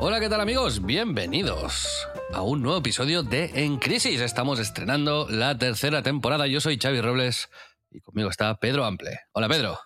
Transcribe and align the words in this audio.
Hola, 0.00 0.20
¿qué 0.20 0.28
tal 0.28 0.40
amigos? 0.40 0.86
Bienvenidos 0.86 2.06
a 2.32 2.42
un 2.42 2.62
nuevo 2.62 2.78
episodio 2.78 3.24
de 3.24 3.50
En 3.64 3.78
Crisis. 3.78 4.20
Estamos 4.20 4.60
estrenando 4.60 5.26
la 5.28 5.58
tercera 5.58 6.04
temporada. 6.04 6.46
Yo 6.46 6.60
soy 6.60 6.78
Xavi 6.78 7.00
Robles 7.00 7.50
y 7.90 7.98
conmigo 8.00 8.30
está 8.30 8.60
Pedro 8.60 8.84
Ample. 8.84 9.18
Hola 9.32 9.48
Pedro. 9.48 9.80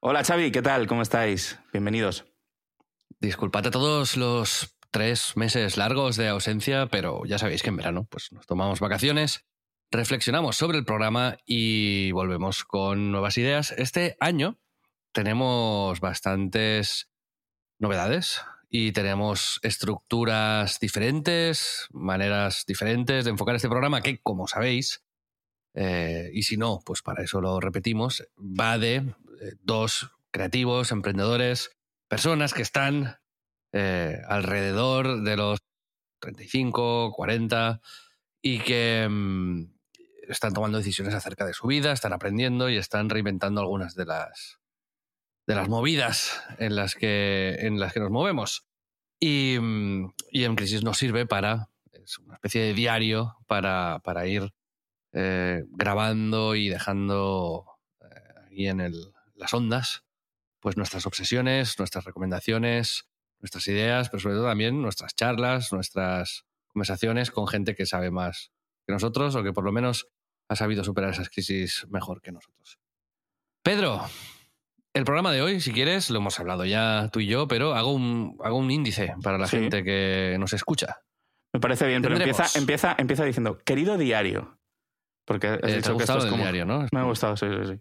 Hola 0.00 0.24
Xavi, 0.24 0.50
¿qué 0.50 0.62
tal? 0.62 0.88
¿Cómo 0.88 1.02
estáis? 1.02 1.60
Bienvenidos. 1.72 2.24
Disculpad 3.20 3.68
a 3.68 3.70
todos 3.70 4.16
los 4.16 4.76
tres 4.90 5.36
meses 5.36 5.76
largos 5.76 6.16
de 6.16 6.26
ausencia, 6.26 6.86
pero 6.86 7.24
ya 7.24 7.38
sabéis 7.38 7.62
que 7.62 7.68
en 7.68 7.76
verano 7.76 8.08
pues, 8.10 8.32
nos 8.32 8.46
tomamos 8.46 8.80
vacaciones, 8.80 9.46
reflexionamos 9.92 10.56
sobre 10.56 10.78
el 10.78 10.84
programa 10.84 11.36
y 11.46 12.10
volvemos 12.10 12.64
con 12.64 13.12
nuevas 13.12 13.38
ideas. 13.38 13.72
Este 13.78 14.16
año 14.18 14.58
tenemos 15.12 16.00
bastantes 16.00 17.12
novedades 17.78 18.42
y 18.74 18.92
tenemos 18.92 19.60
estructuras 19.62 20.80
diferentes, 20.80 21.88
maneras 21.92 22.64
diferentes 22.66 23.26
de 23.26 23.30
enfocar 23.30 23.54
este 23.54 23.68
programa 23.68 24.00
que, 24.00 24.22
como 24.22 24.48
sabéis, 24.48 25.04
eh, 25.74 26.30
y 26.32 26.44
si 26.44 26.56
no, 26.56 26.80
pues 26.82 27.02
para 27.02 27.22
eso 27.22 27.42
lo 27.42 27.60
repetimos, 27.60 28.26
va 28.38 28.78
de 28.78 28.94
eh, 28.94 29.04
dos 29.60 30.10
creativos, 30.30 30.90
emprendedores, 30.90 31.76
personas 32.08 32.54
que 32.54 32.62
están 32.62 33.18
eh, 33.72 34.22
alrededor 34.26 35.20
de 35.20 35.36
los 35.36 35.60
35, 36.20 37.12
40 37.12 37.82
y 38.40 38.60
que 38.60 39.06
mm, 39.06 39.64
están 40.28 40.54
tomando 40.54 40.78
decisiones 40.78 41.12
acerca 41.12 41.44
de 41.44 41.52
su 41.52 41.66
vida, 41.66 41.92
están 41.92 42.14
aprendiendo 42.14 42.70
y 42.70 42.78
están 42.78 43.10
reinventando 43.10 43.60
algunas 43.60 43.94
de 43.94 44.06
las 44.06 44.61
de 45.46 45.54
las 45.54 45.68
movidas 45.68 46.42
en 46.58 46.76
las 46.76 46.94
que, 46.94 47.56
en 47.60 47.80
las 47.80 47.92
que 47.92 48.00
nos 48.00 48.10
movemos. 48.10 48.66
Y, 49.20 49.56
y 50.30 50.44
en 50.44 50.56
Crisis 50.56 50.82
nos 50.82 50.98
sirve 50.98 51.26
para, 51.26 51.68
es 51.92 52.18
una 52.18 52.34
especie 52.34 52.62
de 52.62 52.74
diario 52.74 53.36
para, 53.46 54.00
para 54.04 54.26
ir 54.26 54.52
eh, 55.12 55.64
grabando 55.68 56.54
y 56.54 56.68
dejando 56.68 57.66
eh, 58.00 58.06
ahí 58.48 58.68
en 58.68 58.80
el, 58.80 59.12
las 59.34 59.54
ondas 59.54 60.04
pues 60.62 60.76
nuestras 60.76 61.06
obsesiones, 61.06 61.76
nuestras 61.80 62.04
recomendaciones, 62.04 63.08
nuestras 63.40 63.66
ideas, 63.66 64.08
pero 64.08 64.20
sobre 64.20 64.36
todo 64.36 64.46
también 64.46 64.80
nuestras 64.80 65.12
charlas, 65.16 65.72
nuestras 65.72 66.46
conversaciones 66.68 67.32
con 67.32 67.48
gente 67.48 67.74
que 67.74 67.84
sabe 67.84 68.12
más 68.12 68.52
que 68.86 68.92
nosotros 68.92 69.34
o 69.34 69.42
que 69.42 69.52
por 69.52 69.64
lo 69.64 69.72
menos 69.72 70.08
ha 70.48 70.54
sabido 70.54 70.84
superar 70.84 71.10
esas 71.10 71.30
crisis 71.30 71.84
mejor 71.90 72.22
que 72.22 72.30
nosotros. 72.30 72.78
Pedro, 73.64 74.02
el 74.94 75.04
programa 75.04 75.32
de 75.32 75.42
hoy, 75.42 75.60
si 75.60 75.72
quieres, 75.72 76.10
lo 76.10 76.18
hemos 76.18 76.38
hablado 76.40 76.64
ya 76.64 77.08
tú 77.12 77.20
y 77.20 77.26
yo, 77.26 77.48
pero 77.48 77.74
hago 77.74 77.92
un, 77.92 78.36
hago 78.44 78.56
un 78.58 78.70
índice 78.70 79.14
para 79.22 79.38
la 79.38 79.46
Sí. 79.46 79.58
gente 79.58 79.82
que 79.84 80.36
nos 80.38 80.52
escucha. 80.52 80.98
Me 81.52 81.60
parece 81.60 81.86
bien, 81.86 82.02
pero 82.02 82.16
empieza, 82.16 82.46
empieza, 82.58 82.94
empieza 82.98 83.24
diciendo, 83.24 83.58
querido 83.64 83.98
diario. 83.98 84.58
Porque 85.24 85.48
has 85.48 85.56
Eh, 85.56 85.60
¿te 85.60 85.72
ha 85.72 85.76
dicho 85.76 85.88
que 85.90 85.92
gustado 85.94 86.18
esto 86.18 86.26
es 86.28 86.30
como... 86.32 86.42
diario, 86.44 86.64
no? 86.64 86.86
Me 86.92 87.00
ha 87.00 87.04
gustado, 87.04 87.36
sí, 87.36 87.46
sí, 87.46 87.74
sí. 87.74 87.80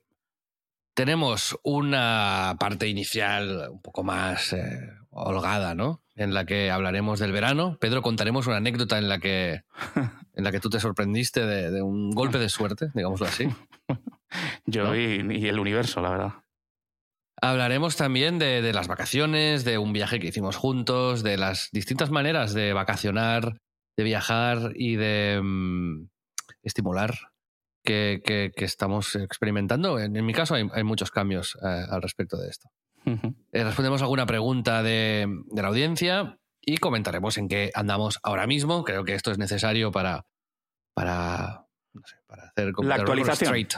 Tenemos 0.93 1.57
una 1.63 2.55
parte 2.59 2.87
inicial 2.89 3.69
un 3.71 3.81
poco 3.81 4.03
más 4.03 4.51
eh, 4.53 4.89
holgada, 5.09 5.73
¿no? 5.73 6.03
En 6.15 6.33
la 6.33 6.45
que 6.45 6.69
hablaremos 6.69 7.19
del 7.19 7.31
verano. 7.31 7.77
Pedro, 7.79 8.01
contaremos 8.01 8.45
una 8.47 8.57
anécdota 8.57 8.97
en 8.97 9.07
la 9.07 9.19
que, 9.19 9.63
en 10.35 10.43
la 10.43 10.51
que 10.51 10.59
tú 10.59 10.69
te 10.69 10.79
sorprendiste 10.81 11.45
de, 11.45 11.71
de 11.71 11.81
un 11.81 12.11
golpe 12.11 12.37
de 12.39 12.49
suerte, 12.49 12.89
digámoslo 12.93 13.25
así. 13.25 13.47
Yo 14.65 14.83
¿No? 14.85 14.95
y, 14.95 15.25
y 15.39 15.47
el 15.47 15.59
universo, 15.59 16.01
la 16.01 16.09
verdad. 16.09 16.33
Hablaremos 17.41 17.95
también 17.97 18.37
de, 18.37 18.61
de 18.61 18.71
las 18.73 18.87
vacaciones, 18.87 19.65
de 19.65 19.77
un 19.79 19.93
viaje 19.93 20.19
que 20.19 20.27
hicimos 20.27 20.55
juntos, 20.57 21.23
de 21.23 21.37
las 21.37 21.69
distintas 21.71 22.11
maneras 22.11 22.53
de 22.53 22.71
vacacionar, 22.73 23.57
de 23.97 24.03
viajar 24.03 24.73
y 24.75 24.95
de 24.95 25.39
mm, 25.43 26.07
estimular 26.61 27.15
que, 27.83 28.21
que- 28.23 28.51
que 28.55 28.65
estamos 28.65 29.15
experimentando. 29.15 29.97
En, 29.99 30.15
en 30.15 30.25
mi 30.25 30.33
caso 30.33 30.53
hay, 30.53 30.67
hay 30.71 30.83
muchos 30.83 31.09
cambios 31.09 31.57
eh, 31.63 31.85
al 31.89 32.01
respecto 32.03 32.37
de 32.37 32.49
esto. 32.49 32.69
Ujú. 33.07 33.33
Eh, 33.51 33.63
respondemos 33.63 34.03
alguna 34.03 34.27
pregunta 34.27 34.83
de, 34.83 35.25
de 35.47 35.61
la 35.63 35.69
audiencia 35.69 36.37
y 36.61 36.77
comentaremos 36.77 37.39
en 37.39 37.47
qué 37.47 37.71
andamos 37.73 38.19
ahora 38.21 38.45
mismo. 38.45 38.83
Creo 38.83 39.03
que 39.03 39.15
esto 39.15 39.31
es 39.31 39.39
necesario 39.39 39.91
para, 39.91 40.27
para, 40.93 41.65
no 41.93 42.01
sé, 42.05 42.17
para 42.27 42.43
hacer 42.49 42.71
como 42.71 42.87
La 42.87 42.95
actualización. 42.95 43.55
straight. 43.55 43.73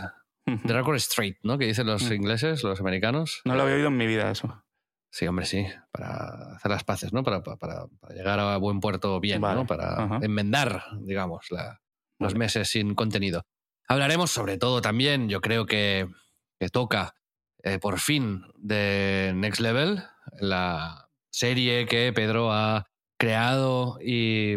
The 0.46 0.74
record 0.74 0.98
straight, 0.98 1.38
¿no? 1.44 1.58
Que 1.58 1.66
dicen 1.66 1.88
los 1.88 2.10
Mm. 2.10 2.14
ingleses, 2.14 2.64
los 2.64 2.80
americanos. 2.80 3.42
No 3.46 3.56
lo 3.56 3.64
había 3.64 3.76
oído 3.76 3.88
en 3.88 3.98
mi 3.98 4.08
vida 4.08 4.30
eso. 4.32 4.64
Sí, 5.12 5.28
hombre, 5.28 5.46
sí, 5.46 5.66
para 5.92 6.56
hacer 6.56 6.72
las 6.72 6.84
paces, 6.84 7.14
¿no? 7.14 7.24
Para, 7.24 7.44
para- 7.44 7.58
para- 7.58 7.86
para 8.00 8.16
llegar 8.16 8.40
a 8.40 8.58
buen 8.58 8.80
puerto 8.80 9.20
bien, 9.20 9.40
Vale, 9.42 9.56
¿no? 9.62 9.68
Para 9.68 10.04
ajá. 10.04 10.20
enmendar, 10.22 10.84
digamos, 11.02 11.46
la- 11.52 11.82
los 12.20 12.34
Vale. 12.34 12.40
meses 12.40 12.70
sin 12.70 12.96
contenido. 12.96 13.46
Hablaremos 13.88 14.32
sobre 14.32 14.58
todo 14.58 14.82
también, 14.82 15.30
yo 15.30 15.40
creo 15.42 15.66
que, 15.66 16.08
que 16.60 16.70
toca 16.70 17.14
eh, 17.64 17.80
por 17.80 18.00
fin 18.00 18.44
de 18.58 19.32
Next 19.36 19.62
Level, 19.62 20.04
la 20.40 21.10
serie 21.32 21.86
que 21.86 22.12
Pedro 22.12 22.52
ha 22.52 22.86
creado 23.18 23.98
y, 24.02 24.56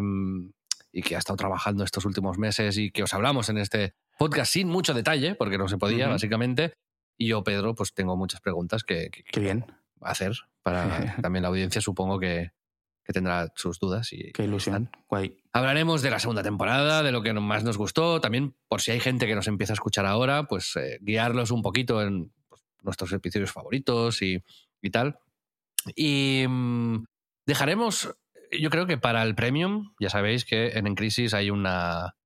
y 0.91 1.03
que 1.03 1.15
ha 1.15 1.19
estado 1.19 1.37
trabajando 1.37 1.85
estos 1.85 2.05
últimos 2.05 2.39
meses 2.39 2.77
y 2.79 2.91
que 2.91 3.03
os 3.05 3.15
hablamos 3.15 3.49
en 3.49 3.59
este 3.59 3.95
podcast 4.19 4.53
sin 4.53 4.69
mucho 4.69 4.95
detalle, 4.95 5.35
porque 5.35 5.59
no 5.59 5.69
se 5.69 5.79
podía, 5.79 6.09
básicamente. 6.09 6.73
Y 7.19 7.29
yo, 7.29 7.43
Pedro, 7.45 7.75
pues 7.75 7.95
tengo 7.95 8.17
muchas 8.17 8.41
preguntas 8.41 8.85
que, 8.85 9.11
que- 9.11 9.23
Qué 9.25 9.41
bien, 9.41 9.65
hacer 10.01 10.33
para 10.63 11.17
también 11.23 11.43
la 11.43 11.49
audiencia 11.49 11.81
supongo 11.81 12.19
que, 12.19 12.51
que 13.05 13.13
tendrá 13.13 13.51
sus 13.55 13.79
dudas 13.79 14.13
y 14.13 14.33
qué 14.33 14.45
ilusión. 14.45 14.91
Guay. 15.09 15.37
hablaremos 15.53 16.03
de 16.03 16.11
la 16.11 16.19
segunda 16.19 16.43
temporada 16.43 17.03
de 17.03 17.13
lo 17.13 17.23
que 17.23 17.33
más 17.33 17.65
nos 17.65 17.79
gustó 17.79 18.21
también 18.21 18.55
por 18.69 18.81
si 18.83 18.91
hay 18.91 19.01
gente 19.01 19.27
que 19.27 19.35
nos 19.35 19.47
empieza 19.49 19.73
a 19.73 19.75
escuchar 19.75 20.05
ahora 20.07 20.45
pues 20.49 20.75
eh, 20.77 20.99
guiarlos 21.01 21.51
un 21.53 21.63
poquito 21.63 22.03
en 22.03 22.33
pues, 22.49 22.63
nuestros 22.83 23.13
episodios 23.13 23.53
favoritos 23.53 24.21
y, 24.23 24.43
y 24.83 24.91
tal 24.91 25.19
y 25.95 26.45
mm, 26.49 27.05
dejaremos 27.47 28.15
yo 28.53 28.71
creo 28.71 28.87
que 28.87 28.99
para 28.99 29.23
el 29.23 29.35
premium 29.37 29.95
ya 30.01 30.11
sabéis 30.11 30.45
que 30.45 30.71
en 30.71 30.87
En 30.87 30.95
Crisis 30.97 31.33
hay 31.33 31.51
una 31.51 32.17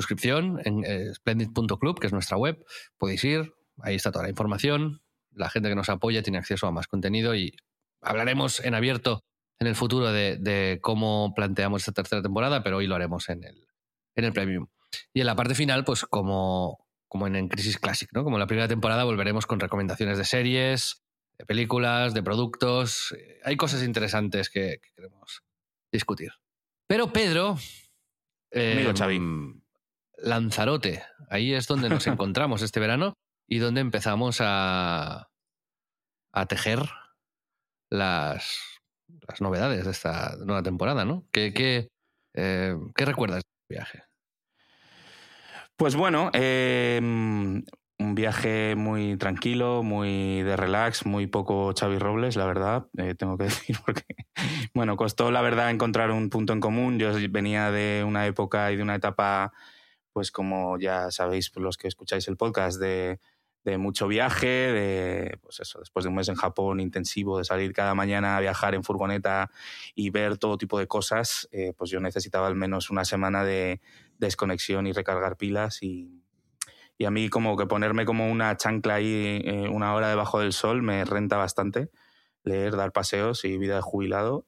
suscripción 0.00 0.60
en 0.64 0.84
eh, 0.84 1.14
splendid.club 1.14 1.98
que 1.98 2.06
es 2.06 2.12
nuestra 2.12 2.36
web 2.36 2.64
podéis 2.96 3.24
ir 3.24 3.52
ahí 3.82 3.96
está 3.96 4.12
toda 4.12 4.24
la 4.24 4.30
información 4.30 5.02
la 5.32 5.50
gente 5.50 5.68
que 5.68 5.74
nos 5.74 5.88
apoya 5.88 6.22
tiene 6.22 6.38
acceso 6.38 6.66
a 6.66 6.72
más 6.72 6.86
contenido 6.86 7.34
y 7.34 7.56
hablaremos 8.00 8.60
en 8.60 8.74
abierto 8.74 9.24
en 9.60 9.66
el 9.66 9.74
futuro 9.74 10.12
de, 10.12 10.36
de 10.36 10.78
cómo 10.80 11.32
planteamos 11.34 11.82
esta 11.82 11.92
tercera 11.92 12.22
temporada, 12.22 12.62
pero 12.62 12.76
hoy 12.78 12.86
lo 12.86 12.94
haremos 12.94 13.28
en 13.28 13.44
el, 13.44 13.66
en 14.14 14.24
el 14.24 14.32
Premium. 14.32 14.68
Y 15.12 15.20
en 15.20 15.26
la 15.26 15.36
parte 15.36 15.54
final, 15.54 15.84
pues 15.84 16.04
como 16.04 16.86
como 17.08 17.26
en, 17.26 17.36
en 17.36 17.48
Crisis 17.48 17.78
Classic, 17.78 18.10
¿no? 18.12 18.22
Como 18.22 18.36
en 18.36 18.40
la 18.40 18.46
primera 18.46 18.68
temporada 18.68 19.04
volveremos 19.04 19.46
con 19.46 19.60
recomendaciones 19.60 20.18
de 20.18 20.26
series, 20.26 21.02
de 21.38 21.46
películas, 21.46 22.12
de 22.12 22.22
productos. 22.22 23.16
Hay 23.44 23.56
cosas 23.56 23.82
interesantes 23.82 24.50
que, 24.50 24.78
que 24.82 24.90
queremos 24.94 25.42
discutir. 25.90 26.32
Pero 26.86 27.10
Pedro... 27.10 27.56
Amigo 28.52 28.90
em, 28.90 28.96
Xavi. 28.96 29.20
Lanzarote, 30.18 31.02
ahí 31.28 31.54
es 31.54 31.66
donde 31.66 31.88
nos 31.88 32.06
encontramos 32.06 32.62
este 32.62 32.80
verano 32.80 33.14
y 33.48 33.58
donde 33.58 33.80
empezamos 33.80 34.38
a, 34.40 35.28
a 36.32 36.46
tejer 36.46 36.80
las, 37.90 38.58
las 39.26 39.40
novedades 39.40 39.84
de 39.84 39.90
esta 39.90 40.36
nueva 40.44 40.62
temporada, 40.62 41.04
¿no? 41.04 41.24
¿Qué, 41.32 41.52
qué, 41.52 41.88
eh, 42.34 42.76
¿qué 42.94 43.04
recuerdas 43.04 43.36
de 43.36 43.40
este 43.40 43.74
viaje? 43.74 44.02
Pues 45.76 45.94
bueno, 45.94 46.30
eh, 46.34 46.98
un 47.98 48.14
viaje 48.14 48.74
muy 48.76 49.16
tranquilo, 49.16 49.82
muy 49.82 50.42
de 50.42 50.56
relax, 50.56 51.04
muy 51.04 51.26
poco 51.26 51.72
Xavi 51.78 51.98
Robles, 51.98 52.36
la 52.36 52.46
verdad, 52.46 52.86
eh, 52.96 53.14
tengo 53.14 53.36
que 53.36 53.44
decir, 53.44 53.76
porque, 53.84 54.04
bueno, 54.74 54.96
costó 54.96 55.30
la 55.30 55.42
verdad 55.42 55.70
encontrar 55.70 56.10
un 56.10 56.30
punto 56.30 56.52
en 56.52 56.60
común. 56.60 56.98
Yo 56.98 57.12
venía 57.30 57.70
de 57.70 58.04
una 58.06 58.26
época 58.26 58.70
y 58.72 58.76
de 58.76 58.82
una 58.82 58.94
etapa, 58.94 59.52
pues 60.18 60.32
como 60.32 60.80
ya 60.80 61.12
sabéis 61.12 61.52
los 61.54 61.76
que 61.76 61.86
escucháis 61.86 62.26
el 62.26 62.36
podcast, 62.36 62.80
de, 62.80 63.20
mucho 63.78 64.08
viaje, 64.08 64.48
de, 64.48 65.38
pues 65.40 65.60
eso, 65.60 65.78
después 65.78 66.02
de 66.02 66.08
un 66.08 66.16
mes 66.16 66.28
en 66.28 66.34
Japón 66.34 66.80
intensivo, 66.80 67.38
de 67.38 67.44
salir 67.44 67.72
cada 67.72 67.94
mañana 67.94 68.36
a 68.36 68.40
viajar 68.40 68.74
en 68.74 68.82
furgoneta 68.82 69.48
y 69.94 70.10
ver 70.10 70.36
todo 70.36 70.58
tipo 70.58 70.76
de 70.76 70.88
cosas, 70.88 71.48
eh, 71.52 71.72
pues 71.78 71.88
yo 71.92 72.00
necesitaba 72.00 72.48
al 72.48 72.56
menos 72.56 72.90
una 72.90 73.04
semana 73.04 73.44
de 73.44 73.80
desconexión 74.18 74.88
y 74.88 74.92
recargar 74.92 75.36
pilas 75.36 75.84
y, 75.84 76.24
y 76.96 77.04
a 77.04 77.12
mí 77.12 77.28
como 77.28 77.56
que 77.56 77.66
ponerme 77.66 78.04
como 78.04 78.28
una 78.28 78.56
chancla 78.56 78.94
ahí 78.94 79.40
eh, 79.44 79.68
una 79.70 79.94
hora 79.94 80.08
debajo 80.08 80.40
del 80.40 80.52
sol 80.52 80.82
me 80.82 81.04
renta 81.04 81.36
bastante 81.36 81.90
leer, 82.42 82.74
dar 82.74 82.90
paseos 82.90 83.44
y 83.44 83.56
vida 83.56 83.76
de 83.76 83.82
jubilado 83.82 84.44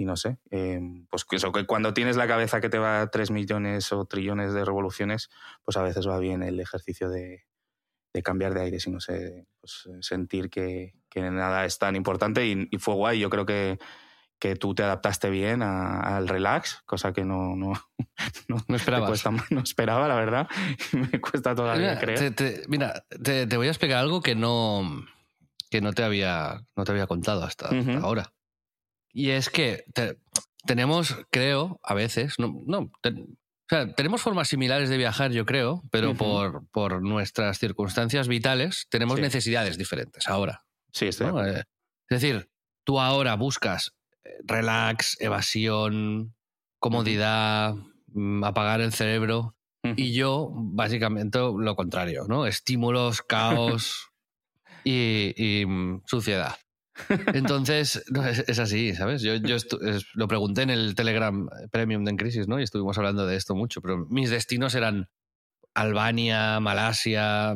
y 0.00 0.06
no 0.06 0.16
sé, 0.16 0.38
eh, 0.50 0.80
pues 1.10 1.26
eso, 1.32 1.52
que 1.52 1.66
cuando 1.66 1.92
tienes 1.92 2.16
la 2.16 2.26
cabeza 2.26 2.60
que 2.62 2.70
te 2.70 2.78
va 2.78 3.02
a 3.02 3.10
3 3.10 3.30
millones 3.30 3.92
o 3.92 4.06
trillones 4.06 4.54
de 4.54 4.64
revoluciones, 4.64 5.28
pues 5.64 5.76
a 5.76 5.82
veces 5.82 6.08
va 6.08 6.18
bien 6.18 6.42
el 6.42 6.58
ejercicio 6.58 7.10
de, 7.10 7.44
de 8.14 8.22
cambiar 8.22 8.54
de 8.54 8.62
aire, 8.62 8.78
y 8.84 8.90
no 8.90 8.98
sé, 9.00 9.46
pues 9.60 9.86
sentir 10.00 10.48
que, 10.48 10.94
que 11.10 11.20
nada 11.20 11.66
es 11.66 11.78
tan 11.78 11.96
importante 11.96 12.46
y, 12.46 12.66
y 12.70 12.78
fue 12.78 12.94
guay, 12.94 13.18
yo 13.20 13.28
creo 13.30 13.44
que 13.44 13.78
que 14.38 14.56
tú 14.56 14.74
te 14.74 14.82
adaptaste 14.82 15.28
bien 15.28 15.60
a- 15.62 16.16
al 16.16 16.26
relax, 16.26 16.80
cosa 16.86 17.12
que 17.12 17.26
no, 17.26 17.56
no, 17.56 17.72
no, 18.48 18.56
No 18.56 18.64
me 18.68 18.76
esperabas. 18.78 19.06
cuesta 19.10 19.30
más, 19.30 19.50
no 19.50 19.60
esperaba, 19.60 20.08
la 20.08 20.14
verdad. 20.14 20.48
me 21.12 21.20
cuesta 21.20 21.54
todavía 21.54 21.88
Mira, 21.90 21.98
creer. 22.00 22.18
te, 22.18 22.30
te- 22.30 22.62
mira, 22.66 23.04
te, 23.22 23.46
te 23.46 23.56
voy 23.58 23.66
a 23.66 23.70
explicar 23.70 23.98
algo 23.98 24.22
que 24.22 24.34
no, 24.34 25.04
que 25.70 25.82
no, 25.82 25.92
te, 25.92 26.02
había, 26.04 26.62
no 26.74 26.84
te 26.84 26.92
había 26.92 27.06
contado 27.06 27.44
hasta, 27.44 27.68
ahora. 28.00 28.32
Y 29.12 29.30
es 29.30 29.50
que 29.50 29.84
te- 29.94 30.18
tenemos, 30.66 31.16
creo, 31.30 31.80
a 31.82 31.94
veces, 31.94 32.34
no, 32.38 32.54
no 32.66 32.90
te- 33.02 33.10
o 33.10 33.68
sea, 33.70 33.92
tenemos 33.94 34.20
formas 34.20 34.48
similares 34.48 34.88
de 34.88 34.96
viajar, 34.96 35.30
yo 35.32 35.46
creo, 35.46 35.82
pero 35.92 36.14
por, 36.14 36.66
por 36.70 37.00
nuestras 37.02 37.58
circunstancias 37.58 38.26
vitales 38.28 38.86
tenemos 38.90 39.16
Sí. 39.16 39.22
necesidades 39.22 39.78
diferentes 39.78 40.26
ahora. 40.28 40.64
Sí, 40.92 41.06
estoy. 41.06 41.28
Eh, 41.48 41.62
Es 42.08 42.20
decir, 42.20 42.50
tú 42.84 42.98
ahora 43.00 43.36
buscas 43.36 43.92
eh, 44.24 44.30
relax, 44.44 45.16
evasión, 45.20 46.34
comodidad, 46.80 47.74
mm, 48.08 48.42
apagar 48.44 48.80
el 48.80 48.92
cerebro. 48.92 49.54
Y 49.96 50.12
yo, 50.12 50.50
básicamente, 50.52 51.38
lo 51.38 51.74
contrario, 51.76 52.24
¿no? 52.28 52.44
Estímulos, 52.46 53.22
caos 53.22 54.10
y, 54.84 55.32
y, 55.36 55.64
mm, 55.64 56.02
suciedad. 56.06 56.56
Entonces, 57.34 58.04
no, 58.10 58.24
es, 58.26 58.44
es 58.46 58.58
así, 58.58 58.94
¿sabes? 58.94 59.22
Yo, 59.22 59.34
yo 59.36 59.56
estu- 59.56 59.82
es- 59.86 60.06
lo 60.14 60.28
pregunté 60.28 60.62
en 60.62 60.70
el 60.70 60.94
Telegram 60.94 61.48
Premium 61.70 62.04
de 62.04 62.10
En 62.10 62.16
Crisis, 62.16 62.48
¿no? 62.48 62.60
Y 62.60 62.62
estuvimos 62.64 62.96
hablando 62.98 63.26
de 63.26 63.36
esto 63.36 63.54
mucho, 63.54 63.80
pero 63.80 64.06
mis 64.08 64.30
destinos 64.30 64.74
eran 64.74 65.08
Albania, 65.74 66.60
Malasia, 66.60 67.54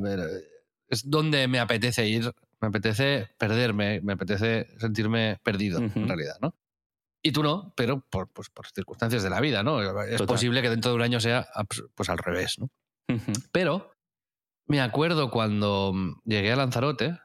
es 0.89 1.09
donde 1.11 1.49
me 1.49 1.59
apetece 1.59 2.07
ir, 2.09 2.33
me 2.61 2.69
apetece 2.69 3.29
perderme, 3.39 4.01
me 4.03 4.13
apetece 4.15 4.69
sentirme 4.79 5.39
perdido, 5.43 5.79
en 5.81 6.09
realidad, 6.09 6.37
¿no? 6.41 6.55
Y 7.23 7.33
tú 7.33 7.43
no, 7.43 7.73
pero 7.77 8.01
por, 8.11 8.31
pues, 8.33 8.51
por 8.51 8.67
circunstancias 8.69 9.23
de 9.23 9.31
la 9.31 9.41
vida, 9.41 9.63
¿no? 9.63 9.81
Es 10.05 10.19
Total. 10.19 10.27
posible 10.27 10.63
que 10.63 10.71
dentro 10.71 10.91
de 10.91 10.97
un 10.97 11.03
año 11.03 11.21
sea 11.21 11.47
pues 11.95 12.09
al 12.11 12.19
revés, 12.19 12.59
¿no? 12.59 12.71
Pero 13.51 13.91
me 14.67 14.81
acuerdo 14.81 15.31
cuando 15.31 15.93
llegué 16.25 16.53
a 16.53 16.57
Lanzarote, 16.57 17.19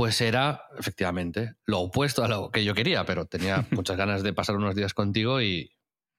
pues 0.00 0.18
era 0.22 0.62
efectivamente 0.78 1.56
lo 1.66 1.80
opuesto 1.80 2.24
a 2.24 2.28
lo 2.28 2.50
que 2.50 2.64
yo 2.64 2.72
quería, 2.74 3.04
pero 3.04 3.26
tenía 3.26 3.66
muchas 3.72 3.98
ganas 3.98 4.22
de 4.22 4.32
pasar 4.32 4.56
unos 4.56 4.74
días 4.74 4.94
contigo 4.94 5.42
y, 5.42 5.70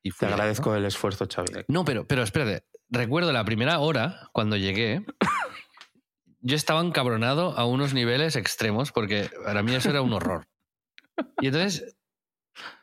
y 0.04 0.12
Te 0.12 0.28
agradezco 0.28 0.76
el 0.76 0.86
esfuerzo, 0.86 1.26
Xavi. 1.28 1.66
No, 1.68 1.84
pero, 1.84 2.06
pero 2.06 2.22
espérate. 2.22 2.64
Recuerdo 2.90 3.32
la 3.32 3.44
primera 3.44 3.80
hora, 3.80 4.30
cuando 4.34 4.56
llegué, 4.56 5.04
yo 6.42 6.56
estaba 6.56 6.82
encabronado 6.82 7.58
a 7.58 7.66
unos 7.66 7.96
niveles 7.96 8.36
extremos, 8.36 8.92
porque 8.92 9.32
para 9.44 9.64
mí 9.64 9.74
eso 9.74 9.90
era 9.90 10.04
un 10.04 10.14
horror. 10.14 10.48
Y 11.40 11.48
entonces 11.48 11.96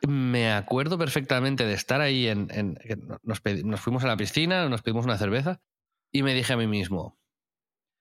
me 0.05 0.51
acuerdo 0.51 0.97
perfectamente 0.97 1.65
de 1.65 1.73
estar 1.75 2.01
ahí 2.01 2.27
en... 2.27 2.47
nos, 3.23 3.41
pedi- 3.41 3.63
nos 3.63 3.79
fuimos 3.79 4.03
a 4.03 4.07
la 4.07 4.17
piscina, 4.17 4.67
nos 4.67 4.81
pedimos 4.81 5.05
una 5.05 5.17
cerveza, 5.17 5.61
y 6.11 6.23
me 6.23 6.33
dije 6.33 6.51
a 6.51 6.57
mí 6.57 6.67
mismo, 6.67 7.17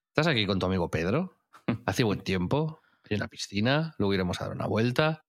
¿estás 0.08 0.26
aquí 0.26 0.46
con 0.46 0.58
tu 0.58 0.66
amigo 0.66 0.90
Pedro? 0.90 1.36
Hace 1.86 2.02
buen 2.02 2.20
tiempo, 2.22 2.80
hay 3.14 3.18
una 3.18 3.28
piscina, 3.28 3.94
luego 3.98 4.14
iremos 4.14 4.40
a 4.40 4.44
dar 4.44 4.54
una 4.54 4.66
vuelta. 4.66 5.24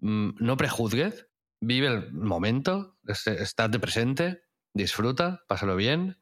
Mm, 0.00 0.30
No 0.38 0.56
prejuzgues, 0.56 1.26
vive 1.60 1.88
el 1.88 2.12
momento, 2.12 2.98
es- 3.06 3.26
estate 3.26 3.78
presente, 3.78 4.42
disfruta, 4.74 5.42
pásalo 5.48 5.76
bien 5.76 6.18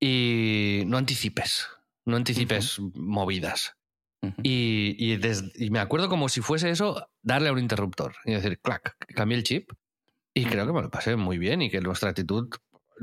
y 0.00 0.82
no 0.86 0.98
anticipes, 0.98 1.68
no 2.04 2.16
anticipes 2.16 2.78
movidas. 2.94 3.74
Y, 4.42 4.96
y 5.04 5.70
me 5.70 5.78
acuerdo 5.78 6.08
como 6.08 6.28
si 6.28 6.40
fuese 6.40 6.70
eso, 6.70 7.08
darle 7.22 7.48
a 7.48 7.52
un 7.52 7.58
interruptor 7.58 8.14
y 8.24 8.32
decir, 8.32 8.60
clac, 8.60 8.96
cambié 9.14 9.38
el 9.38 9.44
chip 9.44 9.70
y 10.34 10.44
creo 10.46 10.66
que 10.66 10.72
me 10.72 10.82
lo 10.82 10.90
pasé 10.90 11.16
muy 11.16 11.38
bien 11.38 11.62
y 11.62 11.70
que 11.70 11.80
nuestra 11.80 12.10
actitud, 12.10 12.48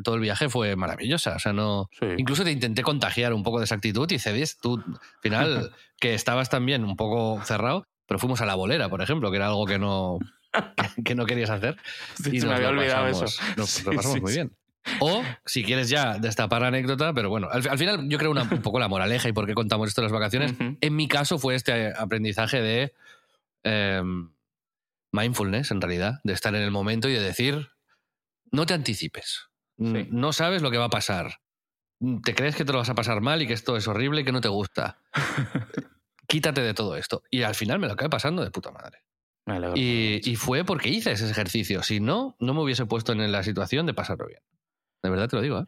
todo 0.04 0.16
el 0.16 0.22
viaje 0.22 0.50
fue 0.50 0.76
maravillosa. 0.76 1.36
O 1.36 1.40
sea, 1.40 1.54
no... 1.54 1.90
Sí. 2.00 2.06
Incluso 2.18 2.44
te 2.44 2.52
intenté 2.52 2.82
contagiar 2.84 3.34
un 3.34 3.44
poco 3.44 3.60
de 3.60 3.66
esa 3.66 3.76
actitud 3.76 4.10
y 4.12 4.20
cedís 4.20 4.58
tú, 4.58 4.84
al 4.86 5.00
final, 5.22 5.72
que 6.00 6.14
estabas 6.14 6.50
también 6.50 6.84
un 6.86 6.96
poco 6.96 7.42
cerrado, 7.44 7.86
pero 8.08 8.20
fuimos 8.20 8.42
a 8.42 8.46
la 8.46 8.56
bolera, 8.56 8.90
por 8.90 9.02
ejemplo, 9.02 9.30
que 9.32 9.38
era 9.38 9.48
algo 9.48 9.66
que 9.66 9.80
no, 9.80 10.20
que, 11.06 11.16
no 11.16 11.26
querías 11.26 11.50
hacer. 11.50 11.78
Sí, 12.16 12.32
y 12.34 12.40
se 12.40 12.46
nos 12.48 12.52
me 12.60 12.66
había 12.66 12.70
olvidado 12.70 13.06
pasamos- 13.06 13.34
eso. 13.34 13.44
Nos 13.58 13.70
Sí, 13.70 13.84
lo 13.84 13.92
pasamos 13.94 14.22
muy 14.22 14.34
bien. 14.34 14.52
O, 15.00 15.24
si 15.46 15.64
quieres 15.64 15.88
ya 15.88 16.18
destapar 16.20 16.62
la 16.62 16.68
anécdota, 16.68 17.14
pero 17.14 17.30
bueno, 17.30 17.48
al, 17.50 17.66
al 17.70 17.78
final 17.78 18.10
yo 18.10 18.18
creo 18.18 18.32
una, 18.32 18.44
un 18.44 18.62
poco 18.62 18.80
la 18.80 18.90
moraleja 18.90 19.30
y 19.30 19.32
por 19.32 19.46
qué 19.46 19.54
contamos 19.54 19.88
esto 19.88 20.02
en 20.02 20.06
las 20.06 20.12
vacaciones. 20.12 20.56
En 20.82 20.96
mi 20.96 21.08
caso 21.08 21.40
fue 21.40 21.56
este 21.56 21.94
aprendizaje 21.98 22.62
de 22.62 22.94
em, 23.64 24.30
mindfulness, 25.14 25.72
en 25.72 25.80
realidad, 25.80 26.20
de 26.26 26.34
estar 26.34 26.54
en 26.54 26.64
el 26.64 26.72
momento 26.72 27.08
y 27.08 27.14
de 27.14 27.22
decir, 27.22 27.70
no 28.52 28.66
te 28.66 28.74
anticipes, 28.74 29.48
Sí. 29.78 30.08
no 30.12 30.34
sabes 30.34 30.62
lo 30.62 30.72
que 30.72 30.78
va 30.78 30.86
a 30.86 30.90
pasar, 30.90 31.40
Mm, 32.04 32.20
te 32.20 32.36
crees 32.36 32.58
que 32.58 32.66
te 32.66 32.74
lo 32.74 32.80
vas 32.80 32.90
a 32.90 32.96
pasar 32.96 33.22
mal 33.22 33.42
y 33.42 33.48
que 33.48 33.54
esto 33.54 33.78
es 33.78 33.88
horrible 33.88 34.22
y 34.22 34.24
que 34.26 34.34
no 34.34 34.42
te 34.42 34.50
gusta. 34.50 35.00
Quítate 36.28 36.62
de 36.62 36.74
todo 36.74 36.98
esto. 36.98 37.24
Y 37.32 37.44
al 37.44 37.56
final 37.56 37.80
me 37.80 37.88
lo 37.88 37.94
acabé 37.94 38.10
pasando 38.10 38.44
de 38.44 38.52
puta 38.52 38.72
madre. 38.72 39.04
Y, 39.76 40.22
y 40.30 40.36
fue 40.36 40.66
porque 40.66 40.90
hice 40.90 41.14
ese 41.14 41.30
ejercicio. 41.30 41.82
Si 41.82 42.02
no, 42.02 42.36
no 42.40 42.54
me 42.54 42.62
hubiese 42.62 42.86
puesto 42.86 43.14
en 43.14 43.32
la 43.32 43.44
situación 43.44 43.86
de 43.86 43.94
pasarlo 43.94 44.28
bien. 44.28 44.42
De 45.02 45.10
verdad 45.10 45.30
te 45.30 45.38
lo 45.38 45.42
digo, 45.42 45.60
¿eh? 45.60 45.66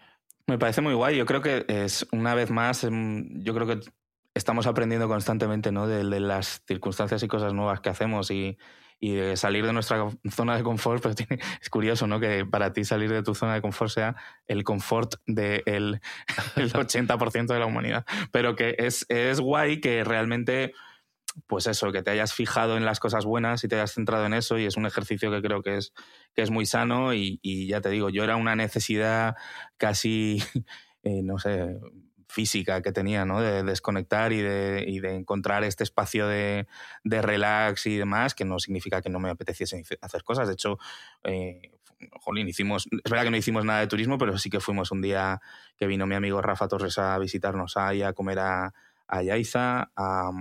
Me 0.48 0.58
parece 0.58 0.82
muy 0.82 0.94
guay. 0.94 1.18
Yo 1.18 1.26
creo 1.26 1.42
que 1.42 1.66
es 1.68 2.06
una 2.12 2.36
vez 2.36 2.52
más, 2.52 2.84
em, 2.84 3.42
yo 3.42 3.54
creo 3.54 3.68
que 3.68 3.80
estamos 4.34 4.68
aprendiendo 4.68 5.08
constantemente 5.08 5.72
¿no? 5.72 5.88
de, 5.88 6.04
de 6.04 6.20
las 6.20 6.62
circunstancias 6.68 7.24
y 7.24 7.28
cosas 7.28 7.54
nuevas 7.54 7.80
que 7.80 7.90
hacemos 7.90 8.30
y, 8.30 8.58
y 9.00 9.14
de 9.16 9.38
salir 9.38 9.66
de 9.66 9.74
nuestra 9.74 10.10
zona 10.32 10.58
de 10.58 10.64
confort. 10.64 11.02
Pero 11.04 11.16
tiene- 11.16 11.40
es 11.62 11.70
curioso 11.70 12.08
¿no? 12.08 12.20
que 12.20 12.46
para 12.46 12.74
ti 12.74 12.84
salir 12.86 13.12
de 13.12 13.24
tu 13.24 13.36
zona 13.36 13.54
de 13.56 13.62
confort 13.62 13.92
sea 13.92 14.16
el 14.48 14.64
confort 14.64 15.16
del 15.28 15.64
el 15.66 16.02
80% 16.74 17.54
de 17.54 17.60
la 17.60 17.66
humanidad. 17.66 18.06
Pero 18.32 18.56
que 18.56 18.76
es, 18.80 19.06
es 19.10 19.40
guay 19.40 19.80
que 19.82 20.04
realmente, 20.04 20.74
pues 21.48 21.68
eso, 21.68 21.92
que 21.92 22.04
te 22.04 22.12
hayas 22.12 22.34
fijado 22.34 22.78
en 22.78 22.86
las 22.86 23.00
cosas 23.00 23.26
buenas 23.26 23.64
y 23.64 23.68
te 23.68 23.76
hayas 23.76 23.94
centrado 23.94 24.26
en 24.26 24.34
eso. 24.34 24.58
Y 24.58 24.66
es 24.66 24.78
un 24.78 24.86
ejercicio 24.86 25.32
que 25.32 25.42
creo 25.42 25.62
que 25.64 25.78
es, 25.78 25.94
que 26.34 26.42
es 26.44 26.52
muy 26.52 26.66
sano. 26.66 27.14
Y, 27.14 27.40
y 27.42 27.68
ya 27.68 27.82
te 27.82 27.90
digo, 27.90 28.10
yo 28.10 28.24
era 28.24 28.38
una 28.38 28.56
necesidad 28.56 29.36
casi, 29.78 30.42
eh, 31.04 31.22
no 31.24 31.38
sé, 31.40 31.78
física 32.36 32.82
que 32.82 32.92
tenía, 32.92 33.24
¿no? 33.24 33.40
De 33.40 33.64
desconectar 33.64 34.34
y 34.34 34.42
de, 34.42 34.84
y 34.86 35.00
de 35.00 35.16
encontrar 35.16 35.64
este 35.64 35.86
espacio 35.86 36.28
de, 36.28 36.68
de 37.06 37.22
relax 37.22 37.86
y 37.88 37.96
demás, 37.96 38.36
que 38.36 38.44
no 38.44 38.60
significa 38.60 39.02
que 39.02 39.10
no 39.10 39.20
me 39.20 39.30
apeteciese 39.30 39.82
hacer 40.02 40.24
cosas. 40.24 40.48
De 40.48 40.54
hecho, 40.54 40.78
eh, 41.24 41.72
jolín, 42.20 42.50
hicimos, 42.50 42.88
es 42.92 43.10
verdad 43.10 43.24
que 43.24 43.32
no 43.32 43.38
hicimos 43.38 43.64
nada 43.64 43.80
de 43.80 43.88
turismo, 43.88 44.18
pero 44.18 44.38
sí 44.38 44.50
que 44.50 44.60
fuimos 44.60 44.92
un 44.92 45.02
día 45.02 45.40
que 45.78 45.88
vino 45.88 46.06
mi 46.06 46.16
amigo 46.16 46.42
Rafa 46.42 46.68
Torres 46.68 46.98
a 46.98 47.18
visitarnos 47.20 47.78
ahí, 47.78 48.04
a 48.04 48.12
comer 48.12 48.40
a, 48.40 48.74
a 49.08 49.22
a, 49.96 50.32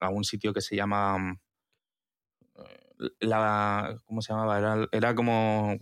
a 0.00 0.08
un 0.08 0.24
sitio 0.24 0.52
que 0.52 0.60
se 0.60 0.74
llama 0.74 1.38
la 3.20 3.96
¿cómo 4.06 4.22
se 4.22 4.32
llamaba? 4.32 4.58
Era, 4.58 4.88
era 4.90 5.14
como 5.14 5.78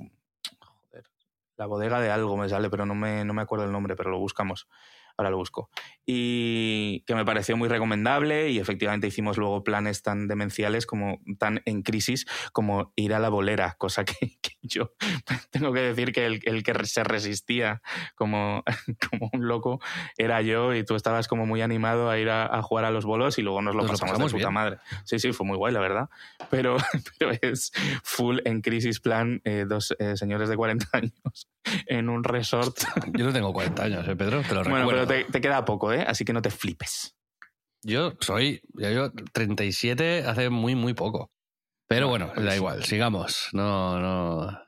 la 1.57 1.65
bodega 1.65 1.99
de 2.01 2.11
algo 2.11 2.37
me 2.37 2.49
sale, 2.51 2.69
pero 2.69 2.85
no 2.85 2.95
me, 2.95 3.25
no 3.25 3.33
me 3.33 3.41
acuerdo 3.41 3.65
el 3.65 3.73
nombre, 3.73 3.97
pero 3.97 4.11
lo 4.11 4.19
buscamos 4.19 4.69
ahora 5.16 5.30
lo 5.30 5.38
busco. 5.38 5.70
Y 6.07 7.01
que 7.07 7.15
me 7.15 7.25
pareció 7.25 7.57
muy 7.57 7.69
recomendable 7.69 8.51
y 8.51 8.59
efectivamente 8.59 9.09
hicimos 9.09 9.39
luego 9.39 9.65
planes 9.65 10.03
tan 10.03 10.29
demenciales 10.29 10.87
como 10.87 11.19
tan 11.39 11.63
en 11.65 11.83
crisis 11.83 12.27
como 12.53 12.93
ir 12.95 13.13
a 13.13 13.19
la 13.19 13.29
bolera, 13.29 13.75
cosa 13.79 14.05
que, 14.05 14.15
yo 14.63 14.93
tengo 15.51 15.73
que 15.73 15.81
decir 15.81 16.13
que 16.13 16.27
el, 16.27 16.41
el, 16.45 16.63
que 16.63 16.75
se 16.85 17.03
resistía 17.05 17.83
como, 18.15 18.63
como 19.11 19.31
un 19.33 19.49
loco 19.49 19.81
era 20.17 20.43
yo 20.43 20.75
y 20.75 20.85
tú 20.85 20.95
estabas 20.95 21.29
como 21.29 21.47
muy 21.47 21.63
animado 21.63 22.09
a 22.09 22.19
ir 22.19 22.31
a, 22.31 22.63
jugar 22.63 22.85
a 22.85 22.91
los 22.91 23.05
bolos 23.05 23.39
y 23.39 23.43
luego 23.43 23.63
nos 23.63 23.75
lo 23.75 23.83
nos 23.83 24.01
pasamos, 24.01 24.33
de 24.33 24.39
puta 24.39 24.51
madre. 24.51 24.79
Sí, 25.05 25.19
sí, 25.19 25.33
fue 25.33 25.47
muy 25.47 25.57
guay, 25.57 25.73
la 25.73 25.81
verdad. 25.81 26.09
Pero, 26.51 26.77
pero 27.19 27.33
es 27.43 27.73
full 28.03 28.39
en 28.45 28.61
crisis 28.61 29.01
plan 29.01 29.41
eh, 29.45 29.65
dos 29.69 29.95
eh, 29.99 30.17
señores 30.17 30.49
de 30.49 30.57
40 30.57 30.87
años 30.93 31.49
en 31.87 32.09
un 32.09 32.25
resort. 32.25 32.77
Yo 33.13 33.27
no 33.27 33.33
tengo 33.33 33.53
40 33.53 33.83
años, 33.83 34.09
¿eh, 34.09 34.17
Pedro? 34.17 34.43
Te 34.43 34.55
lo 34.55 34.65
bueno, 34.65 34.87
pero 34.89 35.07
te, 35.07 35.41
queda 35.41 35.65
poco, 35.65 35.93
¿eh? 35.93 35.96
Así 36.03 36.25
que 36.25 36.33
no 36.33 36.43
te 36.43 36.50
flipes. 36.50 37.17
Yo 37.83 38.15
soy, 38.21 38.62
ya 38.75 38.91
yo 38.91 39.12
37 39.33 40.25
hace 40.26 40.50
muy, 40.50 40.75
muy 40.75 40.95
poco. 40.95 41.31
Pero 41.88 42.09
bueno, 42.09 42.33
da 42.35 42.57
igual, 42.57 42.85
sigamos. 42.85 43.49
No, 43.53 44.00
no, 44.00 44.59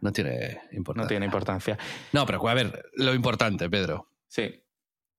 no 0.00 0.12
tiene 0.12 0.60
importancia. 0.72 1.04
No 1.04 1.08
tiene 1.08 1.26
importancia. 1.26 1.78
No, 2.12 2.26
pero 2.26 2.46
a 2.46 2.54
ver, 2.54 2.90
lo 2.94 3.14
importante, 3.14 3.70
Pedro. 3.70 4.10
Sí. 4.28 4.62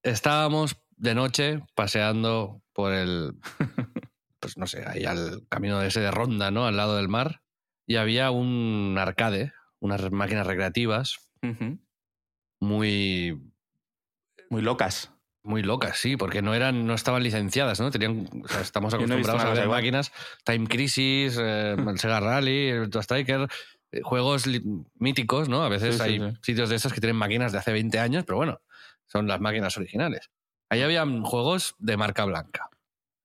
Estábamos 0.03 0.77
de 0.97 1.15
noche 1.15 1.59
paseando 1.73 2.61
por 2.73 2.93
el, 2.93 3.33
pues 4.39 4.57
no 4.57 4.67
sé, 4.67 4.83
ahí 4.85 5.05
al 5.05 5.47
camino 5.49 5.79
de 5.79 5.87
ese 5.87 6.01
de 6.01 6.11
Ronda, 6.11 6.51
¿no? 6.51 6.67
Al 6.67 6.77
lado 6.77 6.97
del 6.97 7.07
mar. 7.07 7.41
Y 7.87 7.95
había 7.95 8.29
un 8.29 8.95
arcade, 8.99 9.53
unas 9.79 10.11
máquinas 10.11 10.45
recreativas 10.45 11.29
muy... 12.59 13.41
Muy 14.49 14.61
locas. 14.61 15.12
Muy 15.43 15.61
locas, 15.61 15.97
sí, 15.97 16.15
porque 16.15 16.41
no 16.41 16.53
eran, 16.53 16.87
no 16.87 16.93
estaban 16.93 17.21
licenciadas, 17.21 17.79
¿no? 17.81 17.91
Tenían, 17.91 18.29
estamos 18.61 18.93
acostumbrados 18.93 19.43
a 19.43 19.53
ver 19.53 19.67
máquinas, 19.67 20.11
Time 20.45 20.67
Crisis, 20.67 21.37
eh, 21.39 21.75
Sega 21.97 22.21
Rally, 22.21 22.69
el 22.69 22.89
Striker, 22.93 23.49
eh, 23.91 24.01
juegos 24.03 24.45
míticos, 24.95 25.49
¿no? 25.49 25.63
A 25.63 25.69
veces 25.69 25.99
hay 25.99 26.19
sitios 26.41 26.69
de 26.69 26.77
estos 26.77 26.93
que 26.93 27.01
tienen 27.01 27.17
máquinas 27.17 27.51
de 27.51 27.57
hace 27.57 27.73
20 27.73 27.99
años, 27.99 28.23
pero 28.25 28.37
bueno, 28.37 28.61
son 29.05 29.27
las 29.27 29.41
máquinas 29.41 29.75
originales. 29.77 30.29
Ahí 30.69 30.81
había 30.81 31.05
juegos 31.23 31.75
de 31.77 31.97
marca 31.97 32.23
blanca. 32.23 32.69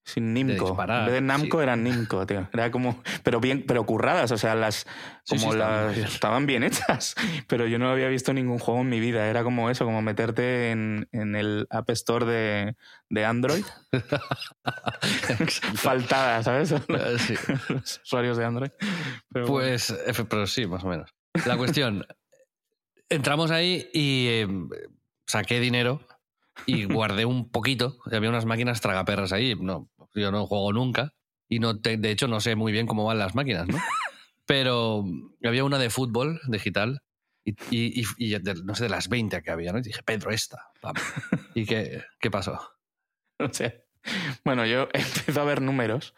Sin 0.09 0.33
Nimco. 0.33 0.75
en 0.81 1.05
vez 1.05 1.13
de 1.13 1.21
Namco 1.21 1.61
eran 1.61 1.85
Nimco, 1.85 2.27
tío. 2.27 2.49
Era 2.55 2.71
como. 2.71 3.03
Pero 3.23 3.41
bien, 3.41 3.67
pero 3.67 3.85
curradas. 3.85 4.33
O 4.33 4.39
sea, 4.39 4.55
las. 4.55 4.87
Como 5.29 5.53
las. 5.53 5.99
Estaban 5.99 6.47
bien 6.47 6.63
hechas. 6.63 7.15
Pero 7.47 7.67
yo 7.67 7.79
no 7.79 7.91
había 7.91 8.09
visto 8.09 8.33
ningún 8.33 8.59
juego 8.59 8.81
en 8.81 8.89
mi 8.89 9.01
vida. 9.01 9.29
Era 9.29 9.45
como 9.45 9.69
eso, 9.69 9.85
como 9.85 10.01
meterte 10.01 10.71
en, 10.71 11.11
en 11.13 11.37
el 11.37 11.67
App 11.69 11.91
Store 11.91 12.25
de, 12.25 12.75
de 13.11 13.25
Android. 13.27 13.65
Faltada, 15.75 16.43
¿sabes? 16.43 16.73
Eh, 16.73 16.79
sí. 17.19 17.35
Los 17.69 18.01
usuarios 18.03 18.39
de 18.39 18.47
Android. 18.47 18.71
pues, 19.47 19.95
pero 20.31 20.47
sí, 20.47 20.67
más 20.67 20.85
o 20.85 20.89
menos. 20.89 21.15
La 21.45 21.59
cuestión. 21.59 22.07
entramos 23.11 23.51
ahí 23.51 23.91
y 23.93 24.27
eh, 24.29 24.49
saqué 25.27 25.61
dinero 25.61 26.01
y 26.65 26.85
guardé 26.85 27.27
un 27.27 27.51
poquito. 27.51 27.99
Había 28.11 28.31
unas 28.31 28.47
máquinas 28.47 28.81
tragaperras 28.81 29.33
ahí. 29.33 29.55
No, 29.55 29.91
yo 30.15 30.31
no 30.31 30.47
juego 30.47 30.73
nunca 30.73 31.15
y 31.49 31.59
no 31.59 31.75
de 31.75 32.11
hecho 32.11 32.29
no 32.29 32.41
sé 32.41 32.57
muy 32.57 32.73
bien 32.73 32.87
cómo 32.87 33.05
van 33.05 33.19
las 33.19 33.35
máquinas, 33.35 33.69
¿no? 33.69 33.79
Pero 34.47 35.05
había 35.45 35.65
una 35.65 35.79
de 35.79 35.91
fútbol 35.91 36.41
digital 36.49 37.03
y, 37.45 37.55
y, 37.71 38.05
y 38.19 38.39
no 38.65 38.75
sé, 38.75 38.85
de 38.85 38.91
las 38.91 39.09
20 39.09 39.43
que 39.43 39.51
había, 39.51 39.73
¿no? 39.73 39.79
Y 39.79 39.83
dije, 39.83 40.03
Pedro, 40.03 40.31
esta. 40.31 40.71
¿Y 41.55 41.65
qué, 41.67 42.03
qué 42.21 42.31
pasó? 42.31 42.59
No 43.41 43.55
sé. 43.55 43.85
Bueno, 44.45 44.67
yo 44.67 44.89
empecé 44.93 45.39
a 45.39 45.45
ver 45.45 45.63
números. 45.63 46.13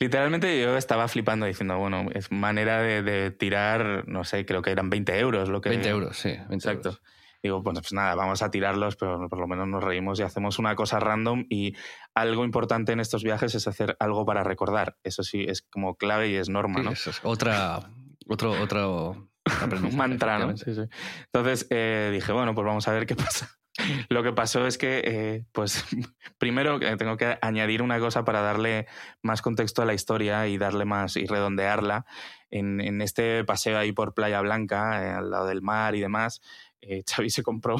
Literalmente 0.00 0.60
yo 0.60 0.76
estaba 0.76 1.06
flipando 1.06 1.46
diciendo, 1.46 1.78
bueno, 1.78 2.08
es 2.12 2.32
manera 2.32 2.82
de, 2.82 3.02
de, 3.04 3.30
tirar, 3.30 4.08
no 4.08 4.24
sé, 4.24 4.44
creo 4.44 4.62
que 4.62 4.72
eran 4.72 4.90
20 4.90 5.16
euros 5.16 5.48
lo 5.48 5.60
que... 5.60 5.68
20 5.68 5.88
euros, 5.88 6.18
sí. 6.18 6.30
Exacto. 6.50 6.98
Digo, 7.46 7.62
pues, 7.62 7.78
pues 7.78 7.92
nada, 7.92 8.16
vamos 8.16 8.42
a 8.42 8.50
tirarlos, 8.50 8.96
pero 8.96 9.28
por 9.28 9.38
lo 9.38 9.46
menos 9.46 9.68
nos 9.68 9.84
reímos 9.84 10.18
y 10.18 10.24
hacemos 10.24 10.58
una 10.58 10.74
cosa 10.74 10.98
random. 10.98 11.46
Y 11.48 11.76
algo 12.12 12.44
importante 12.44 12.90
en 12.90 12.98
estos 12.98 13.22
viajes 13.22 13.54
es 13.54 13.68
hacer 13.68 13.96
algo 14.00 14.26
para 14.26 14.42
recordar. 14.42 14.96
Eso 15.04 15.22
sí, 15.22 15.44
es 15.46 15.62
como 15.62 15.94
clave 15.94 16.28
y 16.28 16.34
es 16.34 16.48
norma, 16.48 16.82
¿no? 16.82 16.90
Eso 16.90 17.10
es 17.10 17.20
otra, 17.22 17.88
otro, 18.26 18.50
otro 18.60 19.30
un 19.82 19.96
mantra, 19.96 20.40
¿no? 20.40 20.56
Sí, 20.56 20.74
sí. 20.74 20.82
Entonces 21.32 21.68
eh, 21.70 22.10
dije, 22.12 22.32
bueno, 22.32 22.52
pues 22.52 22.66
vamos 22.66 22.88
a 22.88 22.92
ver 22.92 23.06
qué 23.06 23.14
pasa. 23.14 23.48
Lo 24.08 24.22
que 24.22 24.32
pasó 24.32 24.66
es 24.66 24.78
que, 24.78 25.02
eh, 25.04 25.44
pues, 25.52 25.84
primero 26.38 26.80
tengo 26.96 27.16
que 27.16 27.38
añadir 27.40 27.82
una 27.82 27.98
cosa 27.98 28.24
para 28.24 28.40
darle 28.40 28.86
más 29.22 29.42
contexto 29.42 29.82
a 29.82 29.86
la 29.86 29.94
historia 29.94 30.46
y 30.48 30.58
darle 30.58 30.84
más 30.84 31.16
y 31.16 31.26
redondearla. 31.26 32.06
En, 32.50 32.80
en 32.80 33.02
este 33.02 33.44
paseo 33.44 33.76
ahí 33.76 33.92
por 33.92 34.14
Playa 34.14 34.40
Blanca, 34.40 35.04
eh, 35.04 35.10
al 35.10 35.30
lado 35.30 35.46
del 35.46 35.62
mar 35.62 35.96
y 35.96 36.00
demás, 36.00 36.40
eh, 36.80 37.02
Xavi 37.04 37.30
se 37.30 37.42
compró 37.42 37.76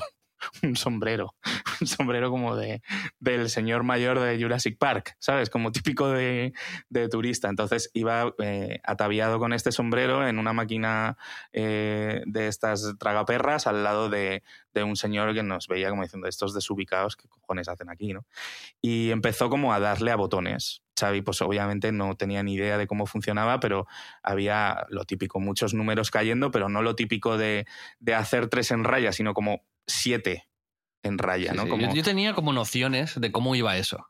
un 0.63 0.77
sombrero, 0.77 1.35
un 1.81 1.87
sombrero 1.87 2.31
como 2.31 2.57
de, 2.57 2.83
del 3.19 3.51
señor 3.51 3.83
mayor 3.83 4.21
de 4.21 4.41
Jurassic 4.41 4.79
Park, 4.79 5.17
¿sabes? 5.19 5.51
Como 5.51 5.73
típico 5.73 6.09
de, 6.11 6.53
de 6.89 7.09
turista. 7.09 7.49
Entonces 7.49 7.91
iba 7.95 8.35
eh, 8.39 8.81
ataviado 8.85 9.39
con 9.39 9.53
este 9.53 9.73
sombrero 9.73 10.27
en 10.27 10.39
una 10.39 10.53
máquina 10.53 11.17
eh, 11.53 12.23
de 12.27 12.49
estas 12.49 12.95
tragaperras 12.99 13.67
al 13.67 13.85
lado 13.85 14.09
de, 14.09 14.43
de, 14.75 14.83
un 14.83 14.97
señor 14.97 15.35
que 15.35 15.43
nos 15.43 15.69
veía 15.69 15.91
como 15.91 16.03
diciendo, 16.03 16.29
estos 16.29 16.55
desubicados, 16.55 17.17
¿qué 17.17 17.29
cojones 17.29 17.69
hacen 17.69 17.91
aquí, 17.91 18.13
no? 18.13 18.27
Y 18.81 19.11
empezó 19.11 19.51
como 19.51 19.73
a 19.73 19.81
darle 19.81 20.11
a 20.11 20.17
botones. 20.17 20.83
Xavi, 20.99 21.21
pues 21.21 21.43
obviamente 21.43 21.93
no 21.93 22.17
tenía 22.17 22.43
ni 22.43 22.55
idea 22.55 22.79
de 22.79 22.87
cómo 22.87 23.05
funcionaba, 23.07 23.61
pero 23.61 23.87
había 24.23 24.87
lo 24.89 25.05
típico, 25.05 25.41
muchos 25.41 25.75
números 25.75 26.11
cayendo, 26.11 26.51
pero 26.51 26.69
no 26.69 26.81
lo 26.81 26.97
típico 26.97 27.37
de, 27.37 27.67
de 28.01 28.15
hacer 28.15 28.49
tres 28.49 28.71
en 28.71 28.85
raya, 28.85 29.13
sino 29.13 29.35
como 29.35 29.63
siete 29.87 30.49
en 31.03 31.19
raya, 31.19 31.53
¿no? 31.53 31.67
Yo, 31.95 32.03
tenía 32.03 32.35
como 32.35 32.53
nociones 32.53 33.21
de 33.21 33.33
cómo 33.33 33.55
iba 33.55 33.77
eso. 33.77 34.09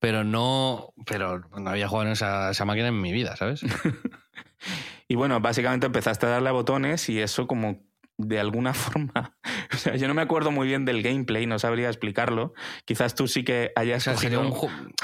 Pero 0.00 0.24
no. 0.24 0.92
Pero 1.06 1.40
no 1.56 1.70
había 1.70 1.88
jugado 1.88 2.06
en 2.06 2.12
esa, 2.12 2.64
máquina 2.64 2.88
en 2.88 3.00
mi 3.00 3.12
vida, 3.12 3.36
¿sabes? 3.36 3.62
y 5.08 5.14
bueno, 5.14 5.40
básicamente 5.40 5.86
empezaste 5.86 6.26
a 6.26 6.30
darle 6.30 6.48
a 6.48 6.52
botones 6.52 7.08
y 7.08 7.20
eso 7.20 7.46
como 7.46 7.82
de 8.16 8.40
alguna 8.40 8.74
forma. 8.74 9.36
O 9.72 9.76
sea, 9.76 9.96
yo 9.96 10.08
no 10.08 10.14
me 10.14 10.22
acuerdo 10.22 10.50
muy 10.50 10.66
bien 10.66 10.84
del 10.84 11.02
gameplay, 11.02 11.46
no 11.46 11.58
sabría 11.58 11.88
explicarlo. 11.88 12.52
Quizás 12.84 13.14
tú 13.14 13.28
sí 13.28 13.44
que 13.44 13.72
hayas. 13.76 14.04
sería 14.04 14.40
un 14.40 14.54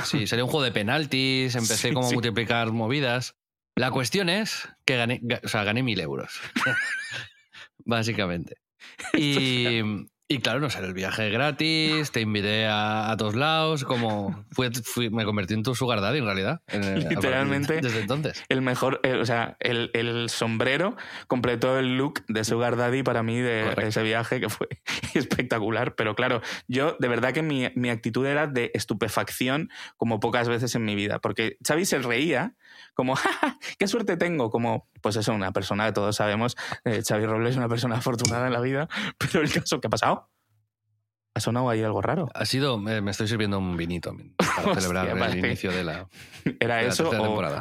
sí, 0.05 0.27
sería 0.27 0.45
un 0.45 0.51
juego 0.51 0.65
de 0.65 0.73
penaltis, 0.73 1.55
empecé 1.55 1.93
como 1.93 2.09
a 2.09 2.13
multiplicar 2.13 2.73
movidas. 2.73 3.37
La 3.77 3.91
cuestión 3.91 4.29
es 4.29 4.69
que 4.85 4.97
gané, 4.97 5.21
o 5.43 5.49
sea, 5.49 5.65
gané 5.65 5.83
mil 5.83 5.99
euros. 5.99 6.41
Básicamente. 7.85 8.64
Y, 9.17 9.81
y 10.27 10.39
claro, 10.39 10.59
no 10.59 10.71
sé, 10.71 10.79
el 10.79 10.95
viaje 10.95 11.29
gratis, 11.29 12.11
te 12.11 12.23
invité 12.23 12.65
a, 12.65 13.11
a 13.11 13.17
todos 13.19 13.35
lados, 13.35 13.85
como 13.85 14.47
fui, 14.83 15.11
me 15.11 15.27
convertí 15.27 15.53
en 15.53 15.63
tu 15.63 15.75
sugar 15.75 16.01
daddy 16.01 16.19
en 16.19 16.25
realidad. 16.25 16.63
Literalmente. 16.73 17.83
Desde 17.83 18.01
entonces. 18.01 18.43
El 18.49 18.63
mejor, 18.63 19.01
eh, 19.03 19.15
o 19.15 19.27
sea, 19.27 19.59
el, 19.61 19.91
el, 19.93 20.31
sombrero 20.31 20.97
completó 21.27 21.79
el 21.79 21.99
look 21.99 22.25
de 22.27 22.43
sugar 22.43 22.77
daddy 22.77 23.03
para 23.03 23.23
mí 23.23 23.39
de 23.39 23.75
ese 23.77 24.03
viaje 24.03 24.41
que 24.41 24.49
fue 24.49 24.67
espectacular. 25.15 25.95
Pero 25.95 26.15
claro, 26.15 26.41
yo 26.69 26.97
de 26.99 27.09
verdad 27.09 27.35
que 27.35 27.43
mi, 27.43 27.69
mi 27.75 27.91
actitud 27.91 28.25
era 28.25 28.47
de 28.47 28.71
estupefacción 28.73 29.69
como 29.99 30.21
pocas 30.21 30.49
veces 30.49 30.75
en 30.75 30.87
mi 30.87 30.95
vida, 30.95 31.19
porque 31.19 31.59
Xavi 31.67 31.85
se 31.85 31.99
reía 31.99 32.55
como, 32.95 33.17
¡Ja, 33.17 33.59
qué 33.79 33.87
suerte 33.87 34.17
tengo! 34.17 34.51
Como, 34.51 34.89
pues 35.03 35.17
eso, 35.17 35.33
una 35.33 35.53
persona 35.53 35.87
que 35.87 35.93
todos 35.93 36.17
sabemos, 36.17 36.57
eh, 36.85 37.03
Xavi 37.07 37.27
Robles 37.27 37.51
es 37.51 37.57
una 37.57 37.69
persona 37.69 37.97
afortunada 37.99 38.47
en 38.47 38.53
la 38.53 38.61
vida, 38.61 38.89
pero 39.19 39.43
el 39.43 39.53
caso, 39.53 39.81
¿qué 39.81 39.89
ha 39.89 39.91
pasado? 39.91 40.31
¿Ha 41.37 41.41
sonado 41.41 41.69
ahí 41.69 41.83
algo 41.83 42.01
raro? 42.01 42.29
Ha 42.33 42.45
sido, 42.45 42.79
me 42.79 43.11
estoy 43.11 43.27
sirviendo 43.27 43.59
un 43.59 43.77
vinito 43.77 44.15
para 44.37 44.81
celebrar 44.81 45.09
el 45.09 45.39
inicio 45.39 45.73
de 45.73 45.83
la. 45.83 46.09
¿Era 46.61 46.83
eso? 46.83 47.11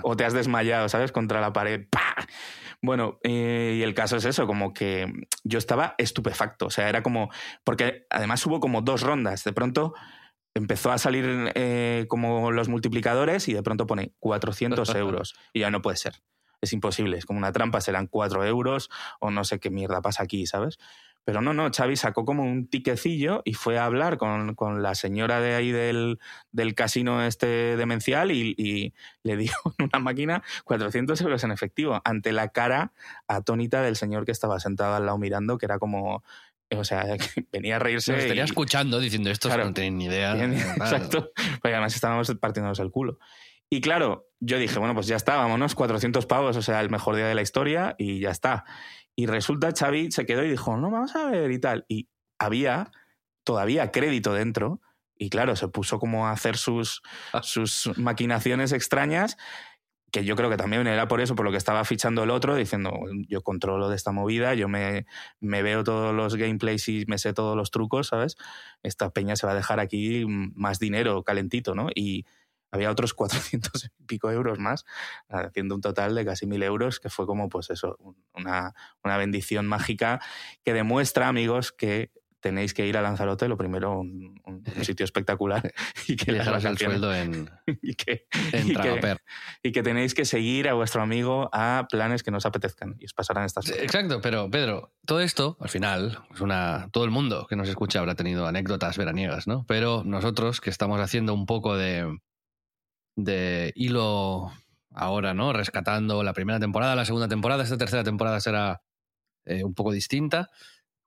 O, 0.03 0.15
te 0.15 0.25
has 0.25 0.33
desmayado, 0.33 0.87
¿sabes? 0.89 1.11
Contra 1.11 1.41
la 1.41 1.53
pared. 1.53 1.87
Bueno, 2.83 3.17
eh, 3.23 3.77
y 3.79 3.81
el 3.81 3.95
caso 3.95 4.17
es 4.17 4.25
eso, 4.25 4.45
como 4.45 4.75
que 4.75 5.11
yo 5.43 5.57
estaba 5.57 5.95
estupefacto. 5.97 6.67
O 6.67 6.69
sea, 6.69 6.87
era 6.87 7.01
como. 7.01 7.31
Porque 7.63 8.05
además 8.11 8.45
hubo 8.45 8.59
como 8.59 8.83
dos 8.83 9.01
rondas. 9.01 9.43
De 9.43 9.53
pronto 9.53 9.95
empezó 10.53 10.91
a 10.91 10.97
salir 10.97 11.51
eh, 11.55 12.05
como 12.07 12.51
los 12.51 12.69
multiplicadores 12.69 13.47
y 13.47 13.53
de 13.53 13.63
pronto 13.63 13.87
pone 13.87 14.13
400 14.19 14.87
euros. 14.95 15.35
Y 15.53 15.61
ya 15.61 15.71
no 15.71 15.81
puede 15.81 15.97
ser. 15.97 16.21
es 16.61 16.73
imposible, 16.73 17.17
es 17.17 17.25
como 17.25 17.39
una 17.39 17.51
trampa, 17.51 17.81
serán 17.81 18.07
cuatro 18.07 18.45
euros 18.45 18.89
o 19.19 19.31
no 19.31 19.43
sé 19.43 19.59
qué 19.59 19.69
mierda 19.69 20.01
pasa 20.01 20.23
aquí, 20.23 20.45
¿sabes? 20.45 20.77
Pero 21.25 21.41
no, 21.41 21.53
no, 21.53 21.69
Xavi 21.71 21.95
sacó 21.95 22.25
como 22.25 22.43
un 22.43 22.67
tiquecillo 22.67 23.41
y 23.45 23.53
fue 23.53 23.77
a 23.77 23.85
hablar 23.85 24.17
con, 24.17 24.55
con 24.55 24.83
la 24.83 24.93
señora 24.93 25.39
de 25.39 25.55
ahí 25.55 25.71
del, 25.71 26.19
del 26.51 26.75
casino 26.75 27.23
este 27.23 27.77
demencial 27.77 28.31
y, 28.31 28.53
y, 28.57 28.93
le 29.23 29.37
dio 29.37 29.53
en 29.77 29.85
una 29.85 29.99
máquina 29.99 30.43
400 30.65 31.19
euros 31.21 31.43
en 31.43 31.51
efectivo 31.51 32.01
ante 32.03 32.33
la 32.33 32.49
cara 32.49 32.91
atónita 33.27 33.81
del 33.81 33.95
señor 33.95 34.25
que 34.25 34.31
estaba 34.33 34.59
sentado 34.59 34.95
al 34.95 35.05
lado 35.05 35.17
mirando, 35.17 35.57
que 35.57 35.65
era 35.65 35.79
como... 35.79 36.23
O 36.79 36.83
sea, 36.83 37.05
venía 37.51 37.75
a 37.77 37.79
reírse. 37.79 38.11
Nos 38.13 38.21
estaría 38.21 38.43
y- 38.43 38.45
escuchando 38.45 38.99
diciendo 38.99 39.29
esto, 39.29 39.49
Claro. 39.49 39.65
no 39.65 39.73
tienen 39.73 39.97
ni 39.97 40.05
idea. 40.05 40.33
Bien. 40.33 40.53
Exacto. 40.77 41.31
Porque 41.61 41.73
además 41.73 41.95
estábamos 41.95 42.31
partiéndonos 42.39 42.79
el 42.79 42.91
culo. 42.91 43.19
Y 43.69 43.81
claro, 43.81 44.27
yo 44.39 44.59
dije, 44.59 44.77
bueno, 44.77 44.93
pues 44.93 45.07
ya 45.07 45.15
está, 45.15 45.35
vámonos, 45.37 45.73
400 45.73 46.25
pavos, 46.27 46.55
o 46.57 46.61
sea, 46.61 46.79
el 46.81 46.89
mejor 46.91 47.15
día 47.15 47.25
de 47.27 47.33
la 47.33 47.41
historia 47.41 47.95
y 47.97 48.19
ya 48.19 48.29
está. 48.29 48.65
Y 49.15 49.25
resulta, 49.25 49.71
Xavi 49.77 50.11
se 50.11 50.25
quedó 50.27 50.43
y 50.43 50.49
dijo, 50.49 50.77
no, 50.77 50.91
vamos 50.91 51.15
a 51.15 51.25
ver 51.31 51.49
y 51.51 51.59
tal. 51.59 51.85
Y 51.87 52.07
había 52.37 52.91
todavía 53.43 53.91
crédito 53.91 54.33
dentro. 54.33 54.81
Y 55.17 55.29
claro, 55.29 55.55
se 55.55 55.67
puso 55.69 55.97
como 55.99 56.27
a 56.27 56.31
hacer 56.31 56.57
sus, 56.57 57.01
sus 57.41 57.89
maquinaciones 57.97 58.71
extrañas, 58.73 59.37
que 60.13 60.23
yo 60.23 60.35
creo 60.35 60.51
que 60.51 60.57
también 60.57 60.85
era 60.85 61.07
por 61.07 61.21
eso, 61.21 61.35
por 61.35 61.43
lo 61.43 61.49
que 61.49 61.57
estaba 61.57 61.83
fichando 61.85 62.21
el 62.21 62.29
otro, 62.29 62.55
diciendo, 62.55 62.91
yo 63.27 63.41
controlo 63.41 63.89
de 63.89 63.95
esta 63.95 64.11
movida, 64.11 64.53
yo 64.53 64.69
me, 64.69 65.07
veo 65.41 65.83
todos 65.83 66.13
los 66.13 66.35
gameplays 66.35 66.87
y 66.87 67.03
me 67.07 67.17
sé 67.17 67.33
todos 67.33 67.57
los 67.57 67.71
trucos, 67.71 68.09
¿sabes? 68.09 68.37
Esta 68.83 69.09
peña 69.09 69.35
se 69.35 69.47
va 69.47 69.53
a 69.53 69.55
dejar 69.55 69.79
aquí 69.79 70.23
más 70.27 70.77
dinero 70.77 71.23
calentito, 71.23 71.73
¿no? 71.73 71.87
Y 71.95 72.27
había 72.69 72.91
otros 72.91 73.13
400 73.15 73.85
y 73.85 74.05
pico 74.05 74.29
euros 74.29 74.59
más, 74.59 74.85
haciendo 75.29 75.73
un 75.73 75.81
total 75.81 76.13
de 76.13 76.23
casi 76.23 76.45
mil 76.45 76.61
euros, 76.61 76.99
que 76.99 77.09
fue 77.09 77.25
como, 77.25 77.49
pues 77.49 77.71
eso, 77.71 77.97
una, 78.35 78.75
una 79.03 79.17
bendición 79.17 79.65
mágica 79.65 80.21
que 80.63 80.73
demuestra, 80.73 81.27
amigos, 81.27 81.71
que 81.71 82.11
tenéis 82.43 82.75
que 82.75 82.85
ir 82.85 82.95
a 82.97 83.01
Lanzarote, 83.01 83.47
lo 83.47 83.57
primero, 83.57 83.99
un, 83.99 84.39
un- 84.45 84.63
un 84.75 84.85
sitio 84.85 85.03
espectacular 85.05 85.73
y 86.07 86.15
que 86.15 86.31
dejaros 86.33 86.63
el 86.65 86.77
sueldo 86.77 87.15
en, 87.15 87.49
y 87.81 87.95
que, 87.95 88.27
en 88.51 88.65
y 88.65 88.67
que- 88.67 88.73
Tragaper. 88.73 89.21
y 89.63 89.71
que 89.71 89.81
tenéis 89.81 90.13
que 90.13 90.25
seguir 90.25 90.67
a 90.69 90.73
vuestro 90.73 91.01
amigo 91.01 91.49
a 91.53 91.87
planes 91.89 92.21
que 92.21 92.29
nos 92.29 92.45
apetezcan 92.45 92.95
y 92.99 93.05
os 93.05 93.13
pasarán 93.13 93.45
estas 93.45 93.65
cosas. 93.65 93.81
Exacto, 93.81 94.19
pero 94.21 94.49
Pedro, 94.51 94.93
todo 95.05 95.21
esto, 95.21 95.57
al 95.59 95.69
final, 95.69 96.19
es 96.31 96.41
una, 96.41 96.89
todo 96.91 97.05
el 97.05 97.11
mundo 97.11 97.47
que 97.49 97.55
nos 97.55 97.67
escucha 97.69 97.99
habrá 97.99 98.13
tenido 98.15 98.45
anécdotas 98.45 98.97
veraniegas, 98.97 99.47
¿no? 99.47 99.65
Pero 99.67 100.03
nosotros, 100.05 100.61
que 100.61 100.69
estamos 100.69 100.99
haciendo 100.99 101.33
un 101.33 101.45
poco 101.45 101.75
de, 101.77 102.19
de 103.15 103.71
hilo 103.75 104.51
ahora, 104.91 105.33
¿no? 105.33 105.53
Rescatando 105.53 106.23
la 106.23 106.33
primera 106.33 106.59
temporada, 106.59 106.95
la 106.95 107.05
segunda 107.05 107.27
temporada, 107.27 107.63
esta 107.63 107.77
tercera 107.77 108.03
temporada 108.03 108.39
será 108.39 108.81
eh, 109.45 109.63
un 109.63 109.73
poco 109.73 109.91
distinta, 109.91 110.49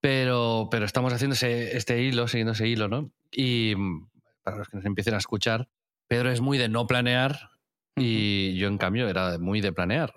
pero, 0.00 0.69
pero 0.71 0.85
estamos 0.85 1.12
haciendo 1.12 1.35
ese- 1.35 1.76
este 1.76 2.03
hilo, 2.03 2.29
siguiendo 2.29 2.53
ese 2.53 2.69
hilo, 2.69 2.88
¿no? 2.88 3.11
Y 3.31 3.75
mm, 3.76 4.09
para 4.43 4.59
los 4.59 4.69
que 4.69 4.76
nos 4.76 4.87
empiecen 4.87 5.15
a 5.15 5.19
escuchar, 5.19 5.69
Pedro 6.09 6.31
es 6.31 6.41
muy 6.41 6.59
de 6.59 6.69
no 6.69 6.87
planear 6.87 7.50
y 7.97 8.57
yo, 8.59 8.69
en 8.69 8.76
cambio, 8.79 9.09
era 9.09 9.38
muy 9.38 9.61
de 9.62 9.73
planear. 9.73 10.12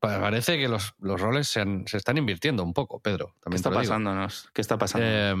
Parece 0.00 0.58
que 0.58 0.68
los, 0.68 0.92
los 0.98 1.20
roles 1.20 1.48
se, 1.48 1.60
han- 1.60 1.86
se 1.86 1.96
están 1.96 2.18
invirtiendo 2.18 2.62
un 2.62 2.74
poco, 2.74 3.00
Pedro. 3.00 3.28
¿Qué 3.34 3.40
También 3.40 3.56
está 3.56 3.70
lo 3.70 3.80
digo. 3.80 3.90
pasándonos? 3.90 4.50
¿Qué 4.52 4.60
está 4.60 4.76
pasando? 4.78 5.06
Eh, 5.06 5.34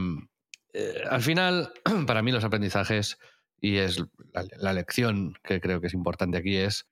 eh, 0.72 1.02
al 1.08 1.20
final, 1.22 1.72
para 2.06 2.22
mí 2.22 2.32
los 2.32 2.44
aprendizajes, 2.44 3.18
y 3.60 3.76
es 3.76 4.02
la, 4.32 4.44
la 4.56 4.72
lección 4.72 5.34
que 5.44 5.60
creo 5.60 5.80
que 5.82 5.88
es 5.88 5.94
importante 5.94 6.38
aquí, 6.38 6.56
es, 6.56 6.88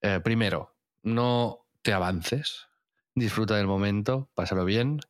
eh, 0.00 0.20
primero, 0.22 0.76
no 1.02 1.66
te 1.82 1.92
avances, 1.92 2.68
disfruta 3.16 3.56
del 3.56 3.66
momento, 3.66 4.30
pásalo 4.34 4.64
bien. 4.64 5.00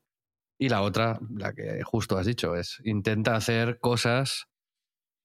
Y 0.58 0.68
la 0.68 0.82
otra, 0.82 1.18
la 1.34 1.52
que 1.52 1.82
justo 1.82 2.16
has 2.16 2.26
dicho, 2.26 2.56
es 2.56 2.80
intenta 2.84 3.36
hacer 3.36 3.78
cosas, 3.78 4.46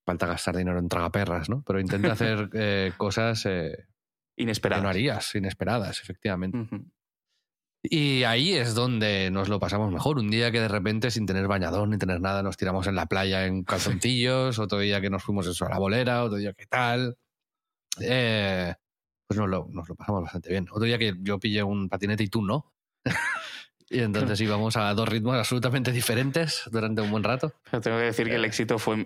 falta 0.06 0.28
gastar 0.28 0.58
dinero 0.58 0.80
en 0.80 0.90
tragaperras, 0.90 1.50
¿no? 1.50 1.64
Pero 1.66 1.80
intenta 1.80 2.12
hacer 2.14 2.50
eh, 2.54 2.92
cosas 2.98 3.46
eh, 3.46 3.86
que 4.36 4.44
Inesperado. 4.44 4.84
no 4.84 4.90
harías, 4.90 5.34
inesperadas, 5.36 6.02
efectivamente. 6.02 6.58
Ujú. 6.58 6.86
Y 7.84 8.24
ahí 8.26 8.54
es 8.54 8.76
donde 8.76 9.32
nos 9.32 9.50
lo 9.50 9.60
pasamos 9.60 9.91
mejor. 9.91 10.20
Un 10.20 10.30
día 10.30 10.52
que 10.52 10.60
de 10.60 10.67
repente, 10.67 11.10
sin 11.10 11.26
tener 11.26 11.48
bañador 11.48 11.88
ni 11.88 11.98
tener 11.98 12.22
nada, 12.22 12.44
nos 12.44 12.56
tiramos 12.58 12.86
en 12.88 12.96
la 12.96 13.08
playa 13.08 13.48
en 13.48 13.63
calzoncillos, 13.63 14.60
otro 14.60 14.80
día 14.80 15.02
que 15.02 15.10
nos 15.10 15.24
fuimos 15.24 15.48
eso 15.48 15.65
a 15.65 15.70
la 15.70 15.80
bolera, 15.80 16.24
otro 16.24 16.38
día 16.38 16.54
que 16.54 16.67
tal. 16.67 17.17
Eh, 18.00 18.74
pues 19.28 19.39
nos 19.39 19.50
lo, 19.50 19.67
nos 19.72 19.89
lo 19.89 19.96
pasamos 19.96 20.22
bastante 20.24 20.50
bien. 20.50 20.67
Otro 20.70 20.84
día 20.86 21.00
que 21.00 21.15
yo 21.22 21.39
pillé 21.39 21.63
un 21.63 21.89
patinete 21.89 22.24
y 22.24 22.28
tú 22.28 22.44
no. 22.44 22.72
y 23.91 23.99
entonces 23.99 24.39
íbamos 24.41 24.77
a 24.77 24.93
dos 24.93 25.08
ritmos 25.10 25.36
absolutamente 25.36 25.91
diferentes 25.91 26.63
durante 26.71 27.01
un 27.01 27.12
buen 27.12 27.23
rato. 27.23 27.54
Pero 27.69 27.82
tengo 27.82 27.97
que 27.97 28.06
decir 28.06 28.27
que 28.27 28.36
el 28.36 28.45
Eh. 28.45 28.47
éxito 28.47 28.80
fue 28.80 29.06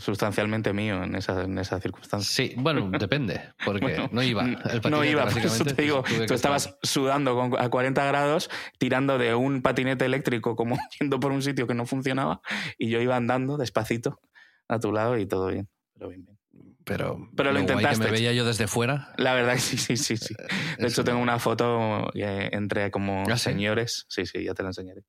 sustancialmente 0.00 0.72
mío 0.72 1.02
en 1.02 1.14
esa, 1.14 1.42
en 1.42 1.58
esa 1.58 1.80
circunstancia. 1.80 2.28
Sí, 2.28 2.54
bueno, 2.56 2.90
depende, 2.98 3.40
porque 3.64 3.80
Bueno, 3.84 4.08
no 4.12 4.22
iba. 4.22 4.44
El 4.44 4.80
no 4.90 5.04
iba, 5.04 5.24
por 5.28 5.38
eso 5.38 5.64
te 5.64 5.82
digo, 5.82 6.02
tú 6.26 6.34
estabas 6.34 6.66
estar- 6.66 6.78
sudando 6.82 7.34
con- 7.36 7.58
a 7.60 7.68
40 7.68 8.04
grados, 8.04 8.50
tirando 8.78 9.18
de 9.18 9.34
un 9.34 9.62
patinete 9.62 10.04
eléctrico 10.04 10.56
como 10.56 10.76
yendo 11.00 11.20
por 11.20 11.32
un 11.32 11.42
sitio 11.42 11.66
que 11.66 11.74
no 11.74 11.86
funcionaba, 11.86 12.40
y 12.78 12.88
yo 12.90 13.00
iba 13.00 13.16
andando 13.16 13.56
despacito 13.56 14.20
a 14.68 14.78
tu 14.80 14.92
lado 14.92 15.18
y 15.18 15.26
todo 15.26 15.48
bien. 15.48 15.68
Pero 15.94 16.08
bien, 16.08 16.24
bien. 16.24 16.38
Pero, 16.84 17.30
Pero 17.36 17.50
lo 17.52 17.60
guay 17.60 17.66
que 17.66 17.72
intentaste. 17.72 18.04
me 18.04 18.10
veía 18.10 18.32
yo 18.32 18.44
desde 18.44 18.66
fuera. 18.66 19.12
La 19.16 19.32
verdad 19.34 19.54
que 19.54 19.60
sí, 19.60 19.78
sí, 19.78 19.96
sí. 19.96 20.16
sí. 20.16 20.34
De 20.78 20.86
hecho, 20.86 21.02
tengo 21.04 21.18
una 21.20 21.38
foto 21.38 22.10
eh, 22.14 22.50
entre 22.52 22.90
como 22.90 23.24
¿Ah, 23.28 23.36
sí? 23.38 23.44
señores. 23.44 24.04
Sí, 24.08 24.26
sí, 24.26 24.44
ya 24.44 24.52
te 24.54 24.62
la 24.62 24.68
enseñaré. 24.70 25.02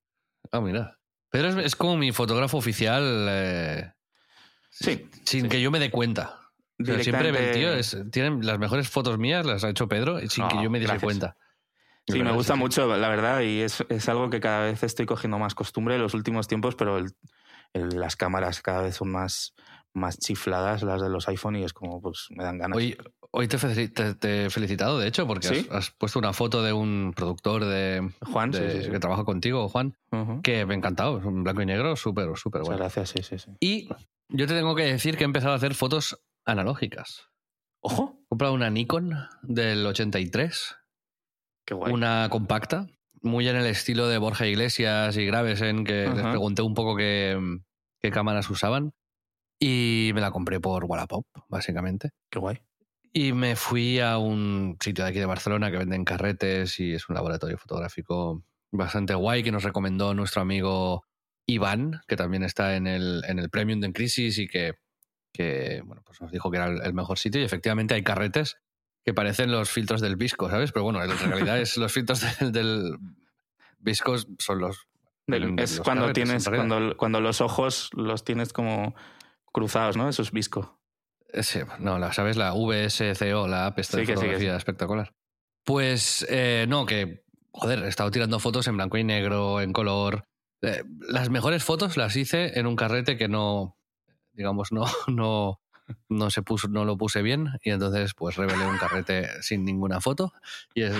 Ah, 0.51 0.61
mira. 0.61 0.97
Pero 1.31 1.49
es, 1.49 1.55
es 1.57 1.75
como 1.75 1.97
mi 1.97 2.11
fotógrafo 2.13 2.57
oficial 2.57 3.27
eh, 3.29 3.91
Sí. 4.69 5.09
sin 5.25 5.43
sí. 5.43 5.49
que 5.49 5.61
yo 5.61 5.71
me 5.71 5.79
dé 5.79 5.91
cuenta. 5.91 6.39
O 6.79 6.85
sea, 6.85 7.01
siempre 7.01 7.29
el 7.29 7.35
Directamente- 7.35 7.59
tío 7.59 7.73
es, 7.73 7.97
tienen 8.11 8.45
las 8.45 8.59
mejores 8.59 8.89
fotos 8.89 9.17
mías, 9.17 9.45
las 9.45 9.63
ha 9.63 9.69
hecho 9.69 9.87
Pedro, 9.87 10.21
y 10.21 10.27
sin 10.29 10.43
No, 10.43 10.49
que 10.49 10.63
yo 10.63 10.69
me 10.69 10.79
diese 10.79 10.99
cuenta. 10.99 11.37
Sí, 12.07 12.21
me 12.21 12.31
gusta 12.33 12.55
mucho, 12.55 12.95
la 12.97 13.09
verdad, 13.09 13.41
y 13.41 13.61
es, 13.61 13.83
es 13.89 14.07
algo 14.09 14.29
que 14.29 14.39
cada 14.39 14.65
vez 14.65 14.83
estoy 14.83 15.05
cogiendo 15.07 15.39
más 15.39 15.55
costumbre 15.55 15.95
en 15.95 16.01
los 16.01 16.13
últimos 16.13 16.47
tiempos, 16.47 16.75
pero 16.75 16.97
el- 16.99 17.11
el- 17.73 17.99
las 17.99 18.15
cámaras 18.15 18.61
cada 18.61 18.81
vez 18.81 18.95
son 18.95 19.09
más, 19.11 19.55
más 19.95 20.19
chifladas, 20.19 20.83
las 20.83 21.01
de 21.01 21.09
los 21.09 21.27
iPhone, 21.29 21.55
y 21.55 21.63
es 21.63 21.73
como, 21.73 22.01
pues, 22.01 22.27
me 22.29 22.43
dan 22.43 22.57
ganas. 22.57 22.77
Hoy, 22.77 22.95
hoy 23.31 23.47
te, 23.47 23.57
te- 23.87 24.13
te 24.15 24.45
he 24.45 24.49
felicitado, 24.49 24.99
de 24.99 25.07
hecho, 25.07 25.25
porque 25.25 25.47
¿Sí? 25.47 25.67
has, 25.71 25.75
has 25.75 25.91
puesto 25.91 26.19
una 26.19 26.33
foto 26.33 26.61
de 26.61 26.73
un 26.73 27.13
productor 27.15 27.65
de, 27.65 28.11
Juan, 28.25 28.53
sí, 28.53 28.59
de- 28.59 28.71
sí, 28.71 28.83
sí. 28.83 28.91
que 28.91 28.99
trabaja 28.99 29.23
contigo, 29.23 29.67
Juan, 29.69 29.97
que 30.43 30.65
me 30.65 30.73
ha 30.73 30.77
encantado. 30.77 31.17
Es 31.19 31.25
un 31.25 31.43
blanco 31.43 31.61
y 31.61 31.65
negro 31.65 31.95
súper, 31.95 32.29
súper 32.35 32.61
bueno. 32.63 32.77
gracias, 32.77 33.09
sí, 33.09 33.23
sí, 33.23 33.39
sí. 33.39 33.51
Y 33.59 33.87
yo 34.29 34.45
te 34.47 34.53
tengo 34.53 34.75
que 34.75 34.83
decir 34.83 35.17
que 35.17 35.23
he 35.23 35.25
empezado 35.25 35.53
a 35.53 35.57
hacer 35.57 35.73
fotos 35.73 36.21
analógicas. 36.45 37.29
¡Ojo! 37.81 38.19
He 38.23 38.27
comprado 38.27 38.53
una 38.53 38.69
Nikon 38.69 39.15
del 39.43 39.85
83, 39.85 40.75
¡Qué 41.65 41.73
guay! 41.73 41.93
una 41.93 42.27
compacta, 42.29 42.87
muy 43.21 43.47
en 43.47 43.55
el 43.55 43.65
estilo 43.65 44.07
de 44.09 44.17
Borja 44.17 44.45
Iglesias 44.45 45.15
y 45.17 45.25
Gravesen, 45.25 45.83
que 45.85 46.09
les 46.13 46.25
pregunté 46.27 46.61
un 46.61 46.73
poco 46.73 46.95
qué, 46.97 47.39
qué 48.01 48.11
cámaras 48.11 48.49
usaban. 48.49 48.91
Y 49.59 50.11
me 50.13 50.21
la 50.21 50.31
compré 50.31 50.59
por 50.59 50.85
Wallapop, 50.85 51.25
básicamente. 51.47 52.11
¡Qué 52.29 52.39
guay! 52.39 52.61
Y 53.13 53.31
me 53.31 53.55
fui 53.55 53.99
a 53.99 54.17
un 54.17 54.77
sitio 54.81 55.05
de 55.05 55.11
aquí 55.11 55.19
de 55.19 55.25
Barcelona 55.25 55.71
que 55.71 55.77
venden 55.77 56.03
carretes 56.03 56.79
y 56.81 56.93
es 56.93 57.07
un 57.07 57.15
laboratorio 57.15 57.57
fotográfico 57.57 58.43
bastante 58.71 59.15
guay 59.15 59.41
que 59.41 59.53
nos 59.53 59.63
recomendó 59.63 60.13
nuestro 60.13 60.41
amigo 60.41 61.05
Iván, 61.47 62.01
que 62.07 62.17
también 62.17 62.43
está 62.43 62.75
en 62.75 62.87
el, 62.87 63.23
en 63.25 63.39
el 63.39 63.49
Premium 63.49 63.79
de 63.79 63.87
En 63.87 63.93
Crisis 63.93 64.37
y 64.37 64.47
que, 64.47 64.73
que 65.31 65.81
bueno, 65.85 66.01
pues 66.05 66.19
nos 66.19 66.29
dijo 66.29 66.51
que 66.51 66.57
era 66.57 66.67
el, 66.67 66.93
mejor 66.93 67.17
sitio. 67.17 67.39
Y 67.39 67.45
efectivamente 67.45 67.93
hay 67.93 68.03
carretes 68.03 68.57
que 69.05 69.13
parecen 69.13 69.49
los 69.49 69.69
filtros 69.69 70.01
del 70.01 70.17
Visco, 70.17 70.49
¿sabes? 70.49 70.73
Pero 70.73 70.83
bueno, 70.83 71.01
en 71.01 71.09
realidad 71.09 71.59
es 71.59 71.77
los 71.77 71.93
filtros 71.93 72.21
del, 72.39 72.51
del 72.51 72.97
Visco 73.79 74.17
son 74.39 74.59
los... 74.59 74.87
Del- 75.27 75.57
es 75.57 75.79
cuando 75.79 76.11
tienes, 76.11 76.47
cuando, 76.49 76.97
cuando 76.97 77.21
los 77.21 77.39
ojos 77.41 77.89
los 77.93 78.23
tienes 78.23 78.51
como 78.51 78.93
cruzados, 79.55 79.95
¿no? 79.97 80.09
Eso 80.09 80.21
es 80.21 80.31
visco. 80.31 80.79
Eh, 81.31 81.41
Sí, 81.43 81.59
no, 81.79 81.97
la, 81.97 82.11
¿sabes? 82.13 82.35
La 82.37 82.53
VSCO, 82.53 83.47
la 83.47 83.67
app 83.67 83.79
esta 83.79 83.97
de 83.97 84.03
Sí, 84.03 84.07
que 84.07 84.15
fotografía 84.15 84.51
sí. 84.51 84.57
espectacular. 84.57 85.13
Pues 85.63 86.25
eh, 86.29 86.65
no, 86.67 86.85
que, 86.85 87.23
joder, 87.51 87.79
he 87.83 87.87
estado 87.87 88.11
tirando 88.11 88.39
fotos 88.39 88.67
en 88.67 88.75
blanco 88.77 88.97
y 88.97 89.03
negro, 89.03 89.61
en 89.61 89.73
color. 89.73 90.25
Eh, 90.61 90.83
las 91.09 91.29
mejores 91.29 91.63
fotos 91.63 91.97
las 91.97 92.15
hice 92.15 92.59
en 92.59 92.67
un 92.67 92.75
carrete 92.75 93.17
que 93.17 93.27
no, 93.27 93.77
digamos, 94.33 94.71
no, 94.71 94.83
no, 95.07 95.59
no 96.09 96.29
se 96.31 96.41
puso, 96.41 96.67
no 96.67 96.83
lo 96.85 96.97
puse 96.97 97.21
bien 97.21 97.49
y 97.63 97.69
entonces 97.71 98.13
pues 98.13 98.35
revelé 98.35 98.65
un 98.67 98.77
carrete 98.77 99.41
sin 99.41 99.63
ninguna 99.65 100.01
foto 100.01 100.33
y 100.73 100.81
es- 100.83 100.95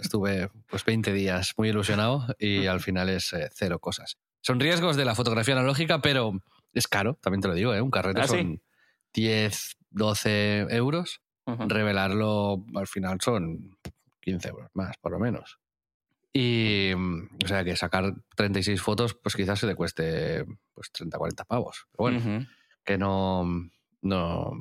estuve 0.00 0.50
pues 0.68 0.84
20 0.84 1.12
días 1.12 1.54
muy 1.56 1.68
ilusionado 1.70 2.26
y 2.38 2.66
al 2.66 2.80
final 2.80 3.08
es 3.08 3.32
eh, 3.32 3.48
cero 3.54 3.78
cosas. 3.78 4.16
Son 4.42 4.60
riesgos 4.60 4.96
de 4.96 5.04
la 5.04 5.14
fotografía 5.14 5.54
analógica, 5.54 6.00
pero 6.00 6.40
es 6.72 6.88
caro, 6.88 7.18
también 7.20 7.40
te 7.40 7.48
lo 7.48 7.54
digo, 7.54 7.74
¿eh? 7.74 7.80
un 7.80 7.90
carrete 7.90 8.20
¿Ah, 8.20 8.28
sí? 8.28 8.36
son 8.36 8.62
10, 9.14 9.76
12 9.90 10.66
euros 10.70 11.22
Ujú. 11.46 11.66
revelarlo 11.66 12.64
al 12.74 12.86
final 12.86 13.18
son 13.22 13.78
15 14.20 14.48
euros 14.50 14.70
más, 14.74 14.96
por 14.98 15.12
lo 15.12 15.18
menos. 15.18 15.58
Y, 16.32 16.92
mm, 16.94 17.28
o 17.44 17.48
sea, 17.48 17.64
que 17.64 17.74
sacar 17.74 18.12
36 18.36 18.82
fotos, 18.82 19.14
pues 19.14 19.34
quizás 19.34 19.58
se 19.58 19.66
te 19.66 19.74
cueste 19.74 20.44
pues 20.74 20.92
30, 20.92 21.16
40 21.16 21.44
pavos. 21.44 21.86
Pero 21.90 22.02
bueno, 22.02 22.18
Ujú. 22.18 22.46
que 22.84 22.98
no, 22.98 23.44
no... 24.02 24.52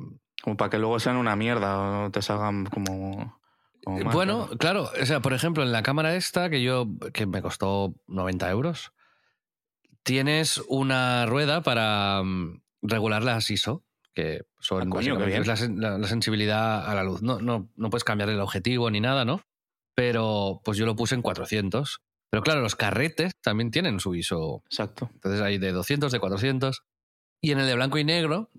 Como 0.42 0.56
para 0.56 0.70
que 0.70 0.80
luego 0.80 1.00
sean 1.00 1.18
una 1.18 1.36
mierda 1.36 2.06
o 2.06 2.12
te 2.12 2.22
salgan 2.22 2.66
como... 2.68 3.42
como 3.84 4.00
mal, 4.00 4.14
Bueno, 4.14 4.48
¿no? 4.50 4.58
claro, 4.58 4.84
o 4.84 5.06
sea, 5.06 5.20
por 5.20 5.34
ejemplo, 5.34 5.64
en 5.64 5.74
la 5.74 5.84
cámara 5.84 6.16
esta, 6.16 6.50
que 6.50 6.62
yo, 6.64 6.88
que 7.14 7.26
me 7.26 7.42
costó 7.42 7.94
90 8.08 8.50
euros, 8.50 8.94
tienes 10.08 10.64
una 10.70 11.26
rueda 11.26 11.62
para 11.64 12.24
mm, 12.24 12.62
regular 12.82 13.24
las 13.24 13.52
ISO, 13.52 13.84
que 14.16 14.44
son 14.62 14.84
Ah, 14.84 14.90
coño, 14.90 15.20
es 15.26 15.46
la, 15.48 15.56
sen- 15.58 15.78
la- 15.80 15.98
la 15.98 16.08
sensibilidad 16.08 16.88
a 16.90 16.96
la 16.96 17.04
luz. 17.04 17.22
No, 17.22 17.40
no, 17.42 17.70
no 17.76 17.90
puedes 17.90 18.06
cambiar 18.06 18.30
el 18.30 18.40
objetivo 18.40 18.90
ni 18.90 19.02
nada, 19.02 19.26
¿no? 19.26 19.42
Pero 19.96 20.62
pues 20.64 20.78
yo 20.78 20.86
lo 20.86 20.96
puse 20.96 21.16
en 21.16 21.22
400. 21.22 22.00
Pero 22.32 22.42
claro, 22.42 22.62
los 22.62 22.76
carretes 22.78 23.34
también 23.42 23.70
tienen 23.70 24.00
su 24.00 24.16
ISO. 24.16 24.62
Exacto. 24.66 25.10
Entonces 25.14 25.42
hay 25.42 25.58
de 25.58 25.74
200, 25.74 26.10
de 26.12 26.20
400. 26.20 26.84
Y 27.42 27.52
en 27.52 27.60
el 27.60 27.68
de 27.68 27.76
blanco 27.76 27.98
y 27.98 28.04
negro 28.06 28.50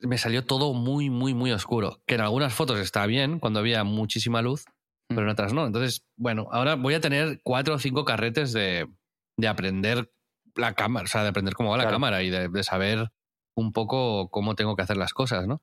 me 0.00 0.18
salió 0.18 0.44
todo 0.44 0.72
muy, 0.74 1.08
muy, 1.08 1.34
muy 1.34 1.52
oscuro. 1.52 2.02
Que 2.06 2.16
en 2.16 2.20
algunas 2.22 2.52
fotos 2.52 2.80
está 2.80 3.06
bien, 3.06 3.38
cuando 3.38 3.60
había 3.60 3.84
muchísima 3.84 4.42
luz, 4.42 4.64
pero 5.08 5.22
en 5.22 5.28
otras 5.28 5.52
no. 5.52 5.66
Entonces, 5.66 6.04
bueno, 6.16 6.48
ahora 6.50 6.74
voy 6.74 6.94
a 6.94 7.00
tener 7.00 7.40
cuatro 7.44 7.74
o 7.74 7.78
cinco 7.78 8.04
carretes 8.04 8.52
de, 8.52 8.88
de 9.36 9.48
aprender 9.48 10.10
la 10.56 10.74
cámara, 10.74 11.04
o 11.04 11.08
sea, 11.08 11.22
de 11.22 11.28
aprender 11.28 11.54
cómo 11.54 11.70
va 11.70 11.76
la 11.76 11.88
cámara 11.88 12.22
y 12.22 12.30
de, 12.30 12.48
de 12.48 12.62
saber 12.64 13.08
un 13.54 13.72
poco 13.72 14.28
cómo 14.30 14.54
tengo 14.54 14.76
que 14.76 14.82
hacer 14.82 14.96
las 14.96 15.12
cosas, 15.12 15.46
¿no? 15.46 15.62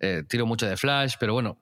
Eh, 0.00 0.22
tiro 0.28 0.46
mucho 0.46 0.66
de 0.66 0.76
flash, 0.76 1.14
pero 1.18 1.32
bueno. 1.34 1.60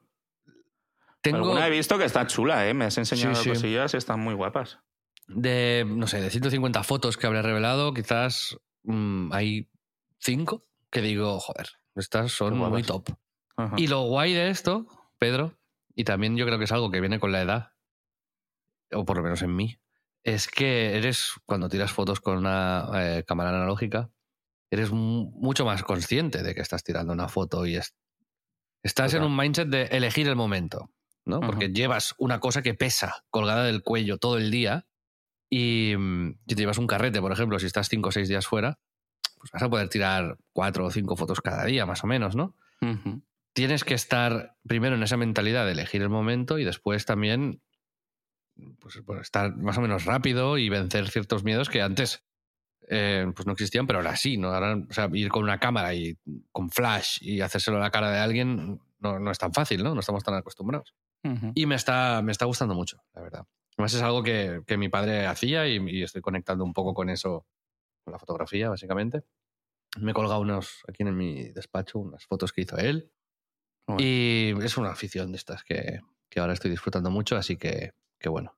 Tengo 1.20 1.38
Alguna 1.38 1.66
he 1.66 1.70
visto 1.70 1.98
que 1.98 2.04
está 2.04 2.26
chula, 2.26 2.68
¿eh? 2.68 2.74
Me 2.74 2.84
has 2.86 2.98
enseñado 2.98 3.34
Sí, 3.36 3.44
sí. 3.44 3.48
cosillas 3.50 3.94
y 3.94 3.96
están 3.96 4.20
muy 4.20 4.34
guapas. 4.34 4.80
de, 5.28 5.84
no 5.86 6.06
sé, 6.08 6.20
de 6.20 6.30
150 6.30 6.82
fotos 6.82 7.16
que 7.16 7.26
habré 7.26 7.42
revelado, 7.42 7.94
quizás 7.94 8.58
mm, 8.82 9.32
hay 9.32 9.70
cinco 10.18 10.66
que 10.90 11.00
digo, 11.00 11.38
joder, 11.38 11.68
estas 11.94 12.32
son 12.32 12.58
muy 12.58 12.82
top. 12.82 13.08
Ajá. 13.56 13.74
Y 13.78 13.86
lo 13.86 14.02
guay 14.02 14.32
de 14.34 14.50
esto, 14.50 14.86
Pedro, 15.18 15.58
y 15.94 16.04
también 16.04 16.36
yo 16.36 16.44
creo 16.44 16.58
que 16.58 16.64
es 16.64 16.72
algo 16.72 16.90
que 16.90 17.00
viene 17.00 17.20
con 17.20 17.30
la 17.32 17.40
edad, 17.42 17.72
o 18.92 19.04
por 19.04 19.16
lo 19.16 19.22
menos 19.22 19.40
en 19.42 19.54
mí, 19.54 19.78
es 20.24 20.48
que 20.48 20.96
eres, 20.96 21.32
cuando 21.46 21.68
tiras 21.68 21.92
fotos 21.92 22.20
con 22.20 22.38
una 22.38 22.88
eh, 22.94 23.24
cámara 23.26 23.50
analógica, 23.50 24.10
eres 24.70 24.90
mu- 24.90 25.30
mucho 25.32 25.64
más 25.64 25.82
consciente 25.82 26.42
de 26.42 26.54
que 26.54 26.60
estás 26.60 26.84
tirando 26.84 27.12
una 27.12 27.28
foto 27.28 27.66
y 27.66 27.76
es- 27.76 27.94
estás 28.82 29.14
en 29.14 29.22
un 29.24 29.36
mindset 29.36 29.68
de 29.68 29.82
elegir 29.84 30.28
el 30.28 30.36
momento, 30.36 30.90
¿no? 31.24 31.40
Porque 31.40 31.68
llevas 31.70 32.14
una 32.18 32.40
cosa 32.40 32.62
que 32.62 32.74
pesa 32.74 33.24
colgada 33.30 33.64
del 33.64 33.82
cuello 33.82 34.18
todo 34.18 34.38
el 34.38 34.50
día 34.50 34.86
y 35.50 35.94
mm, 35.96 36.38
si 36.48 36.54
te 36.54 36.62
llevas 36.62 36.78
un 36.78 36.86
carrete, 36.86 37.20
por 37.20 37.32
ejemplo, 37.32 37.58
si 37.58 37.66
estás 37.66 37.88
cinco 37.88 38.08
o 38.08 38.12
seis 38.12 38.28
días 38.28 38.46
fuera, 38.46 38.78
pues 39.38 39.50
vas 39.52 39.62
a 39.62 39.68
poder 39.70 39.88
tirar 39.88 40.38
cuatro 40.52 40.86
o 40.86 40.90
cinco 40.90 41.16
fotos 41.16 41.40
cada 41.40 41.64
día, 41.64 41.84
más 41.84 42.02
o 42.04 42.06
menos, 42.06 42.36
¿no? 42.36 42.56
Tienes 43.54 43.84
que 43.84 43.94
estar 43.94 44.56
primero 44.66 44.96
en 44.96 45.02
esa 45.02 45.16
mentalidad 45.18 45.66
de 45.66 45.72
elegir 45.72 46.00
el 46.00 46.08
momento 46.08 46.58
y 46.58 46.64
después 46.64 47.04
también 47.04 47.60
pues, 48.78 49.04
bueno, 49.04 49.22
estar 49.22 49.56
más 49.56 49.78
o 49.78 49.80
menos 49.80 50.04
rápido 50.04 50.58
y 50.58 50.68
vencer 50.68 51.08
ciertos 51.08 51.44
miedos 51.44 51.68
que 51.68 51.82
antes 51.82 52.24
eh, 52.88 53.30
pues 53.34 53.46
no 53.46 53.52
existían, 53.52 53.86
pero 53.86 54.00
ahora 54.00 54.16
sí, 54.16 54.36
¿no? 54.36 54.48
Ahora, 54.48 54.76
o 54.76 54.92
sea, 54.92 55.08
ir 55.12 55.28
con 55.28 55.42
una 55.44 55.58
cámara 55.58 55.94
y 55.94 56.18
con 56.50 56.70
flash 56.70 57.18
y 57.20 57.40
hacérselo 57.40 57.78
a 57.78 57.80
la 57.80 57.90
cara 57.90 58.10
de 58.10 58.18
alguien 58.18 58.80
no, 58.98 59.18
no 59.18 59.30
es 59.30 59.38
tan 59.38 59.52
fácil, 59.52 59.82
¿no? 59.82 59.94
No 59.94 60.00
estamos 60.00 60.22
tan 60.24 60.34
acostumbrados. 60.34 60.94
Ujú. 61.24 61.52
Y 61.54 61.66
me 61.66 61.76
está, 61.76 62.22
me 62.22 62.32
está 62.32 62.44
gustando 62.44 62.74
mucho, 62.74 63.02
la 63.14 63.22
verdad. 63.22 63.46
Además 63.76 63.94
es 63.94 64.02
algo 64.02 64.22
que, 64.22 64.62
que 64.66 64.76
mi 64.76 64.88
padre 64.88 65.26
hacía 65.26 65.66
y, 65.66 65.76
y 65.88 66.02
estoy 66.02 66.20
conectando 66.20 66.64
un 66.64 66.72
poco 66.72 66.92
con 66.92 67.08
eso, 67.08 67.46
con 68.04 68.12
la 68.12 68.18
fotografía, 68.18 68.68
básicamente. 68.68 69.22
Me 69.98 70.10
he 70.10 70.14
colgado 70.14 70.40
unos, 70.40 70.82
aquí 70.88 71.02
en 71.02 71.16
mi 71.16 71.50
despacho, 71.52 71.98
unas 71.98 72.24
fotos 72.26 72.52
que 72.52 72.62
hizo 72.62 72.76
él. 72.78 73.12
Bueno. 73.86 74.02
Y 74.02 74.54
es 74.62 74.76
una 74.76 74.90
afición 74.90 75.32
de 75.32 75.38
estas 75.38 75.64
que, 75.64 76.00
que 76.28 76.40
ahora 76.40 76.52
estoy 76.52 76.70
disfrutando 76.70 77.10
mucho, 77.10 77.36
así 77.36 77.56
que, 77.56 77.92
que 78.22 78.28
bueno. 78.30 78.54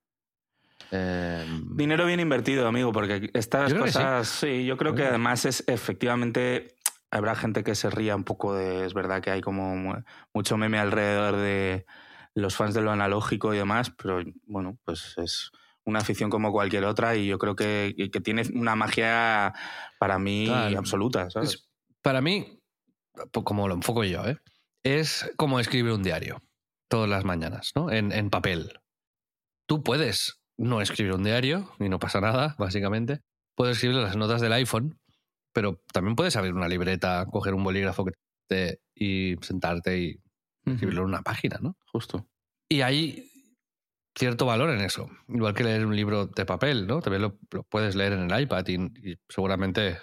Em, 0.90 1.77
Dinero 1.77 2.07
bien 2.07 2.20
invertido, 2.20 2.68
amigo, 2.68 2.92
porque 2.92 3.31
estas 3.35 3.72
Yo 3.72 3.79
sí. 3.79 3.83
cosas, 3.85 4.29
sí. 4.29 4.64
yo 4.64 4.77
creo 4.77 4.94
que 4.94 5.05
además 5.05 5.44
es 5.44 5.64
efectivamente, 5.66 6.77
habrá 7.11 7.35
gente 7.35 7.64
que 7.64 7.74
se 7.74 7.90
ría 7.90 8.14
un 8.14 8.24
poco 8.24 8.55
de, 8.55 8.85
es 8.85 8.94
verdad 8.94 9.20
que 9.22 9.31
hay 9.31 9.40
como 9.40 9.74
mu- 9.77 10.03
mucho 10.33 10.57
meme 10.57 10.79
alrededor 10.79 11.37
de 11.37 11.87
los 12.35 12.55
fans 12.57 12.74
de 12.74 12.83
lo 12.83 12.90
analógico 12.92 13.55
y 13.55 13.57
demás, 13.59 13.90
pero 13.90 14.22
bueno, 14.46 14.79
pues 14.85 15.14
es 15.16 15.50
una 15.85 15.98
afición 16.00 16.31
como 16.31 16.53
cualquier 16.53 16.85
otra 16.85 17.16
y 17.16 17.27
yo 17.27 17.38
creo 17.38 17.57
que, 17.57 17.94
que 18.12 18.20
tiene 18.20 18.42
una 18.55 18.74
magia 18.77 19.53
para 19.98 20.18
mí 20.18 20.74
absoluta, 20.77 21.31
¿sabes? 21.31 21.55
es- 21.55 21.68
para 22.03 22.20
mí, 22.20 22.61
como 23.44 23.66
lo 23.68 23.74
enfoco 23.74 24.05
yo, 24.05 24.27
¿eh? 24.27 24.38
es 24.83 25.31
como 25.37 25.59
escribir 25.59 25.92
un 25.92 26.03
diario 26.03 26.42
todas 26.88 27.09
las 27.09 27.24
mañanas, 27.24 27.72
¿no? 27.74 27.90
En, 27.90 28.12
en 28.12 28.29
papel. 28.31 28.79
Tú 29.66 29.83
puedes 29.83 30.40
no 30.57 30.81
escribir 30.81 31.12
un 31.14 31.24
diario 31.24 31.70
y 31.81 31.88
no 31.88 31.98
pasa 31.98 32.20
nada, 32.20 32.55
básicamente. 32.59 33.20
Puedes 33.57 33.77
escribir 33.77 33.98
las 33.98 34.16
notas 34.16 34.40
del 34.40 34.53
iPhone, 34.53 34.98
pero 35.53 35.81
también 35.92 36.16
puedes 36.16 36.37
abrir 36.37 36.55
una 36.55 36.68
libreta, 36.68 37.24
coger 37.31 37.55
un 37.55 37.64
bolígrafo 37.64 38.05
que 38.05 38.12
te, 38.48 38.81
y 38.94 39.37
sentarte 39.42 39.98
y 39.98 40.20
escribirlo 40.66 41.03
en 41.03 41.09
una 41.09 41.22
página, 41.22 41.59
¿no? 41.61 41.77
Justo. 41.92 42.27
Y 42.68 42.81
hay 42.83 43.31
cierto 44.16 44.46
valor 44.46 44.70
en 44.70 44.81
eso. 44.81 45.09
Igual 45.29 45.55
que 45.55 45.64
leer 45.64 45.87
un 45.87 45.96
libro 45.96 46.27
de 46.27 46.44
papel, 46.46 46.87
¿no? 46.87 47.00
También 47.00 47.22
lo, 47.22 47.38
lo 47.50 47.62
puedes 47.64 47.94
leer 47.96 48.12
en 48.14 48.31
el 48.31 48.40
iPad 48.42 48.66
y, 48.68 48.74
y 49.11 49.16
seguramente 49.29 49.88
es 49.88 49.98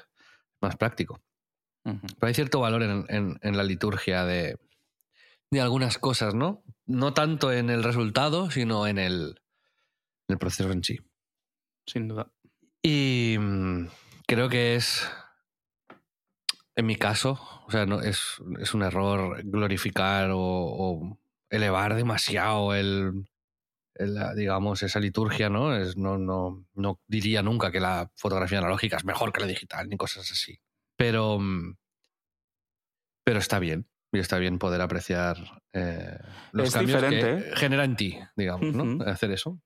más 0.61 0.75
práctico. 0.75 1.19
Pero 1.83 2.27
hay 2.27 2.33
cierto 2.33 2.59
valor 2.59 2.83
en, 2.83 3.05
en- 3.09 3.39
en 3.41 3.57
la 3.57 3.63
liturgia 3.63 4.23
de, 4.25 4.57
de 5.49 5.61
algunas 5.61 5.97
cosas, 5.97 6.35
¿no? 6.35 6.63
No 6.85 7.13
tanto 7.13 7.51
en 7.51 7.69
el 7.69 7.83
resultado, 7.83 8.51
sino 8.51 8.85
en 8.85 8.99
el, 8.99 9.41
el 10.31 10.37
proceso 10.37 10.71
en 10.71 10.83
sí. 10.83 10.99
Sin 11.85 12.07
duda. 12.07 12.31
Y 12.83 13.37
mm, 13.39 13.87
creo 14.27 14.49
que 14.49 14.75
es, 14.75 15.07
en 16.75 16.85
mi 16.85 16.95
caso, 16.95 17.39
o 17.67 17.71
sea, 17.71 17.85
no, 17.85 18.01
es, 18.01 18.37
es 18.59 18.73
un 18.73 18.83
error 18.83 19.41
glorificar 19.43 20.31
o, 20.31 20.39
o 20.39 21.19
elevar 21.49 21.95
demasiado 21.95 22.73
el, 22.73 23.25
digamos, 24.35 24.83
esa 24.83 24.99
liturgia, 24.99 25.49
¿no? 25.49 25.75
Es, 25.75 25.97
no, 25.97 26.17
no, 26.17 26.65
no 26.73 26.99
diría 27.07 27.41
nunca 27.41 27.71
que 27.71 27.79
la 27.79 28.09
fotografía 28.15 28.59
analógica 28.59 28.97
es 28.97 29.05
mejor 29.05 29.31
que 29.31 29.41
la 29.41 29.47
digital, 29.47 29.87
ni 29.89 29.97
cosas 29.97 30.31
así. 30.31 30.59
Pero, 30.97 31.39
mm, 31.39 31.75
pero 33.23 33.39
está 33.39 33.59
bien. 33.59 33.87
Y 34.13 34.19
está 34.19 34.39
bien 34.39 34.59
poder 34.59 34.81
apreciar 34.81 35.37
eh, 35.71 36.17
los 36.51 36.67
Es 36.67 36.73
cambios 36.73 37.01
diferente, 37.01 37.43
que 37.43 37.49
¿eh? 37.49 37.55
genera 37.55 37.85
en 37.85 37.95
ti, 37.95 38.19
digamos, 38.35 38.73
¿no? 38.73 39.03
Hacer 39.05 39.31
eso. 39.31 39.61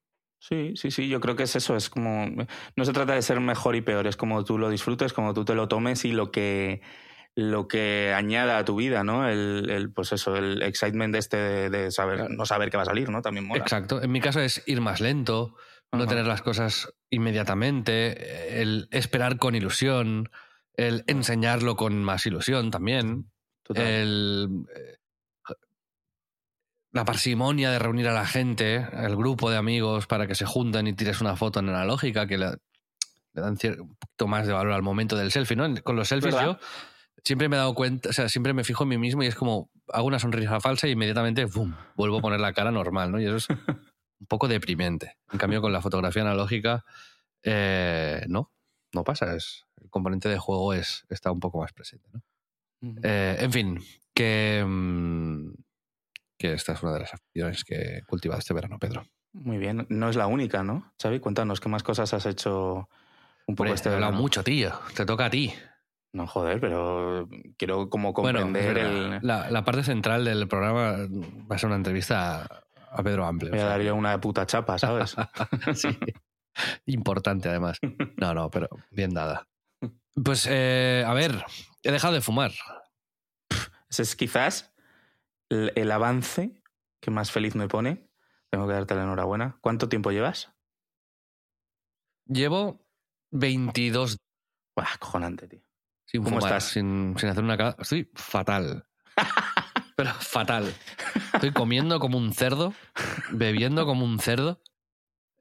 Sí, 0.48 0.72
sí, 0.76 0.90
sí, 0.92 1.08
yo 1.08 1.20
creo 1.20 1.34
que 1.34 1.42
es 1.42 1.56
eso, 1.56 1.74
es 1.74 1.90
como, 1.90 2.30
no 2.76 2.84
se 2.84 2.92
trata 2.92 3.14
de 3.14 3.22
ser 3.22 3.40
mejor 3.40 3.74
y 3.74 3.80
peor, 3.80 4.06
es 4.06 4.16
como 4.16 4.44
tú 4.44 4.58
lo 4.58 4.68
disfrutes, 4.70 5.12
como 5.12 5.34
tú 5.34 5.44
te 5.44 5.56
lo 5.56 5.66
tomes 5.66 6.04
y 6.04 6.12
lo 6.12 6.30
que, 6.30 6.82
lo 7.34 7.66
que 7.66 8.12
añada 8.14 8.58
a 8.58 8.64
tu 8.64 8.76
vida, 8.76 9.02
¿no? 9.02 9.28
El, 9.28 9.68
el, 9.70 9.92
pues 9.92 10.12
eso, 10.12 10.36
el 10.36 10.62
excitement 10.62 11.16
este 11.16 11.36
de, 11.36 11.70
de 11.70 11.90
saber, 11.90 12.30
no 12.30 12.46
saber 12.46 12.70
qué 12.70 12.76
va 12.76 12.84
a 12.84 12.86
salir, 12.86 13.10
¿no? 13.10 13.22
También 13.22 13.44
mola. 13.44 13.62
Exacto. 13.62 14.00
En 14.00 14.12
mi 14.12 14.20
caso 14.20 14.40
es 14.40 14.62
ir 14.66 14.80
más 14.80 15.00
lento, 15.00 15.56
no 15.90 16.02
Ajá. 16.02 16.10
tener 16.10 16.26
las 16.26 16.42
cosas 16.42 16.94
inmediatamente, 17.10 18.62
el 18.62 18.88
esperar 18.92 19.38
con 19.38 19.56
ilusión, 19.56 20.30
el 20.74 21.02
enseñarlo 21.08 21.74
con 21.74 22.04
más 22.04 22.24
ilusión 22.24 22.70
también, 22.70 23.32
Total. 23.64 23.84
el, 23.84 24.48
eh, 24.76 24.96
la 26.92 27.04
parsimonia 27.04 27.70
de 27.70 27.78
reunir 27.78 28.08
a 28.08 28.14
la 28.14 28.26
gente, 28.26 28.86
el 28.92 29.16
grupo 29.16 29.50
de 29.50 29.56
amigos 29.56 30.06
para 30.06 30.26
que 30.26 30.34
se 30.34 30.46
junten 30.46 30.86
y 30.86 30.92
tires 30.92 31.20
una 31.20 31.36
foto 31.36 31.60
en 31.60 31.68
analógica 31.68 32.26
que 32.26 32.38
le, 32.38 32.50
le 33.34 33.42
dan 33.42 33.58
un 33.78 33.96
poquito 33.96 34.26
más 34.26 34.46
de 34.46 34.52
valor 34.52 34.72
al 34.72 34.82
momento 34.82 35.16
del 35.16 35.30
selfie, 35.30 35.56
¿no? 35.56 35.74
Con 35.82 35.96
los 35.96 36.08
selfies 36.08 36.34
¿Verdad? 36.34 36.58
yo 36.58 36.66
siempre 37.26 37.48
me 37.48 37.56
he 37.56 37.58
dado 37.58 37.74
cuenta, 37.74 38.10
o 38.10 38.12
sea, 38.12 38.28
siempre 38.28 38.52
me 38.52 38.62
fijo 38.62 38.84
en 38.84 38.90
mí 38.90 38.98
mismo 38.98 39.22
y 39.24 39.26
es 39.26 39.34
como 39.34 39.68
hago 39.92 40.06
una 40.06 40.20
sonrisa 40.20 40.60
falsa 40.60 40.86
y 40.86 40.92
inmediatamente 40.92 41.44
¡bum! 41.44 41.74
vuelvo 41.96 42.18
a 42.18 42.20
poner 42.20 42.38
la 42.38 42.52
cara 42.52 42.70
normal, 42.70 43.10
¿no? 43.10 43.20
Y 43.20 43.26
eso 43.26 43.36
es 43.36 43.48
un 44.20 44.26
poco 44.28 44.46
deprimente. 44.46 45.16
En 45.32 45.38
cambio, 45.38 45.60
con 45.60 45.72
la 45.72 45.82
fotografía 45.82 46.22
analógica, 46.22 46.84
eh, 47.42 48.24
no, 48.28 48.52
no 48.92 49.02
pasa. 49.02 49.34
Es, 49.34 49.66
el 49.82 49.90
componente 49.90 50.28
de 50.28 50.38
juego 50.38 50.72
es, 50.72 51.04
está 51.08 51.32
un 51.32 51.40
poco 51.40 51.60
más 51.60 51.72
presente, 51.72 52.08
¿no? 52.12 52.22
Eh, 53.02 53.36
en 53.40 53.52
fin, 53.52 53.80
que, 54.14 54.64
mm, 54.64 55.52
que 56.38 56.52
esta 56.52 56.72
es 56.72 56.82
una 56.82 56.92
de 56.92 57.00
las 57.00 57.14
aficiones 57.14 57.64
que 57.64 57.98
he 57.98 58.02
cultivado 58.02 58.38
este 58.38 58.54
verano, 58.54 58.78
Pedro. 58.78 59.04
Muy 59.32 59.58
bien, 59.58 59.86
no 59.90 60.08
es 60.08 60.16
la 60.16 60.26
única, 60.26 60.62
¿no? 60.62 60.92
Xavi, 61.00 61.20
cuéntanos, 61.20 61.60
¿qué 61.60 61.68
más 61.68 61.82
cosas 61.82 62.12
has 62.14 62.26
hecho 62.26 62.88
un 63.46 63.54
poco 63.54 63.64
Hombre, 63.64 63.74
este 63.74 63.88
he 63.90 63.92
hablado 63.92 64.12
verano? 64.12 64.22
mucho, 64.22 64.42
tío. 64.42 64.72
Te 64.94 65.04
toca 65.04 65.26
a 65.26 65.30
ti. 65.30 65.52
No, 66.12 66.26
joder, 66.26 66.60
pero 66.60 67.28
quiero 67.58 67.90
como 67.90 68.14
comprender 68.14 68.78
el... 68.78 69.18
la, 69.20 69.50
la 69.50 69.64
parte 69.64 69.82
central 69.82 70.24
del 70.24 70.48
programa 70.48 70.96
va 71.50 71.56
a 71.56 71.58
ser 71.58 71.66
una 71.66 71.76
entrevista 71.76 72.42
a, 72.42 72.64
a 72.92 73.02
Pedro 73.02 73.26
Ample. 73.26 73.50
Voy 73.50 73.58
a 73.58 73.66
dar 73.66 73.82
yo 73.82 73.94
una 73.94 74.18
puta 74.20 74.46
chapa, 74.46 74.78
¿sabes? 74.78 75.14
sí. 75.74 75.88
Importante, 76.86 77.50
además. 77.50 77.78
No, 78.16 78.32
no, 78.32 78.50
pero 78.50 78.68
bien 78.90 79.12
dada. 79.12 79.46
Pues, 80.24 80.46
eh, 80.48 81.04
a 81.06 81.12
ver, 81.12 81.44
he 81.82 81.92
dejado 81.92 82.14
de 82.14 82.22
fumar. 82.22 82.52
Ese 83.90 84.02
es 84.02 84.16
quizás 84.16 84.72
el, 85.48 85.72
el 85.74 85.90
avance 85.90 86.62
que 87.00 87.10
más 87.10 87.30
feliz 87.30 87.54
me 87.54 87.68
pone. 87.68 88.08
Tengo 88.50 88.66
que 88.66 88.74
darte 88.74 88.94
la 88.94 89.02
enhorabuena. 89.02 89.58
¿Cuánto 89.60 89.88
tiempo 89.88 90.10
llevas? 90.10 90.52
Llevo 92.26 92.86
22 93.30 94.18
Buah, 94.76 94.98
cojonante, 94.98 95.48
tío. 95.48 95.62
sin 96.04 96.22
¿Cómo 96.22 96.36
fumar, 96.36 96.52
estás? 96.52 96.72
Sin, 96.72 97.14
sin 97.18 97.28
hacer 97.30 97.42
una. 97.42 97.76
Estoy 97.78 98.10
fatal. 98.14 98.86
Pero 99.96 100.12
fatal. 100.14 100.74
Estoy 101.32 101.52
comiendo 101.52 101.98
como 101.98 102.18
un 102.18 102.34
cerdo, 102.34 102.74
bebiendo 103.32 103.86
como 103.86 104.04
un 104.04 104.18
cerdo. 104.18 104.60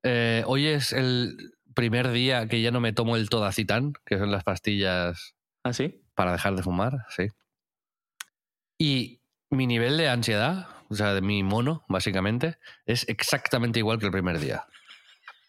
Eh, 0.04 0.44
hoy 0.46 0.68
es 0.68 0.94
el 0.94 1.58
primer 1.74 2.12
día 2.12 2.48
que 2.48 2.62
ya 2.62 2.72
no 2.72 2.80
me 2.80 2.94
tomo 2.94 3.18
el 3.18 3.30
Todacitán, 3.30 3.94
que 4.06 4.18
son 4.18 4.32
las 4.32 4.46
pastillas 4.46 5.36
¿Ah, 5.64 5.74
sí? 5.74 6.02
para 6.14 6.32
dejar 6.32 6.56
de 6.56 6.64
fumar, 6.64 7.06
sí. 7.10 7.28
Y 8.78 9.22
mi 9.50 9.68
nivel 9.68 9.98
de 9.98 10.10
ansiedad, 10.10 10.68
o 10.90 10.96
sea, 10.96 11.14
de 11.14 11.22
mi 11.22 11.44
mono, 11.44 11.84
básicamente, 11.88 12.58
es 12.86 13.08
exactamente 13.08 13.80
igual 13.80 14.00
que 14.00 14.06
el 14.06 14.12
primer 14.12 14.40
día. 14.40 14.66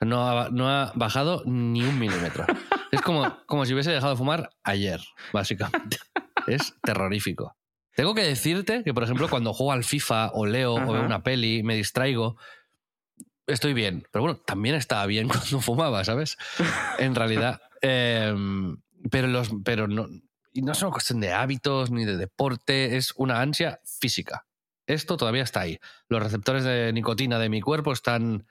No 0.01 0.29
ha, 0.29 0.51
no 0.51 0.69
ha 0.69 0.93
bajado 0.95 1.43
ni 1.47 1.83
un 1.83 1.99
milímetro. 1.99 2.45
Es 2.93 3.01
como, 3.01 3.37
como 3.47 3.65
si 3.65 3.73
hubiese 3.73 3.91
dejado 3.91 4.13
de 4.13 4.19
fumar 4.19 4.51
ayer, 4.63 5.01
básicamente. 5.33 5.99
Es 6.47 6.75
terrorífico. 6.83 7.57
Tengo 7.95 8.15
que 8.15 8.23
decirte 8.23 8.85
que, 8.85 8.93
por 8.93 9.03
ejemplo, 9.03 9.29
cuando 9.29 9.55
juego 9.55 9.73
al 9.73 9.85
FIFA 9.85 10.33
o 10.35 10.45
leo 10.45 10.75
o 10.75 10.93
veo 10.93 11.03
una 11.03 11.23
peli, 11.23 11.63
me 11.63 11.75
distraigo, 11.75 12.37
estoy 13.47 13.73
bien. 13.73 14.07
Pero 14.13 14.23
bueno, 14.23 14.39
también 14.47 14.75
estaba 14.75 15.07
bien 15.07 15.29
cuando 15.29 15.61
fumaba, 15.61 16.05
¿sabes? 16.05 16.37
En 16.99 17.15
realidad. 17.15 17.61
Em, 17.81 18.77
pero 19.11 19.29
los, 19.29 19.51
pero 19.65 19.89
no, 19.89 20.09
y 20.57 20.63
no 20.63 20.73
es 20.73 20.83
una 20.83 20.91
cuestión 20.91 21.21
de 21.21 21.33
hábitos 21.33 21.91
ni 21.91 22.05
de 22.05 22.17
deporte, 22.17 22.97
es 22.97 23.13
una 23.17 23.41
ansia 23.41 23.81
física. 23.85 24.47
Esto 24.87 25.17
todavía 25.17 25.43
está 25.43 25.61
ahí. 25.61 25.79
Los 26.09 26.23
receptores 26.23 26.65
de 26.65 26.93
nicotina 26.93 27.39
de 27.39 27.49
mi 27.49 27.61
cuerpo 27.61 27.93
están. 27.93 28.47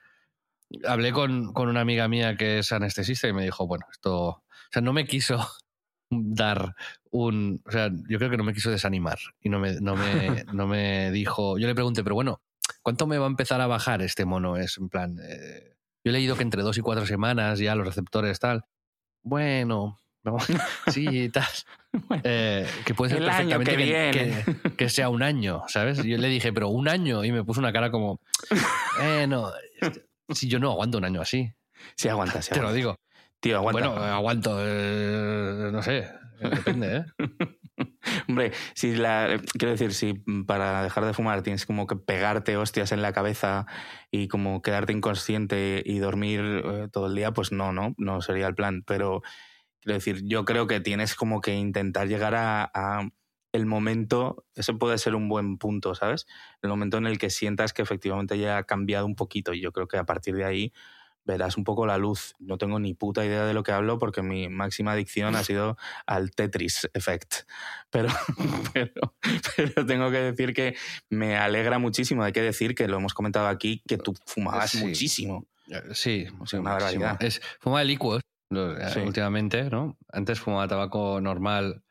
Hablé 0.86 1.12
con, 1.12 1.52
con 1.52 1.68
una 1.68 1.80
amiga 1.80 2.08
mía 2.08 2.36
que 2.36 2.58
es 2.58 2.72
anestesista 2.72 3.28
y 3.28 3.32
me 3.32 3.44
dijo, 3.44 3.66
bueno, 3.66 3.86
esto. 3.90 4.14
O 4.28 4.42
sea, 4.70 4.82
no 4.82 4.92
me 4.92 5.06
quiso 5.06 5.46
dar 6.10 6.74
un. 7.10 7.62
O 7.66 7.70
sea, 7.70 7.90
yo 8.08 8.18
creo 8.18 8.30
que 8.30 8.36
no 8.36 8.44
me 8.44 8.54
quiso 8.54 8.70
desanimar. 8.70 9.18
Y 9.40 9.48
no 9.48 9.58
me, 9.58 9.80
no 9.80 9.96
me, 9.96 10.44
no 10.52 10.66
me 10.66 11.10
dijo. 11.10 11.58
Yo 11.58 11.66
le 11.66 11.74
pregunté, 11.74 12.02
pero 12.04 12.14
bueno, 12.14 12.40
¿cuánto 12.82 13.06
me 13.06 13.18
va 13.18 13.26
a 13.26 13.30
empezar 13.30 13.60
a 13.60 13.66
bajar 13.66 14.02
este 14.02 14.24
mono? 14.26 14.56
Es 14.56 14.78
en 14.78 14.88
plan. 14.88 15.18
eh, 15.22 15.76
yo 16.04 16.10
he 16.10 16.12
leído 16.12 16.36
que 16.36 16.42
entre 16.44 16.62
dos 16.62 16.78
y 16.78 16.82
cuatro 16.82 17.04
semanas 17.04 17.58
ya 17.58 17.74
los 17.74 17.86
receptores 17.86 18.38
tal. 18.38 18.64
Bueno, 19.22 19.98
no, 20.22 20.36
sí, 20.92 21.28
tal. 21.30 21.44
Eh, 22.24 22.66
que 22.84 22.94
puede 22.94 23.12
ser 23.12 23.22
El 23.22 23.28
año 23.28 23.58
perfectamente 23.58 23.70
que 23.72 23.76
que, 24.12 24.24
viene. 24.24 24.60
que- 24.62 24.76
que 24.76 24.88
sea 24.88 25.08
un 25.08 25.22
año, 25.22 25.62
¿sabes? 25.68 26.02
Yo 26.04 26.18
le 26.18 26.28
dije, 26.28 26.52
pero 26.52 26.68
un 26.68 26.88
año. 26.88 27.24
Y 27.24 27.32
me 27.32 27.44
puso 27.44 27.60
una 27.60 27.72
cara 27.72 27.90
como. 27.90 28.20
Eh, 29.02 29.26
no. 29.28 29.50
Si 30.30 30.48
yo 30.48 30.58
no 30.58 30.70
aguanto 30.72 30.96
un 30.98 31.04
año 31.04 31.20
así. 31.20 31.52
Sí, 31.96 32.08
aguanta, 32.08 32.40
sí. 32.42 32.52
Te 32.54 32.60
lo 32.62 32.72
digo. 32.72 32.96
Tío, 33.40 33.56
aguanta. 33.58 33.88
Bueno, 33.88 34.02
aguanto. 34.04 34.56
eh, 34.60 35.68
no 35.70 35.82
sé. 35.82 36.08
Depende, 36.40 36.96
¿eh? 36.96 37.04
Hombre, 38.28 38.52
si 38.74 38.94
la, 38.96 39.38
quiero 39.58 39.72
decir, 39.72 39.92
si 39.92 40.14
para 40.46 40.82
dejar 40.82 41.04
de 41.04 41.12
fumar 41.12 41.42
tienes 41.42 41.66
como 41.66 41.86
que 41.86 41.96
pegarte 41.96 42.56
hostias 42.56 42.92
en 42.92 43.02
la 43.02 43.12
cabeza 43.12 43.66
y 44.10 44.28
como 44.28 44.62
quedarte 44.62 44.92
inconsciente 44.92 45.82
y 45.84 45.98
dormir 45.98 46.40
eh, 46.64 46.88
todo 46.90 47.06
el 47.08 47.14
día, 47.14 47.32
pues 47.32 47.52
no, 47.52 47.72
no, 47.72 47.94
no 47.98 48.20
sería 48.22 48.46
el 48.46 48.54
plan. 48.54 48.82
Pero 48.86 49.22
quiero 49.86 49.98
decir, 49.98 50.22
yo 50.24 50.44
creo 50.44 50.66
que 50.66 50.80
tienes 50.80 51.14
como 51.14 51.40
que 51.40 51.54
intentar 51.54 52.08
llegar 52.08 52.34
a, 52.34 52.70
a 52.74 53.08
el 53.52 53.66
momento, 53.66 54.44
ese 54.56 54.74
puede 54.74 54.98
ser 54.98 55.14
un 55.14 55.28
buen 55.28 55.56
punto, 55.58 55.94
¿sabes? 55.94 56.26
El 56.60 56.68
momento 56.70 56.98
en 56.98 57.06
el 57.06 57.18
que 57.18 57.30
sientas 57.30 57.72
que 57.72 57.82
efectivamente 57.82 58.36
ya 58.38 58.58
ha 58.58 58.64
cambiado 58.64 59.06
un 59.06 59.14
poquito 59.14 59.54
y 59.54 59.60
yo 59.60 59.72
creo 59.72 59.86
que 59.86 59.96
a 59.96 60.04
partir 60.04 60.34
de 60.34 60.44
ahí 60.44 60.72
verás 61.24 61.56
un 61.56 61.64
poco 61.64 61.86
la 61.86 61.98
luz. 61.98 62.34
No 62.38 62.58
tengo 62.58 62.78
ni 62.80 62.94
puta 62.94 63.24
idea 63.24 63.44
de 63.46 63.54
lo 63.54 63.62
que 63.62 63.72
hablo 63.72 63.98
porque 63.98 64.22
mi 64.22 64.48
máxima 64.48 64.92
adicción 64.92 65.34
ha 65.36 65.42
sido 65.44 65.76
al 66.06 66.32
Tetris 66.32 66.88
Effect. 66.92 67.48
Pero, 67.90 68.08
pero, 68.74 69.14
pero 69.56 69.86
tengo 69.86 70.10
que 70.10 70.18
decir 70.18 70.52
que 70.52 70.76
me 71.08 71.36
alegra 71.36 71.78
muchísimo. 71.78 72.24
Hay 72.24 72.32
que 72.32 72.42
decir 72.42 72.74
que 72.74 72.88
lo 72.88 72.96
hemos 72.98 73.14
comentado 73.14 73.46
aquí, 73.46 73.82
que 73.88 73.98
tú 73.98 74.14
fumabas 74.26 74.70
Sí. 74.72 74.78
muchísimo. 74.84 75.46
Sí, 75.92 76.26
O 76.40 76.46
sea, 76.46 76.60
una 76.60 76.72
barbaridad. 76.72 77.22
Es, 77.22 77.40
fumaba 77.60 77.82
licuos 77.84 78.20
eh, 78.50 78.90
Sí. 78.92 79.00
últimamente, 79.00 79.68
¿no? 79.70 79.98
Antes 80.12 80.40
fumaba 80.40 80.68
tabaco 80.68 81.20
normal, 81.20 81.82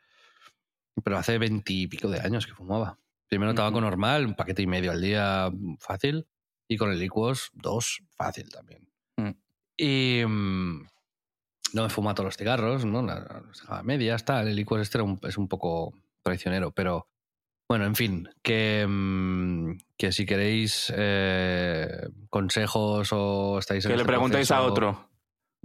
pero 1.04 1.18
hace 1.18 1.38
veintipico 1.38 2.10
de 2.10 2.20
años 2.22 2.46
que 2.48 2.54
fumaba. 2.54 2.98
Primero 3.28 3.54
tabaco 3.54 3.82
normal, 3.82 4.26
un 4.26 4.36
paquete 4.36 4.62
y 4.62 4.68
medio 4.68 4.92
al 4.92 5.02
día, 5.02 5.52
fácil, 5.80 6.28
y 6.70 6.78
con 6.78 6.92
el 6.92 7.00
licuos, 7.00 7.50
dos, 7.54 8.02
fácil 8.16 8.50
también. 8.50 8.88
Mm. 9.18 9.30
Y 9.78 10.22
mm, 10.26 10.88
no 11.74 11.84
me 11.84 11.90
fumaba 11.90 12.14
todos 12.16 12.28
los 12.28 12.38
cigarros, 12.38 12.86
¿no? 12.86 13.02
Los 13.02 13.60
dejaba 13.62 13.84
medias, 13.84 14.24
tal. 14.24 14.48
El 14.48 14.56
licuos 14.56 14.82
este 14.82 15.00
era 15.00 15.04
un- 15.04 15.20
es 15.24 15.38
un 15.38 15.48
poco 15.50 15.94
traicionero, 16.24 16.72
pero 16.72 17.10
bueno, 17.68 17.86
en 17.86 17.96
fin, 17.96 18.30
que, 18.44 18.86
mm, 18.88 19.72
que 19.98 20.12
si 20.12 20.26
queréis 20.26 20.94
eh, 20.96 22.08
consejos 22.30 23.10
o 23.12 23.58
estáis 23.60 23.84
en 23.86 23.90
Que 23.92 23.98
le 23.98 24.04
este 24.04 24.08
preguntéis 24.08 24.52
a 24.52 24.62
otro. 24.62 25.10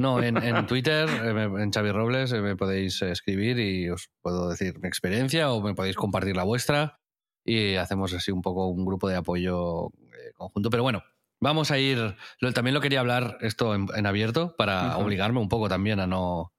No, 0.00 0.22
en, 0.22 0.36
en 0.42 0.66
Twitter, 0.66 1.08
eh, 1.24 1.62
en 1.62 1.70
Xavi 1.70 1.90
Robles, 1.92 2.32
eh, 2.32 2.40
me 2.40 2.56
podéis 2.56 3.02
escribir 3.02 3.58
y 3.58 3.90
os 3.90 4.08
puedo 4.22 4.48
decir 4.48 4.78
mi 4.80 4.88
experiencia 4.88 5.52
o 5.52 5.60
me 5.60 5.74
podéis 5.74 5.96
compartir 5.96 6.36
la 6.36 6.44
vuestra 6.44 7.00
y 7.44 7.76
hacemos 7.76 8.12
así 8.14 8.30
un 8.32 8.42
poco 8.42 8.68
un 8.68 8.84
grupo 8.84 9.08
de 9.08 9.16
apoyo 9.16 9.88
eh, 9.88 10.32
conjunto. 10.34 10.70
Pero 10.70 10.82
bueno, 10.82 11.02
vamos 11.40 11.70
a 11.70 11.78
ir. 11.78 12.16
también 12.54 12.74
lo 12.74 12.80
quería 12.80 13.00
hablar 13.00 13.38
esto 13.40 13.74
en, 13.74 13.88
en 13.94 14.06
abierto 14.06 14.54
para 14.56 14.96
obligarme 14.96 15.40
un 15.40 15.48
poco 15.48 15.68
también 15.68 16.00
a 16.00 16.06
no, 16.06 16.52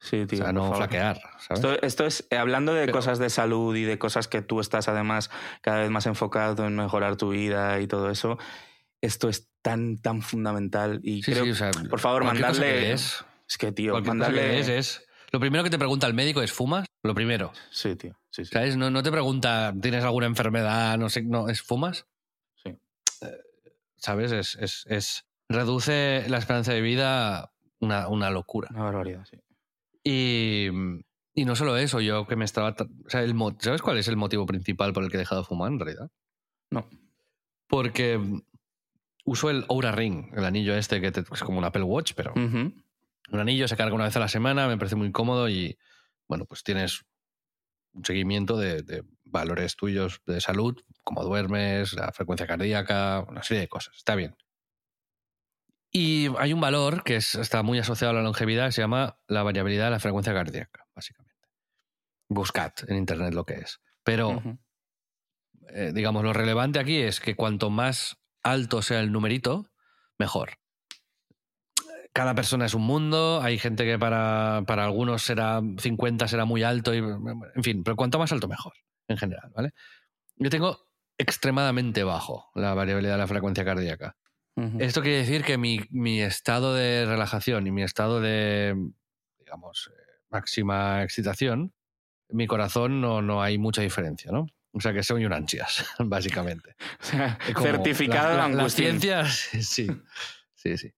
Sí, 0.00 0.26
o 0.30 0.36
sea, 0.36 0.52
no 0.52 0.74
flaquear. 0.74 1.18
¿sabes? 1.38 1.50
Esto, 1.64 1.82
esto 1.82 2.04
es, 2.06 2.28
hablando 2.30 2.74
de 2.74 2.82
Pero- 2.82 2.92
cosas 2.92 3.18
de 3.18 3.30
salud 3.30 3.74
y 3.74 3.84
de 3.84 3.98
cosas 3.98 4.28
que 4.28 4.42
tú 4.42 4.60
estás 4.60 4.86
además 4.86 5.30
cada 5.62 5.80
vez 5.80 5.90
más 5.90 6.06
enfocado 6.06 6.66
en 6.66 6.76
mejorar 6.76 7.16
tu 7.16 7.30
vida 7.30 7.80
y 7.80 7.86
todo 7.86 8.10
eso, 8.10 8.36
esto 9.00 9.28
es 9.30 9.50
tan, 9.64 9.96
tan 9.96 10.20
fundamental 10.20 11.00
y 11.02 11.22
Sí, 11.22 11.32
creo 11.32 11.44
sí, 11.46 11.50
o 11.52 11.54
sea, 11.54 11.70
por 11.88 11.98
favor, 11.98 12.22
mandarle- 12.24 12.60
que 12.60 12.92
es 12.92 13.24
que, 13.58 13.72
tío, 13.72 13.94
que 14.02 14.08
mandarle... 14.08 14.60
es. 14.78 15.02
Lo 15.32 15.40
primero 15.40 15.64
que 15.64 15.70
te 15.70 15.78
pregunta 15.78 16.06
el 16.06 16.12
médico 16.12 16.42
es: 16.42 16.52
¿fumas? 16.52 16.86
Lo 17.02 17.14
primero. 17.14 17.50
Sí, 17.70 17.96
tío, 17.96 18.14
sí. 18.30 18.44
¿Sabes? 18.44 18.76
No, 18.76 18.90
no 18.90 19.02
te 19.02 19.10
pregunta, 19.10 19.72
¿tienes 19.80 20.04
alguna 20.04 20.26
enfermedad? 20.26 20.98
No 20.98 21.08
sé, 21.08 21.22
no, 21.22 21.48
¿es 21.48 21.62
fumas? 21.62 22.06
Sí. 22.62 22.76
¿Sabes? 23.96 24.32
Es, 24.32 24.56
es, 24.60 24.84
es- 24.86 25.24
reduce 25.48 26.24
la 26.28 26.36
esperanza 26.38 26.72
de 26.72 26.82
vida 26.82 27.52
una, 27.80 28.08
una 28.08 28.30
locura. 28.30 28.68
Una 28.70 28.84
barbaridad, 28.84 29.24
sí. 29.30 29.38
Y, 30.04 30.68
y 31.34 31.44
no 31.46 31.56
solo 31.56 31.76
eso, 31.78 32.00
yo 32.02 32.26
que 32.26 32.36
me 32.36 32.44
estaba... 32.44 32.76
tra- 32.76 32.88
O 33.06 33.10
sea, 33.10 33.22
el, 33.22 33.34
¿sabes 33.60 33.80
cuál 33.82 33.96
es 33.98 34.08
el 34.08 34.16
motivo 34.16 34.44
principal 34.46 34.92
por 34.92 35.04
el 35.04 35.10
que 35.10 35.16
he 35.16 35.20
dejado 35.20 35.40
de 35.40 35.46
fumar 35.46 35.72
en 35.72 35.78
realidad? 35.80 36.10
No. 36.70 36.86
Porque 37.66 38.20
uso 39.24 39.50
el 39.50 39.64
Oura 39.68 39.92
Ring, 39.92 40.32
el 40.36 40.44
anillo 40.44 40.74
este 40.76 41.00
que 41.00 41.10
te- 41.12 41.24
es 41.32 41.42
como 41.42 41.58
un 41.58 41.64
Apple 41.64 41.82
Watch, 41.82 42.12
pero 42.14 42.32
un 43.30 43.40
anillo 43.40 43.66
se 43.68 43.76
carga 43.76 43.94
una 43.94 44.04
vez 44.04 44.16
a 44.16 44.20
la 44.20 44.28
semana, 44.28 44.68
me 44.68 44.76
parece 44.78 44.96
muy 44.96 45.10
cómodo 45.12 45.48
y, 45.48 45.78
bueno, 46.28 46.44
pues 46.44 46.62
tienes 46.62 47.04
un 47.92 48.04
seguimiento 48.04 48.56
de, 48.58 48.82
de 48.82 49.04
valores 49.24 49.76
tuyos 49.76 50.20
de 50.26 50.40
salud, 50.40 50.76
como 51.02 51.24
duermes, 51.24 51.92
la 51.94 52.12
frecuencia 52.12 52.46
cardíaca, 52.46 53.24
una 53.28 53.42
serie 53.42 53.62
de 53.62 53.68
cosas. 53.68 53.96
Está 53.96 54.14
bien. 54.14 54.36
Y 55.90 56.26
hay 56.38 56.52
un 56.52 56.60
valor 56.60 57.04
que 57.04 57.16
es- 57.16 57.34
está 57.36 57.62
muy 57.62 57.78
asociado 57.78 58.10
a 58.10 58.14
la 58.14 58.22
longevidad, 58.22 58.66
que 58.66 58.72
se 58.72 58.80
llama 58.82 59.18
la 59.28 59.42
variabilidad 59.42 59.84
de 59.86 59.90
la 59.92 60.00
frecuencia 60.00 60.34
cardíaca, 60.34 60.86
básicamente. 60.94 61.34
Buscad 62.28 62.72
en 62.88 62.96
internet 62.96 63.32
lo 63.32 63.44
que 63.44 63.54
es. 63.54 63.80
Pero 64.02 64.42
eh, 65.68 65.92
digamos, 65.94 66.24
lo 66.24 66.32
relevante 66.32 66.78
aquí 66.78 66.96
es 66.98 67.20
que 67.20 67.36
cuanto 67.36 67.70
más 67.70 68.16
alto 68.44 68.82
sea 68.82 69.00
el 69.00 69.10
numerito, 69.10 69.70
mejor. 70.18 70.58
Cada 72.12 72.34
persona 72.36 72.66
es 72.66 72.74
un 72.74 72.82
mundo, 72.82 73.40
hay 73.42 73.58
gente 73.58 73.84
que 73.84 73.98
para, 73.98 74.62
para 74.66 74.84
algunos 74.84 75.22
será 75.22 75.60
50, 75.78 76.28
será 76.28 76.44
muy 76.44 76.62
alto, 76.62 76.94
y, 76.94 76.98
en 76.98 77.62
fin, 77.64 77.82
pero 77.82 77.96
cuanto 77.96 78.20
más 78.20 78.30
alto, 78.30 78.46
mejor, 78.46 78.74
en 79.08 79.16
general, 79.16 79.50
¿vale? 79.52 79.72
Yo 80.36 80.48
tengo 80.48 80.86
extremadamente 81.18 82.04
bajo 82.04 82.50
la 82.54 82.74
variabilidad 82.74 83.14
de 83.14 83.18
la 83.18 83.26
frecuencia 83.26 83.64
cardíaca. 83.64 84.16
Esto 84.78 85.02
quiere 85.02 85.18
decir 85.18 85.42
que 85.42 85.58
mi, 85.58 85.80
mi 85.90 86.20
estado 86.20 86.74
de 86.74 87.06
relajación 87.06 87.66
y 87.66 87.72
mi 87.72 87.82
estado 87.82 88.20
de, 88.20 88.76
digamos, 89.36 89.90
eh, 89.92 90.00
máxima 90.30 91.02
excitación, 91.02 91.72
mi 92.28 92.46
corazón 92.46 93.00
no, 93.00 93.20
no 93.20 93.42
hay 93.42 93.58
mucha 93.58 93.82
diferencia, 93.82 94.30
¿no? 94.30 94.46
O 94.74 94.80
sea 94.80 94.92
que 94.92 95.02
soy 95.02 95.24
un 95.24 95.32
ansias, 95.32 95.86
básicamente. 95.98 96.74
O 97.00 97.04
sea, 97.04 97.38
certificado 97.60 98.36
la- 98.36 98.48
la- 98.48 98.48
de 98.48 98.62
Las 98.62 98.74
ciencias, 98.74 99.48
sí. 99.62 99.86
Sí, 100.54 100.76
sí. 100.76 100.92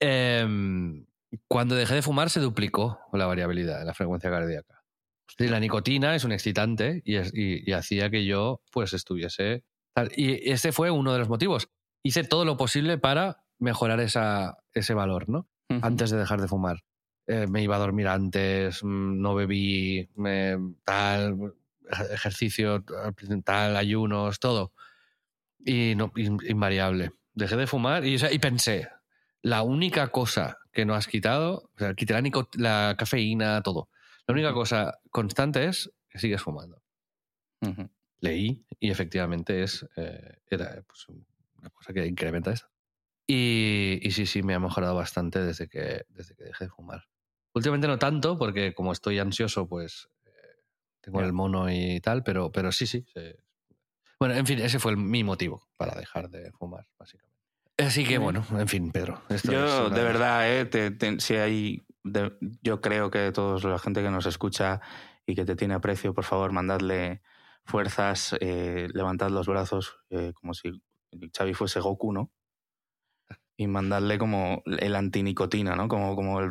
Em, 0.00 1.06
cuando 1.48 1.74
dejé 1.74 1.94
de 1.94 2.02
fumar 2.02 2.30
se 2.30 2.40
duplicó 2.40 3.00
la 3.12 3.26
variabilidad 3.26 3.78
de 3.78 3.84
la 3.84 3.94
frecuencia 3.94 4.30
cardíaca. 4.30 4.82
Y 5.38 5.48
la 5.48 5.58
nicotina 5.60 6.14
es 6.14 6.24
un 6.24 6.32
excitante 6.32 7.02
y, 7.04 7.16
es- 7.16 7.32
y- 7.34 7.68
y 7.68 7.72
hacía 7.72 8.10
que 8.10 8.24
yo 8.24 8.60
pues 8.70 8.92
estuviese... 8.92 9.64
Y 10.16 10.50
ese 10.50 10.72
fue 10.72 10.90
uno 10.90 11.12
de 11.12 11.20
los 11.20 11.28
motivos. 11.28 11.68
Hice 12.04 12.24
todo 12.24 12.44
lo 12.44 12.56
posible 12.56 12.98
para 12.98 13.44
mejorar 13.58 14.00
esa, 14.00 14.58
ese 14.72 14.92
valor, 14.94 15.28
¿no? 15.28 15.48
Antes 15.82 16.10
de 16.10 16.18
dejar 16.18 16.40
de 16.40 16.48
fumar. 16.48 16.84
Eh, 17.26 17.46
me 17.48 17.62
iba 17.62 17.76
a 17.76 17.78
dormir 17.78 18.06
antes, 18.08 18.84
mm, 18.84 19.20
no 19.20 19.34
bebí, 19.34 20.08
me- 20.14 20.56
tal, 20.84 21.54
ejercicio, 22.10 22.84
tal, 23.44 23.76
ayunos, 23.76 24.40
todo. 24.40 24.72
Y 25.64 25.94
no, 25.96 26.12
in- 26.16 26.38
invariable. 26.48 27.12
Dejé 27.32 27.56
de 27.56 27.66
fumar 27.66 28.04
y, 28.04 28.16
o 28.16 28.18
sea, 28.18 28.32
y 28.32 28.38
pensé, 28.38 28.88
la 29.42 29.62
única 29.62 30.08
cosa 30.08 30.58
que 30.72 30.84
no 30.84 30.94
has 30.94 31.06
quitado, 31.06 31.70
o 31.74 31.78
sea, 31.78 31.94
quité 31.94 32.14
la, 32.14 32.22
la 32.54 32.94
cafeína, 32.98 33.62
todo. 33.62 33.88
La 34.26 34.32
única 34.32 34.52
cosa 34.52 34.98
constante 35.10 35.66
es 35.66 35.92
que 36.08 36.18
sigues 36.18 36.42
fumando. 36.42 36.82
Ujú. 37.60 37.90
Leí 38.20 38.64
y 38.80 38.90
efectivamente 38.90 39.62
es 39.62 39.86
eh, 39.96 40.38
era 40.48 40.82
pues, 40.86 41.06
una 41.08 41.70
cosa 41.70 41.92
que 41.92 42.06
incrementa 42.06 42.52
esto. 42.52 42.68
Y, 43.26 44.00
y 44.02 44.10
sí, 44.10 44.26
sí, 44.26 44.42
me 44.42 44.54
ha 44.54 44.60
mejorado 44.60 44.94
bastante 44.94 45.42
desde 45.42 45.68
que, 45.68 46.04
desde 46.08 46.34
que 46.34 46.44
dejé 46.44 46.64
de 46.64 46.70
fumar. 46.70 47.04
Últimamente 47.54 47.86
no 47.86 47.98
tanto, 47.98 48.38
porque 48.38 48.74
como 48.74 48.92
estoy 48.92 49.18
ansioso, 49.18 49.68
pues 49.68 50.08
tengo 51.04 51.20
el 51.20 51.32
mono 51.32 51.70
y 51.70 52.00
tal, 52.00 52.22
pero, 52.22 52.50
pero 52.50 52.72
sí, 52.72 52.86
sí. 52.86 53.04
se- 53.12 53.36
Bueno, 54.18 54.34
en 54.34 54.46
fin, 54.46 54.58
ese 54.60 54.78
fue 54.78 54.92
el- 54.92 54.98
mi 54.98 55.22
motivo 55.24 55.66
para 55.76 55.94
dejar 55.94 56.30
de 56.30 56.50
fumar, 56.52 56.86
básicamente. 56.98 57.34
Así 57.78 58.04
que 58.04 58.18
Muy 58.18 58.32
bueno, 58.32 58.44
en 58.60 58.68
fin, 58.68 58.90
Pedro. 58.92 59.20
esto 59.28 59.50
Yo, 59.52 59.86
una- 59.88 59.96
de 59.96 60.04
verdad, 60.04 60.50
eh, 60.50 60.64
te- 60.64 60.90
te- 60.92 61.20
si 61.20 61.34
hay. 61.36 61.82
de- 62.04 62.36
yo 62.62 62.80
creo 62.80 63.10
que 63.10 63.32
toda 63.32 63.58
la 63.68 63.78
gente 63.78 64.02
que 64.02 64.10
nos 64.10 64.26
escucha 64.26 64.80
y 65.26 65.34
que 65.34 65.44
te 65.44 65.56
tiene 65.56 65.74
aprecio, 65.74 66.12
por 66.14 66.24
favor, 66.24 66.52
mandadle 66.52 67.22
fuerzas, 67.64 68.36
eh, 68.40 68.88
levantad 68.92 69.30
los 69.30 69.46
brazos, 69.48 69.96
eh, 70.10 70.32
como 70.34 70.52
si 70.54 70.70
Xavi 71.36 71.54
fuese 71.54 71.80
Goku, 71.80 72.12
¿no? 72.12 72.30
Y 73.56 73.66
mandadle 73.68 74.18
como 74.18 74.62
el 74.66 74.96
antinicotina, 74.96 75.76
¿no? 75.76 75.86
Como, 75.88 76.16
como 76.16 76.40
el. 76.40 76.50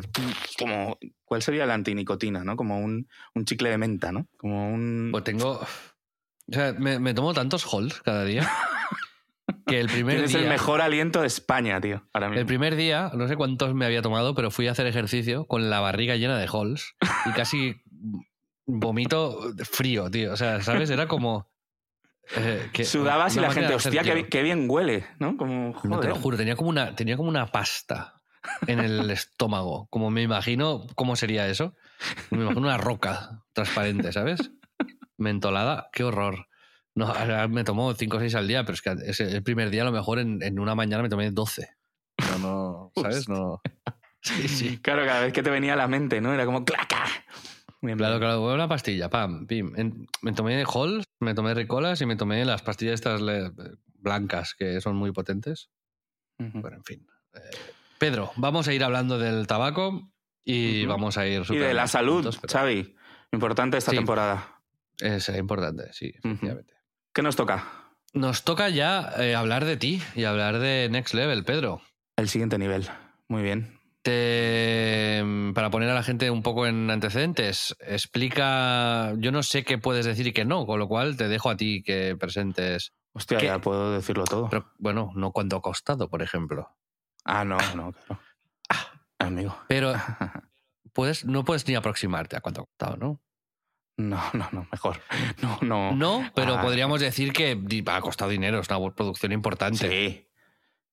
Como, 0.58 0.98
¿Cuál 1.24 1.42
sería 1.42 1.64
el 1.64 1.70
antinicotina, 1.70 2.44
no? 2.44 2.56
Como 2.56 2.78
un, 2.80 3.08
un 3.34 3.44
chicle 3.44 3.70
de 3.70 3.78
menta, 3.78 4.10
¿no? 4.10 4.26
Como 4.38 4.72
un. 4.72 5.10
Pues 5.12 5.24
tengo. 5.24 5.60
O 5.60 6.52
sea, 6.52 6.72
me, 6.72 6.98
me 6.98 7.12
tomo 7.14 7.34
tantos 7.34 7.64
halls 7.72 8.00
cada 8.02 8.24
día 8.24 8.50
que 9.66 9.80
el 9.80 9.88
primer 9.88 10.16
Tienes 10.16 10.32
día. 10.32 10.42
el 10.42 10.48
mejor 10.48 10.80
aliento 10.80 11.20
de 11.20 11.26
España, 11.26 11.80
tío. 11.80 12.06
Ahora 12.12 12.28
mismo. 12.28 12.40
El 12.40 12.46
primer 12.46 12.76
día, 12.76 13.10
no 13.14 13.28
sé 13.28 13.36
cuántos 13.36 13.74
me 13.74 13.84
había 13.86 14.02
tomado, 14.02 14.34
pero 14.34 14.50
fui 14.50 14.68
a 14.68 14.72
hacer 14.72 14.86
ejercicio 14.86 15.46
con 15.46 15.70
la 15.70 15.80
barriga 15.80 16.16
llena 16.16 16.38
de 16.38 16.46
halls 16.46 16.94
y 17.26 17.32
casi 17.32 17.76
vomito 18.66 19.40
frío, 19.70 20.10
tío. 20.10 20.32
O 20.32 20.36
sea, 20.36 20.60
¿sabes? 20.62 20.90
Era 20.90 21.06
como. 21.08 21.50
Eh, 22.36 22.68
que- 22.72 22.84
Sudabas 22.84 23.36
y 23.36 23.40
la 23.40 23.50
gente, 23.52 23.74
hostia, 23.74 24.02
qué, 24.02 24.28
qué 24.28 24.42
bien 24.42 24.66
huele, 24.68 25.06
¿no? 25.18 25.36
Como, 25.36 25.72
No 25.84 26.00
te 26.00 26.08
lo 26.08 26.14
joder. 26.14 26.22
juro, 26.22 26.36
tenía 26.36 26.56
como 26.56 26.70
una, 26.70 26.94
tenía 26.94 27.16
como 27.16 27.28
una 27.28 27.46
pasta 27.46 28.20
en 28.66 28.78
el 28.80 29.10
estómago. 29.10 29.86
Como 29.90 30.10
me 30.10 30.22
imagino, 30.22 30.86
¿cómo 30.94 31.16
sería 31.16 31.48
eso? 31.48 31.74
Me 32.30 32.38
imagino 32.42 32.60
una 32.66 32.76
roca 32.78 33.42
transparente, 33.52 34.12
¿sabes? 34.12 34.50
Mentolada, 35.16 35.88
qué 35.92 36.04
horror. 36.04 36.48
No, 36.96 37.12
me 37.48 37.64
tomo 37.64 37.92
5 37.94 38.18
o 38.18 38.20
6 38.20 38.34
al 38.36 38.46
día, 38.46 38.62
pero 38.64 38.74
es 38.74 38.82
que 38.82 38.94
ese- 39.06 39.30
el 39.36 39.42
primer 39.42 39.70
día 39.70 39.82
a 39.82 39.86
lo 39.86 39.92
mejor 39.92 40.18
en, 40.20 40.42
en 40.42 40.58
una 40.60 40.74
mañana 40.74 41.02
me 41.02 41.08
tomé 41.08 41.30
12. 41.30 41.68
No, 42.30 42.38
no, 42.38 42.92
¿sabes? 43.02 43.28
No. 43.28 43.60
Sí, 44.22 44.48
sí. 44.48 44.78
Claro, 44.78 45.04
cada 45.04 45.20
vez 45.22 45.32
que 45.32 45.42
te 45.42 45.50
venía 45.50 45.72
a 45.74 45.76
la 45.76 45.88
mente, 45.88 46.20
¿no? 46.20 46.32
Era 46.32 46.46
como 46.46 46.64
claca. 46.64 47.04
Bien, 47.84 47.98
Claro, 47.98 48.14
bien. 48.18 48.28
claro, 48.30 48.54
una 48.54 48.68
pastilla, 48.68 49.10
pam, 49.10 49.46
pim. 49.46 49.72
En- 49.76 50.06
me 50.22 50.32
tomé 50.32 50.64
Halls, 50.64 51.04
me 51.20 51.34
tomé 51.34 51.54
Ricolas 51.54 52.00
y 52.00 52.06
me 52.06 52.16
tomé 52.16 52.44
las 52.44 52.62
pastillas 52.62 52.94
estas 52.94 53.20
blancas 53.98 54.54
que 54.54 54.80
son 54.80 54.96
muy 54.96 55.12
potentes. 55.12 55.70
Ujú. 56.38 56.60
Bueno, 56.60 56.78
en 56.78 56.84
fin. 56.84 57.06
Eh, 57.34 57.40
Pedro, 57.98 58.30
vamos 58.36 58.68
a 58.68 58.72
ir 58.74 58.82
hablando 58.84 59.18
del 59.18 59.46
tabaco 59.46 60.10
y 60.44 60.84
vamos 60.86 61.16
a 61.18 61.26
ir... 61.26 61.42
Y 61.50 61.56
de 61.56 61.74
la 61.74 61.86
salud, 61.86 62.16
puntos, 62.22 62.38
pero 62.38 62.52
Xavi. 62.52 62.96
Importante 63.32 63.76
esta 63.76 63.90
Sí. 63.90 63.96
temporada. 63.96 64.60
Es 64.98 65.28
eh, 65.28 65.38
importante, 65.38 65.92
sí, 65.92 66.12
efectivamente. 66.14 66.74
¿Qué 67.12 67.22
nos 67.22 67.36
toca? 67.36 67.66
Nos 68.12 68.44
toca 68.44 68.68
ya 68.68 69.12
eh, 69.18 69.34
hablar 69.34 69.64
de 69.64 69.76
ti 69.76 70.00
y 70.14 70.24
hablar 70.24 70.58
de 70.58 70.88
Next 70.90 71.14
Level, 71.14 71.44
Pedro. 71.44 71.82
El 72.16 72.28
siguiente 72.28 72.58
nivel. 72.58 72.88
Muy 73.28 73.42
bien. 73.42 73.78
Te- 74.04 75.24
para 75.54 75.70
poner 75.70 75.88
a 75.88 75.94
la 75.94 76.02
gente 76.02 76.30
un 76.30 76.42
poco 76.42 76.66
en 76.66 76.90
antecedentes, 76.90 77.74
explica, 77.80 79.14
yo 79.16 79.32
no 79.32 79.42
sé 79.42 79.64
qué 79.64 79.78
puedes 79.78 80.04
decir 80.04 80.26
y 80.26 80.32
qué 80.32 80.44
no, 80.44 80.66
con 80.66 80.78
lo 80.78 80.88
cual 80.88 81.16
te 81.16 81.26
dejo 81.28 81.48
a 81.50 81.56
ti 81.56 81.82
que 81.82 82.14
presentes, 82.16 82.92
Hostia, 83.14 83.38
¿Qué? 83.38 83.46
ya 83.46 83.58
puedo 83.60 83.92
decirlo 83.92 84.24
todo. 84.24 84.48
pero 84.50 84.70
bueno, 84.78 85.10
no 85.14 85.32
cuánto 85.32 85.56
ha 85.56 85.62
costado, 85.62 86.08
por 86.10 86.20
ejemplo. 86.22 86.68
Ah, 87.24 87.44
no, 87.44 87.56
no, 87.74 87.92
claro. 87.92 88.20
Ah, 88.68 88.90
amigo. 89.20 89.56
Pero 89.68 89.94
puedes, 90.92 91.24
no 91.24 91.44
puedes 91.44 91.66
ni 91.66 91.74
aproximarte 91.74 92.36
a 92.36 92.40
cuánto 92.40 92.62
ha 92.62 92.64
costado, 92.66 92.96
¿no? 92.96 93.20
No, 93.96 94.20
no, 94.32 94.48
no, 94.52 94.66
mejor. 94.70 95.00
No, 95.42 95.58
no. 95.62 95.92
No, 95.94 96.30
pero 96.34 96.56
Ah. 96.56 96.60
podríamos 96.62 97.00
decir 97.00 97.32
que 97.32 97.58
ha 97.86 98.00
costado 98.00 98.30
dinero, 98.30 98.58
es 98.60 98.68
una 98.68 98.92
producción 98.94 99.32
importante. 99.32 99.88
Sí. 99.88 100.28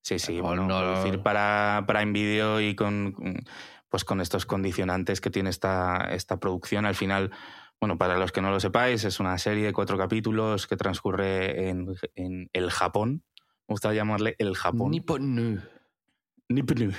Sí, 0.02 0.18
sí. 0.18 0.36
No, 0.38 0.42
bueno, 0.44 0.66
no- 0.66 0.78
producir 0.78 1.22
para, 1.22 1.84
para 1.86 2.04
Video 2.04 2.60
y 2.60 2.74
con, 2.74 3.14
pues 3.88 4.04
con 4.04 4.20
estos 4.20 4.46
condicionantes 4.46 5.20
que 5.20 5.30
tiene 5.30 5.50
esta, 5.50 6.08
esta 6.12 6.38
producción, 6.38 6.86
al 6.86 6.94
final, 6.94 7.30
bueno, 7.80 7.96
para 7.98 8.18
los 8.18 8.32
que 8.32 8.40
no 8.42 8.50
lo 8.50 8.60
sepáis, 8.60 9.04
es 9.04 9.20
una 9.20 9.38
serie 9.38 9.66
de 9.66 9.72
cuatro 9.72 9.96
capítulos 9.96 10.66
que 10.66 10.76
transcurre 10.76 11.68
en, 11.68 11.94
en 12.14 12.50
el 12.52 12.70
Japón. 12.70 13.24
Me 13.68 13.74
gusta 13.74 13.94
llamarle 13.94 14.34
el 14.38 14.56
Japón. 14.56 14.90
Nippon. 14.90 15.62
Nippon. 16.48 16.92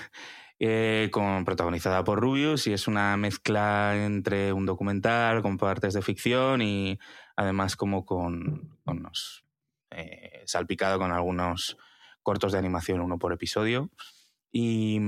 Eh, 0.59 1.09
con, 1.11 1.43
protagonizada 1.43 2.03
por 2.05 2.21
Rubius 2.21 2.67
y 2.67 2.73
es 2.73 2.87
una 2.87 3.17
mezcla 3.17 3.93
entre 3.97 4.53
un 4.53 4.65
documental 4.65 5.41
con 5.41 5.57
partes 5.57 5.93
de 5.93 6.01
ficción 6.01 6.61
y 6.61 6.97
además 7.35 7.75
como 7.75 8.05
con, 8.05 8.77
con 8.85 8.99
unos, 8.99 9.43
eh, 9.91 10.41
salpicado 10.45 10.99
con 10.99 11.11
algunos 11.11 11.77
cortos 12.23 12.51
de 12.53 12.57
animación, 12.57 13.01
uno 13.01 13.19
por 13.19 13.33
episodio. 13.33 13.91
Y, 14.51 14.99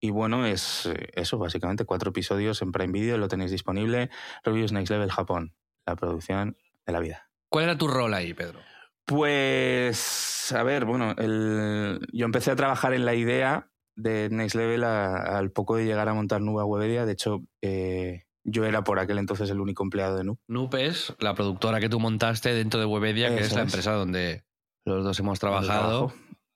y 0.00 0.10
bueno, 0.10 0.46
es 0.46 0.86
eh, 0.86 1.08
eso, 1.14 1.38
básicamente 1.38 1.84
cuatro 1.84 2.10
episodios 2.10 2.60
en 2.62 2.72
Prime 2.72 2.92
Video, 2.92 3.18
lo 3.18 3.28
tenéis 3.28 3.50
disponible. 3.50 4.10
Rubius 4.44 4.72
Next 4.72 4.90
Level 4.90 5.10
Japón, 5.10 5.54
la 5.86 5.96
producción 5.96 6.56
de 6.86 6.92
la 6.92 7.00
vida. 7.00 7.30
¿Cuál 7.48 7.64
era 7.64 7.78
tu 7.78 7.88
rol 7.88 8.12
ahí, 8.14 8.34
Pedro? 8.34 8.60
Pues, 9.06 10.52
a 10.52 10.62
ver, 10.62 10.84
bueno, 10.84 11.14
el- 11.18 12.00
yo 12.12 12.24
empecé 12.26 12.50
a 12.50 12.56
trabajar 12.56 12.94
en 12.94 13.04
la 13.04 13.14
idea 13.14 13.70
de 13.96 14.28
Next 14.30 14.56
Level 14.56 14.82
a- 14.84 15.38
al 15.38 15.50
poco 15.52 15.76
de 15.76 15.84
llegar 15.84 16.08
a 16.08 16.14
montar 16.14 16.40
Nuba 16.40 16.64
Webedia. 16.64 17.06
De 17.06 17.12
hecho, 17.12 17.42
eh, 17.62 18.24
yo 18.42 18.64
era 18.64 18.82
por 18.84 18.98
aquel 18.98 19.18
entonces 19.18 19.48
el 19.50 19.60
único 19.60 19.82
empleado 19.84 20.16
de 20.16 20.24
Nub. 20.24 20.38
Noop 20.48 20.74
es 20.74 21.14
la 21.20 21.34
productora 21.34 21.80
que 21.80 21.88
tú 21.88 22.00
montaste 22.00 22.52
dentro 22.54 22.80
de 22.80 22.86
Webedia, 22.86 23.28
que 23.28 23.36
Eso 23.36 23.44
es 23.46 23.52
la 23.54 23.60
es. 23.62 23.66
empresa 23.68 23.92
donde 23.92 24.44
los 24.84 25.04
dos 25.04 25.18
hemos 25.20 25.38
trabajado. 25.38 26.12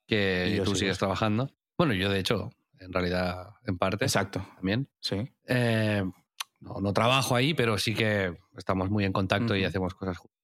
Que 0.08 0.62
tú 0.64 0.74
sigues 0.74 0.98
trabajando. 0.98 1.50
Bueno, 1.76 1.94
yo 1.94 2.10
de 2.10 2.18
hecho, 2.18 2.50
en 2.80 2.92
realidad, 2.92 3.50
en 3.64 3.78
parte 3.78 4.04
Exacto, 4.04 4.44
también. 4.56 4.88
sí. 5.00 5.16
Eh, 5.46 6.02
no, 6.60 6.80
no 6.80 6.92
trabajo 6.92 7.36
ahí, 7.36 7.54
pero 7.54 7.78
sí 7.78 7.94
que 7.94 8.36
estamos 8.56 8.90
muy 8.90 9.04
en 9.04 9.12
contacto 9.12 9.54
y 9.54 9.62
hacemos 9.62 9.94
cosas 9.94 10.18
juntos. 10.18 10.36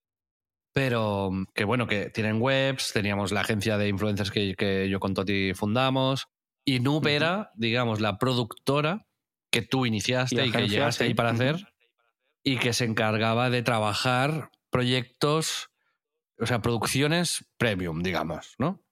Pero 0.72 1.30
que 1.54 1.64
bueno, 1.64 1.88
que 1.88 2.10
tienen 2.10 2.40
webs, 2.40 2.92
teníamos 2.92 3.32
la 3.32 3.40
agencia 3.40 3.78
de 3.78 3.88
influencers 3.88 4.30
que, 4.30 4.54
que 4.54 4.88
yo 4.88 5.00
con 5.00 5.14
Toti 5.14 5.54
fundamos, 5.54 6.28
y 6.64 6.78
Noob 6.80 7.06
era, 7.08 7.50
digamos, 7.56 8.00
la 8.00 8.18
productora 8.18 9.08
que 9.50 9.62
tú 9.62 9.86
iniciaste 9.86 10.46
Y 10.46 10.48
y, 10.48 10.52
que 10.52 10.68
llegaste 10.68 11.04
sí. 11.04 11.08
ahí 11.08 11.14
para 11.14 11.30
hacer, 11.30 11.72
y 12.44 12.58
que 12.58 12.72
se 12.72 12.84
encargaba 12.84 13.50
de 13.50 13.62
trabajar 13.62 14.50
proyectos, 14.70 15.70
o 16.38 16.46
sea, 16.46 16.60
producciones 16.62 17.44
premium, 17.56 18.02
digamos, 18.02 18.54
¿no? 18.58 18.83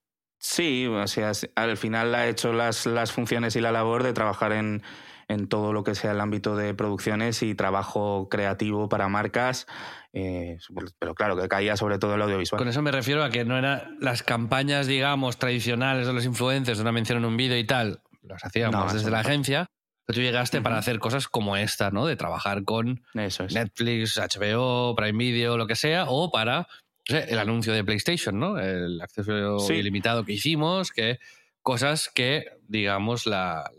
Sí, 0.45 0.87
o 0.89 1.07
sea, 1.07 1.31
al 1.55 1.77
final 1.77 2.13
ha 2.17 2.27
hecho 2.27 2.53
las, 2.53 2.85
las 2.87 3.13
funciones 3.13 3.55
y 3.55 3.61
la 3.61 3.71
labor 3.71 4.03
de 4.03 4.13
trabajar 4.13 4.51
en, 4.51 4.83
en 5.29 5.47
todo 5.47 5.73
lo 5.73 5.85
que 5.85 5.95
sea 5.95 6.11
el 6.11 6.21
ámbito 6.21 6.57
de 6.57 6.75
producciones 6.75 7.45
y 7.45 7.55
trabajo 7.55 8.29
creativo 8.29 8.89
para 8.89 9.07
marcas, 9.07 9.69
eh, 10.13 10.59
pero 10.99 11.15
claro, 11.15 11.37
que 11.41 11.47
caía 11.47 11.77
sobre 11.77 12.01
todo 12.01 12.17
el 12.17 12.23
audiovisual. 12.23 12.59
Con 12.59 12.67
eso 12.67 12.83
me 12.83 12.91
refiero 12.91 13.23
a 13.23 13.31
que 13.31 13.45
no 13.45 13.57
eran 13.57 13.97
las 14.01 14.25
campañas, 14.25 14.89
digamos, 14.89 15.39
tradicionales 15.39 16.09
de 16.09 16.13
los 16.13 16.25
influencers, 16.25 16.79
de 16.79 16.83
una 16.83 16.93
mención 16.93 17.19
en 17.19 17.25
un 17.25 17.37
vídeo 17.37 17.57
y 17.57 17.65
tal, 17.65 18.03
las 18.23 18.45
hacíamos 18.45 18.73
No, 18.81 18.85
desde 18.87 18.99
eso 18.99 19.11
la 19.11 19.23
no. 19.23 19.29
agencia, 19.29 19.67
pero 20.05 20.17
tú 20.17 20.23
llegaste 20.23 20.61
para 20.61 20.75
Ujú. 20.75 20.81
hacer 20.81 20.99
cosas 20.99 21.29
como 21.29 21.57
esta, 21.57 21.93
¿no? 21.93 22.05
De 22.05 22.17
trabajar 22.17 22.65
con 22.65 23.05
Eso 23.15 23.45
es. 23.45 23.55
Netflix, 23.55 24.19
HBO, 24.19 24.97
Prime 24.97 25.17
Video, 25.19 25.57
lo 25.57 25.69
que 25.69 25.77
sea, 25.77 26.07
o 26.09 26.33
para 26.33 26.67
el 27.07 27.39
anuncio 27.39 27.73
de 27.73 27.85
PlayStation, 27.85 28.39
¿no? 28.39 28.59
El 28.59 29.01
acceso 29.01 29.73
ilimitado 29.73 30.25
que 30.25 30.33
hicimos, 30.33 30.91
que 30.91 31.19
cosas 31.63 32.11
que, 32.13 32.45
digamos, 32.69 33.27
la, 33.27 33.71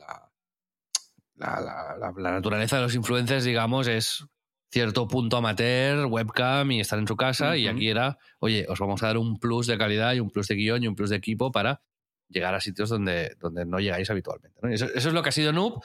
la, 1.36 2.12
naturaleza 2.16 2.78
de 2.78 2.84
los 2.84 2.96
influencers, 2.96 3.44
digamos, 3.44 3.88
es 3.88 4.26
cierto 4.72 5.08
punto 5.08 5.38
amateur, 5.38 6.08
webcam 6.08 6.72
y 6.72 6.80
estar 6.80 6.98
en 6.98 7.08
su 7.08 7.16
casa. 7.16 7.56
Y 7.58 7.68
aquí 7.68 7.90
era, 7.90 8.18
oye, 8.40 8.66
os 8.68 8.80
vamos 8.80 9.04
a 9.04 9.08
dar 9.08 9.18
un 9.18 9.40
plus 9.40 9.68
de 9.68 9.78
calidad 9.78 10.14
y 10.14 10.20
un 10.20 10.32
plus 10.32 10.48
de 10.48 10.56
guion 10.56 10.84
y 10.84 10.88
un 10.88 10.96
plus 10.96 11.12
de 11.12 11.18
equipo 11.18 11.52
para 11.52 11.82
llegar 12.28 12.56
a 12.56 12.60
sitios 12.60 12.90
donde, 12.90 13.36
donde 13.40 13.66
no 13.66 13.80
llegáis 13.80 14.10
habitualmente. 14.10 14.60
Eso, 14.74 14.88
es 14.94 15.06
lo 15.06 15.22
que 15.22 15.30
ha 15.30 15.34
sido 15.34 15.54
Noob. 15.54 15.84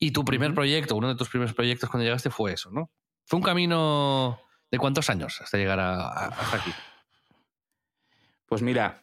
Y 0.00 0.12
tu 0.12 0.24
primer 0.24 0.54
proyecto, 0.54 0.96
uno 0.96 1.08
de 1.08 1.16
tus 1.16 1.28
primeros 1.28 1.54
proyectos 1.54 1.90
cuando 1.90 2.04
llegaste 2.04 2.30
fue 2.30 2.52
eso, 2.52 2.70
¿no? 2.70 2.90
Fue 3.24 3.38
un 3.38 3.42
camino 3.42 4.40
de 4.70 4.78
cuántos 4.78 5.10
años 5.10 5.40
hasta 5.40 5.56
llegar 5.56 5.80
a, 5.80 6.26
aquí. 6.54 6.72
Pues 8.46 8.62
mira, 8.62 9.02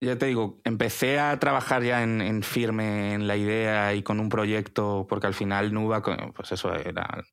ya 0.00 0.18
te 0.18 0.26
digo, 0.26 0.60
empecé 0.64 1.18
a 1.18 1.38
trabajar 1.38 1.82
ya 1.82 2.02
en, 2.02 2.42
firme 2.42 3.14
en 3.14 3.26
la 3.26 3.36
idea 3.36 3.94
y 3.94 4.02
con 4.02 4.20
un 4.20 4.28
proyecto, 4.28 5.06
porque 5.08 5.26
al 5.26 5.34
final 5.34 5.72
Nuba, 5.72 6.02
pues 6.02 6.52
eso 6.52 6.74
era. 6.74 7.24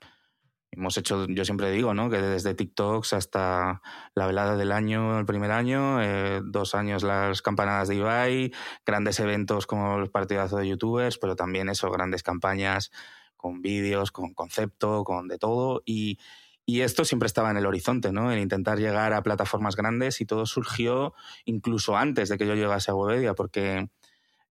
Hemos 0.73 0.95
hecho, 0.97 1.27
yo 1.27 1.43
siempre 1.43 1.69
digo, 1.69 1.93
¿no? 1.93 2.09
Que 2.09 2.21
desde 2.21 2.53
TikToks 2.53 3.11
hasta 3.11 3.81
la 4.15 4.25
velada 4.25 4.55
del 4.55 4.71
año, 4.71 5.19
el 5.19 5.25
primer 5.25 5.51
año, 5.51 6.01
eh, 6.01 6.39
dos 6.45 6.75
años 6.75 7.03
las 7.03 7.41
campanadas 7.41 7.89
de 7.89 7.95
Ibai, 7.95 8.53
grandes 8.85 9.19
eventos 9.19 9.67
como 9.67 9.97
los 9.97 10.09
partidazos 10.09 10.61
de 10.61 10.69
youtubers, 10.69 11.17
pero 11.17 11.35
también 11.35 11.67
eso, 11.67 11.91
grandes 11.91 12.23
campañas 12.23 12.89
con 13.35 13.61
vídeos, 13.61 14.13
con 14.13 14.33
concepto, 14.33 15.03
con 15.03 15.27
de 15.27 15.37
todo. 15.37 15.81
Y, 15.85 16.19
y 16.65 16.81
esto 16.81 17.05
siempre 17.05 17.27
estaba 17.27 17.51
en 17.51 17.57
el 17.57 17.65
horizonte, 17.65 18.11
¿no? 18.11 18.31
En 18.31 18.39
intentar 18.39 18.77
llegar 18.77 19.13
a 19.13 19.23
plataformas 19.23 19.75
grandes 19.75 20.21
y 20.21 20.25
todo 20.25 20.45
surgió 20.45 21.13
incluso 21.45 21.97
antes 21.97 22.29
de 22.29 22.37
que 22.37 22.47
yo 22.47 22.55
llegase 22.55 22.91
a 22.91 22.95
Webedia, 22.95 23.33
porque, 23.33 23.89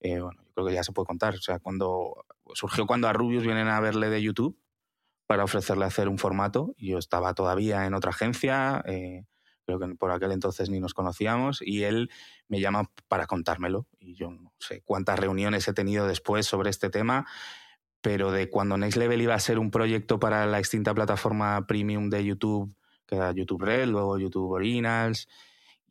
eh, 0.01 0.21
bueno, 0.21 0.43
yo 0.43 0.53
creo 0.55 0.67
que 0.67 0.75
ya 0.75 0.83
se 0.83 0.93
puede 0.93 1.07
contar. 1.07 1.35
O 1.35 1.41
sea, 1.41 1.59
cuando 1.61 2.27
surgió 2.55 2.87
cuando 2.87 3.09
a 3.09 3.13
Rubius 3.13 3.45
vienen 3.45 3.69
a 3.69 3.81
verle 3.81 4.11
de 4.11 4.23
YouTube 4.23 4.59
para 5.27 5.45
ofrecerle 5.45 5.85
hacer 5.85 6.09
un 6.09 6.19
formato, 6.19 6.75
y 6.77 6.89
yo 6.89 6.99
estaba 6.99 7.35
todavía 7.35 7.87
en 7.87 7.95
otra 7.95 8.11
agencia, 8.11 8.83
eh, 8.87 9.25
creo 9.65 9.79
que 9.79 9.95
por 9.95 10.11
aquel 10.11 10.33
entonces 10.33 10.69
ni 10.69 10.81
nos 10.81 10.95
conocíamos, 10.95 11.63
y 11.63 11.85
él 11.85 12.11
me 12.49 12.61
llama 12.61 12.91
para 13.07 13.27
contármelo. 13.27 13.87
Y 14.01 14.15
yo 14.15 14.31
no 14.31 14.53
sé 14.59 14.83
cuántas 14.85 15.19
reuniones 15.21 15.69
he 15.69 15.73
tenido 15.73 16.09
después 16.09 16.47
sobre 16.47 16.71
este 16.71 16.91
tema 16.91 17.27
pero 18.01 18.33
de 18.33 18.49
cuando 18.49 18.77
Next 18.77 18.97
Level 18.97 19.21
iba 19.21 19.35
a 19.35 19.41
ser 19.41 19.59
un 19.59 19.71
proyecto 19.71 20.19
para 20.19 20.47
la 20.47 20.59
extinta 20.59 20.95
plataforma 20.95 21.67
premium 21.67 22.09
de 22.09 22.25
YouTube, 22.25 22.75
que 23.07 23.17
era 23.17 23.33
YouTube 23.33 23.63
Red, 23.63 23.89
luego 23.89 24.19
YouTube 24.19 24.51
Originals, 24.51 25.29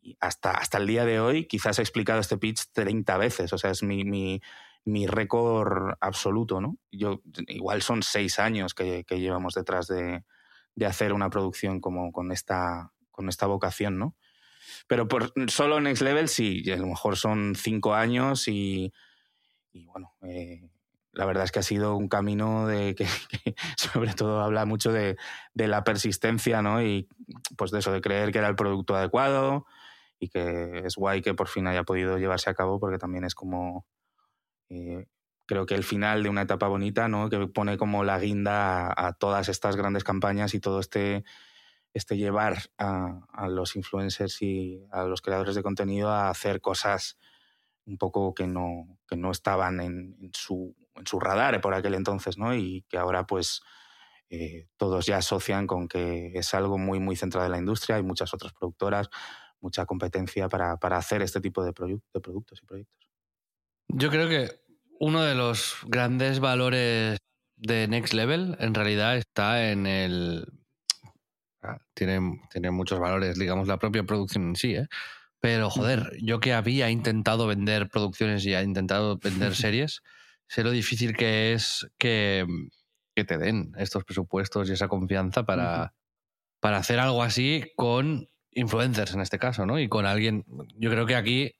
y 0.02 0.16
hasta, 0.20 0.52
hasta 0.52 0.78
el 0.78 0.86
día 0.86 1.04
de 1.04 1.20
hoy 1.20 1.46
quizás 1.46 1.78
he 1.78 1.82
explicado 1.82 2.20
este 2.20 2.38
pitch 2.38 2.72
30 2.72 3.16
veces, 3.18 3.52
o 3.52 3.58
sea, 3.58 3.70
es 3.70 3.82
mi, 3.82 4.04
mi, 4.04 4.40
mi 4.84 5.06
récord 5.06 5.94
absoluto, 6.00 6.60
¿no? 6.60 6.78
Yo, 6.90 7.22
igual 7.48 7.82
son 7.82 8.02
seis 8.02 8.38
años 8.38 8.74
que, 8.74 9.04
llevamos 9.08 9.54
detrás 9.54 9.86
de, 9.86 10.24
de, 10.74 10.86
hacer 10.86 11.12
una 11.12 11.30
producción 11.30 11.80
como 11.80 12.12
con 12.12 12.32
esta, 12.32 12.92
con 13.10 13.28
esta 13.28 13.46
vocación, 13.46 13.98
¿no? 13.98 14.16
Pero 14.86 15.06
por 15.08 15.32
solo 15.48 15.80
Next 15.80 16.02
Level 16.02 16.28
sí, 16.28 16.70
a 16.70 16.76
lo 16.76 16.86
mejor 16.86 17.16
son 17.16 17.54
cinco 17.54 17.94
años 17.94 18.48
y, 18.48 18.92
y 19.72 19.84
bueno, 19.86 20.14
eh, 20.22 20.70
la 21.12 21.24
verdad 21.24 21.44
es 21.44 21.52
que 21.52 21.58
ha 21.58 21.62
sido 21.62 21.96
un 21.96 22.08
camino 22.08 22.66
de 22.66 22.94
que, 22.94 23.06
sobre 23.76 24.14
todo 24.14 24.40
habla 24.40 24.64
mucho 24.64 24.92
de, 24.92 25.16
la 25.54 25.84
persistencia, 25.84 26.62
¿no? 26.62 26.82
Y 26.82 27.08
pues 27.56 27.70
de 27.70 27.80
eso, 27.80 27.92
de 27.92 28.00
creer 28.00 28.32
que 28.32 28.38
era 28.38 28.48
el 28.48 28.56
producto 28.56 28.94
adecuado 28.94 29.66
y 30.18 30.28
que 30.28 30.82
es 30.84 30.96
guay 30.96 31.22
que 31.22 31.34
por 31.34 31.48
fin 31.48 31.66
haya 31.66 31.84
podido 31.84 32.18
llevarse 32.18 32.50
a 32.50 32.54
cabo 32.54 32.78
porque 32.78 32.98
también 32.98 33.24
es 33.24 33.34
como 33.34 33.86
eh, 34.68 35.06
creo 35.46 35.66
que 35.66 35.74
el 35.74 35.84
final 35.84 36.22
de 36.22 36.28
una 36.28 36.42
etapa 36.42 36.68
bonita, 36.68 37.08
¿no? 37.08 37.28
Que 37.28 37.46
pone 37.48 37.76
como 37.76 38.04
la 38.04 38.18
guinda 38.18 38.92
a, 38.96 39.12
todas 39.14 39.48
estas 39.48 39.76
grandes 39.76 40.04
campañas 40.04 40.54
y 40.54 40.60
todo 40.60 40.80
este 40.80 41.24
este 41.92 42.16
llevar 42.16 42.58
a, 42.78 43.48
los 43.48 43.74
influencers 43.76 44.42
y 44.42 44.86
a 44.92 45.04
los 45.04 45.22
creadores 45.22 45.54
de 45.56 45.62
contenido 45.62 46.10
a 46.10 46.30
hacer 46.30 46.60
cosas 46.60 47.18
un 47.84 47.98
poco 47.98 48.34
que 48.34 48.46
no, 48.46 48.98
que 49.08 49.16
no 49.16 49.30
estaban 49.32 49.80
en, 49.80 50.30
su, 50.32 50.76
en 50.94 51.06
su 51.06 51.20
radar 51.20 51.60
por 51.60 51.74
aquel 51.74 51.94
entonces, 51.94 52.38
¿no? 52.38 52.54
Y 52.54 52.84
que 52.88 52.98
ahora 52.98 53.26
pues 53.26 53.62
eh, 54.28 54.68
todos 54.76 55.06
ya 55.06 55.18
asocian 55.18 55.66
con 55.66 55.88
que 55.88 56.32
es 56.34 56.54
algo 56.54 56.78
muy, 56.78 57.00
muy 57.00 57.16
centrado 57.16 57.46
en 57.46 57.52
la 57.52 57.58
industria, 57.58 57.96
hay 57.96 58.02
muchas 58.02 58.32
otras 58.32 58.52
productoras, 58.52 59.10
mucha 59.60 59.86
competencia 59.86 60.48
para, 60.48 60.76
para 60.76 60.96
hacer 60.96 61.22
este 61.22 61.40
tipo 61.40 61.64
de, 61.64 61.72
de 61.72 62.20
productos 62.20 62.60
y 62.62 62.66
proyectos. 62.66 63.10
Yo 63.88 64.10
creo 64.10 64.28
que 64.28 64.60
uno 65.00 65.22
de 65.22 65.34
los 65.34 65.78
grandes 65.86 66.40
valores 66.40 67.18
de 67.56 67.88
Next 67.88 68.14
Level 68.14 68.56
en 68.60 68.74
realidad 68.74 69.16
está 69.16 69.70
en 69.70 69.86
el... 69.86 70.46
Ah, 71.62 71.78
tiene, 71.94 72.40
tiene 72.50 72.70
muchos 72.70 73.00
valores, 73.00 73.38
digamos, 73.38 73.68
la 73.68 73.78
propia 73.78 74.04
producción 74.04 74.48
en 74.48 74.56
sí, 74.56 74.74
¿eh? 74.74 74.86
Pero 75.40 75.70
joder, 75.70 76.12
yo 76.22 76.38
que 76.38 76.52
había 76.52 76.90
intentado 76.90 77.46
vender 77.46 77.88
producciones 77.88 78.44
y 78.44 78.54
he 78.54 78.62
intentado 78.62 79.18
vender 79.18 79.54
series, 79.56 80.02
sé 80.50 80.64
lo 80.64 80.72
difícil 80.72 81.16
que 81.16 81.52
es 81.52 81.88
que, 81.96 82.44
que, 83.14 83.24
te 83.24 83.38
den 83.38 83.72
estos 83.78 84.02
presupuestos 84.04 84.68
y 84.68 84.72
esa 84.72 84.88
confianza 84.88 85.44
para, 85.44 85.94
para 86.58 86.78
hacer 86.78 86.98
algo 86.98 87.22
así 87.22 87.70
con 87.76 88.28
influencers 88.50 89.14
en 89.14 89.20
este 89.20 89.38
caso, 89.38 89.64
¿no? 89.64 89.78
Y 89.78 89.88
con 89.88 90.06
alguien, 90.06 90.44
yo 90.74 90.90
creo 90.90 91.06
que 91.06 91.14
aquí 91.14 91.52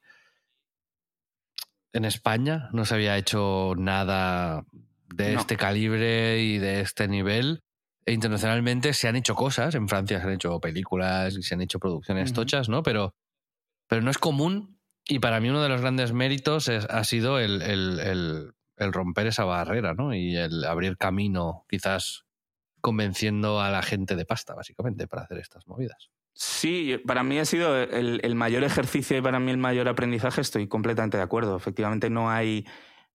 en 1.93 2.05
España 2.05 2.68
no 2.72 2.84
se 2.84 2.95
había 2.95 3.16
hecho 3.16 3.74
nada 3.76 4.64
de 5.14 5.34
este 5.34 5.57
calibre 5.57 6.41
y 6.41 6.59
de 6.59 6.80
este 6.80 7.07
nivel. 7.07 7.62
E 8.07 8.12
internacionalmente 8.12 8.93
se 8.93 9.07
han 9.07 9.14
hecho 9.14 9.36
cosas, 9.36 9.76
en 9.76 9.88
Francia 9.88 10.18
se 10.18 10.26
han 10.26 10.32
hecho 10.32 10.59
películas 10.59 11.36
y 11.36 11.43
se 11.45 11.55
han 11.55 11.62
hecho 11.62 11.78
producciones 11.78 12.32
tochas, 12.32 12.68
¿no? 12.68 12.82
Pero 12.82 13.14
pero 13.86 14.03
no 14.03 14.11
es 14.11 14.18
común 14.18 14.80
y 15.05 15.20
para 15.20 15.38
mí 15.38 15.49
uno 15.49 15.62
de 15.62 15.68
los 15.68 15.80
grandes 15.80 16.12
méritos 16.12 16.68
ha 16.68 17.05
sido 17.05 17.38
el, 17.38 18.53
romper 18.93 19.26
esa 19.26 19.45
barrera 19.45 19.95
¿no? 19.95 20.14
y 20.14 20.37
el 20.37 20.64
abrir 20.64 20.97
camino, 20.97 21.64
quizás 21.68 22.24
convenciendo 22.81 23.61
a 23.61 23.70
la 23.70 23.83
gente 23.83 24.16
de 24.16 24.24
pasta, 24.24 24.55
básicamente, 24.55 25.07
para 25.07 25.22
hacer 25.22 25.39
estas 25.39 25.66
movidas. 25.66 26.11
Sí, 26.33 26.99
para 27.07 27.22
mí 27.22 27.39
ha 27.39 27.45
sido 27.45 27.76
el, 27.76 28.20
el, 28.22 28.35
mayor 28.35 28.64
ejercicio 28.64 29.18
y 29.18 29.20
para 29.20 29.39
mí 29.39 29.51
el 29.51 29.59
mayor 29.59 29.89
aprendizaje, 29.89 30.41
estoy 30.41 30.68
completamente 30.68 31.18
de 31.18 31.22
acuerdo. 31.22 31.57
Efectivamente 31.57 32.09
no 32.09 32.31
hay 32.31 32.66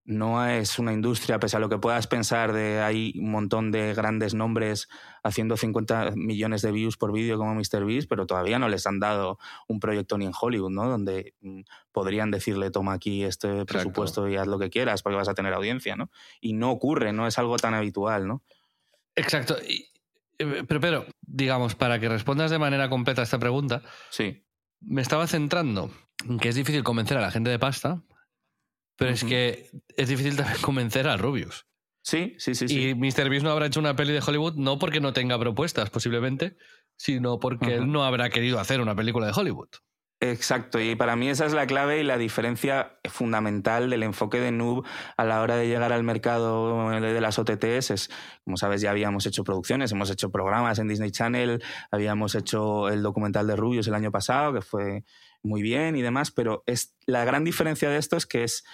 no 0.05 0.45
es 0.47 0.77
una 0.77 0.93
industria, 0.93 1.39
pese 1.39 1.57
a 1.57 1.59
lo 1.59 1.67
que 1.67 1.79
puedas 1.79 2.05
pensar, 2.05 2.53
de 2.53 2.79
hay 2.79 3.13
un 3.17 3.31
montón 3.31 3.71
de 3.71 3.93
grandes 3.95 4.35
nombres 4.35 4.87
haciendo 5.23 5.57
50 5.57 6.11
millones 6.15 6.61
de 6.61 6.71
views 6.71 6.95
por 6.95 7.11
vídeo 7.11 7.37
como 7.37 7.55
MrBeast, 7.55 8.07
pero 8.07 8.27
todavía 8.27 8.59
no 8.59 8.69
les 8.69 8.85
han 8.85 8.99
dado 8.99 9.39
un 9.67 9.79
proyecto 9.79 10.17
ni 10.19 10.25
en 10.25 10.33
Hollywood, 10.39 10.69
¿no? 10.69 10.87
Donde 10.87 11.33
mm, 11.41 11.61
podrían 11.91 12.29
decirle, 12.29 12.69
toma 12.69 12.93
aquí 12.93 13.23
este 13.23 13.65
presupuesto 13.65 14.29
y 14.29 14.35
haz 14.35 14.45
lo 14.45 14.59
que 14.59 14.69
quieras 14.69 15.01
porque 15.01 15.17
vas 15.17 15.27
a 15.27 15.33
tener 15.33 15.53
audiencia, 15.53 15.95
¿no? 15.95 16.11
Y 16.39 16.53
no 16.53 16.69
ocurre, 16.69 17.11
no 17.11 17.25
es 17.25 17.39
algo 17.39 17.57
tan 17.57 17.73
habitual, 17.73 18.27
¿no? 18.27 18.43
Exacto. 19.15 19.57
Eh, 20.37 20.63
pero, 20.67 20.79
pero, 20.79 21.05
digamos, 21.21 21.73
para 21.73 21.99
que 21.99 22.09
respondas 22.09 22.51
de 22.51 22.59
manera 22.59 22.89
completa 22.89 23.21
a 23.21 23.23
esta 23.23 23.39
pregunta, 23.39 23.81
sí. 24.11 24.45
me 24.81 25.01
estaba 25.01 25.25
centrando 25.25 25.89
en 26.29 26.37
que 26.37 26.49
es 26.49 26.55
difícil 26.55 26.83
convencer 26.83 27.17
a 27.17 27.21
la 27.21 27.31
gente 27.31 27.49
de 27.49 27.57
pasta 27.57 28.03
pero 28.95 29.11
es 29.11 29.23
que 29.23 29.69
es 29.95 30.09
difícil 30.09 30.35
también 30.35 30.57
convencer 30.61 31.07
a 31.07 31.17
Rubius. 31.17 31.65
Sí, 32.01 32.35
sí, 32.37 32.53
sí. 32.53 32.65
Y 32.69 32.93
Mr. 32.93 33.29
Beast 33.29 33.43
no 33.43 33.49
habrá 33.49 33.65
hecho 33.65 33.79
una 33.79 33.95
peli 33.95 34.13
de 34.13 34.21
Hollywood 34.25 34.53
no 34.55 34.77
porque 34.77 34.99
no 34.99 35.11
tenga 35.11 35.39
propuestas, 35.39 35.89
posiblemente, 35.89 36.55
sino 36.97 37.39
porque 37.39 37.75
él 37.75 37.91
no 37.91 38.05
habrá 38.05 38.29
querido 38.29 38.59
hacer 38.59 38.79
una 38.79 38.95
película 38.95 39.25
de 39.25 39.33
Hollywood. 39.35 39.69
Exacto, 40.21 40.79
y 40.79 40.95
para 40.95 41.17
mí 41.17 41.27
esa 41.29 41.45
es 41.45 41.53
la 41.53 41.67
clave 41.67 41.99
y 41.99 42.03
la 42.03 42.17
diferencia 42.17 42.99
fundamental 43.09 43.89
del 43.89 44.01
enfoque 44.01 44.39
de 44.39 44.51
Noob 44.51 44.85
a 45.17 45.25
la 45.25 45.41
hora 45.41 45.57
de 45.57 45.67
llegar 45.67 45.91
al 45.91 46.03
mercado 46.03 46.89
de 46.89 47.21
las 47.21 47.37
OTTs. 47.37 47.91
Es, 47.91 48.09
como 48.45 48.55
sabes, 48.55 48.81
ya 48.81 48.91
habíamos 48.91 49.25
hecho 49.25 49.43
producciones, 49.43 49.91
hemos 49.91 50.09
hecho 50.09 50.31
programas 50.31 50.79
en 50.79 50.87
Disney 50.87 51.11
Channel, 51.11 51.61
habíamos 51.91 52.33
hecho 52.33 52.87
el 52.87 53.03
documental 53.03 53.45
de 53.45 53.55
Rubius 53.57 53.87
el 53.87 53.93
año 53.93 54.09
pasado, 54.09 54.53
que 54.53 54.61
fue 54.61 55.03
muy 55.45 55.61
bien 55.61 55.95
y 55.95 56.01
demás, 56.01 56.31
pero 56.31 56.63
es, 56.65 56.95
la 57.05 57.23
gran 57.25 57.43
diferencia 57.43 57.89
de 57.89 57.97
esto 57.97 58.17
es 58.17 58.25
que 58.25 58.43
es 58.43 58.65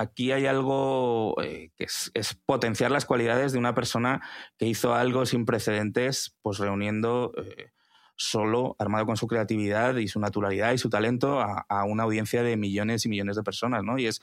aquí 0.00 0.32
hay 0.32 0.46
algo 0.46 1.34
eh, 1.42 1.70
que 1.76 1.84
es, 1.84 2.10
potenciar 2.46 2.90
las 2.90 3.04
cualidades 3.04 3.52
de 3.52 3.58
una 3.58 3.74
persona 3.74 4.22
que 4.58 4.66
hizo 4.66 4.94
algo 4.94 5.26
sin 5.26 5.44
precedentes, 5.44 6.36
pues 6.42 6.58
reuniendo 6.58 7.32
eh, 7.36 7.70
solo, 8.16 8.76
armado 8.78 9.04
con 9.06 9.16
su 9.16 9.26
creatividad 9.26 9.96
y 9.96 10.08
su 10.08 10.18
naturalidad 10.18 10.72
y 10.72 10.78
su 10.78 10.88
talento, 10.88 11.40
a, 11.40 11.84
una 11.84 12.04
audiencia 12.04 12.42
de 12.42 12.56
millones 12.56 13.04
y 13.04 13.08
millones 13.08 13.36
de 13.36 13.42
personas, 13.42 13.82
¿no? 13.82 13.98
Y 13.98 14.06
es, 14.06 14.22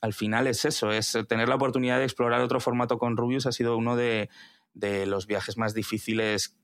al 0.00 0.14
final 0.14 0.46
es 0.46 0.64
eso, 0.64 0.90
es 0.92 1.16
tener 1.28 1.48
la 1.48 1.56
oportunidad 1.56 1.98
de 1.98 2.04
explorar 2.04 2.40
otro 2.40 2.60
formato 2.60 2.98
con 2.98 3.16
Rubius 3.16 3.46
ha 3.46 3.52
sido 3.52 3.76
uno 3.76 3.96
de, 3.96 4.30
de 4.74 5.06
los 5.06 5.26
viajes 5.26 5.56
más 5.56 5.74
difíciles, 5.74 6.56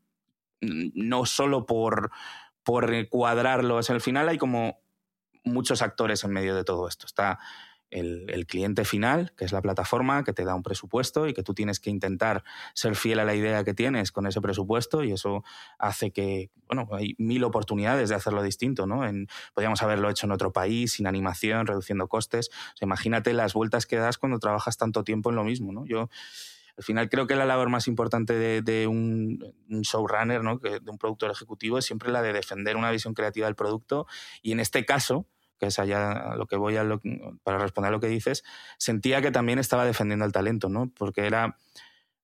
no 0.61 1.25
solo 1.27 1.67
por 1.67 2.11
por 2.69 3.09
cuadrarlo. 3.09 3.79
al 3.79 4.01
final 4.03 4.29
hay 4.29 4.37
como 4.37 4.83
muchos 5.43 5.81
actores 5.81 6.23
en 6.25 6.33
medio 6.33 6.55
de 6.55 6.65
todo 6.65 6.87
esto. 6.87 7.07
Está 7.07 7.39
el, 7.89 8.45
cliente 8.47 8.85
final, 8.85 9.33
que 9.39 9.47
es 9.47 9.53
la 9.53 9.63
plataforma, 9.63 10.23
que 10.23 10.35
te 10.35 10.45
da 10.45 10.55
un 10.55 10.63
presupuesto 10.63 11.27
y 11.27 11.33
que 11.33 11.43
tú 11.43 11.55
tienes 11.55 11.81
que 11.81 11.89
intentar 11.89 12.45
ser 12.75 12.95
fiel 12.95 13.21
a 13.21 13.25
la 13.25 13.35
idea 13.35 13.65
que 13.65 13.73
tienes 13.73 14.13
con 14.13 14.27
ese 14.27 14.43
presupuesto 14.43 15.03
y 15.03 15.13
eso 15.13 15.45
hace 15.79 16.11
que, 16.11 16.51
bueno, 16.67 16.87
hay 16.93 17.15
mil 17.17 17.43
oportunidades 17.45 18.11
de 18.11 18.17
hacerlo 18.17 18.43
distinto, 18.43 18.87
¿no? 18.87 19.07
En, 19.07 19.29
podríamos 19.55 19.83
haberlo 19.83 20.11
hecho 20.11 20.27
en 20.27 20.33
otro 20.33 20.53
país, 20.53 20.93
sin 20.93 21.07
animación, 21.07 21.67
reduciendo 21.67 22.07
costes. 22.07 22.51
imagínate 22.83 23.33
las 23.33 23.55
vueltas 23.55 23.87
que 23.87 23.97
das 23.97 24.19
cuando 24.19 24.41
trabajas 24.41 24.77
tanto 24.77 25.05
tiempo 25.05 25.31
en 25.31 25.37
lo 25.37 25.45
mismo, 25.45 25.73
¿no? 25.73 25.87
Yo 25.87 26.11
al 26.79 26.85
final 26.85 27.11
creo 27.11 27.27
que 27.27 27.35
la 27.35 27.45
labor 27.45 27.71
más 27.71 27.89
importante 27.89 28.63
de, 28.63 28.87
un, 28.87 29.53
showrunner, 29.83 30.45
¿no? 30.45 30.59
de 30.59 30.81
un 30.89 30.97
productor 30.97 31.33
ejecutivo, 31.33 31.77
es 31.77 31.85
siempre 31.85 32.13
la 32.13 32.23
de 32.23 32.33
defender 32.33 32.77
una 32.77 32.93
visión 32.93 33.15
creativa 33.15 33.47
del 33.47 33.57
producto 33.57 34.07
y 34.43 34.53
en 34.53 34.61
este 34.61 34.85
caso, 34.85 35.27
que 35.59 35.67
es 35.67 35.79
allá 35.81 36.37
lo 36.37 36.47
que 36.47 36.57
voy 36.57 36.77
a 36.77 36.85
para 37.43 37.59
responder 37.59 37.89
a 37.89 37.93
lo 37.93 37.99
que 37.99 38.07
dices, 38.07 38.45
sentía 38.79 39.21
que 39.21 39.33
también 39.33 39.59
estaba 39.59 39.85
defendiendo 39.85 40.25
el 40.25 40.31
talento, 40.31 40.69
¿no? 40.69 40.89
Porque 40.97 41.27
era 41.27 41.59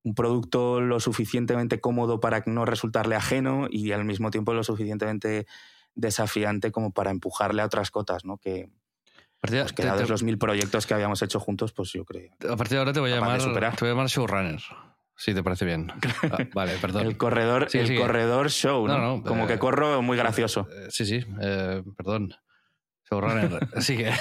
un 0.04 0.14
producto 0.14 0.80
lo 0.80 1.00
suficientemente 1.00 1.80
cómodo 1.80 2.20
para 2.20 2.44
no 2.46 2.64
resultarle 2.64 3.16
ajeno 3.16 3.66
y 3.68 3.90
al 3.90 4.04
mismo 4.04 4.30
tiempo 4.30 4.54
lo 4.54 4.62
suficientemente 4.62 5.48
desafiante 5.96 6.70
como 6.70 6.92
para 6.92 7.10
empujarle 7.10 7.60
a 7.62 7.66
otras 7.66 7.90
cotas, 7.90 8.24
¿no? 8.24 8.38
Que, 8.38 8.70
pues 9.40 9.72
que 9.72 9.84
dados 9.84 10.08
los 10.08 10.22
mil 10.22 10.38
proyectos 10.38 10.86
que 10.86 10.94
habíamos 10.94 11.20
hecho 11.22 11.38
juntos, 11.38 11.72
pues 11.72 11.92
yo 11.92 12.04
creo. 12.04 12.30
A 12.50 12.56
partir 12.56 12.76
de 12.76 12.78
ahora 12.78 12.92
te 12.92 13.00
voy 13.00 13.12
a 13.12 13.16
llamar, 13.16 13.38
te 13.40 13.46
voy 13.48 13.88
a 13.88 13.92
llamar 13.92 14.06
showrunner. 14.06 14.60
Si 15.16 15.32
te 15.34 15.42
parece 15.42 15.64
bien. 15.64 15.92
Ah, 16.32 16.38
vale, 16.54 16.76
perdón. 16.80 17.06
El 17.06 17.16
corredor, 17.16 17.68
el 17.72 17.96
corredor 17.96 18.50
show, 18.50 18.86
¿no? 18.88 19.22
Como 19.22 19.46
que 19.46 19.54
eh, 19.54 19.58
corro 19.58 20.02
muy 20.02 20.16
gracioso. 20.16 20.66
Eh, 20.70 20.86
sí, 20.88 21.04
sí, 21.04 21.20
eh, 21.40 21.82
perdón. 21.96 22.34
Showrunner. 23.08 23.68
Así 23.76 23.96
que. 23.96 24.12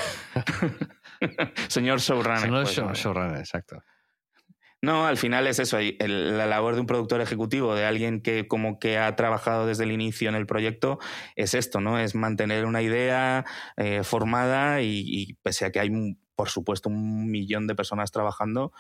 Señor 1.68 2.00
Showrunner. 2.00 2.40
Señor 2.42 2.64
pues, 2.64 3.00
showrunner, 3.00 3.40
exacto. 3.40 3.82
No, 4.84 5.08
al 5.08 5.18
final 5.18 5.48
es 5.48 5.60
eso, 5.60 5.78
la 5.80 6.46
labor 6.46 6.76
de 6.76 6.82
un 6.82 6.88
productor 6.88 7.22
ejecutivo, 7.22 7.74
de 7.74 7.86
alguien 7.86 8.22
que 8.22 8.48
como 8.48 8.80
que 8.80 8.98
ha 8.98 9.16
trabajado 9.16 9.66
desde 9.66 9.86
el 9.86 9.92
inicio 9.92 10.28
en 10.28 10.36
el 10.36 10.46
proyecto, 10.46 11.00
es 11.36 11.54
esto, 11.54 11.80
¿no? 11.80 11.98
Es 11.98 12.16
mantener 12.16 12.66
una 12.66 12.82
idea 12.82 13.46
eh, 13.78 14.04
formada 14.04 14.82
y, 14.82 15.38
pese 15.42 15.66
a 15.66 15.72
que 15.72 15.80
hay, 15.80 15.90
por 16.36 16.50
supuesto, 16.50 16.90
un 16.90 17.32
millón 17.32 17.66
de 17.66 17.76
personas 17.76 18.12
trabajando, 18.12 18.74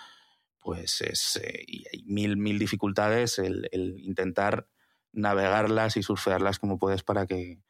pues 0.59 1.01
es, 1.01 1.37
eh, 1.41 1.63
y 1.65 1.85
hay 1.91 2.03
mil, 2.03 2.35
mil 2.35 2.59
dificultades 2.59 3.39
el, 3.39 3.69
el 3.71 3.97
intentar 3.99 4.67
navegarlas 5.13 5.95
y 5.95 6.03
surfearlas 6.03 6.59
como 6.59 6.79
puedes 6.79 7.03
para 7.03 7.25
que, 7.25 7.61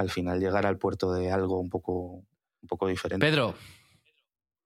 al 0.00 0.10
final 0.10 0.40
llegar 0.40 0.66
al 0.66 0.78
puerto 0.78 1.12
de 1.12 1.30
algo 1.30 1.60
un 1.60 1.68
poco, 1.68 2.24
un 2.62 2.68
poco 2.68 2.86
diferente. 2.88 3.26
Pedro, 3.26 3.54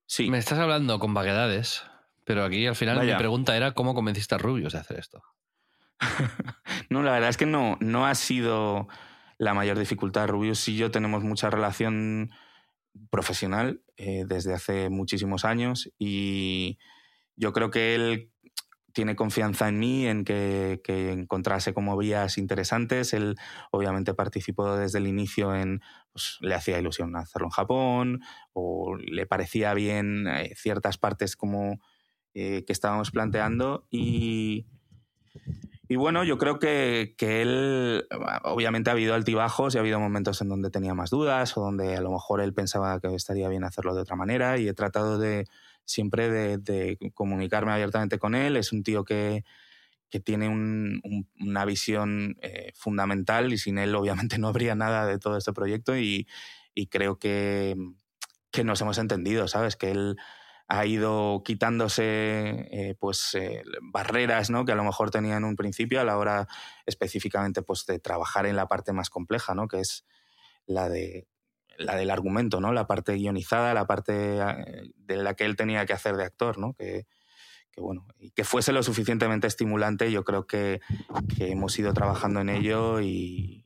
sí. 0.06 0.30
me 0.30 0.38
estás 0.38 0.58
hablando 0.58 0.98
con 0.98 1.12
vaguedades, 1.12 1.82
pero 2.24 2.44
aquí 2.44 2.66
al 2.66 2.76
final 2.76 3.04
mi 3.04 3.14
pregunta 3.14 3.56
era 3.56 3.72
cómo 3.72 3.94
convenciste 3.94 4.34
a 4.34 4.38
Rubius 4.38 4.72
de 4.72 4.78
hacer 4.80 4.98
esto. 4.98 5.22
no, 6.90 7.02
la 7.02 7.12
verdad 7.12 7.30
es 7.30 7.36
que 7.36 7.46
no, 7.46 7.76
no 7.80 8.06
ha 8.06 8.14
sido 8.14 8.88
la 9.38 9.54
mayor 9.54 9.78
dificultad. 9.78 10.28
Rubius 10.28 10.68
y 10.68 10.76
yo 10.76 10.90
tenemos 10.90 11.22
mucha 11.22 11.50
relación 11.50 12.30
profesional 13.10 13.82
eh, 13.96 14.24
desde 14.26 14.54
hace 14.54 14.88
muchísimos 14.88 15.44
años 15.44 15.90
y 15.98 16.78
yo 17.36 17.52
creo 17.52 17.70
que 17.70 17.94
él 17.94 18.30
tiene 18.92 19.16
confianza 19.16 19.68
en 19.68 19.78
mí, 19.80 20.06
en 20.06 20.24
que, 20.24 20.80
encontrase 20.86 21.74
como 21.74 21.96
vías 21.98 22.38
interesantes. 22.38 23.12
Él 23.12 23.34
obviamente 23.72 24.14
participó 24.14 24.76
desde 24.76 24.98
el 24.98 25.08
inicio 25.08 25.54
en, 25.54 25.82
pues, 26.12 26.38
le 26.40 26.54
hacía 26.54 26.78
ilusión 26.78 27.16
hacerlo 27.16 27.48
en 27.48 27.50
Japón 27.50 28.20
o 28.52 28.96
le 28.96 29.26
parecía 29.26 29.74
bien 29.74 30.28
eh, 30.28 30.54
ciertas 30.56 30.96
partes 30.96 31.34
como 31.34 31.80
eh, 32.34 32.64
que 32.66 32.72
estábamos 32.72 33.10
planteando 33.10 33.86
y, 33.90 34.66
y 35.88 35.96
bueno, 35.96 36.24
yo 36.24 36.38
creo 36.38 36.58
que, 36.58 37.14
que, 37.16 37.42
él, 37.42 38.06
obviamente 38.42 38.90
ha 38.90 38.92
habido 38.92 39.14
altibajos 39.14 39.74
y 39.74 39.78
ha 39.78 39.80
habido 39.80 40.00
momentos 40.00 40.40
en 40.40 40.48
donde 40.48 40.70
tenía 40.70 40.94
más 40.94 41.10
dudas 41.10 41.56
o 41.56 41.60
donde 41.60 41.96
a 41.96 42.00
lo 42.00 42.10
mejor 42.10 42.40
él 42.40 42.54
pensaba 42.54 43.00
que 43.00 43.14
estaría 43.14 43.48
bien 43.48 43.64
hacerlo 43.64 43.94
de 43.94 44.02
otra 44.02 44.16
manera 44.16 44.58
y 44.58 44.68
he 44.68 44.74
tratado 44.74 45.18
de, 45.18 45.46
siempre 45.84 46.28
de, 46.58 46.98
comunicarme 47.14 47.72
abiertamente 47.72 48.18
con 48.18 48.34
él. 48.34 48.56
Es 48.56 48.72
un 48.72 48.82
tío 48.82 49.04
que, 49.04 49.44
tiene 50.24 50.48
una 51.40 51.64
visión 51.64 52.36
eh, 52.40 52.70
fundamental 52.76 53.52
y 53.52 53.58
sin 53.58 53.78
él 53.78 53.96
obviamente 53.96 54.38
no 54.38 54.46
habría 54.46 54.76
nada 54.76 55.06
de 55.06 55.18
todo 55.18 55.36
este 55.36 55.52
proyecto 55.52 55.96
y, 55.96 56.28
creo 56.88 57.18
que, 57.18 57.76
nos 58.62 58.80
hemos 58.80 58.98
entendido, 58.98 59.48
¿sabes? 59.48 59.74
Que 59.74 59.90
él 59.90 60.16
ha 60.66 60.86
ido 60.86 61.42
quitándose 61.44 62.02
eh, 62.70 62.96
pues 62.98 63.34
eh, 63.34 63.62
barreras 63.82 64.50
¿no? 64.50 64.64
que 64.64 64.72
a 64.72 64.76
lo 64.76 64.84
mejor 64.84 65.10
tenía 65.10 65.36
en 65.36 65.44
un 65.44 65.56
principio 65.56 66.00
a 66.00 66.04
la 66.04 66.16
hora 66.16 66.48
específicamente 66.86 67.62
pues 67.62 67.84
de 67.86 67.98
trabajar 67.98 68.46
en 68.46 68.56
la 68.56 68.66
parte 68.66 68.92
más 68.92 69.10
compleja, 69.10 69.54
¿no? 69.54 69.68
que 69.68 69.80
es 69.80 70.04
la 70.66 70.88
de 70.88 71.26
la 71.78 71.96
del 71.96 72.10
argumento, 72.10 72.60
¿no? 72.60 72.72
La 72.72 72.86
parte 72.86 73.14
guionizada, 73.14 73.74
la 73.74 73.86
parte 73.86 74.38
eh, 74.38 74.92
de 74.96 75.16
la 75.16 75.34
que 75.34 75.44
él 75.44 75.56
tenía 75.56 75.86
que 75.86 75.92
hacer 75.92 76.16
de 76.16 76.24
actor, 76.24 76.58
¿no? 76.58 76.74
Que, 76.74 77.06
bueno, 77.76 78.06
y 78.18 78.30
que 78.30 78.44
fuese 78.44 78.72
lo 78.72 78.82
suficientemente 78.82 79.46
estimulante, 79.46 80.10
yo 80.12 80.24
creo 80.24 80.46
que, 80.46 80.80
hemos 81.38 81.78
ido 81.78 81.92
trabajando 81.92 82.40
en 82.40 82.48
ello 82.48 83.00
y, 83.00 83.64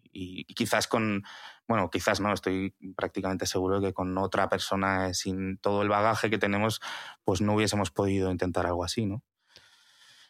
quizás 0.56 0.88
con, 0.88 1.22
bueno, 1.68 1.90
quizás 1.90 2.20
no, 2.20 2.32
estoy 2.32 2.74
prácticamente 2.96 3.46
seguro 3.46 3.78
de 3.78 3.88
que 3.88 3.92
con 3.92 4.16
otra 4.16 4.48
persona 4.48 5.12
sin 5.12 5.58
todo 5.58 5.82
el 5.82 5.88
bagaje 5.90 6.30
que 6.30 6.38
tenemos, 6.38 6.80
pues 7.24 7.42
no 7.42 7.54
hubiésemos 7.54 7.90
podido 7.90 8.30
intentar 8.30 8.66
algo 8.66 8.84
así, 8.84 9.04
¿no? 9.04 9.22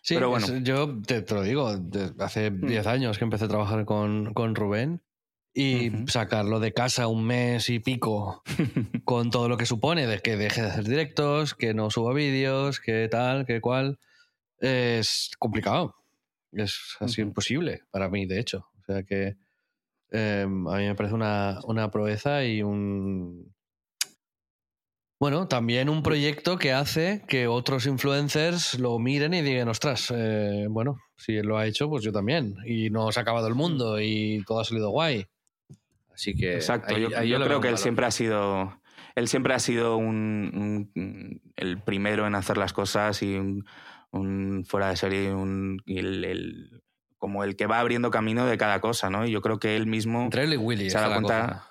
Sí, 0.02 0.14
Pero 0.14 0.30
bueno. 0.30 0.46
yo 0.58 1.00
te, 1.02 1.24
lo 1.32 1.42
digo, 1.42 1.74
hace 2.20 2.50
10 2.50 2.86
mm. 2.86 2.88
años 2.88 3.18
que 3.18 3.24
empecé 3.24 3.44
a 3.44 3.48
trabajar 3.48 3.84
con, 3.84 4.32
con 4.34 4.54
Rubén 4.54 5.02
y 5.54 5.90
sacarlo 6.06 6.60
de 6.60 6.72
casa 6.72 7.08
un 7.08 7.24
mes 7.24 7.68
y 7.68 7.78
pico 7.78 8.42
con 9.04 9.30
todo 9.30 9.48
lo 9.48 9.56
que 9.56 9.66
supone 9.66 10.06
de 10.06 10.20
que 10.20 10.36
deje 10.36 10.62
de 10.62 10.68
hacer 10.68 10.84
directos, 10.84 11.54
que 11.54 11.74
no 11.74 11.90
suba 11.90 12.14
vídeos, 12.14 12.80
que 12.80 13.08
tal, 13.08 13.44
que 13.44 13.60
cual, 13.60 13.98
es 14.58 15.30
complicado. 15.38 15.94
Es 16.52 16.96
así 17.00 17.20
imposible 17.20 17.82
para 17.90 18.08
mí, 18.08 18.26
de 18.26 18.40
hecho. 18.40 18.68
O 18.80 18.84
sea 18.84 19.02
que 19.02 19.36
em, 20.10 20.66
a 20.68 20.76
mí 20.76 20.86
me 20.86 20.94
parece 20.94 21.14
una, 21.14 21.60
una 21.64 21.90
proeza 21.90 22.44
y 22.44 22.62
un... 22.62 23.54
Bueno, 25.20 25.48
también 25.48 25.88
un 25.88 26.04
proyecto 26.04 26.58
que 26.58 26.72
hace 26.72 27.24
que 27.26 27.48
otros 27.48 27.86
influencers 27.86 28.78
lo 28.78 28.98
miren 29.00 29.34
y 29.34 29.42
digan, 29.42 29.68
ostras, 29.68 30.12
eh, 30.14 30.66
bueno, 30.70 30.98
si 31.16 31.36
él 31.36 31.46
lo 31.46 31.58
ha 31.58 31.66
hecho, 31.66 31.88
pues 31.88 32.04
yo 32.04 32.12
también. 32.12 32.54
Y 32.64 32.90
no 32.90 33.10
se 33.10 33.18
ha 33.18 33.22
acabado 33.22 33.48
el 33.48 33.56
mundo 33.56 34.00
y 34.00 34.44
todo 34.46 34.60
ha 34.60 34.64
salido 34.64 34.90
guay. 34.90 35.26
Así 36.14 36.34
que. 36.34 36.54
Exacto, 36.54 36.96
yo, 36.96 37.10
creo 37.10 37.60
que 37.60 37.68
él 37.68 37.78
siempre 37.78 38.06
ha 38.06 38.10
sido. 38.10 38.80
Él 39.14 39.26
siempre 39.26 39.54
ha 39.54 39.58
sido 39.58 39.96
un, 39.96 40.90
el 41.56 41.80
primero 41.82 42.26
en 42.26 42.36
hacer 42.36 42.56
las 42.56 42.72
cosas 42.72 43.20
y 43.22 43.34
un, 43.34 44.64
fuera 44.64 44.90
de 44.90 44.96
serie, 44.96 45.34
un, 45.34 45.82
el, 45.86 46.82
como 47.18 47.44
el 47.44 47.56
que 47.56 47.66
va 47.66 47.80
abriendo 47.80 48.10
camino 48.10 48.46
de 48.46 48.56
cada 48.56 48.80
cosa, 48.80 49.10
¿no? 49.10 49.26
Y 49.26 49.30
yo 49.30 49.42
creo 49.42 49.58
que 49.58 49.76
él 49.76 49.86
mismo. 49.86 50.22
Entre 50.22 50.44
él 50.44 50.54
y 50.54 50.56
Willy, 50.56 50.90
se 50.90 50.98
da 50.98 51.12
cuenta. 51.12 51.64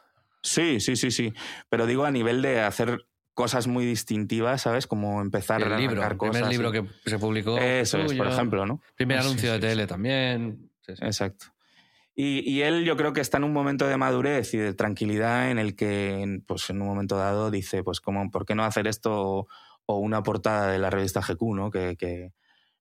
Sí, 0.44 0.80
sí, 0.80 0.96
sí, 0.96 1.12
sí. 1.12 1.34
Pero 1.70 1.86
digo 1.86 2.06
a 2.06 2.12
nivel 2.12 2.42
de 2.42 2.62
hacer 2.62 3.06
cosas 3.34 3.68
muy 3.68 3.86
distintivas, 3.86 4.62
¿sabes? 4.62 4.88
Como 4.88 5.22
empezar 5.22 5.64
a 5.64 5.78
libro, 5.78 6.04
el 6.04 6.18
primer 6.18 6.48
libro 6.48 6.72
que 6.72 6.86
se 7.06 7.20
publicó. 7.20 7.58
Eso 7.58 8.00
es, 8.00 8.14
por 8.14 8.28
ejemplo, 8.28 8.66
¿no? 8.66 8.82
Primer 8.96 9.20
anuncio 9.20 9.54
de 9.54 9.60
tele 9.60 9.88
también. 9.88 10.72
Exacto. 10.88 11.48
Y, 12.20 12.62
él 12.62 12.84
yo 12.84 12.98
creo 12.98 13.14
que 13.14 13.22
está 13.22 13.38
en 13.38 13.44
un 13.44 13.54
momento 13.54 13.88
de 13.88 13.96
madurez 13.96 14.52
y 14.56 14.58
de 14.58 14.74
tranquilidad 14.74 15.52
en 15.52 15.60
el 15.60 15.76
que 15.76 16.42
pues, 16.48 16.68
en 16.72 16.82
un 16.82 16.88
momento 16.88 17.16
dado 17.16 17.52
dice, 17.52 17.84
pues 17.84 18.02
como, 18.02 18.32
¿por 18.32 18.44
qué 18.44 18.56
no 18.56 18.64
hacer 18.64 18.88
esto 18.88 19.48
o, 19.86 19.98
una 20.00 20.24
portada 20.24 20.72
de 20.72 20.80
la 20.80 20.90
revista 20.90 21.22
GQ, 21.22 21.42
¿no? 21.54 21.70
que, 21.70 22.34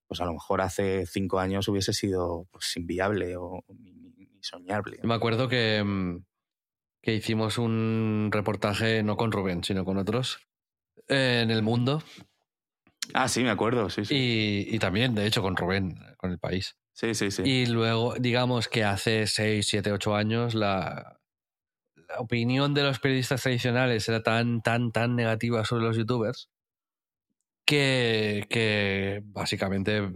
pues 0.07 0.21
a 0.21 0.25
lo 0.25 0.33
mejor 0.33 0.61
hace 0.61 1.05
cinco 1.05 1.39
años 1.39 1.67
hubiese 1.67 1.93
sido 1.93 2.47
pues, 2.51 2.75
inviable 2.77 3.35
o 3.37 3.63
ni, 3.69 4.29
soñable. 4.41 4.99
Me 5.03 5.13
acuerdo 5.13 5.49
que, 5.49 5.83
mm, 5.83 6.23
que 7.01 7.15
hicimos 7.15 7.57
un 7.57 8.29
reportaje 8.31 9.03
no 9.03 9.17
con 9.17 9.31
Rubén, 9.31 9.63
sino 9.63 9.83
con 9.83 9.97
otros 9.97 10.39
en 11.07 11.51
El 11.51 11.63
Mundo. 11.63 12.01
Ah, 13.13 13.27
sí, 13.27 13.43
me 13.43 13.49
acuerdo, 13.49 13.89
sí, 13.89 14.05
sí. 14.05 14.15
Y, 14.15 14.75
y 14.75 14.79
también, 14.79 15.15
de 15.15 15.25
hecho, 15.25 15.41
con 15.41 15.55
Rubén, 15.55 15.97
con 16.17 16.31
El 16.31 16.39
País. 16.39 16.75
Sí, 16.93 17.13
sí, 17.13 17.31
sí. 17.31 17.43
Y 17.43 17.65
luego, 17.67 18.15
digamos 18.15 18.67
que 18.67 18.83
hace 18.83 19.27
6, 19.27 19.67
7, 19.67 19.91
8 19.91 20.15
años 20.15 20.55
la, 20.55 21.19
la 21.95 22.19
opinión 22.19 22.73
de 22.73 22.83
los 22.83 22.99
periodistas 22.99 23.41
tradicionales 23.41 24.07
era 24.09 24.23
tan, 24.23 24.61
tan, 24.61 24.91
tan 24.91 25.15
negativa 25.15 25.63
sobre 25.65 25.83
los 25.83 25.97
youtubers 25.97 26.49
que, 27.67 28.47
que 28.49 29.21
básicamente 29.25 30.09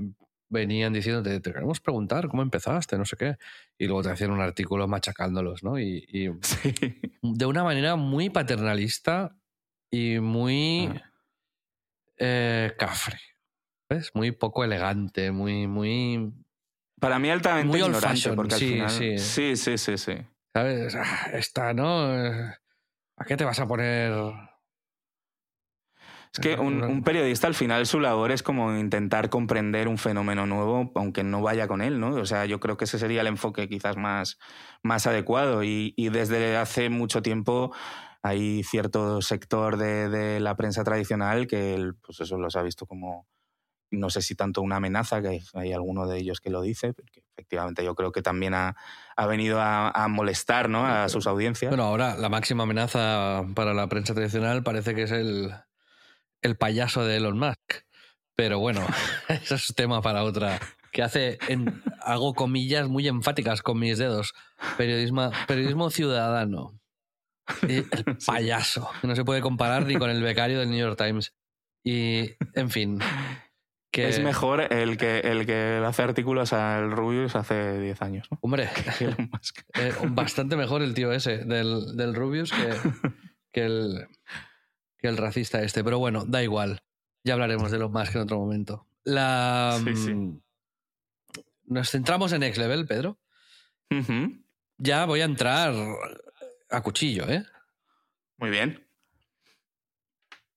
venían 0.49 0.93
diciéndote, 0.93 1.39
te 1.41 1.54
queremos 1.54 1.82
preguntar 1.82 2.28
cómo 2.30 2.41
empezaste, 2.41 2.97
no 2.97 3.06
sé 3.06 3.18
qué. 3.18 3.38
Y 3.78 3.88
luego 3.88 4.04
te 4.04 4.10
hacían 4.10 4.32
un 4.32 4.41
artículo 4.41 4.88
machacándolos, 4.88 5.64
¿no? 5.64 5.78
Y, 5.78 6.32
de 7.22 7.45
una 7.45 7.64
manera 7.64 7.97
muy 7.97 8.30
paternalista 8.30 9.36
y 9.91 10.20
muy 10.20 10.88
ah. 10.88 11.12
eh, 12.18 12.74
cafre. 12.80 13.20
¿Ves? 13.89 14.12
Muy 14.14 14.32
poco 14.32 14.64
elegante, 14.64 15.32
muy, 15.32 15.68
muy. 15.68 16.32
Para 17.02 17.20
mí 17.20 17.30
altamente 17.30 17.68
muy 17.68 17.82
ignorante, 17.82 18.34
porque 18.34 18.56
sí, 18.56 18.80
al 18.80 18.89
final... 18.89 19.18
sí. 19.20 19.56
sí, 19.56 19.78
sí, 19.78 19.97
sí, 19.97 20.14
¿Sabes? 20.54 20.95
Ah, 20.95 21.30
esta, 21.34 21.74
¿no? 21.74 22.06
¿A 23.18 23.26
qué 23.26 23.36
te 23.36 23.43
vas 23.43 23.60
a 23.60 23.68
poner 23.68 24.14
es 26.34 26.39
que 26.39 26.55
un, 26.55 27.03
periodista 27.03 27.47
al 27.47 27.55
final 27.55 27.86
su 27.86 27.99
labor 27.99 28.32
es 28.32 28.41
como 28.41 28.73
intentar 28.77 29.29
comprender 29.29 29.89
un 29.89 29.97
fenómeno 29.97 30.45
nuevo, 30.45 30.89
aunque 30.95 31.23
no 31.23 31.41
vaya 31.41 31.67
con 31.67 31.82
él, 31.82 31.99
¿no? 31.99 32.15
O 32.15 32.25
sea, 32.25 32.45
yo 32.45 32.61
creo 32.61 32.77
que 32.77 32.86
ese 32.86 32.97
sería 32.97 33.19
el 33.19 33.27
enfoque 33.27 33.67
quizás 33.67 33.97
más, 33.97 34.39
más 34.82 35.07
adecuado. 35.07 35.61
Y, 35.63 35.93
desde 36.09 36.55
hace 36.55 36.89
mucho 36.89 37.21
tiempo 37.21 37.73
hay 38.23 38.63
cierto 38.63 39.21
sector 39.21 39.75
de, 39.75 40.39
la 40.39 40.55
prensa 40.55 40.86
tradicional 40.86 41.47
que 41.47 41.91
pues 42.01 42.21
eso 42.21 42.38
los 42.38 42.55
ha 42.55 42.61
visto 42.61 42.86
como, 42.86 43.27
no 43.89 44.09
sé 44.09 44.21
si 44.21 44.34
tanto 44.34 44.61
una 44.61 44.77
amenaza, 44.77 45.21
que 45.21 45.41
hay, 45.53 45.73
alguno 45.73 46.07
de 46.07 46.19
ellos 46.19 46.39
que 46.39 46.49
lo 46.49 46.61
dice, 46.61 46.93
porque 46.93 47.23
efectivamente 47.34 47.84
yo 47.84 47.93
creo 47.93 48.13
que 48.13 48.21
también 48.21 48.53
ha, 48.53 48.75
venido 49.27 49.59
a, 49.59 50.07
molestar 50.07 50.69
¿no? 50.69 50.86
a 50.86 51.09
sus 51.09 51.27
audiencias. 51.27 51.71
Bueno, 51.71 51.84
ahora 51.84 52.15
la 52.15 52.29
máxima 52.29 52.63
amenaza 52.63 53.43
para 53.53 53.73
la 53.73 53.88
prensa 53.88 54.13
tradicional 54.13 54.63
parece 54.63 54.95
que 54.95 55.03
es 55.03 55.11
el, 55.11 55.51
el 56.42 56.58
payaso 56.58 57.06
de 57.06 57.18
Elon 57.18 57.38
Musk. 57.38 57.86
Pero 58.36 58.60
bueno, 58.60 58.86
eso 59.28 59.56
es 59.56 59.74
tema 59.76 60.02
para 60.02 60.24
otra. 60.24 60.60
Que 60.92 61.04
hace, 61.04 61.38
en, 61.48 61.82
hago 62.02 62.34
comillas 62.34 62.89
muy 62.89 63.08
enfáticas 63.08 63.62
con 63.62 63.80
mis 63.80 63.98
dedos. 63.98 64.34
Periodismo, 64.78 65.32
periodismo 65.48 65.89
ciudadano. 65.89 66.80
El 67.68 67.86
payaso. 68.26 68.89
No 69.04 69.16
se 69.16 69.24
puede 69.24 69.42
comparar 69.42 69.86
ni 69.86 69.96
con 69.96 70.10
el 70.10 70.22
becario 70.22 70.60
del 70.60 70.70
New 70.70 70.80
York 70.80 70.98
Times. 70.98 71.34
Y, 71.84 72.32
en 72.56 72.70
fin. 72.70 73.00
Que... 73.92 74.08
Es 74.08 74.20
mejor 74.22 74.74
el 74.74 74.98
que, 74.98 75.20
el 75.20 75.46
que 75.46 75.82
hace 75.86 76.04
artículos 76.04 76.54
al 76.54 76.92
Rubius 76.92 77.36
hace 77.36 77.80
10 77.80 78.02
años. 78.02 78.28
Hombre, 78.39 78.70
eh, 79.00 79.94
bastante 80.10 80.56
mejor 80.56 80.82
el 80.82 80.94
tío 80.94 81.12
ese 81.12 81.39
del, 81.39 81.98
del 81.98 82.16
Rubius 82.16 82.54
que, 82.54 82.74
que 83.52 83.66
el, 83.66 84.08
que 85.02 85.08
el 85.08 85.18
racista 85.18 85.62
este. 85.62 85.84
Pero 85.84 85.99
bueno, 85.99 86.26
da 86.26 86.43
igual. 86.43 86.84
Ya 87.24 87.34
hablaremos 87.34 87.72
de 87.72 87.80
lo 87.80 87.89
más 87.89 88.10
que 88.10 88.18
en 88.18 88.24
otro 88.24 88.39
momento. 88.39 88.88
La, 89.04 89.80
mm, 89.84 90.39
Nos 91.66 91.89
centramos 91.89 92.32
en 92.34 92.41
Next 92.41 92.60
Level, 92.60 92.86
Pedro. 92.86 93.20
Ya 94.78 95.06
voy 95.06 95.22
a 95.22 95.26
entrar 95.26 95.74
a 96.70 96.82
cuchillo, 96.82 97.28
¿eh? 97.30 97.43
Muy 98.38 98.49
bien. 98.49 98.88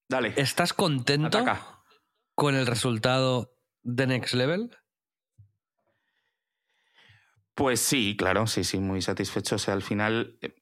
Dale. 0.09 0.34
¿Estás 0.36 0.72
contento 0.72 1.45
con 2.34 2.55
el 2.55 2.66
resultado 2.66 3.57
de 3.82 4.07
Next 4.07 4.34
Level? 4.34 4.70
Pues 7.55 7.80
sí, 7.80 8.16
claro, 8.16 8.47
sí, 8.47 8.64
sí, 8.64 8.78
muy 8.78 9.03
satisfecho. 9.03 9.57
O 9.57 9.59
sea, 9.59 9.74
al 9.74 9.82
final 9.82 10.38
eh, 10.42 10.55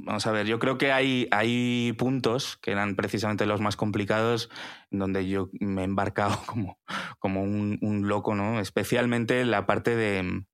Vamos 0.00 0.26
a 0.28 0.32
ver, 0.32 0.46
yo 0.46 0.60
creo 0.60 0.78
que 0.78 0.92
hay, 0.92 1.92
puntos 1.98 2.56
que 2.58 2.70
eran 2.70 2.94
precisamente 2.94 3.46
los 3.46 3.60
más 3.60 3.74
complicados 3.74 4.48
donde 4.90 5.28
yo 5.28 5.50
me 5.60 5.82
he 5.82 5.84
embarcado 5.84 6.40
como, 7.18 7.42
un 7.42 8.08
loco, 8.08 8.34
¿no? 8.36 8.60
Especialmente 8.60 9.44
la 9.44 9.66
parte 9.66 9.96
de, 9.96 10.44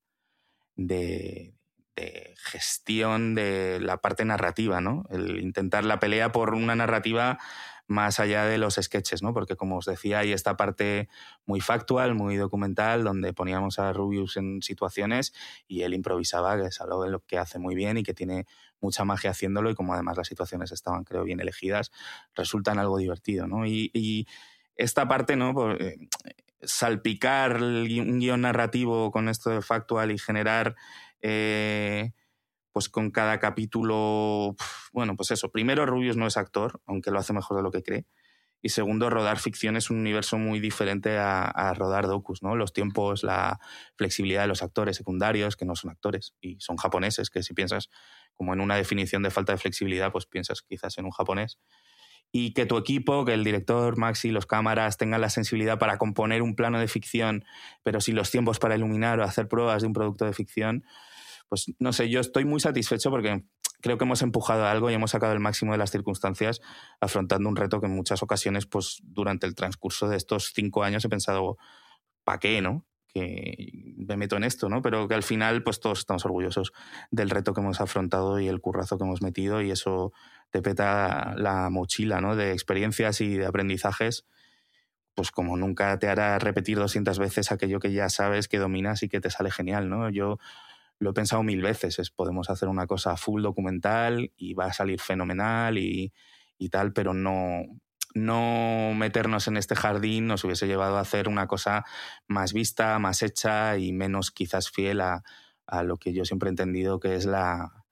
de, 0.77 1.55
de, 1.95 2.35
gestión 2.37 3.35
de 3.35 3.81
la 3.81 3.99
parte 3.99 4.25
narrativa, 4.25 4.81
¿no? 4.81 5.05
El 5.11 5.39
intentar 5.41 5.85
la 5.85 6.01
pelea 6.01 6.33
por 6.33 6.55
una 6.55 6.75
narrativa 6.75 7.39
más 7.87 8.19
allá 8.19 8.45
de 8.45 8.59
los 8.59 8.77
sketches, 8.81 9.23
¿no? 9.23 9.35
Porque 9.35 9.57
como 9.57 9.77
os 9.77 9.85
decía, 9.85 10.21
hay 10.21 10.33
esta 10.33 10.57
parte 10.57 11.09
muy 11.45 11.61
factual, 11.61 12.15
muy 12.15 12.37
documental, 12.37 13.05
donde 13.05 13.33
poníamos 13.33 13.79
a 13.79 13.93
Rubius 13.93 14.37
en 14.37 14.63
situaciones 14.63 15.35
y 15.69 15.83
él 15.83 15.95
improvisaba, 15.95 16.57
que 16.57 16.69
es 16.69 16.81
algo 16.81 17.05
de 17.05 17.11
lo 17.11 17.21
que 17.21 17.39
hace 17.39 17.59
muy 17.59 17.75
bien 17.75 17.99
y 17.99 18.03
que 18.03 18.15
tiene 18.15 18.47
mucha 18.85 19.05
magia 19.05 19.31
haciéndolo 19.31 19.71
y 19.71 19.75
como 19.75 19.95
además 19.95 20.17
las 20.17 20.29
situaciones 20.29 20.71
estaban, 20.73 21.05
creo, 21.05 21.25
bien 21.25 21.41
elegidas, 21.41 21.91
resultan 22.35 22.79
algo 22.79 22.99
divertido, 22.99 23.47
¿no? 23.47 23.67
Y, 23.67 24.27
esta 24.77 25.07
parte, 25.07 25.37
¿no? 25.37 25.73
Eh, 25.75 25.97
salpicar 26.61 27.63
un 27.63 28.19
guion 28.19 28.41
narrativo 28.41 29.13
con 29.13 29.29
esto 29.29 29.51
de 29.51 29.63
factual 29.63 30.11
y 30.11 30.19
generar... 30.19 30.75
Eh, 31.21 32.13
pues 32.73 32.89
con 32.89 33.13
cada 33.13 33.39
capítulo, 33.39 34.57
bueno, 34.93 35.15
pues 35.15 35.31
eso, 35.31 35.53
primero 35.53 35.87
Rubius 35.87 36.17
no 36.17 36.27
es 36.27 36.37
actor, 36.37 36.83
aunque 36.87 37.13
lo 37.13 37.21
hace 37.21 37.33
mejor 37.33 37.57
de 37.57 37.63
lo 37.63 37.71
que 37.71 37.85
cree, 37.85 38.05
y 38.65 38.71
segundo, 38.71 39.11
rodar 39.11 39.39
ficción 39.39 39.77
es 39.77 39.91
un 39.91 39.99
universo 39.99 40.39
muy 40.39 40.59
diferente 40.59 41.19
a, 41.19 41.45
a, 41.45 41.75
rodar 41.75 42.07
docus, 42.07 42.43
¿no? 42.43 42.57
Los 42.57 42.73
tiempos, 42.73 43.23
la 43.23 43.61
flexibilidad 43.95 44.41
de 44.41 44.47
los 44.47 44.63
actores 44.63 44.97
secundarios, 44.97 45.55
que 45.55 45.67
no 45.67 45.77
son 45.77 45.91
actores 45.91 46.35
y 46.41 46.59
son 46.61 46.79
japoneses, 46.79 47.29
que 47.29 47.43
si 47.43 47.53
piensas 47.53 47.91
como 48.35 48.53
en 48.53 48.61
una 48.61 48.77
definición 48.77 49.23
de 49.23 49.31
falta 49.31 49.53
de 49.53 49.59
flexibilidad, 49.59 50.13
pues 50.13 50.27
piensas 50.27 50.63
quizás 50.63 50.99
en 50.99 51.05
un 51.05 51.11
japonés. 51.11 51.59
Y 52.33 52.53
que 52.53 52.67
tu 52.67 52.77
equipo, 52.77 53.25
que 53.25 53.33
el 53.33 53.45
director, 53.45 53.97
Maxi, 53.97 54.31
los 54.31 54.47
cámaras 54.47 54.97
tengan 54.97 55.21
la 55.21 55.31
sensibilidad 55.31 55.79
para 55.79 55.99
componer 55.99 56.43
un 56.43 56.57
plano 56.57 56.81
de 56.81 56.89
ficción, 56.89 57.45
pero 57.83 58.01
sin 58.01 58.17
los 58.17 58.31
tiempos 58.31 58.59
para 58.59 58.75
iluminar 58.75 59.21
o 59.21 59.25
hacer 59.25 59.47
pruebas 59.47 59.83
de 59.83 59.87
un 59.87 59.93
producto 59.93 60.25
de 60.25 60.33
ficción, 60.33 60.85
pues 61.49 61.67
no 61.79 61.93
sé, 61.93 62.11
yo 62.11 62.21
estoy 62.21 62.45
muy 62.45 62.59
satisfecho 62.61 63.11
porque 63.11 63.45
creo 63.81 63.99
que 63.99 64.05
hemos 64.05 64.23
empujado 64.23 64.67
algo 64.67 64.91
y 64.91 64.95
hemos 64.95 65.11
sacado 65.11 65.35
el 65.35 65.41
máximo 65.41 65.73
de 65.73 65.79
las 65.79 65.91
circunstancias 65.91 66.61
afrontando 67.01 67.49
un 67.49 67.55
reto 67.55 67.81
que 67.81 67.87
en 67.87 67.95
muchas 67.95 68.23
ocasiones, 68.23 68.67
pues 68.67 69.01
durante 69.03 69.47
el 69.47 69.55
transcurso 69.55 70.09
de 70.09 70.17
estos 70.17 70.53
cinco 70.55 70.83
años 70.83 71.05
he 71.05 71.09
pensado, 71.09 71.59
¿para 72.25 72.39
qué, 72.39 72.63
no? 72.63 72.87
Que 73.15 73.71
me 73.97 74.17
meto 74.17 74.37
en 74.37 74.43
esto, 74.43 74.69
¿no? 74.69 74.83
Pero 74.83 75.07
que 75.07 75.15
al 75.15 75.23
final, 75.23 75.63
pues 75.63 75.79
todos 75.79 76.01
estamos 76.01 76.25
orgullosos 76.25 76.73
del 77.13 77.31
reto 77.31 77.55
que 77.55 77.61
hemos 77.61 77.81
afrontado 77.81 78.41
y 78.41 78.49
el 78.49 78.61
currazo 78.61 78.99
que 78.99 79.05
hemos 79.05 79.23
metido 79.23 79.63
y 79.63 79.71
eso 79.71 80.13
te 80.51 80.61
peta 80.63 81.35
la 81.37 81.71
mochila, 81.71 82.21
¿no? 82.21 82.35
De 82.35 82.53
experiencias 82.53 83.21
y 83.21 83.37
de 83.37 83.47
aprendizajes, 83.47 84.27
pues 85.15 85.31
como 85.31 85.57
nunca 85.57 85.97
te 86.01 86.09
hará 86.09 86.39
repetir 86.41 86.77
200 86.77 87.21
veces 87.21 87.53
aquello 87.53 87.79
que 87.79 87.93
ya 87.93 88.09
sabes, 88.09 88.49
que 88.49 88.59
dominas 88.59 89.05
y 89.05 89.09
que 89.09 89.21
te 89.21 89.31
sale 89.31 89.53
genial, 89.53 89.89
¿no? 89.89 90.11
Yo 90.11 90.39
lo 90.99 91.11
he 91.11 91.15
pensado 91.15 91.45
mil 91.45 91.63
veces, 91.63 92.01
es 92.01 92.11
podemos 92.11 92.51
hacer 92.51 92.69
una 92.69 92.89
cosa 92.89 93.17
full 93.17 93.43
documental 93.43 94.33
y 94.37 94.55
va 94.55 94.67
a 94.67 94.73
salir 94.73 95.01
fenomenal 95.01 95.79
y, 95.79 96.13
y 96.59 96.69
tal, 96.69 96.93
pero 96.93 97.15
no, 97.15 97.63
no 98.15 98.95
meternos 98.95 99.49
en 99.49 99.57
este 99.57 99.75
jardín 99.75 100.29
nos 100.29 100.45
hubiese 100.45 100.69
llevado 100.69 100.97
a 100.97 101.01
hacer 101.01 101.29
una 101.29 101.49
cosa 101.49 101.85
más 102.29 102.53
vista, 102.53 102.99
más 103.01 103.23
hecha 103.23 103.77
y 103.77 103.93
menos 103.93 104.31
quizás 104.31 104.71
fiel 104.71 105.01
a, 105.01 105.23
lo 105.83 105.97
que 105.97 106.13
yo 106.13 106.25
siempre 106.25 106.49
he 106.49 106.51
entendido 106.51 107.01
que 107.01 107.17
es 107.17 107.27
la, 107.27 107.85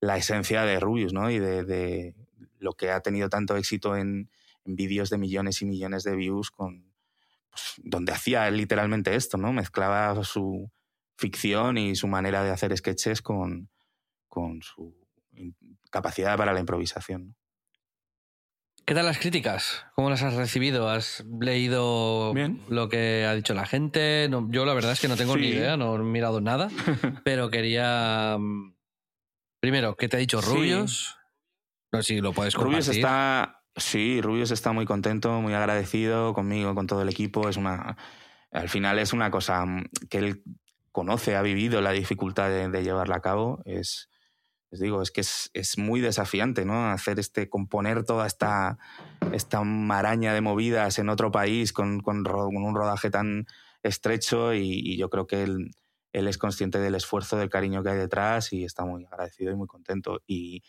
esencia 0.00 0.62
de 0.62 0.78
Rubius, 0.78 1.14
¿no? 1.14 1.30
Y 1.30 1.38
de, 1.38 2.14
lo 2.58 2.74
que 2.74 2.90
ha 2.90 3.00
tenido 3.00 3.28
tanto 3.28 3.56
éxito 3.56 3.96
en, 3.96 4.30
vídeos 4.64 5.10
de 5.10 5.18
millones 5.18 5.60
y 5.60 5.64
millones 5.64 6.04
de 6.04 6.14
views 6.14 6.52
con 6.52 6.92
pues, 7.50 7.74
donde 7.78 8.12
hacía 8.12 8.48
literalmente 8.50 9.16
esto, 9.16 9.36
¿no? 9.36 9.52
Mezclaba 9.52 10.22
su 10.22 10.70
ficción 11.16 11.78
y 11.78 11.96
su 11.96 12.06
manera 12.06 12.44
de 12.44 12.50
hacer 12.50 12.76
sketches 12.76 13.22
con, 13.22 13.70
con 14.28 14.62
su 14.62 14.94
capacidad 15.90 16.36
para 16.36 16.52
la 16.52 16.60
improvisación. 16.60 17.34
¿Qué 18.84 18.94
tal 18.94 19.06
las 19.06 19.18
críticas? 19.18 19.84
¿Cómo 19.94 20.10
las 20.10 20.22
has 20.22 20.34
recibido? 20.34 20.88
¿Has 20.88 21.24
leído 21.40 22.34
lo 22.68 22.88
que 22.88 23.24
ha 23.24 23.34
dicho 23.34 23.54
la 23.54 23.64
gente? 23.64 24.28
yo 24.48 24.64
la 24.64 24.74
verdad 24.74 24.92
es 24.92 25.00
que 25.00 25.08
no 25.08 25.16
tengo 25.16 25.36
ni 25.36 25.48
idea, 25.48 25.76
no 25.76 25.94
he 25.94 25.98
mirado 26.00 26.40
nada, 26.40 26.68
pero 27.24 27.48
quería... 27.48 28.36
Mm, 28.38 28.74
primero, 29.60 29.96
¿qué 29.96 30.08
te 30.08 30.16
ha 30.16 30.20
dicho 30.20 30.40
Rubius? 30.40 31.16
No 31.92 32.02
sé 32.02 32.14
si 32.14 32.20
lo 32.20 32.32
puedes 32.32 32.54
compartir. 32.54 32.80
Rubius 32.80 32.96
está... 32.96 33.62
Sí, 33.76 34.20
Rubius 34.20 34.50
está 34.50 34.72
muy 34.72 34.84
contento, 34.84 35.40
muy 35.40 35.54
agradecido 35.54 36.34
conmigo, 36.34 36.74
con 36.74 36.86
todo 36.86 37.02
el 37.02 37.08
equipo. 37.08 37.48
Es 37.48 37.56
una... 37.56 37.96
Al 38.50 38.68
final 38.68 38.98
es 38.98 39.12
una 39.12 39.30
cosa 39.30 39.64
mm, 39.64 39.84
que 40.10 40.18
él 40.18 40.42
conoce, 40.90 41.36
ha 41.36 41.42
vivido 41.42 41.80
la 41.80 41.92
dificultad 41.92 42.48
de, 42.48 42.68
de 42.68 42.82
llevarla 42.82 43.16
a 43.16 43.20
cabo. 43.20 43.62
Es 43.64 44.10
les 44.72 44.80
digo, 44.80 45.02
es 45.02 45.10
que 45.10 45.20
es, 45.20 45.50
es, 45.52 45.76
muy 45.76 46.00
desafiante, 46.00 46.64
¿no? 46.64 46.90
Hacer 46.90 47.20
este, 47.20 47.50
componer 47.50 48.04
toda 48.04 48.26
esta, 48.26 48.78
esta 49.30 49.62
maraña 49.64 50.32
de 50.32 50.40
movidas 50.40 50.98
en 50.98 51.10
otro 51.10 51.30
país 51.30 51.74
con, 51.74 52.00
con, 52.00 52.26
un 52.26 52.74
rodaje 52.74 53.10
tan 53.10 53.46
estrecho 53.82 54.54
y, 54.54 54.96
yo 54.96 55.10
creo 55.10 55.26
que 55.26 55.42
él, 55.42 55.72
él, 56.14 56.26
es 56.26 56.38
consciente 56.38 56.78
del 56.78 56.94
esfuerzo, 56.94 57.36
del 57.36 57.50
cariño 57.50 57.82
que 57.82 57.90
hay 57.90 57.98
detrás 57.98 58.54
y 58.54 58.64
está 58.64 58.86
muy 58.86 59.04
agradecido 59.04 59.52
y 59.52 59.56
muy 59.56 59.66
contento. 59.66 60.22
Y 60.26 60.62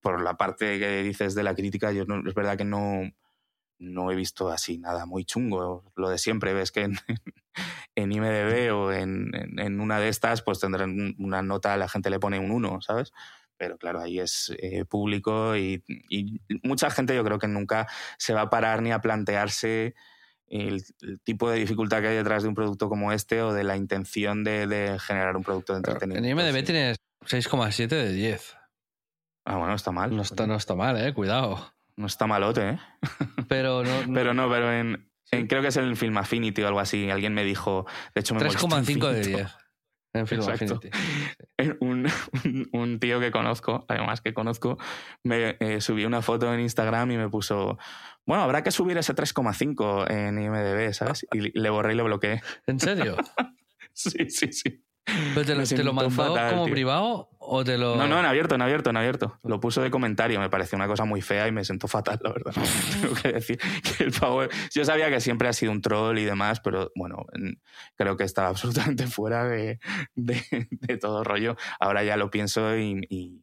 por 0.00 0.22
la 0.22 0.36
parte 0.36 0.78
que 0.78 1.02
dices 1.02 1.34
de 1.34 1.42
la 1.42 1.56
crítica, 1.56 1.90
yo 1.90 2.04
no, 2.04 2.22
es 2.28 2.34
verdad 2.34 2.56
que 2.56 2.64
no, 2.64 3.10
no 3.80 4.12
he 4.12 4.14
visto 4.14 4.50
así 4.50 4.78
nada 4.78 5.04
muy 5.04 5.24
chungo. 5.24 5.82
Lo 5.96 6.10
de 6.10 6.18
siempre, 6.18 6.52
ves 6.52 6.70
que 6.70 6.82
en, 6.82 6.96
en 7.96 8.12
IMDB 8.12 8.72
o 8.72 8.92
en, 8.92 9.32
en, 9.58 9.80
una 9.80 9.98
de 9.98 10.10
estas, 10.10 10.42
pues 10.42 10.60
tendrán 10.60 11.16
una 11.18 11.42
nota, 11.42 11.76
la 11.76 11.88
gente 11.88 12.08
le 12.08 12.20
pone 12.20 12.38
un 12.38 12.52
1, 12.52 12.82
¿sabes? 12.82 13.12
Pero 13.58 13.76
claro, 13.76 14.00
ahí 14.00 14.20
es 14.20 14.52
eh, 14.58 14.84
público 14.84 15.56
y, 15.56 15.82
y, 16.08 16.40
mucha 16.62 16.90
gente 16.90 17.14
yo 17.14 17.24
creo 17.24 17.38
que 17.38 17.48
nunca 17.48 17.88
se 18.16 18.32
va 18.32 18.42
a 18.42 18.50
parar 18.50 18.82
ni 18.82 18.92
a 18.92 19.00
plantearse 19.00 19.94
el, 20.46 20.84
tipo 21.24 21.50
de 21.50 21.58
dificultad 21.58 22.00
que 22.00 22.08
hay 22.08 22.16
detrás 22.16 22.42
de 22.42 22.48
un 22.48 22.54
producto 22.54 22.88
como 22.88 23.12
este 23.12 23.42
o 23.42 23.52
de 23.52 23.64
la 23.64 23.76
intención 23.76 24.44
de, 24.44 24.66
de 24.66 24.98
generar 24.98 25.36
un 25.36 25.42
producto 25.42 25.72
de 25.72 25.78
entretenimiento. 25.78 26.28
en 26.28 26.38
IMDB 26.38 26.64
tienes 26.64 26.98
6,7 27.26 27.88
de 27.88 28.12
10. 28.12 28.56
Ah, 29.44 29.56
bueno, 29.56 29.74
está 29.74 29.92
mal. 29.92 30.14
No 30.14 30.22
está, 30.22 30.46
no 30.46 30.56
está 30.56 30.74
mal, 30.74 30.96
eh, 30.98 31.12
cuidado. 31.14 31.74
No 31.96 32.06
está 32.06 32.26
malote, 32.26 32.70
¿eh? 32.70 32.78
Pero 33.48 33.82
no. 33.82 33.90
pero 34.14 34.34
no, 34.34 34.48
pero 34.48 34.72
en, 34.72 35.08
creo 35.30 35.62
que 35.62 35.68
es 35.68 35.76
el 35.76 35.96
Film 35.96 36.16
Affinity 36.18 36.62
o 36.62 36.68
algo 36.68 36.80
así. 36.80 37.10
Alguien 37.10 37.34
me 37.34 37.44
dijo. 37.44 37.86
De 38.14 38.20
hecho, 38.20 38.34
me 38.34 38.40
3,5 38.42 39.10
de 39.10 39.20
10. 39.22 39.56
En 40.14 40.26
Film 40.26 40.42
Affinity. 40.42 40.90
Un, 42.04 42.68
un, 42.72 43.00
tío 43.00 43.20
que 43.20 43.30
conozco, 43.30 43.84
además 43.88 44.20
que 44.20 44.34
conozco, 44.34 44.78
me 45.22 45.56
eh, 45.60 45.80
subió 45.80 46.06
una 46.06 46.22
foto 46.22 46.52
en 46.52 46.60
Instagram 46.60 47.10
y 47.12 47.16
me 47.16 47.28
puso. 47.28 47.78
Bueno, 48.26 48.42
habrá 48.42 48.62
que 48.62 48.70
subir 48.70 48.98
ese 48.98 49.14
3,5 49.14 50.10
en 50.10 50.38
IMDB, 50.38 50.92
¿sabes? 50.92 51.26
Y 51.32 51.58
le 51.58 51.70
borré 51.70 51.94
y 51.94 51.96
lo 51.96 52.04
bloqueé. 52.04 52.42
¿En 52.66 52.78
serio? 52.78 53.16
sí, 53.92 54.28
sí, 54.28 54.52
sí. 54.52 54.82
¿Pero 55.34 55.46
te 55.46 55.54
lo, 55.54 55.64
te 55.64 55.84
lo 55.84 55.92
mandó 55.92 56.36
como 56.50 56.66
privado 56.66 57.30
o 57.38 57.64
te 57.64 57.78
lo.? 57.78 57.96
No, 57.96 58.06
no, 58.06 58.18
en 58.18 58.26
abierto, 58.26 58.54
en 58.54 58.62
abierto, 58.62 58.90
en 58.90 58.96
abierto. 58.96 59.38
Lo 59.42 59.60
puso 59.60 59.82
de 59.82 59.90
comentario. 59.90 60.40
Me 60.40 60.50
pareció 60.50 60.76
una 60.76 60.86
cosa 60.86 61.04
muy 61.04 61.22
fea 61.22 61.48
y 61.48 61.52
me 61.52 61.64
sentó 61.64 61.88
fatal, 61.88 62.18
la 62.22 62.32
verdad. 62.32 62.52
Tengo 63.00 63.14
que 63.14 63.32
decir 63.32 63.58
que 63.58 64.04
el 64.04 64.12
pavo. 64.12 64.42
Yo 64.72 64.84
sabía 64.84 65.10
que 65.10 65.20
siempre 65.20 65.48
ha 65.48 65.52
sido 65.52 65.72
un 65.72 65.82
troll 65.82 66.18
y 66.18 66.24
demás, 66.24 66.60
pero 66.60 66.90
bueno, 66.94 67.26
creo 67.96 68.16
que 68.16 68.24
estaba 68.24 68.48
absolutamente 68.58 69.06
fuera 69.06 69.44
de, 69.44 69.78
de, 70.14 70.98
todo 71.00 71.24
rollo. 71.24 71.56
Ahora 71.80 72.04
ya 72.04 72.16
lo 72.16 72.30
pienso 72.30 72.76
y, 72.76 73.42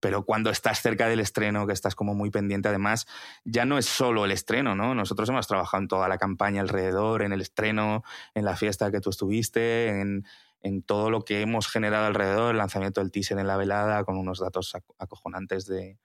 pero 0.00 0.24
cuando 0.24 0.50
estás 0.50 0.80
cerca 0.80 1.08
del 1.08 1.20
estreno, 1.20 1.66
que 1.66 1.72
estás 1.72 1.94
como 1.94 2.14
muy 2.14 2.30
pendiente, 2.30 2.68
además, 2.68 3.06
ya 3.44 3.64
no 3.64 3.78
es 3.78 3.86
solo 3.86 4.24
el 4.24 4.30
estreno, 4.30 4.74
¿no? 4.74 4.94
Nosotros 4.94 5.28
hemos 5.28 5.46
trabajado 5.46 5.82
en 5.82 5.88
toda 5.88 6.08
la 6.08 6.18
campaña 6.18 6.60
alrededor, 6.60 7.22
en 7.22 7.32
el 7.32 7.40
estreno, 7.40 8.04
en 8.34 8.44
la 8.44 8.56
fiesta 8.56 8.90
que 8.92 9.00
tú 9.00 9.10
estuviste, 9.10 10.00
en, 10.00 10.24
en 10.60 10.82
todo 10.82 11.10
lo 11.10 11.22
que 11.22 11.40
hemos 11.40 11.68
generado 11.68 12.06
alrededor, 12.06 12.52
el 12.52 12.58
lanzamiento 12.58 13.00
del 13.00 13.10
teaser 13.10 13.38
en 13.38 13.46
la 13.46 13.56
velada 13.56 14.04
con 14.04 14.16
unos 14.16 14.40
datos 14.40 14.76
acojonantes 14.98 15.66
de... 15.66 15.98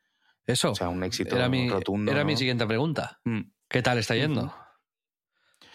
Eso. 0.46 0.72
O 0.72 0.76
sea, 0.76 0.90
un 0.90 1.04
éxito 1.04 1.38
era 1.38 1.48
mi, 1.48 1.70
rotundo. 1.70 2.12
Era 2.12 2.26
mi 2.26 2.36
siguiente 2.36 2.68
pregunta. 2.68 3.20
Mm. 3.24 3.42
¿Qué 3.70 3.82
tal 3.82 3.98
está 3.98 4.16
yendo? 4.16 4.54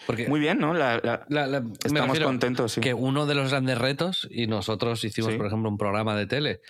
Porque 0.07 0.29
Muy 0.29 0.41
bien, 0.41 0.59
¿no? 0.59 0.75
estamos 0.75 2.21
contentos, 2.21 2.73
sí. 2.73 2.81
Que 2.81 2.95
uno 2.95 3.27
de 3.27 3.35
los 3.35 3.51
grandes 3.51 3.79
retos, 3.79 4.29
y 4.31 4.47
nosotros 4.47 5.05
hicimos, 5.05 5.35
por 5.35 5.47
ejemplo, 5.47 5.69
un 5.69 5.77
programa 5.77 6.17
de 6.17 6.27
tele 6.27 6.61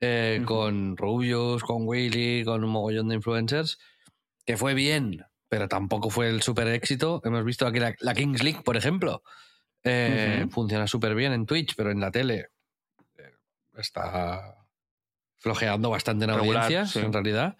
eh, 0.00 0.42
con 0.44 0.96
Rubius, 0.96 1.64
con 1.64 1.86
Willy, 1.86 2.44
con 2.44 2.62
un 2.62 2.70
mogollón 2.70 3.08
de 3.08 3.16
influencers, 3.16 3.78
que 4.44 4.56
fue 4.56 4.74
bien, 4.74 5.24
pero 5.48 5.68
tampoco 5.68 6.10
fue 6.10 6.28
el 6.28 6.42
super 6.42 6.68
éxito. 6.68 7.20
Hemos 7.24 7.44
visto 7.44 7.66
aquí 7.66 7.80
la 7.80 8.14
Kings 8.14 8.42
League, 8.42 8.60
por 8.62 8.76
ejemplo, 8.76 9.22
eh, 9.88 10.46
funciona 10.50 10.86
súper 10.86 11.14
bien 11.14 11.32
en 11.32 11.46
Twitch, 11.46 11.74
pero 11.76 11.90
en 11.90 12.00
la 12.00 12.10
tele 12.10 12.48
eh, 13.18 13.32
está 13.76 14.56
flojeando 15.38 15.90
bastante 15.90 16.24
en 16.24 16.32
audiencias, 16.32 16.96
en 16.96 17.12
realidad. 17.12 17.56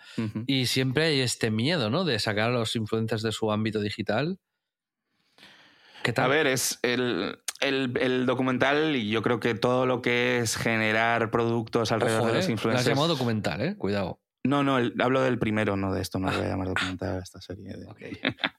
Y 0.47 0.67
siempre 0.67 1.05
hay 1.05 1.21
este 1.21 1.51
miedo, 1.51 1.89
¿no? 1.89 2.05
De 2.05 2.19
sacar 2.19 2.51
a 2.51 2.53
los 2.53 2.75
influencers 2.75 3.23
de 3.23 3.31
su 3.31 3.53
ámbito 3.53 3.81
digital. 3.81 4.41
¿Qué 6.03 6.13
tal? 6.13 6.25
A 6.25 6.29
ver, 6.29 6.47
es 6.47 6.79
el, 6.83 7.39
el, 7.61 8.27
documental 8.27 8.97
y 8.97 9.09
yo 9.09 9.23
creo 9.23 9.41
que 9.41 9.55
todo 9.55 9.87
lo 9.87 10.03
que 10.03 10.39
es 10.39 10.57
generar 10.57 11.31
productos 11.31 11.93
alrededor 11.93 12.27
de 12.27 12.35
los 12.35 12.49
influencers. 12.49 12.87
Lo 12.87 12.93
has 12.93 12.97
llamado 12.97 13.09
documental, 13.09 13.61
¿eh? 13.61 13.77
Cuidado. 13.77 14.21
No, 14.47 14.63
no, 14.63 14.77
hablo 14.77 15.23
del 15.23 15.39
primero, 15.39 15.77
no 15.77 15.93
de 15.93 16.03
esto, 16.03 16.19
no 16.19 16.31
le 16.31 16.37
voy 16.37 16.47
a 16.47 16.51
llamar 16.51 16.69
documental 16.69 17.19
a 17.19 17.23
esta 17.23 17.41
serie. 17.41 17.75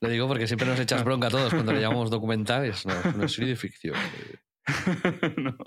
Lo 0.01 0.09
digo 0.09 0.27
porque 0.27 0.47
siempre 0.47 0.67
nos 0.67 0.79
echas 0.79 1.03
bronca 1.03 1.27
a 1.27 1.31
todos 1.31 1.53
cuando 1.53 1.73
le 1.73 1.81
llamamos 1.81 2.09
documental, 2.09 2.65
es 2.65 2.85
una, 2.85 3.27
serie 3.27 3.51
de 3.51 3.55
ficción. 3.55 3.95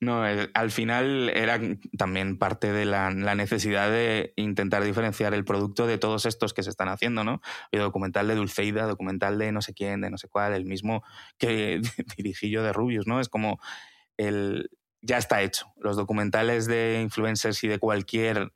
no, 0.00 0.22
al 0.22 0.70
final 0.70 1.28
era 1.34 1.60
también 1.98 2.38
parte 2.38 2.72
de 2.72 2.86
la, 2.86 3.10
necesidad 3.10 3.90
de 3.90 4.32
intentar 4.36 4.82
diferenciar 4.82 5.34
el 5.34 5.44
producto 5.44 5.86
de 5.86 5.98
todos 5.98 6.24
estos 6.24 6.54
que 6.54 6.62
se 6.62 6.70
están 6.70 6.88
haciendo, 6.88 7.22
¿no? 7.22 7.42
El 7.70 7.80
documental 7.80 8.28
de 8.28 8.36
Dulceida, 8.36 8.86
documental 8.86 9.38
de 9.38 9.52
no 9.52 9.60
sé 9.60 9.74
quién, 9.74 10.00
de 10.00 10.10
no 10.10 10.16
sé 10.16 10.28
cuál, 10.28 10.54
el 10.54 10.64
mismo 10.64 11.02
que 11.38 11.80
dirigí 12.16 12.50
yo 12.50 12.62
de 12.62 12.72
Rubius, 12.72 13.06
¿no? 13.06 13.20
Es 13.20 13.28
como 13.28 13.60
el 14.16 14.70
ya 15.02 15.18
está 15.18 15.42
hecho. 15.42 15.72
Los 15.76 15.96
documentales 15.96 16.66
de 16.66 17.00
influencers 17.02 17.62
y 17.64 17.68
de 17.68 17.78
cualquier 17.78 18.52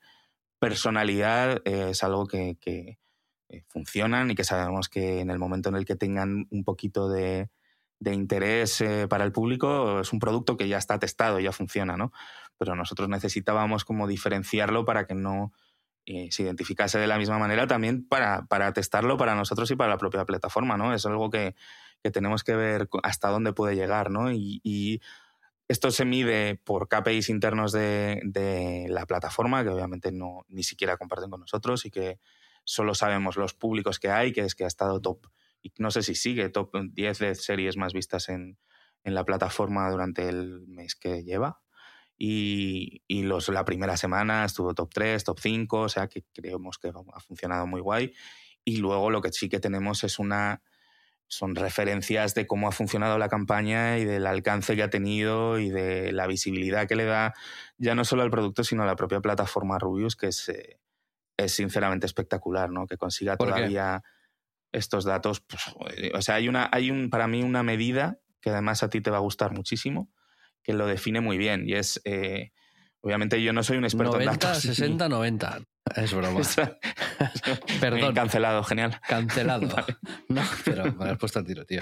personalidad 0.65 1.61
eh, 1.65 1.91
es 1.91 2.03
algo 2.03 2.27
que, 2.27 2.57
que 2.61 2.99
eh, 3.49 3.65
funcionan 3.69 4.31
y 4.31 4.35
que 4.35 4.45
sabemos 4.45 4.89
que 4.89 5.21
en 5.21 5.31
el 5.31 5.39
momento 5.39 5.69
en 5.69 5.77
el 5.77 5.85
que 5.85 5.97
tengan 5.97 6.47
un 6.51 6.65
poquito 6.65 7.09
de, 7.09 7.51
interés 8.01 8.81
eh, 8.81 9.07
para 9.09 9.25
el 9.25 9.33
público 9.33 10.01
es 10.01 10.12
un 10.12 10.19
producto 10.19 10.57
que 10.57 10.69
ya 10.69 10.79
está 10.79 10.99
testado, 10.99 11.41
ya 11.41 11.53
funciona, 11.53 11.97
¿no? 11.97 12.12
Pero 12.59 12.75
nosotros 12.75 13.09
necesitábamos 13.09 13.85
como 13.85 14.07
diferenciarlo 14.07 14.85
para 14.85 15.07
que 15.07 15.15
no 15.15 15.53
se 16.07 16.43
identificase 16.43 16.99
de 16.99 17.07
la 17.07 17.17
misma 17.17 17.39
manera 17.39 17.67
también 17.67 18.07
para, 18.07 18.45
para, 18.45 18.75
testarlo 18.75 19.17
para 19.17 19.35
nosotros 19.35 19.71
y 19.71 19.77
para 19.77 19.89
la 19.89 19.97
propia 19.97 20.27
plataforma, 20.27 20.77
¿no? 20.77 20.93
Es 20.93 21.07
algo 21.07 21.31
que, 21.31 21.55
que 22.03 22.11
tenemos 22.11 22.45
que 22.45 22.55
ver 22.55 22.91
hasta 23.03 23.31
dónde 23.31 23.55
puede 23.55 23.75
llegar, 23.75 24.11
¿no? 24.11 24.31
Y 24.31 25.01
esto 25.69 25.91
se 25.91 26.05
mide 26.05 26.57
por 26.57 26.89
KPIs 26.89 27.31
internos 27.31 27.73
de, 27.73 28.87
la 28.89 29.07
plataforma, 29.07 29.62
que 29.62 29.71
obviamente 29.71 30.12
no, 30.12 30.45
ni 30.49 30.62
siquiera 30.62 30.97
comparten 30.97 31.31
con 31.31 31.41
nosotros 31.41 31.87
y 31.87 31.91
que 31.91 32.19
solo 32.65 32.95
sabemos 32.95 33.37
los 33.37 33.55
públicos 33.55 33.99
que 33.99 34.11
hay, 34.11 34.33
que 34.33 34.43
es 34.43 34.55
que 34.55 34.65
ha 34.65 34.69
estado 34.69 35.01
top, 35.01 35.27
y 35.62 35.73
no 35.79 35.91
sé 35.91 36.03
si 36.03 36.15
sigue, 36.15 36.51
top 36.51 36.71
10 36.93 37.19
de 37.19 37.35
series 37.35 37.77
más 37.77 37.95
vistas 37.95 38.29
en, 38.29 38.59
la 39.05 39.25
plataforma 39.25 39.91
durante 39.91 40.31
el 40.31 40.67
mes 40.67 40.95
que 40.95 41.25
lleva. 41.25 41.61
Y, 42.17 43.03
los, 43.09 43.51
la 43.51 43.65
primera 43.67 43.99
semana 43.99 44.47
estuvo 44.47 44.73
top 44.73 44.91
3, 44.95 45.25
top 45.25 45.39
5, 45.41 45.81
o 45.81 45.89
sea 45.91 46.09
que 46.09 46.25
creemos 46.33 46.79
que 46.79 46.89
ha 46.89 47.21
funcionado 47.21 47.67
muy 47.67 47.83
guay. 47.83 48.15
Y 48.65 48.79
luego 48.79 49.11
lo 49.11 49.21
que 49.21 49.31
sí 49.31 49.51
que 49.51 49.61
tenemos 49.61 50.05
es 50.05 50.19
una 50.19 50.62
son 51.35 51.55
referencias 51.55 52.35
de 52.35 52.47
cómo 52.47 52.68
ha 52.68 52.72
funcionado 52.72 53.18
la 53.18 53.28
campaña 53.28 53.99
y 53.99 54.05
del 54.05 54.26
alcance 54.26 54.76
que 54.76 54.82
ha 54.82 54.91
tenido 54.91 55.59
y 55.59 55.70
de 55.70 56.12
la 56.12 56.26
visibilidad 56.26 56.87
que 56.87 56.97
le 56.97 57.05
da 57.05 57.35
ya 57.76 57.95
no 57.95 58.05
solo 58.05 58.22
al 58.22 58.30
producto, 58.30 58.64
sino 58.64 58.82
a 58.82 58.87
la 58.87 58.97
propia 58.97 59.20
plataforma 59.20 59.78
Rubius, 59.78 60.16
que 60.16 60.28
es, 60.28 60.49
eh, 60.49 60.80
es 61.37 61.53
sinceramente 61.53 62.07
espectacular, 62.07 62.70
¿no? 62.70 62.87
Que 62.87 62.97
consiga 62.97 63.37
todavía 63.37 64.03
estos 64.72 65.05
datos. 65.05 65.41
Pues, 65.41 65.64
o 66.14 66.22
sea, 66.22 66.37
hay, 66.37 66.49
una, 66.49 66.68
hay 66.72 66.91
un, 66.91 67.11
para 67.11 67.26
mí 67.26 67.43
una 67.43 67.62
medida 67.62 68.20
que 68.41 68.51
además 68.51 68.82
a 68.82 68.91
ti 68.91 69.01
te 69.01 69.11
va 69.11 69.16
a 69.16 69.20
gustar 69.20 69.53
muchísimo, 69.53 70.11
que 70.62 70.72
lo 70.72 70.87
define 70.87 71.20
muy 71.20 71.39
bien 71.39 71.68
y 71.68 71.74
es... 71.74 72.01
Eh, 72.05 72.53
obviamente 73.05 73.43
yo 73.43 73.53
no 73.53 73.63
soy 73.63 73.77
un 73.77 73.85
experto 73.85 74.19
en 74.19 74.27
datos. 74.27 74.59
60, 74.59 75.09
90. 75.09 75.61
Es 75.95 76.15
broma. 76.15 76.41
Perdón. 77.81 78.15
Cancelado, 78.15 78.65
genial. 78.65 78.99
Cancelado. 79.07 79.69
No, 80.29 80.43
pero 80.65 80.93
me 80.95 81.11
has 81.11 81.19
puesto 81.19 81.39
al 81.39 81.45
tiro, 81.45 81.65
tío. 81.65 81.81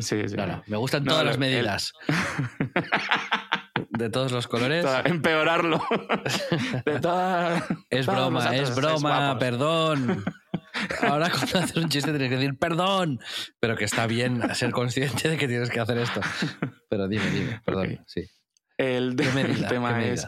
Sí, 0.00 0.28
sí. 0.28 0.36
me 0.66 0.76
gustan 0.76 1.04
todas 1.04 1.24
las 1.24 1.38
medidas. 1.38 1.92
De 3.90 4.10
todos 4.10 4.32
los 4.32 4.48
colores. 4.48 4.84
empeorarlo. 5.04 5.82
De 6.84 7.00
todas. 7.00 7.64
Es 7.88 8.06
broma, 8.06 8.56
es 8.56 8.74
broma, 8.74 9.38
perdón. 9.38 10.24
Ahora 11.02 11.30
cuando 11.30 11.58
haces 11.58 11.76
un 11.76 11.88
chiste 11.88 12.10
tienes 12.10 12.28
que 12.28 12.36
decir 12.36 12.58
perdón, 12.58 13.20
pero 13.60 13.76
que 13.76 13.84
está 13.84 14.06
bien 14.06 14.54
ser 14.54 14.72
consciente 14.72 15.28
de 15.28 15.36
que 15.38 15.48
tienes 15.48 15.70
que 15.70 15.80
hacer 15.80 15.98
esto. 15.98 16.20
Pero 16.90 17.08
dime, 17.08 17.30
dime, 17.30 17.60
perdón, 17.64 18.04
sí. 18.06 18.28
El, 18.76 19.16
tema 19.16 20.04
es 20.04 20.26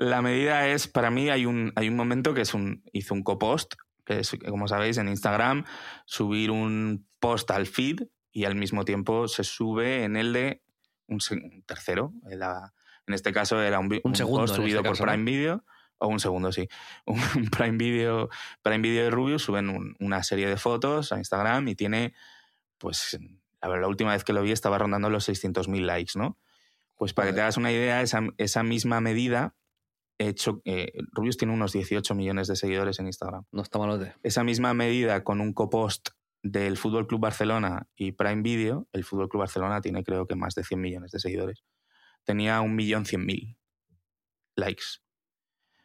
la 0.00 0.22
medida 0.22 0.66
es, 0.66 0.88
para 0.88 1.10
mí 1.10 1.28
hay 1.28 1.44
un, 1.44 1.74
hay 1.76 1.86
un 1.88 1.94
momento 1.94 2.32
que 2.32 2.40
es 2.40 2.54
un, 2.54 2.82
hizo 2.90 3.12
un 3.12 3.22
copost, 3.22 3.74
que 4.06 4.20
es, 4.20 4.34
como 4.48 4.66
sabéis, 4.66 4.96
en 4.96 5.08
Instagram, 5.08 5.66
subir 6.06 6.50
un 6.50 7.06
post 7.18 7.50
al 7.50 7.66
feed 7.66 8.04
y 8.32 8.46
al 8.46 8.54
mismo 8.54 8.86
tiempo 8.86 9.28
se 9.28 9.44
sube 9.44 10.04
en 10.04 10.16
el 10.16 10.32
de 10.32 10.62
un, 11.06 11.18
tercero. 11.66 12.14
En, 12.30 13.12
este 13.12 13.30
caso 13.34 13.60
era 13.60 13.78
un, 13.78 14.00
un, 14.02 14.14
segundo, 14.16 14.44
post 14.44 14.56
subido 14.56 14.78
este 14.78 14.88
por 14.88 15.06
Prime 15.06 15.30
Video 15.30 15.64
o 15.98 16.08
un 16.08 16.18
segundo, 16.18 16.50
sí. 16.50 16.66
Un 17.06 17.50
Prime 17.50 17.76
Video, 17.76 18.30
Prime 18.62 18.78
Video 18.78 19.04
de 19.04 19.10
Rubio 19.10 19.38
suben 19.38 19.96
una 20.00 20.22
serie 20.22 20.48
de 20.48 20.56
fotos 20.56 21.12
a 21.12 21.18
Instagram 21.18 21.68
y 21.68 21.74
tiene, 21.74 22.14
pues, 22.78 23.18
la, 23.60 23.86
última 23.86 24.12
vez 24.12 24.24
que 24.24 24.32
lo 24.32 24.40
vi 24.40 24.52
estaba 24.52 24.78
rondando 24.78 25.10
los 25.10 25.28
600.000 25.28 25.84
likes, 25.84 26.12
¿no? 26.18 26.38
Pues 26.96 27.12
para 27.12 27.28
que 27.28 27.34
te 27.34 27.42
hagas 27.42 27.58
una 27.58 27.70
idea, 27.70 28.00
esa, 28.00 28.22
esa 28.38 28.62
misma 28.62 29.02
medida 29.02 29.54
hecho, 30.28 30.60
eh, 30.64 30.92
Rubius 31.12 31.36
tiene 31.36 31.54
unos 31.54 31.72
18 31.72 32.14
millones 32.14 32.48
de 32.48 32.56
seguidores 32.56 32.98
en 32.98 33.06
Instagram. 33.06 33.44
No 33.52 33.62
está 33.62 33.78
malote. 33.78 34.14
Esa 34.22 34.44
misma 34.44 34.74
medida 34.74 35.24
con 35.24 35.40
un 35.40 35.52
copost 35.52 36.10
del 36.42 36.76
Fútbol 36.76 37.06
Club 37.06 37.20
Barcelona 37.20 37.88
y 37.96 38.12
Prime 38.12 38.42
Video, 38.42 38.88
el 38.92 39.04
Fútbol 39.04 39.28
Club 39.28 39.40
Barcelona 39.40 39.80
tiene 39.80 40.04
creo 40.04 40.26
que 40.26 40.36
más 40.36 40.54
de 40.54 40.64
100 40.64 40.80
millones 40.80 41.10
de 41.10 41.20
seguidores. 41.20 41.64
Tenía 42.24 42.60
un 42.60 42.74
millón 42.76 43.06
cien 43.06 43.24
mil 43.24 43.56
likes. 44.56 45.00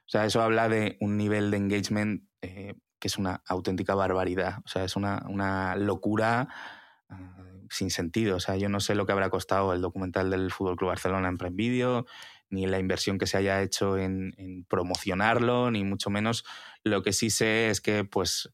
O 0.06 0.10
sea, 0.10 0.26
eso 0.26 0.42
habla 0.42 0.70
de 0.70 0.98
un 1.00 1.18
nivel 1.18 1.50
de 1.50 1.58
engagement 1.58 2.24
eh, 2.42 2.76
que 3.00 3.08
es 3.08 3.18
una 3.18 3.42
auténtica 3.48 3.96
barbaridad. 3.96 4.60
O 4.66 4.68
sea, 4.68 4.84
es 4.84 4.96
una, 4.96 5.76
locura 5.76 6.48
ah, 7.10 7.44
sin 7.70 7.90
sentido. 7.90 8.38
O 8.38 8.40
sea, 8.40 8.56
yo 8.58 8.70
no 8.70 8.80
sé 8.80 8.96
lo 8.96 9.06
que 9.06 9.12
habrá 9.12 9.30
costado 9.30 9.74
el 9.74 9.82
documental 9.82 10.30
del 10.30 10.52
Fútbol 10.52 10.76
Club 10.76 10.90
Barcelona 10.90 11.28
en 11.28 11.38
Prime 11.38 11.56
Video, 11.56 12.06
ni 12.56 12.66
la 12.66 12.80
inversión 12.80 13.18
que 13.18 13.28
se 13.28 13.38
haya 13.38 13.62
hecho 13.62 13.97
en, 13.97 14.34
en, 14.38 14.64
promocionarlo, 14.66 15.70
ni 15.70 15.84
mucho 15.84 16.10
menos. 16.10 16.45
Lo 16.84 17.03
que 17.03 17.14
sí 17.14 17.30
sé 17.30 17.70
es 17.70 17.82
que, 17.82 18.03
pues, 18.03 18.49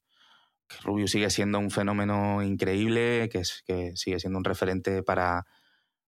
Rubio 0.84 1.08
sigue 1.08 1.30
siendo 1.30 1.60
un 1.60 1.72
fenómeno 1.72 2.41
increíble, 2.41 3.30
que, 3.32 3.39
es, 3.39 3.64
que 3.66 3.95
sigue 3.95 4.20
siendo 4.20 4.39
un 4.39 4.45
referente 4.45 5.04
para 5.04 5.45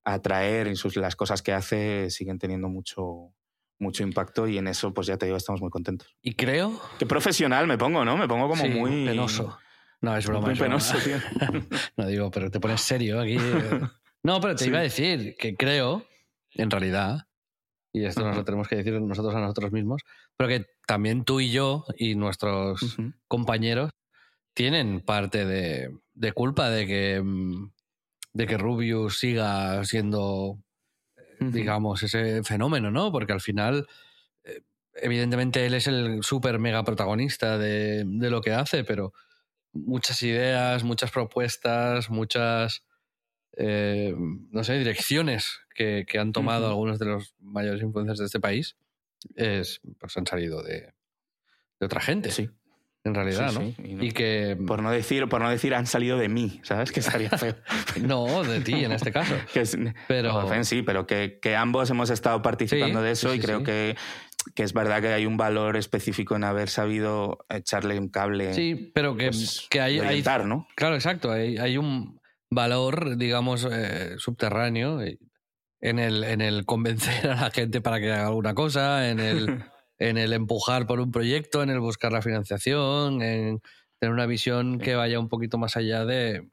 atraer 0.03 0.67
y 0.67 0.75
sus, 0.75 0.95
las 0.97 1.15
cosas 1.15 1.41
que 1.41 1.53
hace 1.53 2.09
siguen 2.09 2.39
teniendo 2.39 2.67
mucho, 2.67 3.33
mucho 3.79 4.03
impacto 4.03 4.47
y 4.47 4.57
en 4.57 4.67
eso, 4.67 4.93
pues 4.93 5.07
ya 5.07 5.17
te 5.17 5.25
digo, 5.25 5.37
estamos 5.37 5.61
muy 5.61 5.69
contentos. 5.69 6.15
Y 6.21 6.33
creo... 6.33 6.81
Qué 6.99 7.05
profesional 7.05 7.67
me 7.67 7.77
pongo, 7.77 8.03
¿no? 8.03 8.17
Me 8.17 8.27
pongo 8.27 8.49
como 8.49 8.67
muy... 8.67 9.05
penoso. 9.05 9.57
No, 10.01 10.17
es 10.17 10.25
broma. 10.25 10.47
Muy 10.47 10.57
penoso, 10.57 10.97
tío. 10.97 11.17
no 11.97 12.07
digo, 12.07 12.29
pero 12.29 12.51
te 12.51 12.59
pones 12.59 12.81
serio 12.81 13.21
aquí. 13.21 13.37
No, 14.21 14.39
pero 14.41 14.55
te 14.55 14.65
iba 14.65 14.79
a 14.79 14.81
decir 14.81 15.35
que 15.37 15.55
creo, 15.55 16.05
en 16.51 16.71
realidad, 16.71 17.27
y 17.93 18.05
esto 18.05 18.25
nos 18.25 18.35
lo 18.35 18.43
tenemos 18.43 18.67
que 18.67 18.75
decir 18.75 18.99
nosotros 18.99 19.35
a 19.35 19.39
nosotros 19.39 19.71
mismos, 19.71 20.01
pero 20.35 20.49
que 20.49 20.65
también 20.87 21.23
tú 21.23 21.39
y 21.39 21.51
yo 21.51 21.85
y 21.95 22.15
nuestros 22.15 22.97
compañeros 23.27 23.91
tienen 24.55 24.99
parte 25.01 25.45
de, 25.45 25.95
de, 26.15 26.31
culpa 26.33 26.71
de 26.71 26.87
que, 26.87 27.21
mm, 27.23 27.71
de 28.33 28.47
que 28.47 28.57
Rubius 28.57 29.19
siga 29.19 29.85
siendo, 29.85 30.57
digamos, 31.39 32.01
ese 32.01 32.43
fenómeno, 32.43 32.89
¿no? 32.89 33.11
Porque 33.11 33.33
al 33.33 33.41
final, 33.41 33.87
eh, 34.43 34.61
evidentemente, 34.95 35.65
él 35.67 35.75
es 35.75 35.85
el 35.85 36.23
súper 36.23 36.57
mega 36.57 36.83
protagonista 36.83 37.59
de, 37.59 38.05
de, 38.05 38.29
lo 38.31 38.41
que 38.41 38.53
hace, 38.53 38.83
pero 38.83 39.13
muchas 39.71 40.21
ideas, 40.23 40.83
muchas 40.83 41.11
propuestas, 41.11 42.09
muchas 42.09 42.83
eh, 43.57 44.15
no 44.17 44.63
sé, 44.63 44.77
direcciones 44.77 45.59
que, 45.75 46.05
han 46.19 46.31
tomado 46.31 46.67
algunos 46.67 46.99
de 46.99 47.05
los 47.05 47.35
mayores 47.39 47.81
influencers 47.81 48.19
de 48.19 48.25
este 48.25 48.39
país, 48.39 48.77
es, 49.35 49.81
pues 49.99 50.17
han 50.17 50.25
salido 50.25 50.63
de, 50.63 50.93
otra 51.79 52.01
gente. 52.01 52.31
Sí. 52.31 52.49
En 53.05 53.13
realidad, 53.13 53.51
¿no? 53.51 53.73
Y, 53.83 54.13
que. 54.13 54.57
Por 54.65 54.81
no, 54.81 54.89
decir, 54.89 55.27
por 55.27 55.41
no 55.41 55.49
decir 55.49 55.75
han 55.75 55.87
salido 55.87 56.17
de 56.17 56.29
mí, 56.29 56.61
¿sabes? 56.63 56.89
Que 56.93 57.01
estaría 57.01 57.29
feo. 57.37 57.55
no, 58.01 58.43
de 58.43 58.61
ti 58.61 58.85
en 58.85 58.93
este 58.93 59.11
caso. 59.11 59.35
pero... 60.07 60.63
sí, 60.63 60.83
pero 60.83 61.05
que, 61.05 61.39
ambos 61.57 61.89
hemos 61.89 62.09
estado 62.09 62.41
participando 62.41 63.01
de 63.01 63.11
eso 63.11 63.35
y 63.35 63.39
creo 63.41 63.61
que, 63.61 63.97
que 64.55 64.63
es 64.63 64.71
verdad 64.71 65.01
que 65.01 65.09
hay 65.09 65.25
un 65.25 65.35
valor 65.35 65.75
específico 65.75 66.37
en 66.37 66.45
haber 66.45 66.69
sabido 66.69 67.45
echarle 67.49 67.99
un 67.99 68.07
cable. 68.07 68.53
Sí, 68.53 68.91
pero 68.95 69.17
que, 69.17 69.31
pues, 69.31 69.67
que 69.69 69.81
hay, 69.81 69.99
hay. 69.99 70.23
¿no? 70.45 70.65
Claro, 70.75 70.95
exacto. 70.95 71.29
Hay, 71.29 71.57
hay 71.57 71.77
un 71.77 72.21
valor, 72.55 73.17
digamos, 73.17 73.67
eh, 73.69 74.15
subterráneo 74.17 75.01
en 75.81 75.99
el, 75.99 76.23
en 76.23 76.41
el 76.41 76.65
convencer 76.65 77.27
a 77.29 77.41
la 77.41 77.51
gente 77.51 77.81
para 77.81 77.99
que 77.99 78.11
haga 78.11 78.27
alguna 78.27 78.53
cosa, 78.53 79.09
en 79.09 79.19
el, 79.19 79.63
en 79.99 80.17
el 80.17 80.33
empujar 80.33 80.87
por 80.87 80.99
un 80.99 81.11
proyecto, 81.11 81.61
en 81.61 81.69
el 81.69 81.79
buscar 81.79 82.11
la 82.11 82.21
financiación, 82.21 83.21
en 83.21 83.61
tener 83.99 84.13
una 84.13 84.25
visión 84.25 84.79
que 84.79 84.95
vaya 84.95 85.19
un 85.19 85.29
poquito 85.29 85.57
más 85.57 85.77
allá 85.77 86.05
de, 86.05 86.49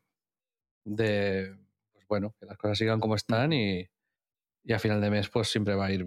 de 0.85 1.57
pues 1.93 2.07
bueno, 2.09 2.35
que 2.39 2.47
las 2.47 2.59
cosas 2.59 2.79
sigan 2.79 3.01
como 3.01 3.15
están 3.15 3.53
y, 3.53 3.89
y 4.65 4.73
a 4.73 4.79
final 4.79 5.01
de 5.01 5.11
mes 5.11 5.29
pues 5.29 5.49
siempre 5.49 5.75
va 5.75 5.87
a 5.87 5.93
ir 5.93 6.07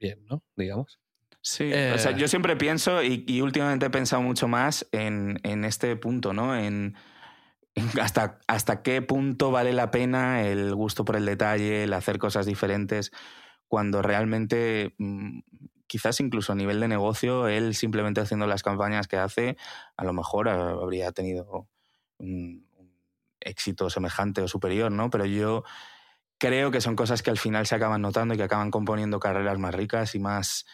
bien, 0.00 0.24
¿no? 0.26 0.42
Digamos. 0.56 1.00
Sí, 1.40 1.70
o 1.70 1.98
sea, 1.98 2.12
eh. 2.12 2.16
yo 2.16 2.26
siempre 2.26 2.56
pienso 2.56 3.02
y, 3.02 3.24
y, 3.26 3.42
últimamente 3.42 3.86
he 3.86 3.90
pensado 3.90 4.22
mucho 4.22 4.48
más 4.48 4.88
en, 4.92 5.38
en 5.42 5.64
este 5.66 5.94
punto, 5.94 6.32
¿no? 6.32 6.56
En, 6.56 6.96
hasta, 8.00 8.38
hasta 8.46 8.82
qué 8.82 9.02
punto 9.02 9.50
vale 9.50 9.72
la 9.72 9.90
pena 9.90 10.42
el 10.42 10.74
gusto 10.74 11.04
por 11.04 11.16
el 11.16 11.26
detalle, 11.26 11.84
el 11.84 11.92
hacer 11.92 12.18
cosas 12.18 12.46
diferentes, 12.46 13.10
cuando 13.68 14.02
realmente, 14.02 14.94
mm, 14.98 15.40
quizás 15.86 16.20
incluso 16.20 16.52
a 16.52 16.56
nivel 16.56 16.80
de 16.80 16.88
negocio, 16.88 17.48
él 17.48 17.74
simplemente 17.74 18.20
haciendo 18.20 18.46
las 18.46 18.62
campañas 18.62 19.08
que 19.08 19.16
hace, 19.16 19.56
a 19.96 20.04
lo 20.04 20.12
mejor 20.12 20.48
habría 20.48 21.12
tenido 21.12 21.68
un, 22.18 22.64
éxito 23.40 23.90
semejante 23.90 24.40
o 24.40 24.48
superior, 24.48 24.90
¿no? 24.90 25.10
Pero 25.10 25.26
yo 25.26 25.64
creo 26.38 26.70
que 26.70 26.80
son 26.80 26.96
cosas 26.96 27.22
que 27.22 27.30
al 27.30 27.38
final 27.38 27.66
se 27.66 27.74
acaban 27.74 28.00
notando 28.00 28.32
y 28.32 28.36
que 28.38 28.42
acaban 28.44 28.70
componiendo 28.70 29.20
carreras 29.20 29.58
más 29.58 29.74
ricas 29.74 30.14
y 30.14 30.18
más, 30.18 30.64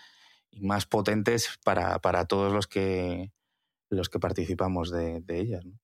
más 0.53 0.87
potentes 0.87 1.59
para, 1.65 1.99
para 2.01 2.27
todos 2.27 2.53
los 2.53 2.69
que, 2.69 3.33
los 3.89 4.09
que 4.09 4.21
participamos 4.21 4.93
de, 4.93 5.21
de 5.21 5.41
ellas. 5.41 5.65
¿no? 5.65 5.80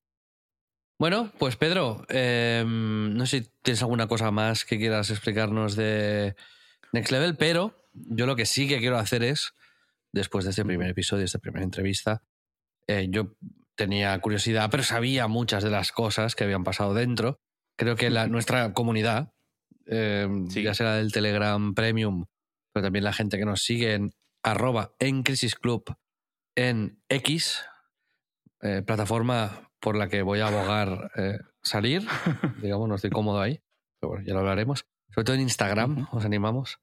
Bueno, 0.99 1.31
pues 1.37 1.57
Pedro, 1.57 2.03
em, 2.09 3.13
no 3.13 3.25
sé 3.27 3.43
si 3.43 3.51
tienes 3.61 3.81
alguna 3.83 4.07
cosa 4.07 4.31
más 4.31 4.65
que 4.65 4.79
quieras 4.79 5.11
explicarnos 5.11 5.75
de 5.75 6.35
Next 6.91 7.11
Level, 7.11 7.37
pero 7.37 7.75
yo 7.93 8.25
lo 8.25 8.35
que 8.35 8.47
sí 8.47 8.67
que 8.67 8.79
quiero 8.79 8.97
hacer 8.97 9.23
es, 9.23 9.53
después 10.11 10.45
de 10.45 10.51
este 10.51 10.65
primer 10.65 10.89
episodio, 10.89 11.19
de 11.19 11.25
esta 11.25 11.37
primera 11.37 11.63
entrevista, 11.63 12.23
eh, 12.87 13.07
yo 13.11 13.35
tenía 13.75 14.19
curiosidad, 14.19 14.69
pero 14.71 14.81
sabía 14.81 15.27
muchas 15.27 15.63
de 15.63 15.69
las 15.69 15.91
cosas 15.91 16.33
que 16.33 16.45
habían 16.45 16.63
pasado 16.63 16.95
dentro. 16.95 17.39
Creo 17.77 17.95
que 17.95 18.09
la, 18.09 18.25
nuestra 18.27 18.73
comunidad, 18.73 19.33
em, 19.85 20.47
ya 20.49 20.73
sea 20.73 20.93
del 20.95 21.11
Telegram 21.11 21.75
Premium, 21.75 22.25
pero 22.73 22.85
también 22.85 23.03
la 23.03 23.13
gente 23.13 23.37
que 23.37 23.45
nos 23.45 23.61
sigue 23.61 23.93
en 23.93 24.15
arroba 24.43 24.95
en 24.99 25.21
Crisis 25.21 25.55
Club 25.55 25.95
en 26.55 26.99
X, 27.09 27.63
eh, 28.61 28.81
plataforma 28.81 29.66
por 29.79 29.95
la 29.95 30.07
que 30.07 30.21
voy 30.21 30.39
a 30.39 30.47
abogar 30.47 31.11
eh, 31.15 31.39
salir. 31.61 32.05
Digamos, 32.61 32.87
no 32.89 32.95
estoy 32.95 33.09
cómodo 33.09 33.41
ahí, 33.41 33.59
pero 33.99 34.11
bueno, 34.11 34.25
ya 34.25 34.33
lo 34.33 34.39
hablaremos. 34.39 34.85
Sobre 35.13 35.25
todo 35.25 35.35
en 35.35 35.41
Instagram, 35.41 36.07
os 36.11 36.25
animamos. 36.25 36.79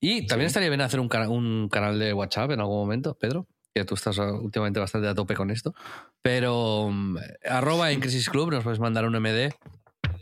Y 0.00 0.26
también 0.26 0.48
estaría 0.48 0.68
bien 0.68 0.80
hacer 0.80 1.00
un, 1.00 1.08
un, 1.28 1.68
canal 1.68 1.98
de 1.98 2.12
WhatsApp 2.12 2.50
en 2.50 2.60
algún 2.60 2.78
momento, 2.78 3.14
Pedro, 3.14 3.46
que 3.74 3.84
tú 3.84 3.94
estás 3.94 4.18
últimamente 4.18 4.80
bastante 4.80 5.08
a 5.08 5.14
tope 5.14 5.34
con 5.34 5.50
esto. 5.50 5.74
Pero 6.22 6.90
mm, 6.90 7.16
arroba 7.48 7.90
en 7.90 8.00
Crisis 8.00 8.28
Club 8.28 8.50
nos 8.50 8.64
puedes 8.64 8.80
mandar 8.80 9.06
un 9.06 9.18
MD 9.18 9.52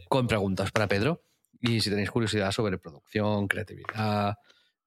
con 0.08 0.26
preguntas 0.26 0.70
para 0.70 0.86
Pedro. 0.86 1.22
Y 1.60 1.80
si 1.80 1.90
tenéis 1.90 2.10
curiosidad 2.10 2.50
sobre 2.52 2.78
producción, 2.78 3.46
creatividad, 3.48 4.36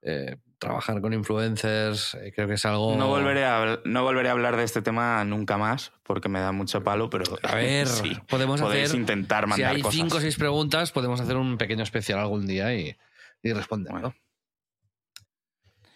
eh, 0.01 0.37
trabajar 0.59 1.01
con 1.01 1.13
influencers, 1.13 2.15
eh, 2.15 2.31
creo 2.33 2.47
que 2.47 2.53
es 2.55 2.65
algo... 2.65 2.95
No 2.95 3.07
volveré, 3.07 3.45
a, 3.45 3.79
no 3.83 4.03
volveré 4.03 4.29
a 4.29 4.31
hablar 4.31 4.57
de 4.57 4.63
este 4.63 4.81
tema 4.81 5.23
nunca 5.25 5.57
más, 5.57 5.91
porque 6.03 6.29
me 6.29 6.39
da 6.39 6.51
mucho 6.51 6.83
palo, 6.83 7.09
pero... 7.09 7.25
A 7.43 7.55
ver, 7.55 7.87
podemos 8.29 8.61
hacer... 8.61 8.95
intentar 8.95 9.47
mandar 9.47 9.75
Si 9.75 9.81
hay 9.81 9.91
cinco 9.91 10.17
o 10.17 10.19
seis 10.19 10.37
preguntas, 10.37 10.91
podemos 10.91 11.19
hacer 11.19 11.37
un 11.37 11.57
pequeño 11.57 11.83
especial 11.83 12.19
algún 12.19 12.45
día 12.45 12.73
y, 12.73 12.95
y 13.45 13.53
responder, 13.53 13.93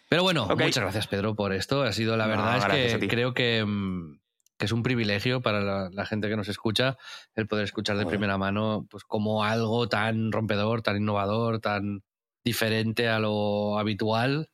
Pero 0.07 0.23
bueno, 0.23 0.47
muchas 0.47 0.83
gracias 0.83 1.07
Pedro 1.07 1.35
por 1.35 1.53
esto. 1.53 1.83
Ha 1.83 1.91
sido, 1.91 2.15
la 2.15 2.27
verdad 2.27 2.57
es 2.71 2.95
que 2.97 3.07
creo 3.07 3.33
que, 3.33 3.65
mm, 3.65 4.19
que, 4.57 4.65
es 4.65 4.71
un 4.71 4.83
privilegio 4.83 5.41
para 5.41 5.89
la, 5.89 6.05
gente 6.05 6.29
que 6.29 6.35
nos 6.35 6.47
escucha 6.47 6.97
el 7.35 7.47
poder 7.47 7.63
escuchar 7.63 7.97
de 7.97 8.05
primera 8.05 8.37
mano 8.37 8.85
pues 8.89 9.03
como 9.03 9.43
algo 9.43 9.89
tan 9.89 10.31
rompedor, 10.31 10.81
tan 10.83 10.97
innovador, 10.97 11.59
tan 11.59 12.03
diferente 12.49 13.07
a 13.07 13.19
lo 13.19 13.77
habitual, 13.77 14.49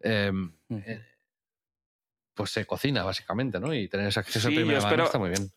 em, 0.00 0.52
eh, 0.70 1.00
pues 2.34 2.50
se 2.50 2.66
cocina 2.66 3.04
básicamente, 3.04 3.60
¿no? 3.60 3.72
Y 3.72 3.88
tener 3.88 4.08
ese 4.08 4.20
acceso 4.20 4.48
a 4.48 4.50
primera 4.50 4.80
mano 4.80 5.04
está 5.04 5.18
muy 5.18 5.30
bien. 5.30 5.52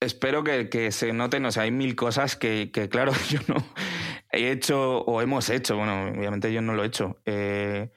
Espero 0.00 0.42
que, 0.42 0.90
se 0.92 1.12
noten, 1.12 1.44
o 1.44 1.52
sea, 1.52 1.64
hay 1.64 1.70
mil 1.70 1.94
cosas 1.94 2.36
que, 2.36 2.70
claro, 2.90 3.12
yo 3.30 3.40
no 3.48 3.56
he 4.32 4.50
hecho 4.50 5.00
o 5.02 5.20
hemos 5.20 5.50
hecho, 5.50 5.76
bueno, 5.76 6.08
obviamente 6.08 6.52
yo 6.52 6.62
no 6.62 6.74
lo 6.74 6.84
he 6.84 6.86
hecho, 6.86 7.20
eh, 7.26 7.90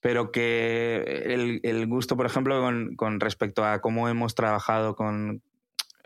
pero 0.00 0.32
que 0.32 1.60
el, 1.62 1.86
gusto, 1.86 2.16
por 2.16 2.26
ejemplo, 2.26 2.60
con, 2.60 2.96
con 2.96 3.20
respecto 3.20 3.64
a 3.64 3.80
cómo 3.80 4.08
hemos 4.08 4.34
trabajado 4.34 4.96
con 4.96 5.42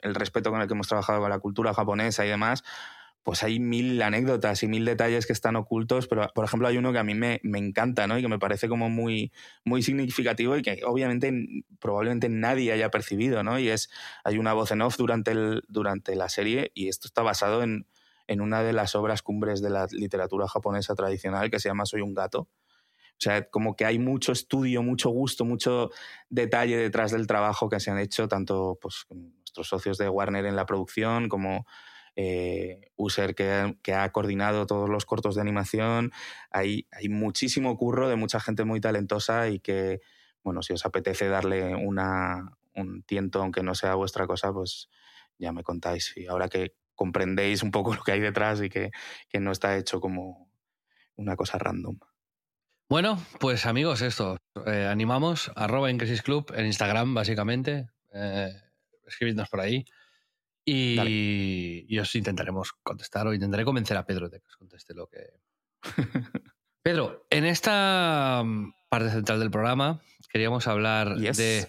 el 0.02 0.14
respeto 0.14 0.50
con 0.50 0.61
el 0.61 0.68
que 0.68 0.74
hemos 0.74 0.88
trabajado 0.88 1.20
con 1.20 1.30
la 1.30 1.38
cultura 1.38 1.74
japonesa 1.74 2.24
y 2.24 2.28
demás, 2.28 2.64
pues 3.27 3.43
hay 3.43 3.59
mil 3.59 4.01
anécdotas 4.03 4.62
y 4.62 4.68
mil 4.68 4.85
detalles 4.85 5.27
que 5.27 5.33
están 5.33 5.57
ocultos, 5.57 6.07
pero 6.07 6.31
por 6.33 6.45
ejemplo 6.45 6.68
hay 6.68 6.77
uno 6.77 6.93
que 6.93 7.01
a 7.01 7.03
mí 7.03 7.14
me, 7.14 7.41
encanta, 7.43 8.07
¿no? 8.07 8.16
Y 8.16 8.22
que 8.22 8.29
me 8.29 8.39
parece 8.39 8.68
como 8.68 8.89
muy, 8.89 9.33
muy 9.64 9.83
significativo 9.83 10.57
y 10.57 10.62
que 10.62 10.83
obviamente 10.87 11.33
probablemente 11.81 12.29
nadie 12.29 12.70
haya 12.70 12.89
percibido, 12.93 13.43
¿no? 13.43 13.59
Y 13.59 13.68
es, 13.68 13.91
hay 14.22 14.39
una 14.39 14.53
voz 14.53 14.70
en 14.70 14.81
off 14.81 14.97
durante, 14.97 15.33
el, 15.33 15.64
durante 15.66 16.14
la 16.14 16.29
serie 16.29 16.70
y 16.72 16.87
esto 16.87 17.09
está 17.09 17.22
basado 17.22 17.64
en, 17.64 17.89
en 18.29 18.41
una 18.41 18.62
de 18.62 18.72
las 18.72 18.95
obras 18.95 19.22
cumbres 19.22 19.61
de 19.61 19.70
la 19.70 19.89
literatura 19.91 20.47
japonesa 20.47 20.95
tradicional 20.95 21.51
que 21.51 21.59
se 21.59 21.68
llama 21.68 21.85
Soy 21.85 22.03
un 22.03 22.14
gato. 22.14 22.43
O 22.43 23.18
sea, 23.18 23.49
como 23.49 23.74
que 23.74 23.87
hay 23.87 23.99
mucho 23.99 24.31
estudio, 24.31 24.85
mucho 24.85 25.11
gusto, 25.11 25.45
mucho 25.45 25.91
detalle 26.31 26.77
detrás 26.77 27.11
del 27.11 27.27
trabajo 27.27 27.68
que 27.68 27.81
se 27.81 27.91
han 27.91 27.99
hecho, 27.99 28.29
tanto 28.29 28.79
pues, 28.81 29.05
nuestros 29.11 29.66
socios 29.66 29.99
de 29.99 30.09
Warner 30.09 30.47
en 30.47 30.55
la 30.55 30.64
producción, 30.64 31.29
como 31.29 31.66
eh, 32.17 32.91
User 32.97 33.35
que, 33.35 33.95
ha 33.95 34.12
coordinado 34.12 34.67
todos 34.67 34.89
los 34.89 35.05
cortos 35.05 35.35
de 35.35 35.43
animación. 35.43 36.12
Hay, 36.51 36.89
hay 36.91 37.09
muchísimo 37.09 37.77
curro 37.77 38.09
de 38.09 38.17
mucha 38.17 38.41
gente 38.41 38.64
muy 38.64 38.81
talentosa 38.81 39.49
y 39.49 39.61
que, 39.61 40.01
bueno, 40.43 40.62
si 40.62 40.73
os 40.73 40.85
apetece 40.87 41.29
darle 41.29 41.75
una, 41.75 42.57
un 42.75 43.03
tiento, 43.03 43.43
aunque 43.43 43.62
no 43.62 43.75
sea 43.75 43.95
vuestra 43.95 44.27
cosa, 44.27 44.53
pues 44.53 44.89
ya 45.39 45.53
me 45.53 45.62
contáis. 45.62 46.14
Y 46.17 46.27
ahora 46.27 46.49
que 46.49 46.75
comprendéis 46.95 47.62
un 47.62 47.71
poco 47.71 47.95
lo 47.95 48.03
que 48.03 48.12
hay 48.12 48.21
detrás 48.21 48.62
y 48.62 48.69
que, 48.69 48.91
que 49.29 49.39
no 49.39 49.53
está 49.53 49.77
hecho 49.77 50.01
como 50.01 50.51
una 51.17 51.37
cosa 51.37 51.59
random. 51.59 51.99
Bueno, 52.89 53.21
pues 53.41 53.67
amigos, 53.67 54.01
esto. 54.01 54.39
Eh, 54.64 54.87
animamos, 54.89 55.51
arroba 55.57 55.91
en 55.91 55.99
Club, 55.99 56.53
en 56.57 56.67
Instagram, 56.67 57.14
básicamente. 57.14 57.89
Eh, 58.14 58.53
escribidnos 59.07 59.49
por 59.49 59.61
ahí. 59.61 59.85
Y, 60.69 61.87
y, 61.89 61.99
os 62.01 62.12
intentaremos 62.17 62.73
contestar 62.83 63.27
o 63.29 63.33
intentaré 63.33 63.64
convencer 63.64 63.97
a 63.97 64.05
Pedro 64.05 64.29
de 64.29 64.41
que 64.41 64.49
os 64.49 64.57
conteste 64.57 64.95
lo 64.95 65.07
que. 65.07 65.39
Pedro, 66.83 67.27
en 67.31 67.45
esta 67.45 68.43
mm, 68.45 68.75
parte 68.89 69.11
central 69.11 69.39
del 69.39 69.51
programa 69.51 70.01
queríamos 70.29 70.67
hablar 70.67 71.17
de 71.17 71.69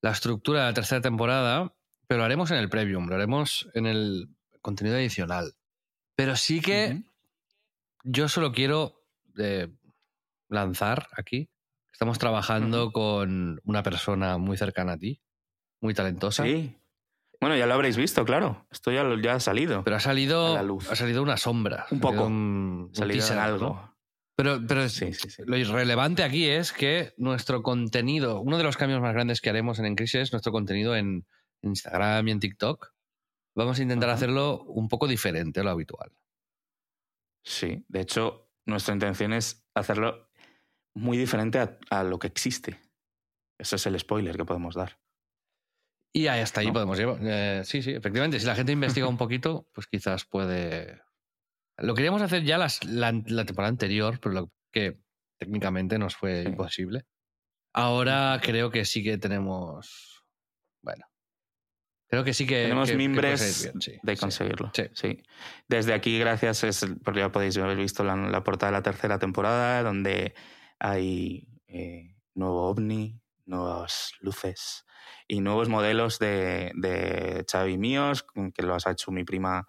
la 0.00 0.10
estructura 0.10 0.60
de 0.60 0.66
la 0.66 0.74
tercera 0.74 1.00
temporada, 1.00 1.74
pero 2.06 2.18
lo 2.18 2.24
haremos 2.24 2.50
en 2.50 2.56
el 2.56 2.68
Premium, 2.68 3.08
lo 3.08 3.14
haremos 3.14 3.68
en 3.74 3.86
el 3.86 4.28
contenido 4.62 4.96
adicional. 4.96 5.54
Pero 6.14 6.34
sí 6.34 6.60
que 6.60 7.02
yo 8.02 8.28
solo 8.28 8.52
quiero 8.52 9.04
eh, 9.38 9.68
lanzar 10.48 11.08
aquí. 11.12 11.50
Estamos 11.92 12.18
trabajando 12.18 12.92
con 12.92 13.60
una 13.64 13.82
persona 13.82 14.38
muy 14.38 14.56
cercana 14.56 14.92
a 14.92 14.98
ti, 14.98 15.20
muy 15.80 15.94
talentosa. 15.94 16.44
Sí. 16.44 16.77
Bueno, 17.40 17.56
ya 17.56 17.66
lo 17.66 17.74
habréis 17.74 17.96
visto, 17.96 18.24
claro. 18.24 18.66
Esto 18.70 18.90
ya, 18.90 19.04
ya 19.22 19.34
ha 19.34 19.40
salido. 19.40 19.84
Pero 19.84 19.96
ha 19.96 20.00
salido, 20.00 20.56
ha 20.56 20.96
salido 20.96 21.22
una 21.22 21.36
sombra. 21.36 21.86
Un 21.90 22.00
poco. 22.00 22.26
Un, 22.26 22.90
salido 22.92 23.40
algo. 23.40 23.94
Pero, 24.36 24.60
pero 24.66 24.88
sí, 24.88 25.14
sí, 25.14 25.30
sí. 25.30 25.42
lo 25.46 25.56
irrelevante 25.56 26.22
aquí 26.22 26.46
es 26.46 26.72
que 26.72 27.12
nuestro 27.16 27.62
contenido, 27.62 28.40
uno 28.40 28.56
de 28.56 28.62
los 28.62 28.76
cambios 28.76 29.00
más 29.00 29.12
grandes 29.12 29.40
que 29.40 29.50
haremos 29.50 29.78
en 29.80 29.86
Encrisis 29.86 30.20
es 30.20 30.32
nuestro 30.32 30.52
contenido 30.52 30.94
en 30.94 31.26
Instagram 31.62 32.28
y 32.28 32.30
en 32.30 32.40
TikTok. 32.40 32.92
Vamos 33.56 33.78
a 33.80 33.82
intentar 33.82 34.10
hacerlo 34.10 34.62
un 34.64 34.88
poco 34.88 35.08
diferente 35.08 35.60
a 35.60 35.64
lo 35.64 35.70
habitual. 35.70 36.12
Sí, 37.44 37.84
de 37.88 38.00
hecho, 38.00 38.52
nuestra 38.66 38.94
intención 38.94 39.32
es 39.32 39.66
hacerlo 39.74 40.30
muy 40.94 41.16
diferente 41.16 41.58
a, 41.90 42.04
lo 42.04 42.18
que 42.18 42.26
existe. 42.26 42.80
Eso 43.58 43.76
es 43.76 43.86
el 43.86 43.98
spoiler 43.98 44.36
que 44.36 44.44
podemos 44.44 44.74
dar. 44.74 44.98
Y 46.12 46.26
hasta 46.26 46.60
ahí 46.60 46.72
podemos 46.72 46.98
llevar. 46.98 47.18
Eh, 47.22 47.62
sí, 47.64 47.82
sí, 47.82 47.92
efectivamente. 47.92 48.40
Si 48.40 48.46
la 48.46 48.54
gente 48.54 48.72
investiga 48.72 49.08
un 49.08 49.16
poquito, 49.16 49.68
pues 49.72 49.86
quizás 49.86 50.24
puede. 50.24 51.00
Lo 51.76 51.94
queríamos 51.94 52.22
hacer 52.22 52.44
ya 52.44 52.58
la, 52.58 53.12
temporada 53.44 53.68
anterior, 53.68 54.18
pero 54.20 54.34
lo 54.34 54.52
que 54.72 54.98
técnicamente 55.38 55.98
nos 55.98 56.16
fue 56.16 56.42
imposible. 56.42 57.04
Ahora 57.72 58.40
creo 58.42 58.70
que 58.70 58.84
sí 58.84 59.04
que 59.04 59.18
tenemos. 59.18 60.24
Bueno. 60.82 61.06
Creo 62.08 62.24
que 62.24 62.32
sí 62.32 62.46
que. 62.46 62.62
Tenemos 62.62 62.92
mimbres 62.94 63.70
de 64.02 64.16
conseguirlo. 64.16 64.72
Sí, 64.94 65.22
Desde 65.68 65.92
aquí, 65.92 66.18
gracias, 66.18 66.64
es, 66.64 66.86
porque 67.04 67.20
ya 67.20 67.30
podéis 67.30 67.56
haber 67.58 67.76
visto 67.76 68.02
la, 68.02 68.16
la 68.16 68.42
portada 68.42 68.72
de 68.72 68.78
la 68.78 68.82
tercera 68.82 69.18
temporada, 69.18 69.82
donde 69.82 70.34
hay 70.78 71.46
eh, 71.66 72.16
nuevo 72.34 72.66
ovni, 72.68 73.20
nuevas 73.48 74.12
luces 74.20 74.84
y 75.26 75.40
nuevos 75.40 75.68
modelos 75.68 76.18
de, 76.18 76.72
de 76.76 77.44
Xavi 77.50 77.78
míos, 77.78 78.24
que 78.54 78.62
los 78.62 78.86
ha 78.86 78.92
hecho 78.92 79.10
mi 79.10 79.24
prima 79.24 79.66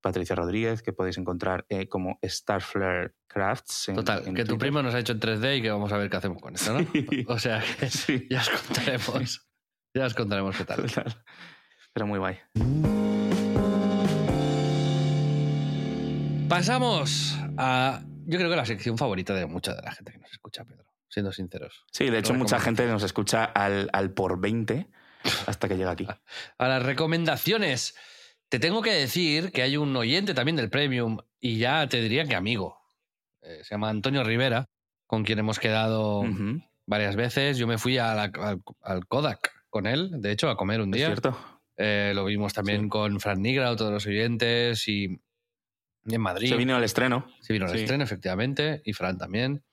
Patricia 0.00 0.36
Rodríguez, 0.36 0.82
que 0.82 0.92
podéis 0.92 1.16
encontrar 1.16 1.64
eh, 1.68 1.88
como 1.88 2.18
Starflare 2.22 3.14
Crafts. 3.26 3.90
Total, 3.94 4.34
que 4.34 4.44
tu 4.44 4.58
prima 4.58 4.82
nos 4.82 4.94
ha 4.94 4.98
hecho 4.98 5.12
en 5.12 5.20
3D 5.20 5.58
y 5.58 5.62
que 5.62 5.70
vamos 5.70 5.92
a 5.92 5.96
ver 5.96 6.10
qué 6.10 6.16
hacemos 6.16 6.42
con 6.42 6.54
esto, 6.54 6.78
¿no? 6.78 6.86
O 7.28 7.38
sea, 7.38 7.62
que 7.78 8.26
ya 8.30 8.40
os 8.40 8.50
contaremos. 8.50 9.48
Ya 9.94 10.06
os 10.06 10.14
contaremos 10.14 10.56
qué 10.56 10.64
tal. 10.64 10.84
Pero 11.92 12.06
muy 12.06 12.18
guay. 12.18 12.38
Pasamos 16.48 17.38
a 17.56 18.02
yo 18.24 18.38
creo 18.38 18.50
que 18.50 18.56
la 18.56 18.64
sección 18.64 18.96
favorita 18.96 19.34
de 19.34 19.46
mucha 19.46 19.74
de 19.74 19.82
la 19.82 19.92
gente 19.92 20.12
que 20.12 20.18
nos 20.18 20.30
escucha, 20.30 20.64
Pedro, 20.64 20.81
siendo 21.12 21.30
sinceros. 21.30 21.84
Sí, 21.92 22.08
de 22.08 22.18
hecho, 22.18 22.34
mucha 22.34 22.58
gente 22.58 22.86
nos 22.86 23.02
escucha 23.02 23.44
al, 23.44 23.90
al 23.92 24.12
por 24.12 24.40
20 24.40 24.88
hasta 25.46 25.68
que 25.68 25.76
llega 25.76 25.90
aquí. 25.90 26.06
A 26.58 26.68
las 26.68 26.82
recomendaciones. 26.82 27.94
Te 28.48 28.58
tengo 28.58 28.82
que 28.82 28.92
decir 28.92 29.52
que 29.52 29.62
hay 29.62 29.76
un 29.76 29.94
oyente 29.96 30.34
también 30.34 30.56
del 30.56 30.70
Premium 30.70 31.18
y 31.40 31.58
ya 31.58 31.86
te 31.88 32.00
diría 32.00 32.24
que 32.24 32.34
amigo. 32.34 32.78
Eh, 33.42 33.60
se 33.62 33.74
llama 33.74 33.88
Antonio 33.88 34.24
Rivera, 34.24 34.68
con 35.06 35.24
quien 35.24 35.38
hemos 35.38 35.58
quedado 35.58 36.22
varias 36.86 37.16
veces. 37.16 37.58
Yo 37.58 37.66
me 37.66 37.78
fui 37.78 37.98
al, 37.98 38.32
Kodak 39.08 39.50
con 39.68 39.86
él, 39.86 40.10
de 40.20 40.32
hecho, 40.32 40.50
a 40.50 40.56
comer 40.56 40.80
un 40.80 40.90
día. 40.90 41.08
Es 41.08 41.20
cierto. 41.20 41.38
Eh, 41.76 42.12
lo 42.14 42.26
vimos 42.26 42.52
también 42.52 42.88
con 42.88 43.20
Fran 43.20 43.40
Nigra, 43.40 43.70
otro 43.70 43.86
de 43.86 43.92
los 43.92 44.06
oyentes, 44.06 44.86
y 44.86 45.18
en 46.06 46.20
Madrid. 46.20 46.50
Se 46.50 46.56
vino 46.56 46.76
al 46.76 46.84
estreno. 46.84 47.26
Se 47.40 47.52
vino 47.52 47.66
al 47.66 47.74
estreno, 47.74 48.04
efectivamente, 48.04 48.82
y 48.84 48.92
Fran 48.92 49.16
también. 49.16 49.64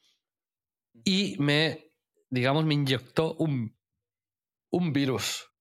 Y 1.03 1.35
me, 1.39 1.91
digamos, 2.29 2.65
me 2.65 2.73
inyectó 2.73 3.35
un, 3.35 3.77
un 4.69 4.93
virus. 4.93 5.51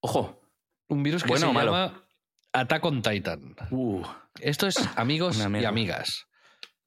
Ojo. 0.00 0.40
Un 0.88 1.02
virus 1.02 1.22
que 1.22 1.36
se 1.36 1.46
llama 1.46 2.04
Attack 2.52 2.84
on 2.84 3.02
Titan. 3.02 3.54
Uh. 3.70 4.02
Esto 4.40 4.66
es, 4.66 4.76
amigos 4.96 5.38
y 5.38 5.64
amigas. 5.64 6.26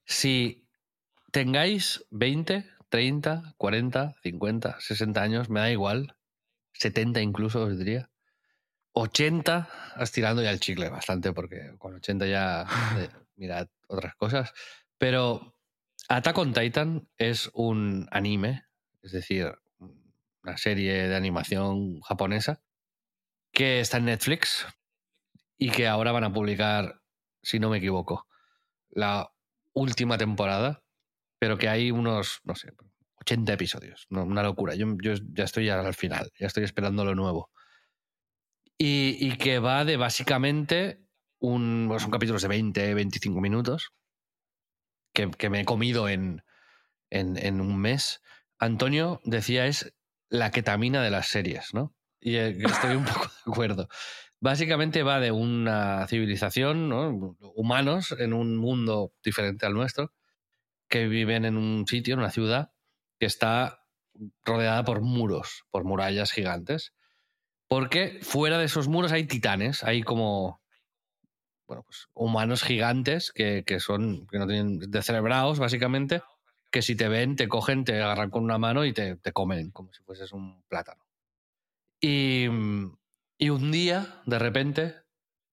Si 0.06 0.68
tengáis 1.32 2.06
20, 2.12 2.70
30, 2.90 3.56
40, 3.58 4.16
50, 4.22 4.80
60 4.80 5.22
años, 5.22 5.50
me 5.50 5.62
da 5.62 5.72
igual, 5.72 6.16
70 6.74 7.22
incluso 7.22 7.64
os 7.64 7.78
diría, 7.78 8.10
80, 8.94 9.70
estirando 10.00 10.44
ya 10.44 10.52
el 10.52 10.60
chicle 10.60 10.90
bastante, 10.90 11.34
porque 11.34 11.76
con 11.78 11.96
80 11.96 12.28
ya 12.28 12.66
eh, 12.98 13.10
mirad 13.36 13.68
otras 13.88 14.16
cosas. 14.16 14.54
Pero 14.98 15.53
Attack 16.10 16.38
on 16.38 16.54
Titan 16.54 17.08
es 17.18 17.50
un 17.54 18.08
anime, 18.12 18.66
es 19.02 19.12
decir, 19.12 19.54
una 20.44 20.58
serie 20.58 21.08
de 21.08 21.16
animación 21.16 22.02
japonesa 22.02 22.62
que 23.52 23.80
está 23.80 23.98
en 23.98 24.06
Netflix 24.06 24.66
y 25.58 25.70
que 25.70 25.88
ahora 25.88 26.12
van 26.12 26.26
a 26.26 26.34
publicar, 26.34 27.02
si 27.42 27.60
no 27.60 27.70
me 27.70 27.78
equivoco, 27.78 28.28
la 28.90 29.32
última 29.74 30.18
temporada, 30.18 30.84
pero 31.40 31.58
que 31.58 31.70
hay 31.70 31.92
unos, 31.92 32.42
no 32.44 32.56
sé, 32.56 32.74
80 33.22 33.54
episodios, 33.54 34.08
una 34.10 34.44
locura. 34.44 34.76
Yo, 34.76 34.88
yo 35.02 35.14
ya 35.34 35.46
estoy 35.46 35.70
al 35.70 35.94
final, 35.94 36.32
ya 36.38 36.48
estoy 36.48 36.64
esperando 36.64 37.06
lo 37.06 37.16
nuevo. 37.16 37.50
Y, 38.78 39.38
que 39.38 39.60
va 39.60 39.86
de 39.86 39.96
básicamente 39.96 41.06
un, 41.40 41.86
pues, 41.88 42.02
son 42.02 42.12
capítulos 42.12 42.42
de 42.42 42.50
20, 42.50 42.94
25 42.94 43.40
minutos 43.40 43.94
que, 45.14 45.50
me 45.50 45.62
he 45.62 45.66
comido 45.66 46.10
en, 46.10 46.44
en, 47.10 47.38
en, 47.38 47.62
un 47.62 47.80
mes. 47.80 48.22
Antonio 48.58 49.22
decía 49.24 49.68
es 49.68 49.94
la 50.30 50.52
ketamina 50.52 51.04
de 51.04 51.12
las 51.12 51.28
series, 51.28 51.74
¿no? 51.74 51.96
Y 52.20 52.36
eh, 52.36 52.58
estoy 52.60 52.96
un 52.96 53.06
poco 53.06 53.28
de 53.28 53.52
acuerdo. 53.52 53.88
Básicamente 54.40 55.04
va 55.04 55.20
de 55.20 55.32
una 55.32 56.06
civilización, 56.08 56.90
¿no? 56.90 57.38
humanos 57.56 58.14
en 58.18 58.34
un 58.34 58.58
mundo 58.58 59.14
diferente 59.24 59.66
al 59.66 59.74
nuestro, 59.74 60.12
que 60.90 61.08
viven 61.08 61.46
en 61.46 61.56
un 61.56 61.88
sitio, 61.88 62.14
en 62.14 62.20
una 62.20 62.30
ciudad, 62.30 62.74
que 63.20 63.26
está 63.26 63.86
rodeada 64.44 64.84
por 64.84 65.02
muros, 65.02 65.64
por 65.72 65.86
murallas 65.86 66.32
gigantes. 66.32 66.94
Porque 67.68 68.20
fuera 68.22 68.58
de 68.58 68.66
esos 68.66 68.88
muros 68.88 69.12
hay 69.12 69.26
titanes, 69.26 69.84
hay 69.84 70.04
como 70.04 70.63
bueno, 71.68 71.84
pues 71.84 72.08
humanos 72.14 72.64
gigantes 72.64 73.32
que, 73.32 73.64
son, 73.80 74.28
que 74.28 74.40
no 74.40 74.48
tienen 74.48 74.80
descerebrados, 74.92 75.60
básicamente, 75.60 76.22
que 76.72 76.82
si 76.82 76.96
te 76.96 77.08
ven, 77.08 77.36
te 77.36 77.48
cogen, 77.48 77.86
te 77.86 78.02
agarran 78.02 78.30
con 78.30 78.44
una 78.44 78.58
mano 78.58 78.86
y 78.86 78.94
te, 78.94 79.18
comen, 79.34 79.72
como 79.72 79.94
si 79.94 80.04
fueses 80.04 80.32
un 80.34 80.64
plátano. 80.68 81.06
Y, 82.02 82.48
un 82.48 83.72
día, 83.72 84.22
de 84.26 84.40
repente, 84.40 84.96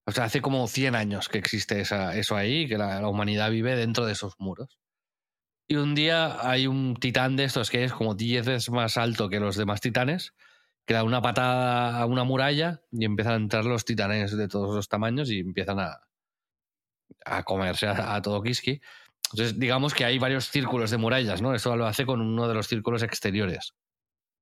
o 0.06 0.12
sea, 0.12 0.24
hace 0.24 0.40
como 0.40 0.66
100 0.66 0.94
años 0.94 1.28
que 1.28 1.38
existe 1.38 1.80
eso 1.80 2.36
ahí, 2.36 2.68
que 2.68 2.78
la, 2.78 3.00
la, 3.00 3.08
humanidad 3.08 3.50
vive 3.50 3.76
dentro 3.76 4.06
de 4.06 4.12
esos 4.12 4.34
muros. 4.38 4.78
Y 5.68 5.76
un 5.76 5.94
día 5.94 6.48
hay 6.48 6.66
un 6.66 6.96
titán 6.96 7.36
de 7.36 7.44
estos 7.44 7.70
que 7.70 7.84
es 7.84 7.92
como 7.92 8.14
10 8.14 8.46
veces 8.46 8.70
más 8.70 8.96
alto 8.96 9.28
que 9.28 9.38
los 9.38 9.56
demás 9.56 9.80
titanes, 9.80 10.32
que 10.86 10.94
da 10.94 11.04
una 11.04 11.22
patada 11.22 12.00
a 12.00 12.06
una 12.06 12.24
muralla 12.24 12.82
y 12.90 13.04
empiezan 13.04 13.34
a 13.34 13.36
entrar 13.36 13.64
los 13.64 13.84
titanes 13.84 14.36
de 14.36 14.48
todos 14.48 14.74
los 14.74 14.88
tamaños 14.88 15.30
y 15.30 15.40
empiezan 15.40 15.78
a, 15.78 16.00
a 17.24 17.42
comerse 17.44 17.86
a, 17.86 18.20
todo 18.22 18.42
Kiski. 18.42 18.80
Entonces, 19.32 19.58
digamos 19.58 19.94
que 19.94 20.04
hay 20.04 20.18
varios 20.18 20.48
círculos 20.48 20.90
de 20.90 20.98
murallas, 20.98 21.40
¿no? 21.40 21.54
Eso 21.54 21.76
lo 21.76 21.86
hace 21.86 22.04
con 22.04 22.20
uno 22.20 22.48
de 22.48 22.54
los 22.54 22.66
círculos 22.66 23.02
exteriores. 23.02 23.74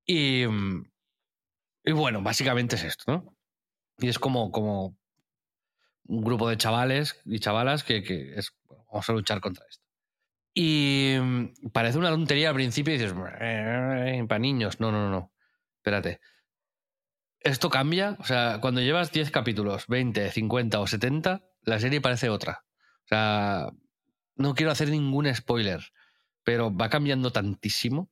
Y, 0.07 0.45
y 1.84 1.93
bueno, 1.93 2.22
básicamente 2.22 2.76
es 2.76 2.84
esto, 2.84 3.05
¿no? 3.12 3.36
Y 3.99 4.09
es 4.09 4.18
como, 4.18 4.51
como 4.51 4.97
un 6.07 6.24
grupo 6.24 6.49
de 6.49 6.57
chavales 6.57 7.20
y 7.26 7.39
chavalas 7.39 7.84
que, 7.84 8.03
que 8.03 8.34
es, 8.36 8.55
vamos 8.91 9.09
a 9.09 9.12
luchar 9.12 9.41
contra 9.41 9.66
esto. 9.68 9.84
Y 10.55 11.16
mm, 11.20 11.70
parece 11.72 11.99
una 11.99 12.11
tontería 12.11 12.49
al 12.49 12.55
principio 12.55 12.95
y 12.95 12.99
dices, 12.99 13.14
"Eh, 13.41 14.24
para 14.28 14.39
niños. 14.39 14.80
No, 14.80 14.91
no, 14.91 15.11
no. 15.11 15.32
Espérate. 15.89 16.20
Esto 17.41 17.70
cambia. 17.70 18.18
O 18.20 18.24
sea, 18.24 18.59
cuando 18.61 18.82
llevas 18.82 19.11
10 19.11 19.30
capítulos, 19.30 19.86
20, 19.89 20.30
50 20.30 20.80
o 20.80 20.86
70, 20.86 21.49
la 21.62 21.80
serie 21.80 22.03
parece 22.03 22.28
otra. 22.28 22.66
O 23.05 23.09
sea, 23.09 23.70
no 24.36 24.55
quiero 24.55 24.70
hacer 24.70 24.91
ningún 24.91 25.34
spoiler, 25.34 25.80
pero 26.45 26.76
va 26.76 26.91
cambiando 26.91 27.32
tantísimo 27.32 28.11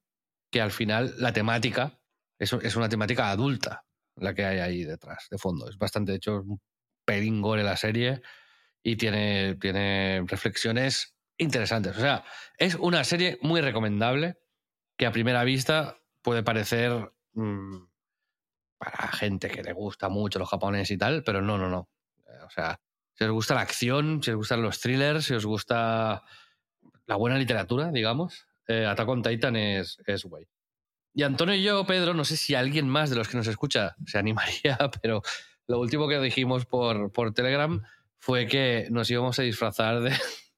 que 0.50 0.62
al 0.62 0.70
final 0.70 1.14
la 1.18 1.34
temática 1.34 2.00
es, 2.38 2.52
una 2.52 2.88
temática 2.88 3.30
adulta 3.30 3.84
la 4.14 4.32
que 4.34 4.46
hay 4.46 4.60
ahí 4.60 4.84
detrás, 4.84 5.26
de 5.30 5.36
fondo. 5.36 5.68
Es 5.68 5.76
bastante, 5.76 6.12
de 6.12 6.16
hecho, 6.16 6.40
un 6.40 6.62
pelín 7.04 7.42
gore 7.42 7.62
la 7.62 7.76
serie 7.76 8.22
y 8.82 8.96
tiene, 8.96 9.56
tiene 9.56 10.24
reflexiones 10.26 11.14
interesantes. 11.36 11.94
O 11.94 12.00
sea, 12.00 12.24
es 12.56 12.76
una 12.76 13.04
serie 13.04 13.38
muy 13.42 13.60
recomendable 13.60 14.38
que 14.96 15.04
a 15.04 15.12
primera 15.12 15.44
vista 15.44 15.98
puede 16.22 16.42
parecer 16.42 17.12
mm, 17.36 17.88
para 18.78 19.08
gente 19.12 19.48
que 19.48 19.62
le 19.62 19.72
gusta 19.72 20.08
mucho 20.08 20.38
los 20.38 20.48
japoneses 20.50 20.90
y 20.90 20.98
tal, 20.98 21.22
pero 21.22 21.40
no, 21.40 21.56
no, 21.56 21.68
no. 21.68 21.88
Eh, 22.26 22.42
O 22.44 22.50
sea, 22.50 22.80
si 23.14 23.24
os 23.24 23.30
gusta 23.30 23.54
la 23.54 23.62
acción, 23.62 24.22
si 24.22 24.30
os 24.30 24.36
gustan 24.36 24.62
los 24.62 24.80
thrillers, 24.80 25.24
si 25.24 25.34
os 25.34 25.46
gusta 25.46 26.22
la 27.06 27.16
buena 27.16 27.38
literatura, 27.38 27.90
digamos, 27.90 28.46
eh, 28.68 28.84
Attack 28.84 29.08
on 29.08 29.22
Titan 29.22 29.56
es, 29.56 29.98
es 30.06 30.24
guay. 30.24 30.46
Y 31.14 31.22
Antonio 31.22 31.54
y 31.54 31.62
yo, 31.62 31.86
Pedro, 31.86 32.12
no 32.12 32.24
sé 32.26 32.36
si 32.36 32.54
alguien 32.54 32.88
más 32.88 33.08
de 33.08 33.16
los 33.16 33.28
que 33.28 33.38
nos 33.38 33.46
escucha 33.46 33.96
se 34.04 34.18
animaría, 34.18 34.76
pero 35.02 35.22
lo 35.66 35.80
último 35.80 36.08
que 36.08 36.18
dijimos 36.20 36.66
por, 36.66 37.10
por 37.12 37.32
Telegram 37.32 37.82
fue 38.18 38.46
que 38.46 38.88
nos 38.90 39.10
íbamos 39.10 39.38
a 39.38 39.42
disfrazar 39.42 40.00
de, 40.00 40.12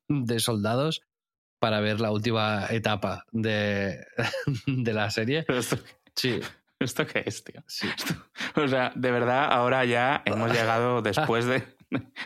de 0.09 0.41
soldados 0.41 1.03
para 1.61 1.81
ver 1.81 2.01
la 2.01 2.11
última 2.11 2.67
etapa 2.71 3.25
de, 3.31 4.05
de 4.67 4.93
la 4.93 5.11
serie. 5.11 5.45
Sí, 6.17 6.41
¿Esto 6.81 7.07
qué 7.07 7.25
es, 7.27 7.43
tío? 7.45 7.63
sí. 7.67 7.89
O 8.55 8.69
sea, 8.69 8.93
de 8.95 9.11
verdad, 9.11 9.49
ahora 9.53 9.85
ya 9.85 10.23
hemos 10.25 10.53
llegado 10.53 11.03
después 11.03 11.45
de. 11.47 11.65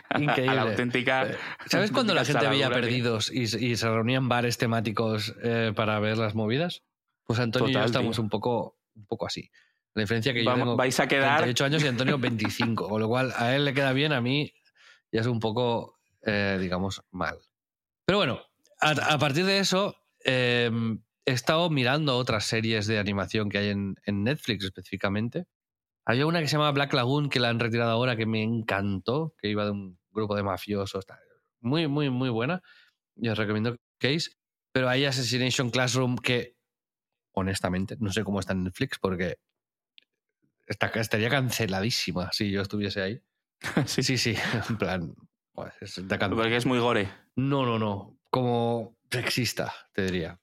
a 0.09 0.17
la- 0.19 0.23
Increíble. 0.23 0.49
A 0.49 0.53
la 0.55 0.61
auténtica. 0.63 1.23
Eh, 1.27 1.37
¿Sabes 1.67 1.91
cuando 1.93 2.13
la 2.13 2.23
gente 2.25 2.47
veía 2.47 2.69
perdidos 2.69 3.31
y, 3.31 3.47
se- 3.47 3.63
y 3.63 3.75
se 3.75 3.87
reunían 3.89 4.29
bares 4.29 4.57
temáticos 4.57 5.33
eh, 5.43 5.73
para 5.75 5.99
ver 5.99 6.17
las 6.17 6.35
movidas? 6.35 6.83
Pues 7.25 7.39
Antonio 7.39 7.69
y 7.69 7.73
yo 7.73 7.79
Total, 7.79 7.85
estamos 7.89 8.15
tío. 8.17 8.23
un 8.23 8.29
poco, 8.29 8.77
un 8.95 9.05
poco 9.05 9.25
así. 9.25 9.49
La 9.95 10.01
diferencia 10.01 10.33
que 10.33 10.43
yo 10.43 10.49
Vamos- 10.49 10.65
tengo 10.65 10.75
vais 10.77 10.99
a 10.99 11.07
quedar. 11.07 11.37
38 11.43 11.65
años 11.65 11.83
y 11.83 11.87
Antonio 11.87 12.17
25, 12.19 12.89
con 12.89 13.01
lo 13.01 13.07
cual 13.07 13.33
a 13.37 13.55
él 13.55 13.65
le 13.65 13.73
queda 13.73 13.93
bien, 13.93 14.11
a 14.13 14.21
mí 14.21 14.53
ya 15.11 15.21
es 15.21 15.27
un 15.27 15.39
poco, 15.39 15.99
eh, 16.23 16.57
digamos, 16.59 17.03
mal. 17.11 17.37
Pero 18.05 18.17
bueno, 18.17 18.41
a, 18.81 18.89
a 19.13 19.17
partir 19.17 19.45
de 19.45 19.59
eso 19.59 19.95
eh, 20.25 20.69
he 21.25 21.31
estado 21.31 21.69
mirando 21.69 22.17
otras 22.17 22.45
series 22.45 22.87
de 22.87 22.99
animación 22.99 23.49
que 23.49 23.57
hay 23.57 23.69
en, 23.69 23.95
en 24.05 24.23
Netflix 24.23 24.65
específicamente. 24.65 25.45
Había 26.05 26.25
una 26.25 26.41
que 26.41 26.47
se 26.47 26.53
llama 26.53 26.71
Black 26.71 26.93
Lagoon 26.93 27.29
que 27.29 27.39
la 27.39 27.49
han 27.49 27.59
retirado 27.59 27.91
ahora 27.91 28.15
que 28.15 28.25
me 28.25 28.43
encantó, 28.43 29.33
que 29.37 29.49
iba 29.49 29.65
de 29.65 29.71
un 29.71 29.99
grupo 30.11 30.35
de 30.35 30.43
mafiosos. 30.43 31.05
Muy, 31.61 31.87
muy, 31.87 32.09
muy 32.09 32.29
buena. 32.29 32.61
Y 33.15 33.29
os 33.29 33.37
recomiendo 33.37 33.77
Case. 33.99 34.31
Pero 34.73 34.89
hay 34.89 35.05
Assassination 35.05 35.69
Classroom 35.69 36.17
que, 36.17 36.57
honestamente, 37.31 37.95
no 37.99 38.11
sé 38.11 38.23
cómo 38.23 38.39
está 38.39 38.53
en 38.53 38.63
Netflix 38.63 38.97
porque 38.99 39.37
está, 40.67 40.87
estaría 40.87 41.29
canceladísima 41.29 42.31
si 42.33 42.51
yo 42.51 42.61
estuviese 42.61 43.01
ahí. 43.01 43.21
Sí, 43.85 44.03
Sí, 44.03 44.17
sí, 44.17 44.35
en 44.69 44.77
plan. 44.77 45.15
está 45.79 46.29
Porque 46.29 46.57
es 46.57 46.65
muy 46.65 46.79
gore. 46.79 47.09
No, 47.35 47.65
no, 47.65 47.79
no. 47.79 48.19
Como 48.29 48.97
sexista, 49.09 49.73
te 49.93 50.03
diría. 50.03 50.42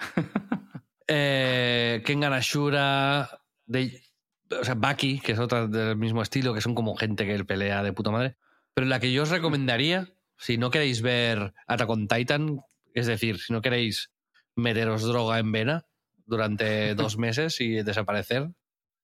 eh, 1.06 2.02
Kengan 2.04 2.32
Ashura, 2.32 3.40
de, 3.66 4.02
o 4.50 4.64
sea, 4.64 4.74
Baki, 4.74 5.20
que 5.20 5.32
es 5.32 5.38
otra 5.38 5.66
del 5.66 5.96
mismo 5.96 6.22
estilo, 6.22 6.54
que 6.54 6.60
son 6.60 6.74
como 6.74 6.96
gente 6.96 7.26
que 7.26 7.44
pelea 7.44 7.82
de 7.82 7.92
puta 7.92 8.10
madre. 8.10 8.36
Pero 8.74 8.86
la 8.86 9.00
que 9.00 9.12
yo 9.12 9.22
os 9.22 9.30
recomendaría, 9.30 10.08
si 10.38 10.58
no 10.58 10.70
queréis 10.70 11.02
ver 11.02 11.54
Attack 11.66 11.90
on 11.90 12.08
Titan, 12.08 12.60
es 12.94 13.06
decir, 13.06 13.38
si 13.38 13.52
no 13.52 13.62
queréis 13.62 14.10
meteros 14.56 15.02
droga 15.02 15.38
en 15.38 15.52
vena 15.52 15.86
durante 16.26 16.94
dos 16.96 17.18
meses 17.18 17.60
y 17.60 17.82
desaparecer 17.82 18.50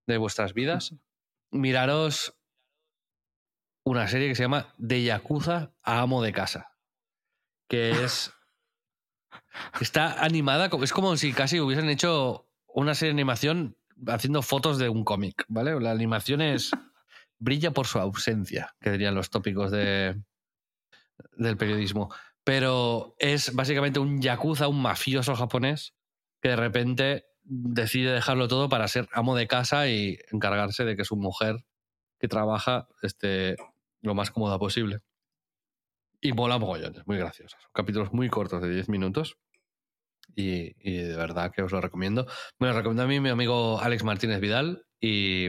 de 0.06 0.18
vuestras 0.18 0.54
vidas, 0.54 0.94
miraros 1.50 2.34
una 3.84 4.08
serie 4.08 4.28
que 4.28 4.34
se 4.34 4.42
llama 4.42 4.74
De 4.78 5.02
Yakuza 5.02 5.72
a 5.82 6.00
Amo 6.00 6.22
de 6.22 6.32
Casa. 6.32 6.72
Que 7.68 8.04
es. 8.04 8.32
Está 9.80 10.22
animada, 10.24 10.70
es 10.82 10.92
como 10.92 11.16
si 11.16 11.32
casi 11.32 11.60
hubiesen 11.60 11.88
hecho 11.88 12.48
una 12.66 12.94
serie 12.94 13.10
de 13.10 13.16
animación 13.20 13.76
haciendo 14.06 14.42
fotos 14.42 14.78
de 14.78 14.88
un 14.88 15.04
cómic, 15.04 15.44
¿vale? 15.48 15.78
La 15.80 15.90
animación 15.90 16.40
es. 16.40 16.70
brilla 17.38 17.70
por 17.72 17.86
su 17.86 17.98
ausencia, 17.98 18.74
que 18.80 18.90
dirían 18.90 19.14
los 19.14 19.30
tópicos 19.30 19.70
de, 19.70 20.20
del 21.36 21.56
periodismo. 21.56 22.14
Pero 22.44 23.14
es 23.18 23.54
básicamente 23.54 23.98
un 23.98 24.20
yakuza, 24.22 24.68
un 24.68 24.80
mafioso 24.80 25.34
japonés, 25.34 25.94
que 26.40 26.50
de 26.50 26.56
repente 26.56 27.26
decide 27.42 28.12
dejarlo 28.12 28.48
todo 28.48 28.68
para 28.68 28.88
ser 28.88 29.08
amo 29.12 29.36
de 29.36 29.46
casa 29.46 29.88
y 29.88 30.18
encargarse 30.30 30.84
de 30.84 30.96
que 30.96 31.04
su 31.04 31.16
mujer 31.16 31.64
que 32.18 32.28
trabaja 32.28 32.88
esté 33.02 33.56
lo 34.00 34.14
más 34.14 34.30
cómoda 34.30 34.58
posible. 34.58 35.00
Y 36.20 36.32
mola 36.32 36.58
mogollón, 36.58 36.96
es 36.96 37.06
muy 37.06 37.18
graciosa. 37.18 37.58
Son 37.60 37.70
capítulos 37.72 38.12
muy 38.12 38.28
cortos 38.28 38.62
de 38.62 38.70
10 38.70 38.88
minutos. 38.88 39.36
Y, 40.34 40.74
y 40.80 40.96
de 40.96 41.16
verdad 41.16 41.52
que 41.52 41.62
os 41.62 41.72
lo 41.72 41.80
recomiendo. 41.80 42.26
Me 42.58 42.66
lo 42.68 42.72
recomiendo 42.74 43.04
a 43.04 43.06
mí 43.06 43.20
mi 43.20 43.28
amigo 43.30 43.80
Alex 43.80 44.02
Martínez 44.04 44.40
Vidal 44.40 44.84
y, 45.00 45.46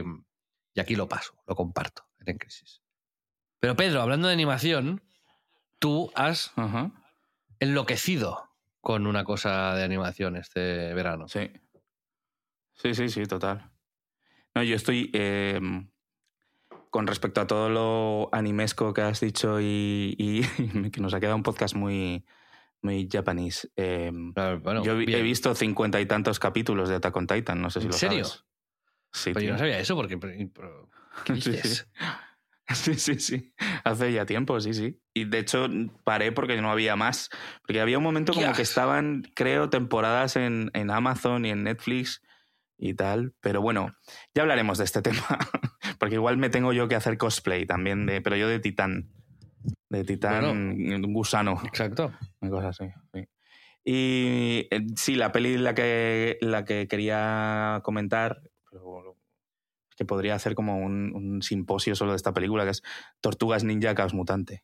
y 0.74 0.80
aquí 0.80 0.94
lo 0.94 1.08
paso, 1.08 1.34
lo 1.46 1.54
comparto 1.54 2.04
en 2.20 2.30
En 2.30 2.38
Crisis. 2.38 2.80
Pero 3.60 3.74
Pedro, 3.76 4.00
hablando 4.02 4.28
de 4.28 4.34
animación, 4.34 5.02
tú 5.80 6.12
has 6.14 6.52
enloquecido 7.58 8.48
con 8.80 9.06
una 9.06 9.24
cosa 9.24 9.74
de 9.74 9.82
animación 9.84 10.36
este 10.36 10.94
verano. 10.94 11.28
Sí. 11.28 11.50
Sí, 12.74 12.94
sí, 12.94 13.08
sí, 13.08 13.26
total. 13.26 13.72
No, 14.54 14.62
yo 14.62 14.76
estoy. 14.76 15.10
eh, 15.12 15.60
con 16.90 17.06
respecto 17.06 17.40
a 17.40 17.46
todo 17.46 17.68
lo 17.70 18.28
animesco 18.32 18.92
que 18.94 19.02
has 19.02 19.20
dicho 19.20 19.60
y, 19.60 20.14
y 20.18 20.42
que 20.90 21.00
nos 21.00 21.14
ha 21.14 21.20
quedado 21.20 21.36
un 21.36 21.42
podcast 21.42 21.74
muy, 21.74 22.24
muy 22.82 23.08
japonés. 23.12 23.70
eh, 23.76 24.12
Claro, 24.34 24.60
bueno, 24.60 24.82
yo 24.84 24.98
he 25.00 25.22
visto 25.22 25.54
cincuenta 25.54 26.00
y 26.00 26.06
tantos 26.06 26.38
capítulos 26.38 26.88
de 26.88 26.96
Attack 26.96 27.16
on 27.16 27.26
Titan, 27.26 27.60
no 27.60 27.70
sé 27.70 27.80
si 27.80 27.86
¿En 27.86 27.92
lo 27.92 27.96
serio? 27.98 28.24
sabes. 28.24 28.44
Sí, 29.12 29.30
Pero 29.32 29.40
yo 29.40 29.46
tío. 29.46 29.52
no 29.54 29.58
sabía 29.58 29.78
eso 29.78 29.96
porque... 29.96 30.18
pero- 30.18 30.88
¿Qué 31.24 31.36
Sí, 31.40 31.52
sí. 31.56 31.82
Sí, 32.74 32.94
sí, 32.96 33.18
sí. 33.18 33.54
Hace 33.82 34.12
ya 34.12 34.26
tiempo, 34.26 34.60
sí, 34.60 34.74
sí. 34.74 35.00
Y 35.14 35.24
de 35.24 35.38
hecho 35.38 35.68
paré 36.04 36.32
porque 36.32 36.60
no 36.60 36.70
había 36.70 36.96
más. 36.96 37.30
Porque 37.62 37.80
había 37.80 37.96
un 37.96 38.04
momento 38.04 38.34
como 38.34 38.52
que 38.52 38.60
estaban, 38.60 39.22
creo, 39.34 39.70
temporadas 39.70 40.36
en, 40.36 40.70
en 40.74 40.90
Amazon 40.90 41.46
y 41.46 41.50
en 41.50 41.64
Netflix 41.64 42.20
y 42.76 42.92
tal. 42.92 43.32
Pero 43.40 43.62
bueno, 43.62 43.96
ya 44.34 44.42
hablaremos 44.42 44.76
de 44.76 44.84
este 44.84 45.00
tema. 45.00 45.26
Porque 45.98 46.16
igual 46.16 46.36
me 46.38 46.50
tengo 46.50 46.72
yo 46.72 46.88
que 46.88 46.94
hacer 46.94 47.18
cosplay 47.18 47.66
también, 47.66 48.06
de, 48.06 48.20
pero 48.20 48.36
yo 48.36 48.48
de 48.48 48.60
titán. 48.60 49.10
De 49.88 50.04
titán, 50.04 51.02
gusano. 51.12 51.60
Exacto. 51.64 52.12
Una 52.40 52.50
cosa 52.50 52.68
así. 52.68 52.84
sí. 53.12 53.28
Y 53.84 54.68
eh, 54.70 54.86
sí, 54.96 55.14
la 55.14 55.32
peli 55.32 55.56
la 55.56 55.74
que, 55.74 56.36
la 56.42 56.66
que 56.66 56.88
quería 56.88 57.80
comentar, 57.82 58.42
pero 58.70 59.16
que 59.96 60.04
podría 60.04 60.34
hacer 60.34 60.54
como 60.54 60.76
un, 60.76 61.12
un 61.14 61.42
simposio 61.42 61.94
solo 61.94 62.12
de 62.12 62.16
esta 62.16 62.34
película, 62.34 62.64
que 62.64 62.70
es 62.70 62.82
Tortugas 63.22 63.64
Ninja 63.64 63.94
Caos 63.94 64.12
Mutante. 64.12 64.62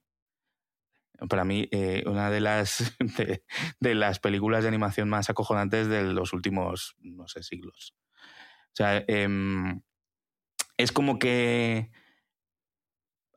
Para 1.29 1.45
mí, 1.45 1.69
eh, 1.71 2.05
una 2.07 2.31
de 2.31 2.41
las, 2.41 2.95
de, 3.17 3.43
de 3.81 3.95
las 3.95 4.19
películas 4.19 4.63
de 4.63 4.69
animación 4.69 5.09
más 5.09 5.31
acojonantes 5.31 5.89
de 5.89 6.03
los 6.03 6.33
últimos, 6.33 6.95
no 7.01 7.27
sé, 7.27 7.43
siglos. 7.43 7.95
O 8.75 8.77
sea, 8.77 9.05
em, 9.07 9.81
es 10.77 10.93
como 10.93 11.19
que 11.19 11.91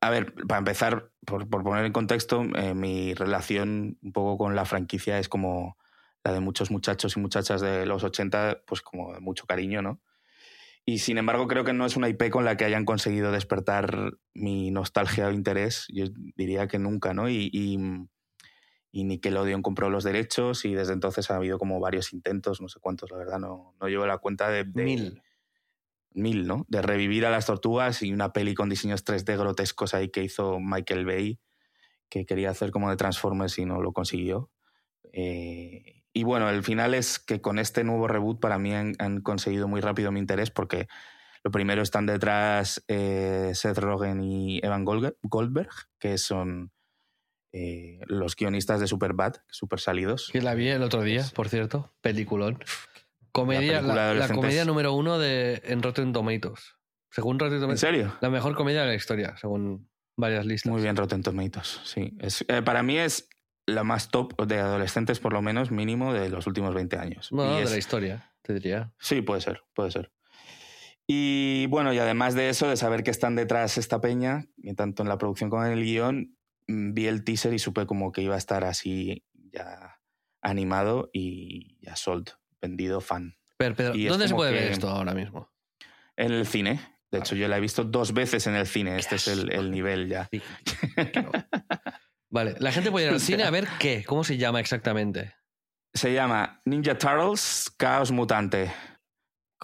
a 0.02 0.10
ver, 0.10 0.34
para 0.48 0.60
empezar, 0.60 1.12
por, 1.26 1.48
poner 1.50 1.86
en 1.86 1.94
contexto, 1.94 2.44
eh, 2.56 2.74
mi 2.74 3.14
relación 3.14 3.98
un 4.02 4.12
poco 4.12 4.38
con 4.38 4.56
la 4.56 4.66
franquicia 4.66 5.20
es 5.20 5.30
como 5.30 5.78
la 6.24 6.34
de 6.34 6.40
muchos 6.40 6.72
muchachos 6.72 7.16
y 7.18 7.20
muchachas 7.20 7.62
de 7.62 7.86
los 7.86 8.04
80, 8.04 8.62
pues 8.66 8.82
como 8.82 9.14
de 9.14 9.20
mucho 9.20 9.46
cariño, 9.46 9.82
¿no? 9.82 10.02
Y 10.86 11.00
sin 11.00 11.18
embargo, 11.18 11.48
creo 11.48 11.66
que 11.66 11.74
no 11.74 11.86
es 11.86 11.98
una 11.98 12.08
IP 12.08 12.30
con 12.30 12.46
la 12.46 12.56
que 12.56 12.64
hayan 12.66 12.86
conseguido 12.86 13.32
despertar 13.32 14.14
mi 14.34 14.72
nostalgia 14.72 15.28
o 15.28 15.32
interés. 15.32 15.86
Yo 15.90 16.06
diría 16.36 16.68
que 16.68 16.80
nunca, 16.80 17.14
¿no? 17.14 17.28
Y, 17.28 17.50
y, 17.52 17.78
y 18.92 19.04
Nickelodeon 19.04 19.62
compró 19.62 19.90
los 19.90 20.06
derechos 20.06 20.64
y 20.64 20.74
desde 20.74 20.94
entonces 20.94 21.30
ha 21.30 21.36
habido 21.36 21.60
como 21.60 21.80
varios 21.82 22.14
intentos, 22.14 22.62
no 22.62 22.70
sé 22.70 22.80
cuántos, 22.80 23.12
la 23.12 23.18
verdad, 23.18 23.40
no, 23.40 23.76
no 23.82 23.88
llevo 23.90 24.06
la 24.06 24.20
cuenta 24.20 24.50
de... 24.50 24.64
de- 24.64 24.84
Mil. 24.84 25.22
Mil, 26.18 26.48
¿no? 26.48 26.66
De 26.68 26.82
revivir 26.82 27.26
a 27.26 27.30
las 27.30 27.46
tortugas 27.46 28.04
y 28.04 28.12
una 28.12 28.34
peli 28.34 28.54
con 28.56 28.70
diseños 28.70 29.06
3D 29.06 29.38
grotescos 29.38 29.94
ahí 29.94 30.10
que 30.10 30.24
hizo 30.24 30.60
Michael 30.60 31.06
Bay, 31.06 31.40
que 32.10 32.26
quería 32.26 32.50
hacer 32.50 32.72
como 32.72 32.90
de 32.90 32.98
Transformers 32.98 33.58
y 33.60 33.66
no 33.66 33.82
lo 33.82 33.94
consiguió. 33.94 34.52
Eh, 35.14 36.04
y 36.14 36.24
bueno, 36.24 36.50
el 36.50 36.64
final 36.64 36.94
es 36.94 37.20
que 37.20 37.42
con 37.42 37.60
este 37.60 37.84
nuevo 37.84 38.08
reboot 38.08 38.40
para 38.40 38.58
mí 38.58 38.74
han, 38.74 38.96
han 39.00 39.22
conseguido 39.22 39.68
muy 39.68 39.82
rápido 39.82 40.12
mi 40.12 40.20
interés 40.20 40.52
porque 40.52 40.88
lo 41.44 41.52
primero 41.52 41.82
están 41.82 42.06
detrás 42.06 42.84
eh, 42.88 43.52
Seth 43.54 43.78
Rogen 43.78 44.22
y 44.22 44.60
Evan 44.66 44.84
Goldberg, 44.84 45.70
que 46.00 46.18
son 46.18 46.72
eh, 47.54 48.00
los 48.08 48.36
guionistas 48.36 48.80
de 48.80 48.88
Superbad, 48.88 49.36
super 49.50 49.80
salidos. 49.80 50.30
Que 50.32 50.42
la 50.42 50.56
vi 50.56 50.68
el 50.68 50.84
otro 50.84 51.04
día, 51.04 51.26
por 51.34 51.50
cierto, 51.50 51.94
peliculón. 52.02 52.60
Comedia, 53.38 53.84
la, 53.84 54.28
comedia 54.30 54.66
número 54.66 54.94
uno 54.94 55.20
de, 55.20 55.62
en 55.66 55.84
Rotten 55.84 56.12
Tomatoes. 56.12 56.74
Según 57.12 57.38
Rotten 57.38 57.60
Tomatoes. 57.60 57.84
¿En 57.84 57.88
serio? 57.88 58.18
La 58.20 58.32
mejor 58.32 58.56
comedia 58.56 58.82
de 58.82 58.88
la 58.88 58.96
historia, 58.96 59.38
según 59.38 59.92
varias 60.16 60.44
listas. 60.44 60.72
Muy 60.72 60.82
bien, 60.82 60.96
Rotten 60.96 61.22
Tomatoes, 61.22 61.82
sí. 61.84 62.18
Es, 62.20 62.44
eh, 62.48 62.64
para 62.64 62.82
mí 62.82 62.98
es 62.98 63.30
la 63.68 63.84
más 63.84 64.10
top 64.10 64.42
de 64.48 64.58
adolescentes, 64.58 65.20
por 65.20 65.34
lo 65.34 65.44
menos 65.44 65.70
mínimo, 65.70 66.14
de 66.14 66.30
los 66.30 66.48
últimos 66.48 66.74
20 66.74 66.98
años. 66.98 67.32
No, 67.32 67.58
de 67.58 67.66
la 67.66 67.78
historia, 67.78 68.34
te 68.42 68.56
diría. 68.56 68.92
Sí, 69.00 69.22
puede 69.22 69.42
ser, 69.42 69.62
puede 69.76 69.92
ser. 69.92 70.12
Y 71.06 71.68
bueno, 71.68 71.94
y 71.94 72.00
además 72.00 72.34
de 72.34 72.50
eso, 72.50 72.68
de 72.68 72.76
saber 72.76 73.04
que 73.04 73.12
están 73.12 73.36
detrás 73.36 73.78
esta 73.78 74.02
peña, 74.02 74.48
tanto 74.76 75.04
en 75.04 75.10
la 75.10 75.20
producción 75.20 75.52
como 75.52 75.64
en 75.64 75.74
el 75.74 75.84
guion, 75.84 76.36
mm, 76.66 76.94
vi 76.94 77.06
el 77.06 77.24
teaser 77.24 77.54
y 77.54 77.60
supe 77.60 77.86
como 77.86 78.12
que 78.12 78.24
iba 78.24 78.34
a 78.34 78.40
estar 78.40 78.64
así 78.64 79.24
ya 79.52 80.02
animado 80.42 81.12
y 81.14 81.78
ya 81.82 81.96
sold, 81.96 82.32
vendido, 82.62 83.02
fan. 83.02 83.36
Pero, 83.58 83.94
¿dónde 83.94 84.28
se 84.28 84.36
puede 84.36 84.52
ver 84.52 84.72
esto 84.72 84.90
ahora 84.90 85.14
mismo? 85.14 85.52
En 86.16 86.32
el 86.32 86.46
cine. 86.46 86.80
De 87.12 87.20
hecho, 87.20 87.36
yo 87.36 87.48
la 87.48 87.58
he 87.58 87.62
visto 87.62 87.84
dos 87.84 88.14
veces 88.14 88.48
en 88.48 88.56
el 88.56 88.68
cine. 88.68 88.98
Este 88.98 89.16
es 89.16 89.28
el, 89.28 89.72
nivel 89.72 90.10
ya. 90.10 90.30
vale, 92.30 92.56
la 92.60 92.72
gente 92.72 92.92
puede 92.92 93.08
ir 93.08 93.14
al 93.14 93.20
cine 93.20 93.44
a 93.44 93.50
ver 93.50 93.68
qué. 93.80 94.04
¿Cómo 94.06 94.24
se 94.24 94.38
llama 94.38 94.60
exactamente? 94.60 95.36
Se 95.94 96.14
llama 96.14 96.62
Ninja 96.66 96.98
Turtles 96.98 97.74
Chaos 97.80 98.12
Mutante. 98.12 98.72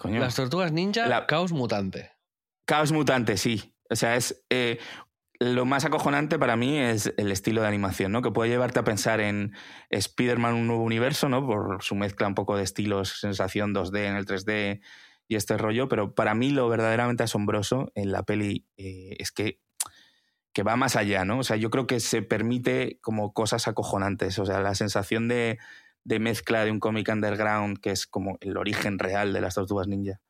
Las 0.02 0.34
tortugas 0.34 0.72
ninja, 0.72 1.26
caos 1.26 1.52
mutante. 1.52 2.12
Caos 2.66 2.92
mutante, 2.92 3.36
sí. 3.36 3.74
O 3.90 3.96
sea, 3.96 4.16
es. 4.16 4.44
Eh, 4.50 4.78
lo 5.40 5.64
más 5.64 5.84
acojonante 5.84 6.38
para 6.38 6.56
mí 6.56 6.78
es 6.78 7.12
el 7.16 7.32
estilo 7.32 7.62
de 7.62 7.68
animación, 7.68 8.12
¿no? 8.12 8.22
Que 8.22 8.30
puede 8.30 8.50
llevarte 8.50 8.78
a 8.78 8.84
pensar 8.84 9.20
en 9.20 9.52
Spider-Man 9.90 10.54
un 10.54 10.66
nuevo 10.66 10.82
universo, 10.82 11.28
¿no? 11.28 11.46
Por 11.46 11.82
su 11.82 11.94
mezcla 11.94 12.28
un 12.28 12.34
poco 12.34 12.56
de 12.56 12.62
estilos, 12.62 13.20
sensación 13.20 13.74
2D 13.74 14.06
en 14.06 14.16
el 14.16 14.26
3D 14.26 14.80
y 15.28 15.36
este 15.36 15.56
rollo. 15.56 15.88
Pero 15.88 16.14
para 16.14 16.34
mí 16.34 16.50
lo 16.50 16.68
verdaderamente 16.68 17.22
asombroso 17.22 17.90
en 17.94 18.12
la 18.12 18.22
peli 18.22 18.66
eh, 18.76 19.16
es 19.18 19.32
que, 19.32 19.60
que 20.52 20.62
va 20.62 20.76
más 20.76 20.96
allá, 20.96 21.24
¿no? 21.24 21.40
O 21.40 21.44
sea, 21.44 21.56
yo 21.56 21.70
creo 21.70 21.86
que 21.86 22.00
se 22.00 22.22
permite 22.22 22.98
como 23.00 23.32
cosas 23.32 23.66
acojonantes. 23.66 24.38
O 24.38 24.46
sea, 24.46 24.60
la 24.60 24.74
sensación 24.74 25.28
de 25.28 25.58
de 26.04 26.18
mezcla 26.18 26.64
de 26.64 26.70
un 26.70 26.80
cómic 26.80 27.08
underground 27.08 27.78
que 27.78 27.90
es 27.90 28.06
como 28.06 28.36
el 28.40 28.56
origen 28.56 28.98
real 28.98 29.32
de 29.32 29.40
las 29.40 29.54
tortugas 29.54 29.88
ninja. 29.88 30.20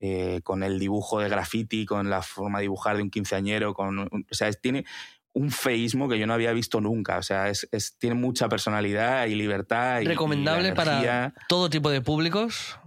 Eh, 0.00 0.40
con 0.42 0.62
el 0.62 0.78
dibujo 0.78 1.20
de 1.20 1.28
graffiti, 1.28 1.86
con 1.86 2.10
la 2.10 2.20
forma 2.20 2.58
de 2.58 2.62
dibujar 2.62 2.96
de 2.96 3.02
un 3.02 3.10
quinceañero, 3.10 3.72
con, 3.72 4.00
o 4.00 4.08
sea, 4.32 4.52
tiene 4.52 4.84
un 5.34 5.50
feísmo 5.50 6.08
que 6.08 6.18
yo 6.18 6.26
no 6.26 6.34
había 6.34 6.52
visto 6.52 6.80
nunca. 6.80 7.18
O 7.18 7.22
sea, 7.22 7.48
es, 7.48 7.68
tiene 7.98 8.14
mucha 8.14 8.48
personalidad 8.48 9.26
y 9.26 9.34
libertad. 9.34 10.00
Y, 10.00 10.06
¿Recomendable 10.06 10.72
para 10.72 11.32
todo 11.48 11.70
tipo 11.70 11.90
de 11.90 12.00
públicos? 12.00 12.78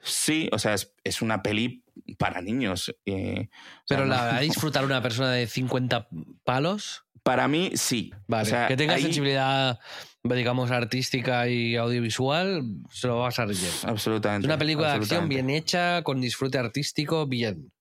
Sí, 0.00 0.48
o 0.52 0.58
sea, 0.58 0.74
es, 1.04 1.22
una 1.22 1.42
peli 1.42 1.84
para 2.18 2.40
niños. 2.40 2.94
Eh, 3.04 3.48
¿Pero 3.86 4.04
la 4.04 4.24
va 4.24 4.36
a 4.36 4.40
disfrutar 4.40 4.84
una 4.84 5.02
persona 5.02 5.32
de 5.32 5.46
50 5.46 6.08
palos? 6.44 7.04
Para 7.22 7.48
mí, 7.48 7.72
sí. 7.74 8.12
Vale, 8.26 8.66
que 8.68 8.76
tenga 8.76 8.96
sensibilidad 8.98 9.78
digamos, 10.24 10.70
artística 10.70 11.48
y 11.48 11.76
audiovisual, 11.76 12.62
se 12.90 13.06
lo 13.06 13.20
vas 13.20 13.38
a 13.38 13.46
rellenar. 13.46 13.72
Absolutamente. 13.86 14.46
Es 14.46 14.48
una 14.48 14.58
película 14.58 14.88
de 14.88 14.94
acción 14.94 15.28
bien 15.28 15.50
hecha, 15.50 16.02
con 16.02 16.20
disfrute 16.20 16.58
artístico, 16.58 17.26
bien. 17.26 17.72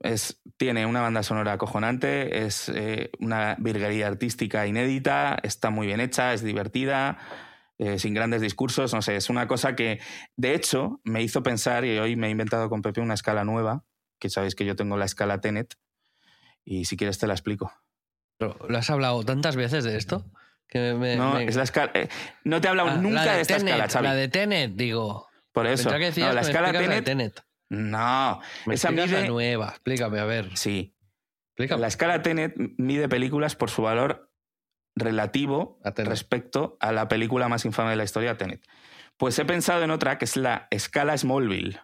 Es, 0.00 0.40
tiene 0.56 0.86
una 0.86 1.00
banda 1.00 1.22
sonora 1.22 1.54
acojonante, 1.54 2.44
es 2.44 2.68
eh, 2.68 3.10
una 3.18 3.56
virguería 3.58 4.06
artística 4.06 4.66
inédita, 4.66 5.36
está 5.42 5.70
muy 5.70 5.88
bien 5.88 6.00
hecha, 6.00 6.32
es 6.32 6.42
divertida, 6.42 7.18
eh, 7.78 7.98
sin 7.98 8.14
grandes 8.14 8.40
discursos, 8.40 8.94
no 8.94 9.02
sé, 9.02 9.16
es 9.16 9.28
una 9.28 9.48
cosa 9.48 9.74
que 9.74 10.00
de 10.36 10.54
hecho 10.54 11.00
me 11.02 11.22
hizo 11.22 11.42
pensar, 11.42 11.84
y 11.84 11.98
hoy 11.98 12.14
me 12.14 12.28
he 12.28 12.30
inventado 12.30 12.68
con 12.68 12.82
Pepe 12.82 13.00
una 13.00 13.14
escala 13.14 13.44
nueva, 13.44 13.84
que 14.20 14.30
sabéis 14.30 14.54
que 14.54 14.64
yo 14.64 14.76
tengo 14.76 14.96
la 14.96 15.04
escala 15.04 15.40
Tenet, 15.40 15.74
y 16.64 16.84
si 16.84 16.96
quieres 16.96 17.18
te 17.18 17.26
la 17.26 17.34
explico. 17.34 17.72
Pero, 18.36 18.56
¿Lo 18.68 18.78
has 18.78 18.90
hablado 18.90 19.24
tantas 19.24 19.56
veces 19.56 19.82
de 19.82 19.96
esto? 19.96 20.24
No, 20.74 21.38
es 21.38 21.56
la 21.56 21.62
escala. 21.62 21.92
Eh, 21.94 22.08
no 22.44 22.60
te 22.60 22.66
he 22.66 22.70
hablado 22.70 22.90
ah, 22.90 22.96
nunca 22.96 23.34
de, 23.34 23.40
esta 23.40 23.56
escala, 23.56 23.88
Xavi. 23.88 24.06
La 24.06 24.14
de 24.14 24.28
Tenet, 24.28 24.72
digo. 24.74 25.28
Por 25.52 25.66
eso. 25.66 25.90
no, 25.90 26.32
la 26.32 26.40
escala 26.40 26.72
Tenet, 26.72 27.44
No, 27.70 28.40
esa 28.70 28.90
mide. 28.90 29.22
La 29.22 29.26
nueva, 29.26 29.68
explícame, 29.70 30.20
a 30.20 30.24
ver. 30.24 30.56
Sí. 30.56 30.94
Explícame. 31.50 31.80
La 31.80 31.88
escala 31.88 32.22
Tenet 32.22 32.54
mide 32.76 33.08
películas 33.08 33.56
por 33.56 33.70
su 33.70 33.82
valor 33.82 34.30
relativo 34.94 35.80
respecto 35.96 36.76
a 36.80 36.92
la 36.92 37.08
película 37.08 37.48
más 37.48 37.64
infame 37.64 37.90
de 37.90 37.96
la 37.96 38.04
historia, 38.04 38.36
Tenet. 38.36 38.62
Pues 39.16 39.38
he 39.38 39.44
pensado 39.44 39.82
en 39.82 39.90
otra 39.90 40.18
que 40.18 40.26
es 40.26 40.36
la 40.36 40.68
escala 40.70 41.16
Smallville. 41.16 41.80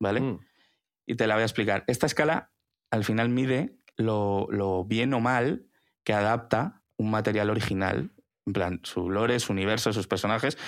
¿Vale? 0.00 0.20
Mm. 0.20 0.40
Y 1.06 1.14
te 1.14 1.26
la 1.26 1.34
voy 1.34 1.42
a 1.42 1.46
explicar. 1.46 1.84
Esta 1.86 2.06
escala 2.06 2.52
al 2.90 3.04
final 3.04 3.28
mide 3.28 3.76
lo, 3.96 4.48
lo 4.50 4.84
bien 4.84 5.14
o 5.14 5.20
mal 5.20 5.66
que 6.04 6.12
adapta 6.12 6.81
un 6.96 7.10
material 7.10 7.50
original, 7.50 8.10
en 8.46 8.52
plan, 8.52 8.80
su 8.82 9.10
lore, 9.10 9.40
su 9.40 9.52
universo, 9.52 9.92
sus 9.92 10.06
personajes, 10.06 10.58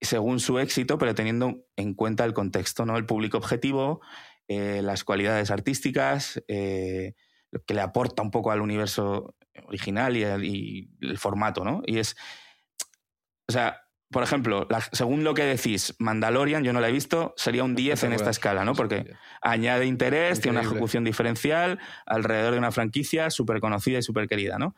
según 0.00 0.40
su 0.40 0.58
éxito, 0.58 0.98
pero 0.98 1.14
teniendo 1.14 1.64
en 1.76 1.94
cuenta 1.94 2.24
el 2.24 2.34
contexto, 2.34 2.84
¿no? 2.84 2.96
El 2.96 3.06
público 3.06 3.38
objetivo, 3.38 4.00
eh, 4.48 4.80
las 4.82 5.04
cualidades 5.04 5.50
artísticas, 5.50 6.42
eh, 6.48 7.14
lo 7.50 7.64
que 7.64 7.74
le 7.74 7.80
aporta 7.80 8.22
un 8.22 8.30
poco 8.30 8.50
al 8.50 8.60
universo 8.60 9.34
original 9.66 10.16
y 10.16 10.90
el, 11.00 11.18
formato, 11.18 11.64
¿no? 11.64 11.82
Y 11.86 11.98
es. 11.98 12.16
O 13.48 13.52
sea, 13.52 13.85
por 14.10 14.22
ejemplo, 14.22 14.68
según 14.92 15.24
lo 15.24 15.34
que 15.34 15.44
decís, 15.44 15.94
Mandalorian, 15.98 16.62
yo 16.62 16.72
no 16.72 16.80
la 16.80 16.88
he 16.88 16.92
visto, 16.92 17.34
sería 17.36 17.64
un 17.64 17.74
10 17.74 18.04
en 18.04 18.12
esta 18.12 18.30
escala, 18.30 18.64
¿no? 18.64 18.74
Porque 18.74 19.12
añade 19.42 19.86
interés, 19.86 20.40
tiene 20.40 20.60
una 20.60 20.68
ejecución 20.68 21.02
diferencial 21.02 21.80
alrededor 22.06 22.52
de 22.52 22.58
una 22.58 22.70
franquicia 22.70 23.30
súper 23.30 23.60
conocida 23.60 23.98
y 23.98 24.02
súper 24.02 24.28
querida, 24.28 24.58
¿no? 24.58 24.76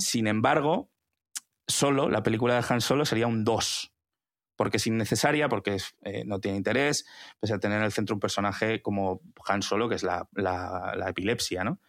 Sin 0.00 0.26
embargo, 0.26 0.90
solo, 1.68 2.08
la 2.10 2.22
película 2.22 2.54
de 2.54 2.64
Han 2.68 2.80
Solo 2.80 3.04
sería 3.04 3.26
un 3.26 3.44
2. 3.44 3.92
Porque 4.56 4.76
es 4.76 4.86
innecesaria, 4.86 5.48
porque 5.48 5.78
eh, 6.02 6.22
no 6.24 6.38
tiene 6.38 6.56
interés, 6.56 7.06
pese 7.40 7.54
a 7.54 7.58
tener 7.58 7.78
en 7.78 7.84
el 7.84 7.92
centro 7.92 8.14
un 8.14 8.20
personaje 8.20 8.82
como 8.82 9.20
Han 9.48 9.62
Solo, 9.62 9.88
que 9.88 9.96
es 9.96 10.04
la, 10.04 10.28
la 10.32 11.08
epilepsia, 11.08 11.64
¿no? 11.64 11.80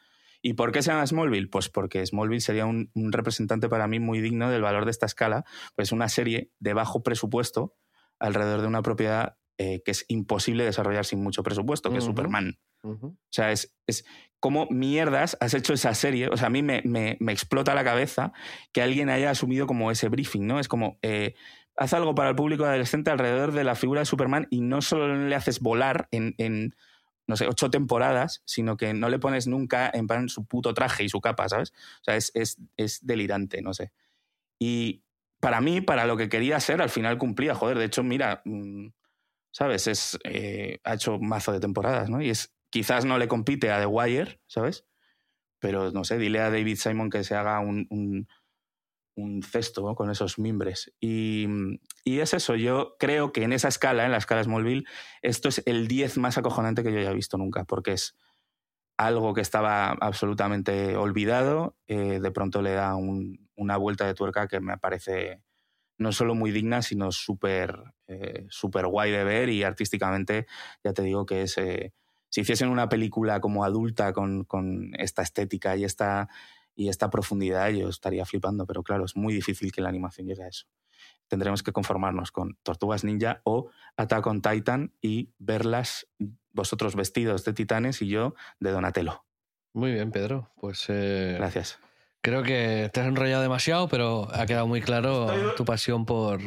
¿Y 0.46 0.54
por 0.54 0.72
qué 0.72 0.84
se 0.84 0.92
llama 0.92 1.08
Smallville? 1.08 1.50
Pues 1.50 1.70
porque 1.70 2.06
Smallville 2.06 2.40
sería 2.40 2.68
un, 2.68 2.92
representante 2.94 3.68
para 3.68 3.88
mí 3.88 4.00
muy 4.00 4.22
digno 4.22 4.52
del 4.52 4.62
valor 4.62 4.86
de 4.86 4.92
esta 4.92 5.08
escala, 5.08 5.44
pues 5.76 5.92
una 5.92 6.08
serie 6.08 6.52
de 6.60 6.76
bajo 6.76 7.02
presupuesto 7.02 7.74
alrededor 8.20 8.62
de 8.62 8.68
una 8.68 8.84
propiedad 8.84 9.38
eh, 9.58 9.82
que 9.84 9.90
es 9.90 10.06
imposible 10.08 10.64
desarrollar 10.64 11.04
sin 11.04 11.24
mucho 11.24 11.42
presupuesto, 11.42 11.90
que 11.90 11.98
es 11.98 12.04
Superman. 12.04 12.60
O 12.84 13.18
sea, 13.32 13.52
es, 13.52 13.74
es 13.88 14.06
como 14.40 14.68
mierdas 14.70 15.36
has 15.40 15.56
hecho 15.56 15.74
esa 15.74 15.96
serie. 15.96 16.30
O 16.30 16.38
sea, 16.38 16.46
a 16.46 16.52
mí 16.52 16.62
me, 16.62 17.18
explota 17.28 17.74
la 17.74 17.84
cabeza 17.84 18.32
que 18.72 18.84
alguien 18.84 19.10
haya 19.10 19.32
asumido 19.32 19.66
como 19.66 19.90
ese 19.90 20.10
briefing, 20.10 20.46
¿no? 20.46 20.60
Es 20.60 20.68
como, 20.68 21.00
eh, 21.02 21.34
haz 21.76 21.94
algo 21.94 22.14
para 22.14 22.30
el 22.30 22.36
público 22.36 22.66
adolescente 22.66 23.10
alrededor 23.10 23.52
de 23.52 23.64
la 23.64 23.74
figura 23.74 24.02
de 24.02 24.06
Superman 24.06 24.46
y 24.52 24.62
no 24.62 24.84
solo 24.84 25.16
le 25.16 25.34
haces 25.34 25.60
volar 25.60 26.08
en 26.12 26.76
no 27.28 27.36
sé, 27.36 27.48
ocho 27.48 27.70
temporadas, 27.70 28.42
sino 28.46 28.78
que 28.78 28.94
no 28.94 29.10
le 29.10 29.20
pones 29.20 29.48
nunca 29.48 29.90
en 29.94 30.08
plan 30.08 30.30
su 30.30 30.46
puto 30.46 30.74
traje 30.74 31.04
y 31.04 31.10
su 31.10 31.22
capa, 31.22 31.50
¿sabes? 31.50 31.72
O 32.02 32.04
sea, 32.04 32.16
es, 32.16 32.32
es, 32.34 33.06
delirante, 33.06 33.62
no 33.62 33.74
sé. 33.74 33.92
Y 34.60 35.04
para 35.40 35.62
mí, 35.62 35.82
para 35.82 36.06
lo 36.06 36.18
que 36.18 36.30
quería 36.30 36.60
ser, 36.60 36.82
al 36.82 36.90
final 36.90 37.18
cumplía, 37.18 37.56
joder. 37.56 37.78
De 37.78 37.86
hecho, 37.86 38.04
mira, 38.04 38.42
mm, 38.46 38.88
¿sabes? 39.52 39.88
Es, 39.88 40.20
eh, 40.24 40.80
ha 40.84 40.96
hecho 40.96 41.20
mazo 41.20 41.52
de 41.52 41.60
temporadas, 41.60 42.10
¿no? 42.10 42.22
Y 42.22 42.30
es, 42.30 42.54
quizás 42.70 43.06
no 43.06 43.18
le 43.18 43.28
compite 43.28 43.72
a 43.72 43.80
The 43.80 43.86
Wire, 43.88 44.40
¿sabes? 44.48 44.86
Pero 45.60 45.92
no 45.92 46.04
sé, 46.04 46.18
dile 46.18 46.40
a 46.42 46.52
David 46.52 46.78
Simon 46.78 47.10
que 47.10 47.24
se 47.24 47.36
haga 47.36 47.60
un 47.60 48.28
cesto 49.44 49.96
con 49.96 50.10
esos 50.10 50.40
mimbres. 50.40 50.94
Y, 51.00 51.48
es 52.06 52.34
eso, 52.34 52.56
yo 52.56 52.96
creo 53.00 53.32
que 53.32 53.44
en 53.44 53.54
esa 53.54 53.68
escala, 53.68 54.06
en 54.06 54.12
la 54.12 54.18
escala 54.18 54.44
Smallville, 54.44 54.86
esto 55.22 55.50
es 55.50 55.62
el 55.66 55.88
10 55.88 56.18
más 56.18 56.38
acojonante 56.38 56.84
que 56.84 56.92
yo 56.92 57.00
haya 57.00 57.14
visto 57.14 57.38
nunca, 57.38 57.66
porque 57.66 57.94
es 57.94 58.16
algo 58.98 59.34
que 59.34 59.42
estaba 59.42 59.90
absolutamente 59.90 60.96
olvidado, 60.96 61.76
eh, 61.88 62.20
de 62.22 62.32
pronto 62.32 62.62
le 62.62 62.72
da 62.72 62.96
una 62.96 63.78
vuelta 63.78 64.06
de 64.06 64.14
tuerca 64.14 64.48
que 64.48 64.60
me 64.60 64.78
parece 64.78 65.42
no 65.98 66.12
solo 66.12 66.36
muy 66.36 66.52
digna, 66.52 66.82
sino 66.82 67.12
súper 67.12 67.96
eh, 68.08 68.46
súper 68.50 68.86
guay 68.86 69.12
de 69.12 69.24
ver 69.24 69.50
y 69.50 69.64
artísticamente, 69.64 70.46
ya 70.84 70.94
te 70.94 71.02
digo 71.02 71.26
que 71.26 71.44
es... 71.44 71.58
Eh, 71.58 71.94
si 72.30 72.42
hiciesen 72.42 72.68
una 72.68 72.90
película 72.90 73.40
como 73.40 73.64
adulta 73.64 74.12
con, 74.12 74.44
con 74.44 74.92
esta 74.98 75.22
estética 75.22 75.78
y 75.78 75.86
esta, 75.86 76.28
y 76.76 76.90
esta 76.90 77.10
profundidad, 77.10 77.70
yo 77.70 77.90
estaría 77.90 78.26
flipando, 78.26 78.66
pero 78.66 78.84
claro, 78.84 79.06
es 79.06 79.16
muy 79.16 79.34
difícil 79.34 79.72
que 79.72 79.82
la 79.82 79.90
animación 79.90 80.28
llegue 80.28 80.44
a 80.44 80.48
eso. 80.48 80.66
Tendremos 81.28 81.64
que 81.64 81.72
conformarnos 81.72 82.32
con 82.32 82.58
Tortugas 82.62 83.04
Ninja 83.04 83.42
o 83.44 83.70
Attack 83.98 84.28
on 84.28 84.42
Titan 84.42 84.94
y 85.02 85.32
verlas 85.40 86.08
vosotros 86.52 86.96
vestidos 86.96 87.44
de 87.46 87.54
titanes 87.54 88.02
y 88.02 88.08
yo 88.08 88.36
de 88.60 88.72
Donatello. 88.72 89.26
Muy 89.74 89.92
bien, 89.92 90.12
Pedro. 90.12 90.52
Pues. 90.56 90.86
Eh, 90.88 91.36
Gracias. 91.38 91.80
Creo 92.22 92.44
que 92.44 92.90
te 92.94 93.02
has 93.02 93.08
enrollado 93.08 93.42
demasiado, 93.42 93.88
pero 93.88 94.28
ha 94.34 94.46
quedado 94.46 94.68
muy 94.68 94.82
claro 94.82 95.32
Estoy- 95.32 95.56
tu 95.58 95.66
pasión 95.66 96.06
por 96.06 96.42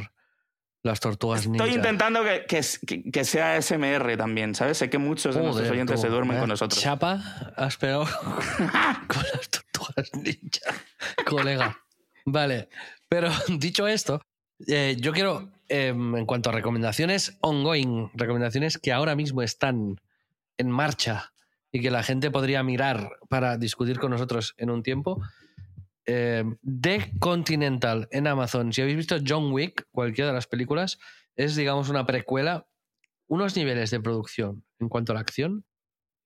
las 0.82 1.00
tortugas 1.00 1.46
ninja. 1.46 1.64
Estoy 1.64 1.76
intentando 1.76 2.20
que, 2.24 2.62
que, 3.12 3.24
sea 3.24 3.60
SMR 3.60 4.16
también, 4.16 4.54
¿sabes? 4.54 4.78
Sé 4.78 4.88
que 4.90 4.98
muchos 4.98 5.34
de 5.34 5.42
nuestros 5.42 5.70
oyentes 5.70 5.96
tú, 5.96 6.02
se 6.02 6.08
duermen 6.08 6.30
vaya 6.30 6.40
con 6.40 6.48
nosotros. 6.48 6.80
Chapa, 6.80 7.20
has 7.56 7.76
pegado 7.76 8.04
con 9.06 9.22
las 9.32 9.50
tortugas 9.50 9.67
colega. 11.26 11.78
Vale, 12.24 12.68
pero 13.08 13.30
dicho 13.58 13.86
esto, 13.86 14.20
eh, 14.66 14.96
yo 14.98 15.12
quiero, 15.12 15.50
eh, 15.68 15.88
en 15.88 16.26
cuanto 16.26 16.50
a 16.50 16.52
recomendaciones 16.52 17.38
ongoing, 17.40 18.10
recomendaciones 18.14 18.78
que 18.78 18.92
ahora 18.92 19.14
mismo 19.14 19.42
están 19.42 20.00
en 20.56 20.70
marcha 20.70 21.32
y 21.70 21.80
que 21.80 21.90
la 21.90 22.02
gente 22.02 22.30
podría 22.30 22.62
mirar 22.62 23.10
para 23.28 23.56
discutir 23.56 23.98
con 23.98 24.10
nosotros 24.10 24.54
en 24.58 24.70
un 24.70 24.82
tiempo. 24.82 25.22
Eh, 26.06 26.44
The 26.62 27.12
Continental 27.18 28.08
en 28.10 28.26
Amazon. 28.26 28.72
Si 28.72 28.80
habéis 28.80 28.96
visto 28.96 29.18
John 29.26 29.52
Wick, 29.52 29.86
cualquiera 29.90 30.28
de 30.28 30.34
las 30.34 30.46
películas, 30.46 30.98
es, 31.36 31.54
digamos, 31.54 31.88
una 31.88 32.06
precuela. 32.06 32.66
Unos 33.26 33.54
niveles 33.56 33.90
de 33.90 34.00
producción 34.00 34.64
en 34.80 34.88
cuanto 34.88 35.12
a 35.12 35.14
la 35.14 35.20
acción, 35.20 35.66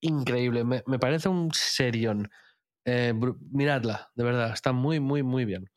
increíble. 0.01 0.63
Me, 0.63 0.85
me 0.87 1.01
parece 1.01 1.29
un 1.29 1.51
serión. 1.53 2.31
Eh, 2.85 3.15
miradla, 3.51 4.11
de 4.15 4.25
verdad, 4.25 4.53
está 4.53 4.73
muy, 4.73 4.99
muy, 5.01 5.23
muy 5.23 5.45
bien. 5.45 5.71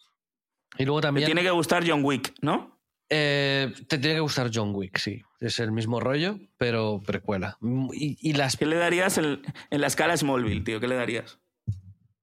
Y 0.77 0.86
luego 0.86 1.02
Te 1.02 1.07
también. 1.07 1.26
tiene 1.27 1.44
que 1.44 1.52
gustar 1.52 1.84
John 1.88 2.03
Wick, 2.03 2.34
¿no? 2.41 2.73
eh, 3.10 3.72
te 3.88 3.99
tiene 3.99 4.15
que 4.15 4.19
gustar 4.22 4.49
John 4.53 4.73
Wick, 4.73 4.98
sí. 4.98 5.22
Es 5.40 5.60
el 5.60 5.72
mismo 5.72 5.99
rollo, 5.99 6.40
pero 6.57 7.02
precuela. 7.06 7.57
Y, 7.94 8.18
y 8.19 8.34
las. 8.34 8.57
¿Qué 8.57 8.65
le 8.65 8.77
darías 8.77 9.18
en, 9.19 9.41
en 9.69 9.82
la 9.82 9.88
escala 9.88 10.18
Smallville, 10.18 10.64
tío? 10.64 10.80
¿Qué 10.80 10.88
le 10.88 10.95
darías? 10.95 11.40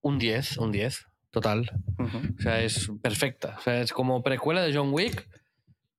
Un 0.00 0.18
10, 0.18 0.59
un 0.59 0.72
10, 0.72 1.06
total. 1.30 1.70
O 1.98 2.42
sea, 2.42 2.60
es 2.62 2.90
perfecta. 3.00 3.54
O 3.59 3.62
sea, 3.62 3.80
es 3.80 3.92
como 3.92 4.22
precuela 4.24 4.62
de 4.62 4.74
John 4.74 4.92
Wick, 4.92 5.28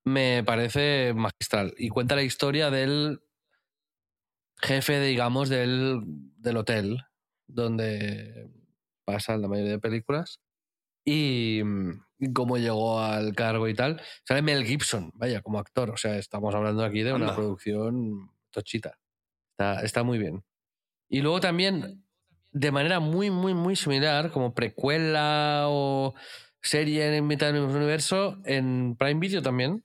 me 0.04 0.44
parece 0.44 1.14
magistral. 1.16 1.74
Y 1.78 1.88
cuenta 1.88 2.16
la 2.16 2.24
historia 2.24 2.70
del 2.70 3.22
jefe, 4.62 5.00
digamos, 5.00 5.48
del, 5.48 6.02
del 6.38 6.58
hotel 6.58 6.98
donde 7.48 8.50
pasan 9.06 9.42
la 9.42 9.48
mayoría 9.48 9.74
de 9.74 9.80
películas. 9.80 10.40
Y, 11.06 11.62
y 12.18 12.34
cómo 12.34 12.58
llegó 12.58 13.00
al 13.00 13.36
cargo 13.36 13.68
y 13.68 13.74
tal. 13.74 14.02
Sale 14.24 14.42
Mel 14.42 14.66
Gibson, 14.66 15.12
vaya, 15.16 15.42
como 15.42 15.60
actor. 15.60 15.90
O 15.90 15.98
sea, 15.98 16.18
estamos 16.18 16.56
hablando 16.56 16.84
aquí 16.84 17.04
de 17.04 17.14
una 17.14 17.36
producción 17.36 18.32
tochita. 18.52 18.98
Está, 19.52 19.82
está 19.82 20.04
muy 20.04 20.18
bien. 20.18 20.44
Y 21.10 21.22
luego 21.22 21.40
también, 21.40 22.04
de 22.52 22.72
manera 22.72 23.00
muy, 23.00 23.30
muy, 23.30 23.54
muy 23.54 23.76
similar, 23.76 24.32
como 24.32 24.54
precuela 24.54 25.66
o 25.68 26.16
serie 26.62 27.16
en 27.16 27.28
mitad 27.28 27.48
del 27.52 27.62
mismo 27.62 27.78
universo, 27.78 28.40
en 28.46 28.96
Prime 28.98 29.20
Video 29.20 29.42
también, 29.42 29.84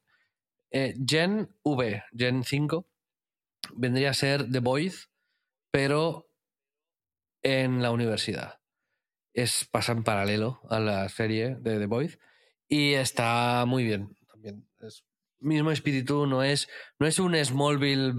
eh, 0.71 0.95
Gen 1.07 1.51
V, 1.63 2.05
Gen 2.17 2.45
5, 2.45 2.87
vendría 3.75 4.11
a 4.11 4.15
ser 4.15 4.51
The 4.51 4.61
Voice, 4.61 5.09
pero 5.71 6.31
en 7.43 7.83
la 7.83 7.91
universidad. 7.91 8.58
Es, 9.33 9.69
pasa 9.71 9.93
en 9.93 10.05
paralelo 10.05 10.61
a 10.71 10.81
la 10.81 11.09
serie 11.09 11.57
de 11.61 11.79
The 11.79 11.87
Voice 11.87 12.19
y 12.69 12.95
está 12.95 13.65
muy 13.67 13.85
bien 13.85 14.17
también. 14.31 14.69
Es 14.81 15.05
mismo 15.41 15.71
espíritu, 15.71 16.27
no 16.27 16.43
es, 16.43 16.69
no 16.99 17.07
es 17.07 17.19
un 17.19 17.35
Smallville 17.35 18.15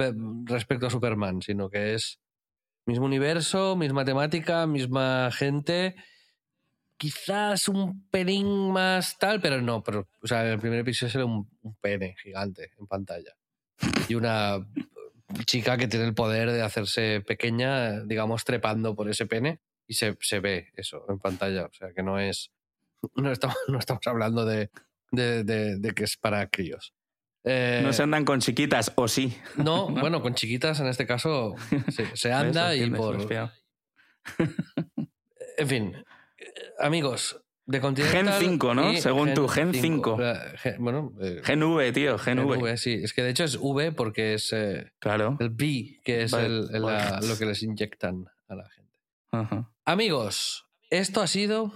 respecto 0.46 0.88
a 0.88 0.90
Superman, 0.90 1.42
sino 1.42 1.70
que 1.70 1.94
es 1.94 2.20
mismo 2.86 3.06
universo, 3.06 3.76
misma 3.76 4.06
temática, 4.06 4.66
misma 4.66 5.30
gente. 5.32 5.96
Quizás 6.98 7.70
un 7.70 8.08
pelín 8.10 8.72
más 8.72 9.18
tal, 9.18 9.40
pero 9.40 9.62
no. 9.62 9.84
Pero, 9.84 10.08
o 10.22 10.28
sea, 10.28 10.46
en 10.46 10.54
el 10.54 10.60
primer 10.60 10.80
episodio 10.80 11.12
sale 11.12 11.24
un, 11.24 11.50
un 11.62 11.76
pene 11.76 12.16
gigante 12.22 12.72
en 12.78 12.88
pantalla. 12.88 13.34
Y 14.10 14.16
una 14.16 14.60
chica 15.46 15.78
que 15.78 15.88
tiene 15.88 16.06
el 16.06 16.14
poder 16.14 16.52
de 16.52 16.62
hacerse 16.62 17.22
pequeña, 17.22 18.02
digamos, 18.04 18.44
trepando 18.44 18.96
por 18.96 19.10
ese 19.10 19.26
pene. 19.26 19.62
Y 19.90 19.96
se, 19.96 20.16
se 20.22 20.40
ve 20.40 20.68
eso 20.76 21.04
en 21.10 21.18
pantalla. 21.18 21.66
O 21.66 21.74
sea, 21.74 21.92
que 21.94 22.04
no 22.04 22.20
es. 22.20 22.52
No 23.16 23.32
estamos, 23.32 23.56
no 23.70 23.80
estamos 23.80 24.06
hablando 24.08 24.46
de, 24.46 24.70
de, 25.12 25.44
de- 25.46 25.78
de 25.80 25.92
que 25.94 26.04
es 26.04 26.16
para 26.18 26.48
críos. 26.50 26.94
Eh, 27.46 27.80
No 27.82 27.94
se 27.94 28.04
andan 28.04 28.26
con 28.26 28.40
chiquitas, 28.42 28.92
o 28.96 29.08
sí. 29.08 29.36
no, 29.56 29.88
bueno, 30.02 30.22
con 30.22 30.36
chiquitas 30.36 30.80
en 30.82 30.88
este 30.88 31.08
caso 31.08 31.56
se, 31.90 32.06
se 32.16 32.34
anda 32.34 32.76
y 32.76 32.90
por. 32.92 33.18
En 35.58 35.68
fin, 35.68 35.96
amigos, 36.78 37.42
de. 37.66 37.80
Gen 37.82 38.28
5, 38.38 38.74
¿no? 38.74 38.94
Según 38.98 39.34
tú, 39.34 39.48
Gen 39.48 39.74
5. 39.74 40.18
Eh, 40.22 40.36
gen- 40.58 40.76
Bueno, 40.84 41.14
eh, 41.22 41.42
Gen 41.44 41.64
V, 41.64 41.92
tío, 41.94 42.18
Gen 42.18 42.38
Gen 42.40 42.48
V. 42.48 42.58
V, 42.58 42.78
sí. 42.78 43.00
Es 43.04 43.14
que 43.14 43.24
de 43.24 43.30
hecho 43.30 43.44
es 43.44 43.56
V 43.60 43.92
porque 43.94 44.34
es 44.34 44.52
eh, 44.54 44.92
Claro. 45.00 45.38
el 45.40 45.50
B, 45.50 46.00
que 46.04 46.24
es 46.24 46.32
Vale, 46.32 46.46
el- 46.48 46.70
el- 46.74 46.82
la- 46.82 47.12
vale. 47.12 47.28
lo 47.28 47.38
que 47.38 47.46
les 47.46 47.64
inyectan 47.64 48.26
a 48.48 48.56
la 48.56 48.70
gente. 48.70 48.90
Ajá. 49.32 49.72
Amigos, 49.90 50.68
esto 50.92 51.20
ha 51.20 51.26
sido 51.26 51.74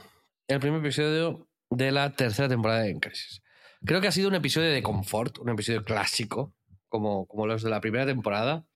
el 0.48 0.60
primer 0.60 0.82
episodio 0.82 1.48
de 1.72 1.92
la 1.92 2.16
tercera 2.16 2.48
temporada 2.48 2.82
de 2.82 2.92
En 2.92 3.00
Crisis. 3.00 3.42
Creo 3.84 4.02
que 4.02 4.08
ha 4.08 4.12
sido 4.12 4.30
un 4.30 4.36
episodio 4.36 4.70
de 4.70 4.84
confort, 4.84 5.40
un 5.40 5.50
episodio 5.50 5.84
clásico, 5.84 6.54
como, 6.90 7.26
como 7.26 7.48
los 7.48 7.64
de 7.64 7.72
la 7.72 7.82
primera 7.82 8.06
temporada. 8.06 8.68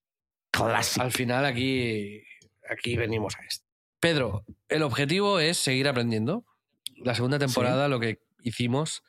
Clásico. 0.49 1.05
Al 1.05 1.11
final 1.11 1.45
aquí, 1.45 2.23
aquí 2.67 2.97
venimos 2.97 3.35
a 3.37 3.43
esto. 3.43 3.63
Pedro, 3.99 4.43
el 4.69 4.81
objetivo 4.81 5.39
es 5.39 5.59
seguir 5.59 5.87
aprendiendo. 5.87 6.43
La 6.95 7.13
segunda 7.13 7.37
temporada 7.37 7.89
lo 7.89 7.99
que 7.99 8.19
hicimos 8.41 9.03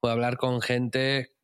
fue 0.00 0.10
hablar 0.10 0.38
con 0.38 0.62
gente 0.62 1.34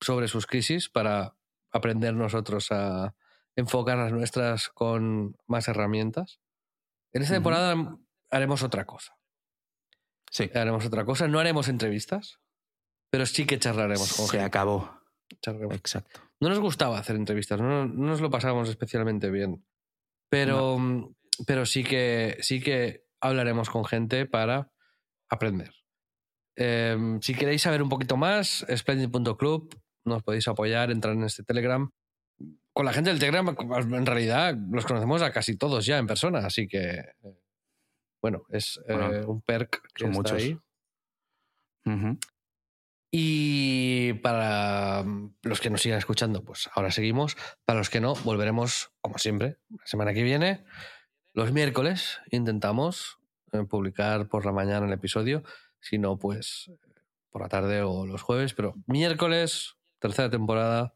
sobre 0.00 0.28
sus 0.28 0.46
crisis 0.46 0.88
para 0.88 1.34
aprender 1.70 2.14
nosotros 2.14 2.72
a 2.72 3.14
enfocar 3.54 3.98
las 3.98 4.12
nuestras 4.12 4.70
con 4.70 5.36
más 5.46 5.68
herramientas. 5.68 6.40
En 7.16 7.22
esta 7.22 7.34
temporada 7.34 7.98
haremos 8.30 8.62
otra 8.62 8.84
cosa. 8.84 9.16
Sí. 10.30 10.50
Haremos 10.54 10.84
otra 10.84 11.06
cosa. 11.06 11.26
No 11.26 11.38
haremos 11.38 11.68
entrevistas, 11.68 12.40
pero 13.10 13.24
sí 13.24 13.46
que 13.46 13.58
charlaremos 13.58 14.12
con 14.12 14.26
Se 14.26 14.32
gente. 14.32 14.44
acabó. 14.44 15.00
Charlaremos 15.40 15.76
Exacto. 15.76 16.20
no 16.40 16.50
nos 16.50 16.58
gustaba 16.58 16.98
hacer 16.98 17.16
entrevistas, 17.16 17.58
no, 17.58 17.86
no 17.86 18.06
nos 18.06 18.20
lo 18.20 18.28
pasábamos 18.28 18.68
especialmente 18.68 19.30
bien. 19.30 19.64
Pero, 20.28 20.78
pero 21.46 21.64
sí, 21.64 21.84
que, 21.84 22.36
sí 22.42 22.60
que 22.60 23.06
hablaremos 23.22 23.70
con 23.70 23.86
gente 23.86 24.26
para 24.26 24.70
aprender. 25.30 25.72
Eh, 26.54 27.18
si 27.22 27.34
queréis 27.34 27.62
saber 27.62 27.82
un 27.82 27.88
poquito 27.88 28.18
más, 28.18 28.66
splendid.club, 28.68 29.74
nos 30.04 30.22
podéis 30.22 30.48
apoyar, 30.48 30.90
entrar 30.90 31.14
en 31.14 31.24
este 31.24 31.44
Telegram. 31.44 31.90
Con 32.72 32.84
la 32.84 32.92
gente 32.92 33.10
del 33.10 33.18
Telegram, 33.18 33.56
en 33.58 34.06
realidad, 34.06 34.54
los 34.70 34.84
conocemos 34.84 35.22
a 35.22 35.32
casi 35.32 35.56
todos 35.56 35.86
ya 35.86 35.96
en 35.98 36.06
persona, 36.06 36.40
así 36.40 36.68
que, 36.68 36.98
eh, 37.22 37.40
bueno, 38.20 38.44
es 38.50 38.78
eh, 38.86 39.24
un 39.26 39.40
perk 39.40 39.80
que 39.94 40.04
son 40.04 40.10
está 40.10 40.34
muchos. 40.34 40.42
ahí. 40.42 40.58
Y 43.10 44.12
para 44.14 45.04
los 45.42 45.60
que 45.60 45.70
nos 45.70 45.80
sigan 45.80 45.98
escuchando, 45.98 46.44
pues 46.44 46.68
ahora 46.74 46.90
seguimos. 46.90 47.36
Para 47.64 47.78
los 47.78 47.88
que 47.88 48.00
no, 48.00 48.14
volveremos, 48.14 48.90
como 49.00 49.16
siempre, 49.16 49.56
la 49.70 49.86
semana 49.86 50.12
que 50.12 50.22
viene. 50.22 50.64
Los 51.32 51.52
miércoles 51.52 52.20
intentamos 52.30 53.18
eh, 53.52 53.64
publicar 53.64 54.28
por 54.28 54.44
la 54.44 54.52
mañana 54.52 54.86
el 54.86 54.92
episodio. 54.92 55.44
Si 55.80 55.96
no, 55.98 56.18
pues 56.18 56.70
por 57.30 57.42
la 57.42 57.48
tarde 57.48 57.82
o 57.82 58.06
los 58.06 58.22
jueves. 58.22 58.54
Pero 58.54 58.74
miércoles, 58.86 59.76
tercera 59.98 60.28
temporada, 60.28 60.94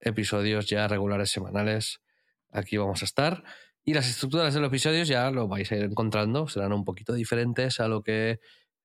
episodios 0.00 0.66
ya 0.66 0.88
regulares 0.88 1.30
semanales. 1.30 2.00
Aquí 2.50 2.76
vamos 2.76 3.02
a 3.02 3.04
estar. 3.04 3.44
Y 3.84 3.94
las 3.94 4.08
estructuras 4.08 4.52
de 4.52 4.60
los 4.60 4.68
episodios 4.68 5.08
ya 5.08 5.30
lo 5.30 5.48
vais 5.48 5.70
a 5.72 5.76
ir 5.76 5.84
encontrando. 5.84 6.48
Serán 6.48 6.72
un 6.72 6.84
poquito 6.84 7.14
diferentes 7.14 7.80
a 7.80 7.88
lo 7.88 8.02
que 8.02 8.40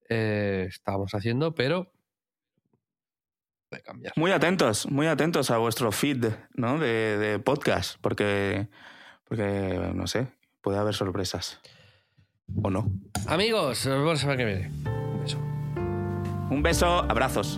eh, 0.10 0.66
estábamos 0.70 1.14
haciendo, 1.14 1.54
pero 1.56 1.92
puede 3.70 3.84
cambiar. 3.84 4.14
Muy 4.16 4.32
atentos, 4.32 4.90
muy 4.90 5.08
atentos 5.08 5.52
a 5.52 5.58
vuestro 5.58 5.92
feed 5.92 6.28
¿no? 6.54 6.80
de, 6.80 7.18
de 7.18 7.40
podcast, 7.40 7.98
porque, 8.02 8.68
porque, 9.26 9.92
no 9.94 10.08
sé, 10.08 10.28
puede 10.62 10.78
haber 10.78 10.94
sorpresas. 10.94 11.60
¿O 12.62 12.70
no? 12.70 12.92
Amigos, 13.28 13.86
nos 13.86 13.98
vemos 13.98 14.14
la 14.14 14.20
semana 14.20 14.38
que 14.38 14.46
viene. 14.46 14.72
Un 14.86 15.22
beso. 15.22 15.38
Un 16.50 16.62
beso, 16.62 16.88
abrazos. 17.10 17.58